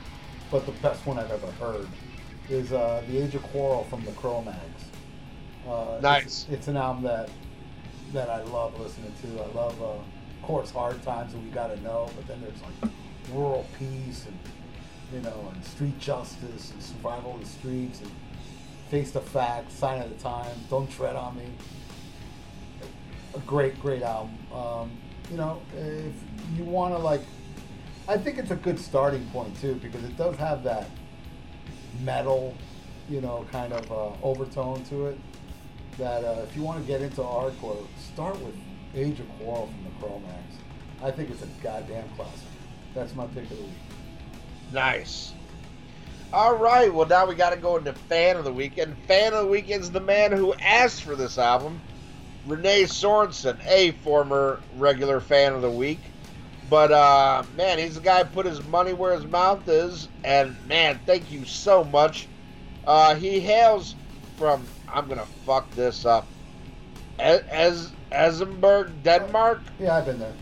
But 0.51 0.67
the 0.67 0.73
best 0.73 1.03
one 1.07 1.17
I've 1.17 1.31
ever 1.31 1.51
heard 1.53 1.87
is 2.51 2.71
uh, 2.71 3.01
The 3.09 3.17
Age 3.17 3.33
of 3.33 3.41
Quarrel 3.41 3.85
from 3.85 4.05
the 4.05 4.11
Cro-Mags. 4.11 4.83
Uh, 5.67 5.97
Nice. 6.03 6.25
It's, 6.25 6.47
it's 6.51 6.67
an 6.67 6.77
album 6.77 7.01
that 7.05 7.31
that 8.11 8.29
I 8.29 8.43
love 8.43 8.79
listening 8.79 9.11
to. 9.23 9.41
I 9.41 9.47
love, 9.55 9.81
uh, 9.81 9.85
of 9.85 10.41
course, 10.43 10.69
Hard 10.69 11.01
Times 11.01 11.33
and 11.33 11.43
We 11.43 11.49
Gotta 11.49 11.81
Know, 11.81 12.11
but 12.15 12.27
then 12.27 12.39
there's 12.41 12.61
like 12.61 12.93
World 13.31 13.65
Peace 13.77 14.25
and 14.25 14.37
you 15.13 15.21
know, 15.21 15.51
and 15.53 15.63
Street 15.63 15.99
Justice 15.99 16.71
and 16.71 16.81
Survival 16.81 17.35
of 17.35 17.41
the 17.41 17.45
Streets 17.45 18.01
and 18.01 18.11
Face 18.89 19.11
the 19.11 19.21
Facts, 19.21 19.73
Sign 19.73 20.01
of 20.01 20.09
the 20.09 20.23
Time, 20.23 20.55
Don't 20.69 20.89
Tread 20.89 21.15
on 21.15 21.37
Me 21.37 21.45
a 23.35 23.39
great, 23.39 23.79
great 23.79 24.01
album. 24.01 24.37
Um, 24.53 24.91
you 25.31 25.37
know, 25.37 25.61
if 25.75 26.13
you 26.57 26.63
want 26.63 26.93
to 26.93 26.99
like, 26.99 27.21
I 28.07 28.17
think 28.17 28.37
it's 28.37 28.51
a 28.51 28.55
good 28.55 28.79
starting 28.79 29.25
point 29.29 29.59
too 29.59 29.75
because 29.75 30.03
it 30.03 30.17
does 30.17 30.35
have 30.35 30.63
that 30.63 30.89
metal, 32.01 32.55
you 33.09 33.21
know, 33.21 33.45
kind 33.51 33.73
of 33.73 33.91
uh, 33.91 34.25
overtone 34.25 34.83
to 34.85 35.07
it. 35.07 35.19
That 35.97 36.23
uh, 36.23 36.41
if 36.43 36.55
you 36.55 36.63
want 36.63 36.81
to 36.81 36.87
get 36.87 37.01
into 37.01 37.21
hardcore, 37.21 37.85
start 38.13 38.39
with 38.41 38.55
Age 38.95 39.19
of 39.19 39.29
Quarrel 39.37 39.67
from 39.67 39.83
the 39.83 39.99
Cro-Mags. 39.99 40.55
I 41.03 41.11
think 41.11 41.29
it's 41.29 41.43
a 41.43 41.47
goddamn 41.61 42.09
classic. 42.15 42.52
That's 42.93 43.15
my 43.15 43.25
pick 43.27 43.43
of 43.43 43.57
the 43.57 43.63
week. 43.63 43.71
Nice. 44.71 45.33
All 46.31 46.55
right, 46.55 46.91
well 46.91 47.07
now 47.07 47.27
we 47.27 47.35
got 47.35 47.51
to 47.51 47.57
go 47.57 47.77
into 47.77 47.93
fan 47.93 48.37
of 48.37 48.43
the 48.43 48.53
week, 48.53 48.77
and 48.79 48.97
fan 49.07 49.33
of 49.33 49.43
the 49.43 49.49
week 49.49 49.69
is 49.69 49.91
the 49.91 49.99
man 49.99 50.31
who 50.31 50.53
asked 50.55 51.03
for 51.03 51.15
this 51.15 51.37
album, 51.37 51.79
Renee 52.47 52.83
Sorensen, 52.83 53.57
a 53.67 53.91
former 53.91 54.59
regular 54.75 55.19
fan 55.19 55.53
of 55.53 55.61
the 55.61 55.69
week. 55.69 55.99
But 56.69 56.91
uh, 56.91 57.43
man, 57.55 57.77
he's 57.77 57.95
the 57.95 58.01
guy 58.01 58.23
who 58.23 58.29
put 58.31 58.47
his 58.47 58.65
money 58.65 58.93
where 58.93 59.13
his 59.13 59.25
mouth 59.25 59.67
is, 59.67 60.07
and 60.23 60.55
man, 60.67 60.99
thank 61.05 61.31
you 61.31 61.45
so 61.45 61.83
much. 61.83 62.27
Uh, 62.85 63.13
he 63.15 63.39
hails 63.39 63.95
from 64.37 64.65
I'm 64.91 65.07
gonna 65.07 65.25
fuck 65.45 65.69
this 65.71 66.05
up, 66.05 66.27
as 67.19 67.41
as 67.51 67.91
Esenberg, 68.11 68.91
Denmark. 69.03 69.61
Yeah, 69.79 69.97
I've 69.97 70.05
been 70.05 70.19
there. 70.19 70.33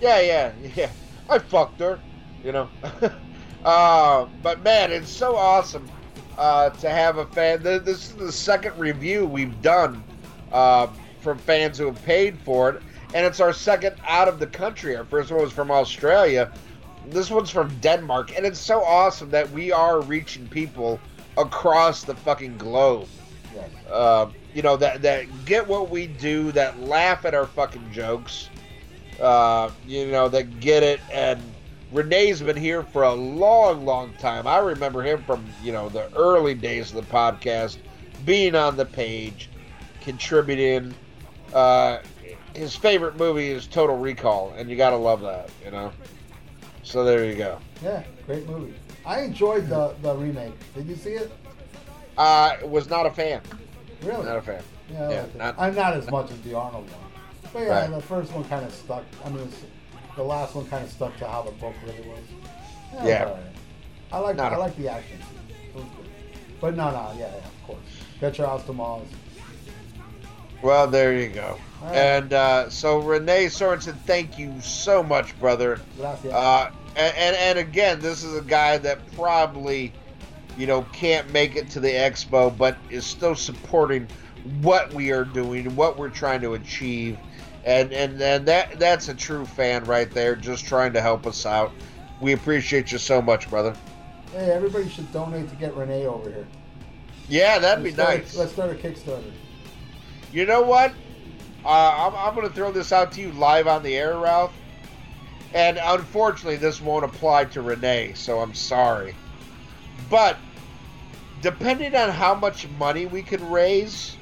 Yeah, 0.00 0.20
yeah, 0.20 0.52
yeah. 0.74 0.90
I 1.28 1.38
fucked 1.38 1.80
her, 1.80 2.00
you 2.44 2.52
know. 2.52 2.68
uh, 3.64 4.26
but 4.42 4.62
man, 4.62 4.92
it's 4.92 5.10
so 5.10 5.36
awesome 5.36 5.88
uh, 6.36 6.70
to 6.70 6.88
have 6.88 7.18
a 7.18 7.26
fan. 7.26 7.62
This 7.62 7.86
is 7.86 8.14
the 8.14 8.32
second 8.32 8.78
review 8.78 9.26
we've 9.26 9.60
done 9.62 10.02
uh, 10.52 10.88
from 11.20 11.38
fans 11.38 11.78
who 11.78 11.86
have 11.86 12.02
paid 12.04 12.38
for 12.38 12.70
it, 12.70 12.82
and 13.14 13.26
it's 13.26 13.40
our 13.40 13.52
second 13.52 13.96
out 14.06 14.28
of 14.28 14.38
the 14.38 14.46
country. 14.46 14.96
Our 14.96 15.04
first 15.04 15.30
one 15.30 15.42
was 15.42 15.52
from 15.52 15.70
Australia. 15.70 16.52
This 17.06 17.30
one's 17.30 17.50
from 17.50 17.74
Denmark, 17.80 18.36
and 18.36 18.44
it's 18.44 18.60
so 18.60 18.82
awesome 18.82 19.30
that 19.30 19.50
we 19.50 19.72
are 19.72 20.00
reaching 20.00 20.46
people 20.48 21.00
across 21.36 22.04
the 22.04 22.14
fucking 22.14 22.58
globe 22.58 23.08
uh, 23.90 24.28
you 24.54 24.62
know 24.62 24.76
that 24.76 25.02
that 25.02 25.26
get 25.44 25.66
what 25.66 25.90
we 25.90 26.06
do, 26.06 26.52
that 26.52 26.80
laugh 26.80 27.24
at 27.24 27.34
our 27.34 27.46
fucking 27.46 27.90
jokes, 27.92 28.48
uh, 29.20 29.70
you 29.86 30.06
know 30.06 30.28
that 30.28 30.60
get 30.60 30.82
it. 30.82 31.00
And 31.12 31.42
Renee's 31.92 32.40
been 32.40 32.56
here 32.56 32.82
for 32.82 33.04
a 33.04 33.12
long, 33.12 33.84
long 33.84 34.12
time. 34.18 34.46
I 34.46 34.58
remember 34.58 35.02
him 35.02 35.22
from 35.24 35.44
you 35.62 35.72
know 35.72 35.88
the 35.88 36.12
early 36.14 36.54
days 36.54 36.90
of 36.90 36.96
the 36.96 37.12
podcast, 37.12 37.78
being 38.24 38.54
on 38.54 38.76
the 38.76 38.86
page, 38.86 39.48
contributing. 40.00 40.94
Uh, 41.52 41.98
his 42.54 42.74
favorite 42.74 43.16
movie 43.16 43.50
is 43.50 43.66
Total 43.66 43.96
Recall, 43.96 44.52
and 44.56 44.68
you 44.68 44.76
gotta 44.76 44.96
love 44.96 45.20
that, 45.22 45.50
you 45.64 45.70
know. 45.70 45.92
So 46.82 47.04
there 47.04 47.24
you 47.24 47.36
go. 47.36 47.58
Yeah, 47.82 48.02
great 48.26 48.46
movie. 48.48 48.74
I 49.06 49.20
enjoyed 49.20 49.68
the, 49.68 49.94
the 50.02 50.14
remake. 50.14 50.54
Did 50.74 50.86
you 50.86 50.96
see 50.96 51.12
it? 51.12 51.30
Uh, 52.16 52.56
was 52.64 52.88
not 52.88 53.06
a 53.06 53.10
fan. 53.10 53.40
Really? 54.02 54.24
Not 54.24 54.36
a 54.36 54.42
fan. 54.42 54.62
Yeah, 54.90 55.08
I 55.08 55.10
yeah, 55.12 55.26
not, 55.36 55.54
I'm 55.58 55.74
not 55.74 55.94
as 55.94 56.10
much 56.10 56.30
as 56.30 56.40
the 56.40 56.54
Arnold 56.54 56.90
one. 56.90 57.07
But 57.52 57.60
yeah, 57.62 57.80
Right. 57.80 57.90
the 57.90 58.00
first 58.02 58.32
one 58.32 58.44
kind 58.44 58.64
of 58.64 58.72
stuck. 58.72 59.04
I 59.24 59.28
mean, 59.30 59.48
the 60.16 60.22
last 60.22 60.54
one 60.54 60.66
kind 60.66 60.84
of 60.84 60.90
stuck 60.90 61.16
to 61.18 61.26
how 61.28 61.42
the 61.42 61.52
book 61.52 61.74
really 61.84 62.08
was. 62.08 62.18
Yeah. 62.92 62.98
was 63.00 63.08
Yeah. 63.08 63.22
right. 63.24 63.36
I 64.12 64.18
like 64.18 64.38
I 64.38 64.56
like 64.56 64.76
the 64.76 64.88
action. 64.88 65.18
But 66.60 66.74
no, 66.74 66.90
no, 66.90 67.12
yeah, 67.16 67.26
yeah, 67.26 67.36
of 67.36 67.66
course. 67.66 67.78
Get 68.20 68.38
your 68.38 68.48
house 68.48 68.64
to 68.64 68.72
Mars. 68.72 69.06
Well, 70.60 70.88
there 70.88 71.12
you 71.14 71.28
go. 71.28 71.56
Right. 71.82 71.94
And 71.94 72.32
uh, 72.32 72.68
so 72.68 72.98
Renee 72.98 73.46
Sorensen, 73.46 73.94
thank 74.06 74.38
you 74.38 74.52
so 74.60 75.02
much, 75.04 75.38
brother. 75.38 75.78
Gracias. 75.96 76.32
Uh, 76.32 76.70
and, 76.96 77.16
and 77.16 77.36
and 77.36 77.58
again, 77.60 78.00
this 78.00 78.24
is 78.24 78.36
a 78.36 78.42
guy 78.42 78.76
that 78.78 78.98
probably, 79.12 79.92
you 80.56 80.66
know, 80.66 80.82
can't 80.92 81.30
make 81.32 81.54
it 81.54 81.70
to 81.70 81.80
the 81.80 81.90
expo, 81.90 82.56
but 82.56 82.76
is 82.90 83.06
still 83.06 83.36
supporting 83.36 84.08
what 84.60 84.92
we 84.92 85.12
are 85.12 85.24
doing, 85.24 85.76
what 85.76 85.96
we're 85.96 86.08
trying 86.08 86.40
to 86.40 86.54
achieve, 86.54 87.16
and 87.64 87.92
and 87.92 88.20
and 88.20 88.46
that 88.46 88.78
that's 88.78 89.08
a 89.08 89.14
true 89.14 89.44
fan 89.46 89.84
right 89.84 90.10
there, 90.10 90.36
just 90.36 90.64
trying 90.64 90.92
to 90.94 91.00
help 91.00 91.26
us 91.26 91.46
out. 91.46 91.72
We 92.20 92.32
appreciate 92.32 92.90
you 92.92 92.98
so 92.98 93.22
much, 93.22 93.48
brother. 93.48 93.74
hey, 94.32 94.50
everybody 94.50 94.88
should 94.88 95.10
donate 95.12 95.48
to 95.50 95.56
get 95.56 95.74
Renee 95.76 96.06
over 96.06 96.28
here. 96.30 96.46
Yeah, 97.28 97.58
that'd 97.58 97.84
be 97.84 97.90
Let's 97.92 97.98
a- 98.10 98.18
nice. 98.18 98.36
let's 98.36 98.52
start 98.52 98.70
a 98.70 98.74
Kickstarter. 98.74 99.30
You 100.32 100.46
know 100.46 100.62
what? 100.62 100.92
Uh, 101.64 101.68
I'm, 102.08 102.14
I'm 102.14 102.34
going 102.34 102.46
to 102.48 102.54
throw 102.54 102.70
this 102.72 102.92
out 102.92 103.12
to 103.12 103.20
you 103.20 103.32
live 103.32 103.66
on 103.66 103.82
the 103.82 103.96
air, 103.96 104.16
Ralph. 104.18 104.52
And 105.54 105.78
unfortunately, 105.82 106.56
this 106.56 106.80
won't 106.80 107.04
apply 107.04 107.46
to 107.46 107.62
Renee, 107.62 108.12
so 108.14 108.40
I'm 108.40 108.54
sorry. 108.54 109.14
But 110.10 110.36
depending 111.40 111.94
on 111.94 112.10
how 112.10 112.34
much 112.34 112.68
money 112.78 113.06
we 113.06 113.22
could 113.22 113.40
raise, 113.40 114.17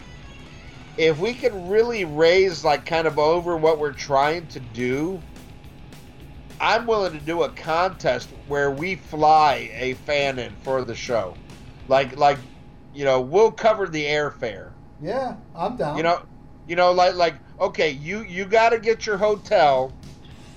if 0.96 1.18
we 1.18 1.34
could 1.34 1.54
really 1.54 2.04
raise 2.04 2.64
like 2.64 2.86
kind 2.86 3.06
of 3.06 3.18
over 3.18 3.56
what 3.56 3.78
we're 3.78 3.92
trying 3.92 4.46
to 4.48 4.60
do, 4.60 5.22
I'm 6.60 6.86
willing 6.86 7.12
to 7.12 7.24
do 7.24 7.42
a 7.42 7.50
contest 7.50 8.30
where 8.46 8.70
we 8.70 8.94
fly 8.94 9.70
a 9.76 9.94
fan 9.94 10.38
in 10.38 10.56
for 10.56 10.84
the 10.84 10.94
show. 10.94 11.36
Like 11.88 12.16
like 12.16 12.38
you 12.92 13.04
know, 13.04 13.20
we'll 13.20 13.52
cover 13.52 13.86
the 13.86 14.04
airfare. 14.04 14.70
Yeah, 15.02 15.36
I'm 15.54 15.76
down. 15.76 15.98
You 15.98 16.02
know, 16.02 16.18
you 16.66 16.76
know, 16.76 16.92
like 16.92 17.14
like 17.14 17.34
okay, 17.60 17.90
you 17.90 18.22
you 18.22 18.46
got 18.46 18.70
to 18.70 18.78
get 18.78 19.06
your 19.06 19.18
hotel, 19.18 19.92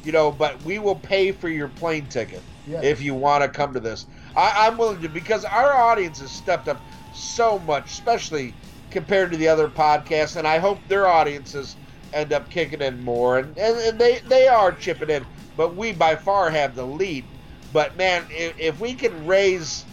you 0.03 0.11
know, 0.11 0.31
but 0.31 0.61
we 0.63 0.79
will 0.79 0.95
pay 0.95 1.31
for 1.31 1.49
your 1.49 1.67
plane 1.67 2.05
ticket 2.05 2.41
Yeah. 2.65 2.81
if 2.81 3.01
you 3.01 3.13
want 3.13 3.43
to 3.43 3.49
come 3.49 3.73
to 3.73 3.79
this. 3.79 4.05
I, 4.35 4.53
I'm 4.67 4.77
willing 4.77 5.01
to 5.01 5.09
because 5.09 5.43
our 5.43 5.73
audience 5.73 6.19
has 6.21 6.31
stepped 6.31 6.69
up 6.69 6.81
so 7.13 7.59
much, 7.59 7.91
especially 7.91 8.53
compared 8.91 9.31
to 9.31 9.37
the 9.37 9.47
other 9.47 9.67
podcasts, 9.67 10.35
and 10.35 10.47
I 10.47 10.57
hope 10.57 10.79
their 10.87 11.07
audiences 11.07 11.75
end 12.13 12.33
up 12.33 12.49
kicking 12.49 12.81
in 12.81 13.03
more, 13.03 13.39
and, 13.39 13.57
and, 13.57 13.77
and 13.77 13.99
they 13.99 14.19
they 14.19 14.47
are 14.47 14.71
chipping 14.71 15.09
in, 15.09 15.25
but 15.55 15.75
we 15.75 15.91
by 15.91 16.15
far 16.15 16.49
have 16.49 16.75
the 16.75 16.85
lead. 16.85 17.23
But 17.71 17.95
man, 17.97 18.25
if, 18.31 18.59
if 18.59 18.79
we 18.79 18.93
can 18.93 19.27
raise 19.27 19.85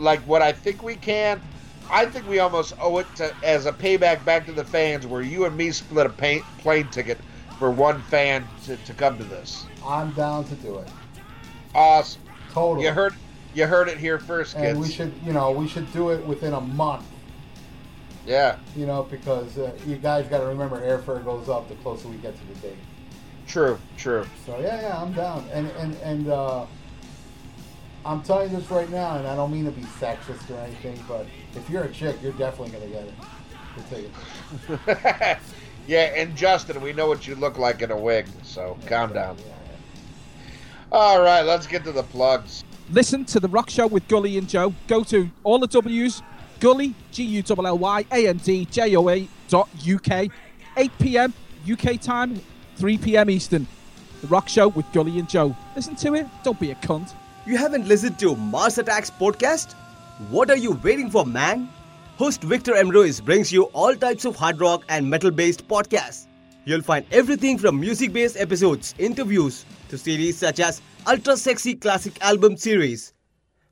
like 0.00 0.20
what 0.20 0.42
I 0.42 0.52
think 0.52 0.82
we 0.82 0.96
can. 0.96 1.40
I 1.92 2.06
think 2.06 2.28
we 2.28 2.38
almost 2.38 2.74
owe 2.80 2.98
it 2.98 3.06
to 3.16 3.34
as 3.42 3.66
a 3.66 3.72
payback 3.72 4.24
back 4.24 4.46
to 4.46 4.52
the 4.52 4.64
fans, 4.64 5.06
where 5.06 5.22
you 5.22 5.44
and 5.44 5.56
me 5.56 5.70
split 5.70 6.06
a 6.06 6.10
pain, 6.10 6.42
plane 6.58 6.88
ticket 6.88 7.18
for 7.58 7.70
one 7.70 8.00
fan 8.02 8.46
to, 8.64 8.76
to 8.76 8.94
come 8.94 9.18
to 9.18 9.24
this. 9.24 9.66
I'm 9.84 10.12
down 10.12 10.44
to 10.44 10.54
do 10.56 10.78
it. 10.78 10.88
Awesome. 11.74 12.22
Totally. 12.52 12.86
You 12.86 12.92
heard 12.92 13.14
you 13.54 13.66
heard 13.66 13.88
it 13.88 13.98
here 13.98 14.18
first, 14.18 14.54
kids. 14.54 14.66
and 14.66 14.80
we 14.80 14.88
should, 14.88 15.12
you 15.24 15.32
know, 15.32 15.50
we 15.50 15.66
should 15.66 15.92
do 15.92 16.10
it 16.10 16.24
within 16.24 16.54
a 16.54 16.60
month. 16.60 17.04
Yeah, 18.26 18.56
You 18.76 18.86
know, 18.86 19.04
because 19.04 19.56
uh, 19.58 19.72
you 19.86 19.96
guys 19.96 20.26
got 20.28 20.40
to 20.40 20.46
remember 20.46 20.80
airfare 20.80 21.24
goes 21.24 21.48
up 21.48 21.68
the 21.68 21.74
closer 21.76 22.08
we 22.08 22.16
get 22.16 22.34
to 22.38 22.46
the 22.46 22.54
date. 22.68 22.76
true, 23.46 23.78
true. 23.96 24.26
So 24.46 24.58
yeah, 24.60 24.80
yeah, 24.80 25.02
I'm 25.02 25.12
down. 25.12 25.46
And 25.52 25.68
and 25.78 25.94
and 25.96 26.28
uh, 26.28 26.66
I'm 28.04 28.22
telling 28.22 28.50
you 28.50 28.58
this 28.58 28.70
right 28.70 28.88
now, 28.90 29.16
and 29.16 29.26
I 29.26 29.34
don't 29.36 29.52
mean 29.52 29.64
to 29.64 29.70
be 29.70 29.82
sexist 29.82 30.50
or 30.50 30.58
anything, 30.60 31.02
but 31.08 31.26
if 31.54 31.68
you're 31.68 31.84
a 31.84 31.92
chick, 31.92 32.16
you're 32.22 32.32
definitely 32.32 32.72
gonna 32.78 32.86
get 32.86 33.04
it. 33.04 33.14
The 33.76 34.78
ticket. 34.86 35.38
yeah, 35.86 36.12
and 36.16 36.36
Justin, 36.36 36.80
we 36.80 36.92
know 36.92 37.06
what 37.06 37.26
you 37.26 37.34
look 37.34 37.58
like 37.58 37.82
in 37.82 37.90
a 37.90 37.96
wig, 37.96 38.26
so 38.42 38.78
calm 38.86 39.12
down. 39.12 39.36
Yeah, 39.38 39.44
yeah. 39.44 40.52
All 40.92 41.20
right, 41.20 41.42
let's 41.42 41.66
get 41.66 41.84
to 41.84 41.92
the 41.92 42.02
plugs. 42.02 42.64
Listen 42.90 43.24
to 43.26 43.38
The 43.38 43.48
Rock 43.48 43.70
Show 43.70 43.86
with 43.86 44.08
Gully 44.08 44.36
and 44.36 44.48
Joe. 44.48 44.74
Go 44.88 45.04
to 45.04 45.30
all 45.44 45.60
the 45.60 45.68
W's, 45.68 46.22
Gully, 46.60 46.94
G 47.10 47.24
U 47.24 47.42
L 47.48 47.66
L 47.66 47.78
Y 47.78 48.04
A 48.12 48.28
N 48.28 48.36
D 48.36 48.66
J 48.66 48.94
O 48.96 49.08
A 49.08 49.26
dot 49.48 49.68
UK, 49.80 50.30
8 50.76 50.90
p.m. 50.98 51.34
UK 51.70 52.00
time, 52.00 52.40
3 52.76 52.98
p.m. 52.98 53.30
Eastern. 53.30 53.66
The 54.20 54.26
Rock 54.26 54.48
Show 54.48 54.68
with 54.68 54.84
Gully 54.92 55.18
and 55.18 55.28
Joe. 55.28 55.56
Listen 55.74 55.96
to 55.96 56.14
it. 56.14 56.26
Don't 56.44 56.60
be 56.60 56.70
a 56.70 56.74
cunt. 56.76 57.14
You 57.46 57.56
haven't 57.56 57.88
listened 57.88 58.18
to 58.18 58.36
Mars 58.36 58.76
Attacks 58.76 59.10
podcast? 59.10 59.72
What 60.28 60.50
are 60.50 60.56
you 60.56 60.72
waiting 60.84 61.10
for, 61.10 61.24
man? 61.24 61.70
Host 62.18 62.42
Victor 62.42 62.74
M. 62.74 62.90
Ruiz 62.90 63.18
brings 63.18 63.50
you 63.50 63.64
all 63.72 63.94
types 63.94 64.26
of 64.26 64.36
hard 64.36 64.60
rock 64.60 64.84
and 64.90 65.08
metal 65.08 65.30
based 65.30 65.66
podcasts. 65.66 66.26
You'll 66.66 66.82
find 66.82 67.06
everything 67.10 67.56
from 67.56 67.80
music 67.80 68.12
based 68.12 68.36
episodes, 68.36 68.94
interviews, 68.98 69.64
to 69.88 69.96
series 69.96 70.36
such 70.36 70.60
as 70.60 70.82
Ultra 71.06 71.38
Sexy 71.38 71.74
Classic 71.74 72.12
Album 72.22 72.58
Series, 72.58 73.14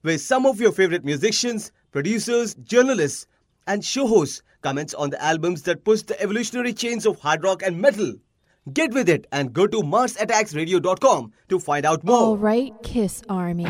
where 0.01 0.17
some 0.17 0.47
of 0.47 0.59
your 0.59 0.73
favorite 0.73 1.05
musicians, 1.05 1.71
producers, 1.99 2.55
journalists, 2.63 3.27
and 3.67 3.85
show 3.85 4.07
hosts 4.07 4.41
comments 4.63 4.95
on 4.95 5.11
the 5.11 5.21
albums 5.21 5.63
that 5.63 5.83
push 5.83 6.03
the 6.03 6.21
evolutionary 6.23 6.73
chains 6.73 7.05
of 7.05 7.19
hard 7.19 7.43
rock 7.43 7.61
and 7.61 7.81
metal. 7.81 8.15
Get 8.73 8.93
with 8.93 9.09
it 9.09 9.27
and 9.33 9.53
go 9.53 9.67
to 9.67 9.79
MarsAttacksRadio.com 9.79 11.33
to 11.49 11.59
find 11.59 11.85
out 11.85 12.05
more. 12.05 12.17
All 12.19 12.37
right, 12.37 12.73
Kiss 12.85 13.23
Army. 13.29 13.67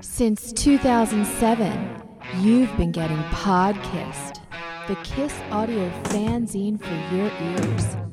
Since 0.00 0.52
2007, 0.52 2.02
you've 2.38 2.76
been 2.76 2.92
getting 2.92 3.20
Podkissed, 3.34 4.38
the 4.86 4.94
Kiss 5.02 5.34
audio 5.50 5.90
fanzine 6.04 6.78
for 6.78 7.16
your 7.16 7.28
ears. 7.40 8.11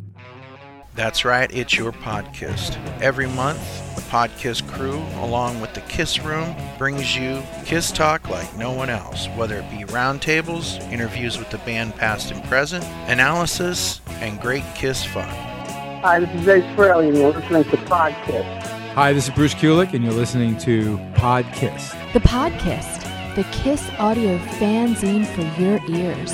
That's 1.00 1.24
right, 1.24 1.50
it's 1.56 1.78
your 1.78 1.94
podcast. 1.94 2.76
Every 3.02 3.28
month, 3.28 3.96
the 3.96 4.02
Podkiss 4.02 4.70
crew, 4.70 4.98
along 5.24 5.62
with 5.62 5.74
the 5.74 5.80
Kiss 5.80 6.20
Room, 6.20 6.54
brings 6.78 7.16
you 7.16 7.42
Kiss 7.64 7.94
Talk 7.94 8.30
like 8.30 8.54
no 8.58 8.74
one 8.74 8.90
else, 8.90 9.28
whether 9.38 9.60
it 9.60 9.72
be 9.72 9.86
roundtables, 9.86 10.78
interviews 10.92 11.38
with 11.40 11.50
the 11.52 11.58
band 11.60 11.96
past 11.96 12.32
and 12.32 12.44
present, 12.44 12.84
analysis, 13.08 14.02
and 14.20 14.42
great 14.42 14.66
Kiss 14.76 15.06
fun. 15.06 15.30
Hi, 16.04 16.20
this 16.20 16.42
is 16.42 16.46
Ace 16.50 16.66
Frehley, 16.76 17.08
and 17.08 17.18
you're 17.18 17.32
listening 17.32 17.64
to 17.64 17.78
Podkiss. 17.78 18.62
Hi, 18.92 19.14
this 19.14 19.30
is 19.30 19.34
Bruce 19.34 19.54
Kulick, 19.54 19.94
and 19.94 20.04
you're 20.04 20.12
listening 20.12 20.58
to 20.58 20.98
Podkiss. 21.14 22.12
The 22.12 22.20
Podkiss, 22.20 23.36
the 23.36 23.46
Kiss 23.54 23.90
audio 24.00 24.38
fanzine 24.38 25.26
for 25.26 25.62
your 25.62 25.80
ears. 25.98 26.34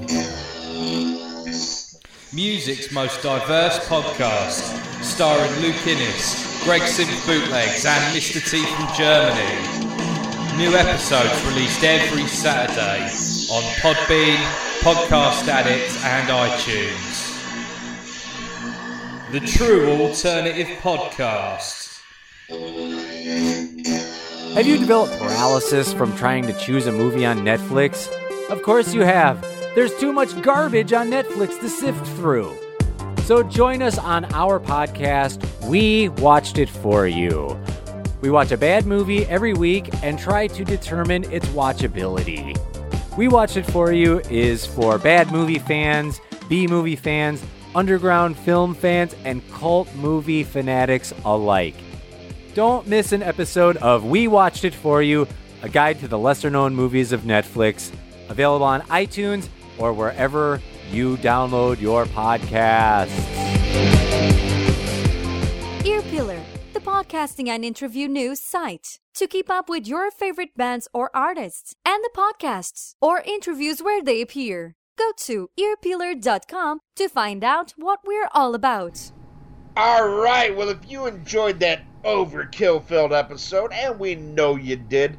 Music's 2.33 2.93
most 2.93 3.21
diverse 3.21 3.77
podcast, 3.89 5.03
starring 5.03 5.51
Luke 5.59 5.85
Innes, 5.85 6.63
Greg 6.63 6.81
Simp 6.83 7.09
Bootlegs, 7.25 7.85
and 7.85 8.15
Mr. 8.15 8.39
T 8.49 8.63
from 8.63 8.87
Germany. 8.95 10.57
New 10.57 10.73
episodes 10.77 11.45
released 11.47 11.83
every 11.83 12.25
Saturday 12.27 13.03
on 13.51 13.63
Podbean, 13.81 14.37
Podcast 14.79 15.45
Addict, 15.49 15.91
and 16.05 16.29
iTunes. 16.29 17.27
The 19.33 19.41
true 19.41 19.89
alternative 19.91 20.67
podcast. 20.77 21.99
Have 24.55 24.65
you 24.65 24.77
developed 24.77 25.19
paralysis 25.19 25.91
from 25.91 26.15
trying 26.15 26.47
to 26.47 26.53
choose 26.53 26.87
a 26.87 26.93
movie 26.93 27.25
on 27.25 27.39
Netflix? 27.39 28.09
Of 28.49 28.63
course 28.63 28.93
you 28.93 29.01
have. 29.01 29.45
There's 29.73 29.95
too 29.95 30.11
much 30.11 30.39
garbage 30.41 30.91
on 30.91 31.09
Netflix 31.09 31.57
to 31.61 31.69
sift 31.69 32.05
through. 32.17 32.53
So 33.23 33.41
join 33.41 33.81
us 33.81 33.97
on 33.97 34.25
our 34.33 34.59
podcast, 34.59 35.39
We 35.65 36.09
Watched 36.09 36.57
It 36.57 36.69
For 36.69 37.07
You. 37.07 37.57
We 38.19 38.29
watch 38.29 38.51
a 38.51 38.57
bad 38.57 38.85
movie 38.85 39.25
every 39.27 39.53
week 39.53 39.89
and 40.03 40.19
try 40.19 40.47
to 40.47 40.65
determine 40.65 41.23
its 41.31 41.45
watchability. 41.47 42.59
We 43.15 43.29
Watched 43.29 43.55
It 43.55 43.65
For 43.65 43.93
You 43.93 44.19
is 44.29 44.65
for 44.65 44.97
bad 44.97 45.31
movie 45.31 45.59
fans, 45.59 46.19
B 46.49 46.67
movie 46.67 46.97
fans, 46.97 47.41
underground 47.73 48.35
film 48.35 48.75
fans, 48.75 49.15
and 49.23 49.41
cult 49.53 49.87
movie 49.95 50.43
fanatics 50.43 51.13
alike. 51.23 51.75
Don't 52.55 52.87
miss 52.87 53.13
an 53.13 53.23
episode 53.23 53.77
of 53.77 54.03
We 54.03 54.27
Watched 54.27 54.65
It 54.65 54.75
For 54.75 55.01
You, 55.01 55.29
a 55.61 55.69
guide 55.69 56.01
to 56.01 56.09
the 56.09 56.19
lesser 56.19 56.49
known 56.49 56.75
movies 56.75 57.13
of 57.13 57.21
Netflix, 57.21 57.89
available 58.27 58.65
on 58.65 58.81
iTunes 58.81 59.47
or 59.81 59.91
wherever 59.93 60.61
you 60.91 61.17
download 61.17 61.81
your 61.81 62.05
podcasts. 62.05 63.09
Earpillar, 65.83 66.41
the 66.73 66.79
podcasting 66.79 67.47
and 67.47 67.65
interview 67.65 68.07
news 68.07 68.39
site. 68.39 68.99
To 69.15 69.27
keep 69.27 69.49
up 69.49 69.67
with 69.67 69.87
your 69.87 70.09
favorite 70.09 70.55
bands 70.55 70.87
or 70.93 71.09
artists 71.13 71.75
and 71.85 72.01
the 72.03 72.11
podcasts 72.15 72.95
or 73.01 73.19
interviews 73.25 73.81
where 73.81 74.01
they 74.01 74.21
appear, 74.21 74.75
go 74.97 75.11
to 75.17 75.49
earpillar.com 75.59 76.79
to 76.95 77.09
find 77.09 77.43
out 77.43 77.73
what 77.75 77.99
we're 78.05 78.29
all 78.33 78.55
about. 78.55 79.11
All 79.75 80.07
right. 80.07 80.55
Well, 80.55 80.69
if 80.69 80.79
you 80.89 81.07
enjoyed 81.07 81.59
that 81.59 81.81
overkill 82.03 82.83
filled 82.83 83.13
episode, 83.13 83.71
and 83.73 83.99
we 83.99 84.15
know 84.15 84.55
you 84.55 84.75
did, 84.75 85.17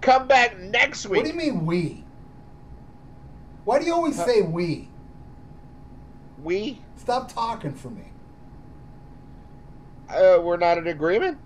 come 0.00 0.26
back 0.26 0.58
next 0.58 1.06
week. 1.06 1.22
What 1.22 1.26
do 1.26 1.32
you 1.32 1.52
mean 1.52 1.66
we? 1.66 2.03
Why 3.64 3.78
do 3.78 3.86
you 3.86 3.94
always 3.94 4.16
say 4.22 4.42
we? 4.42 4.88
We? 6.42 6.80
Stop 6.96 7.32
talking 7.32 7.74
for 7.74 7.90
me. 7.90 8.04
Uh, 10.08 10.38
we're 10.42 10.56
not 10.58 10.78
in 10.78 10.86
agreement? 10.86 11.38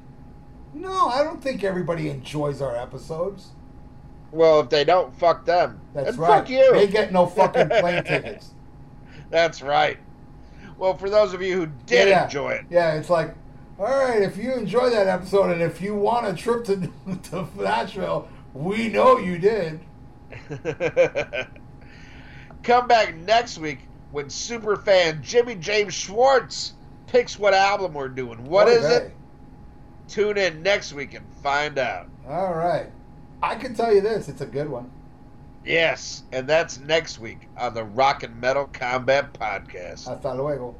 No, 0.75 1.07
I 1.09 1.23
don't 1.23 1.43
think 1.43 1.65
everybody 1.65 2.11
enjoys 2.11 2.61
our 2.61 2.77
episodes. 2.77 3.51
Well, 4.31 4.61
if 4.61 4.69
they 4.69 4.85
don't, 4.85 5.17
fuck 5.17 5.45
them. 5.45 5.81
That's 5.95 6.11
and 6.11 6.19
right. 6.19 6.29
fuck 6.41 6.51
you. 6.51 6.73
They 6.73 6.87
get 6.87 7.13
no 7.13 7.27
fucking 7.27 7.69
plane 7.69 8.05
tickets. 8.05 8.51
That's 9.31 9.63
right. 9.63 9.99
Well, 10.77 10.97
for 10.97 11.09
those 11.09 11.33
of 11.35 11.43
you 11.43 11.55
who 11.55 11.67
did 11.87 12.09
yeah. 12.09 12.25
enjoy 12.25 12.51
it, 12.51 12.67
Yeah, 12.71 12.95
it's 12.95 13.11
like, 13.11 13.35
all 13.79 13.87
right, 13.87 14.23
if 14.23 14.37
you 14.37 14.53
enjoy 14.55 14.91
that 14.91 15.07
episode 15.07 15.51
and 15.51 15.63
if 15.63 15.81
you 15.81 15.95
want 15.95 16.27
a 16.27 16.35
trip 16.35 16.65
to, 16.67 16.91
to 17.31 17.49
Nashville, 17.57 18.29
we 18.55 18.89
know 18.89 19.19
you 19.19 19.39
did. 19.39 19.81
come 22.63 22.89
back 22.89 23.15
next 23.17 23.59
week 23.59 23.81
when 24.11 24.27
superfan 24.27 25.21
Jimmy 25.23 25.55
James 25.55 25.95
Schwartz 25.95 26.75
picks 27.07 27.39
what 27.39 27.55
album 27.55 27.95
we're 27.95 28.09
doing. 28.09 28.45
What 28.45 28.69
Oy 28.69 28.73
is 28.73 28.87
vey. 28.87 28.95
it? 28.97 29.13
Tune 30.09 30.39
in 30.39 30.63
next 30.63 30.93
week 30.93 31.15
and 31.15 31.27
find 31.43 31.79
out. 31.79 32.09
All 32.29 32.55
right. 32.55 32.87
I 33.43 33.55
can 33.55 33.75
tell 33.75 33.95
you 33.95 34.01
this, 34.01 34.29
it's 34.29 34.41
a 34.41 34.47
good 34.47 34.69
one. 34.69 34.91
Yes, 35.65 36.23
and 36.33 36.49
that's 36.49 36.79
next 36.79 37.19
week 37.19 37.49
on 37.59 37.75
the 37.75 37.85
Rock 37.85 38.23
and 38.23 38.41
Metal 38.41 38.67
Combat 38.73 39.33
Podcast. 39.35 40.07
Hasta 40.07 40.35
luego. 40.35 40.75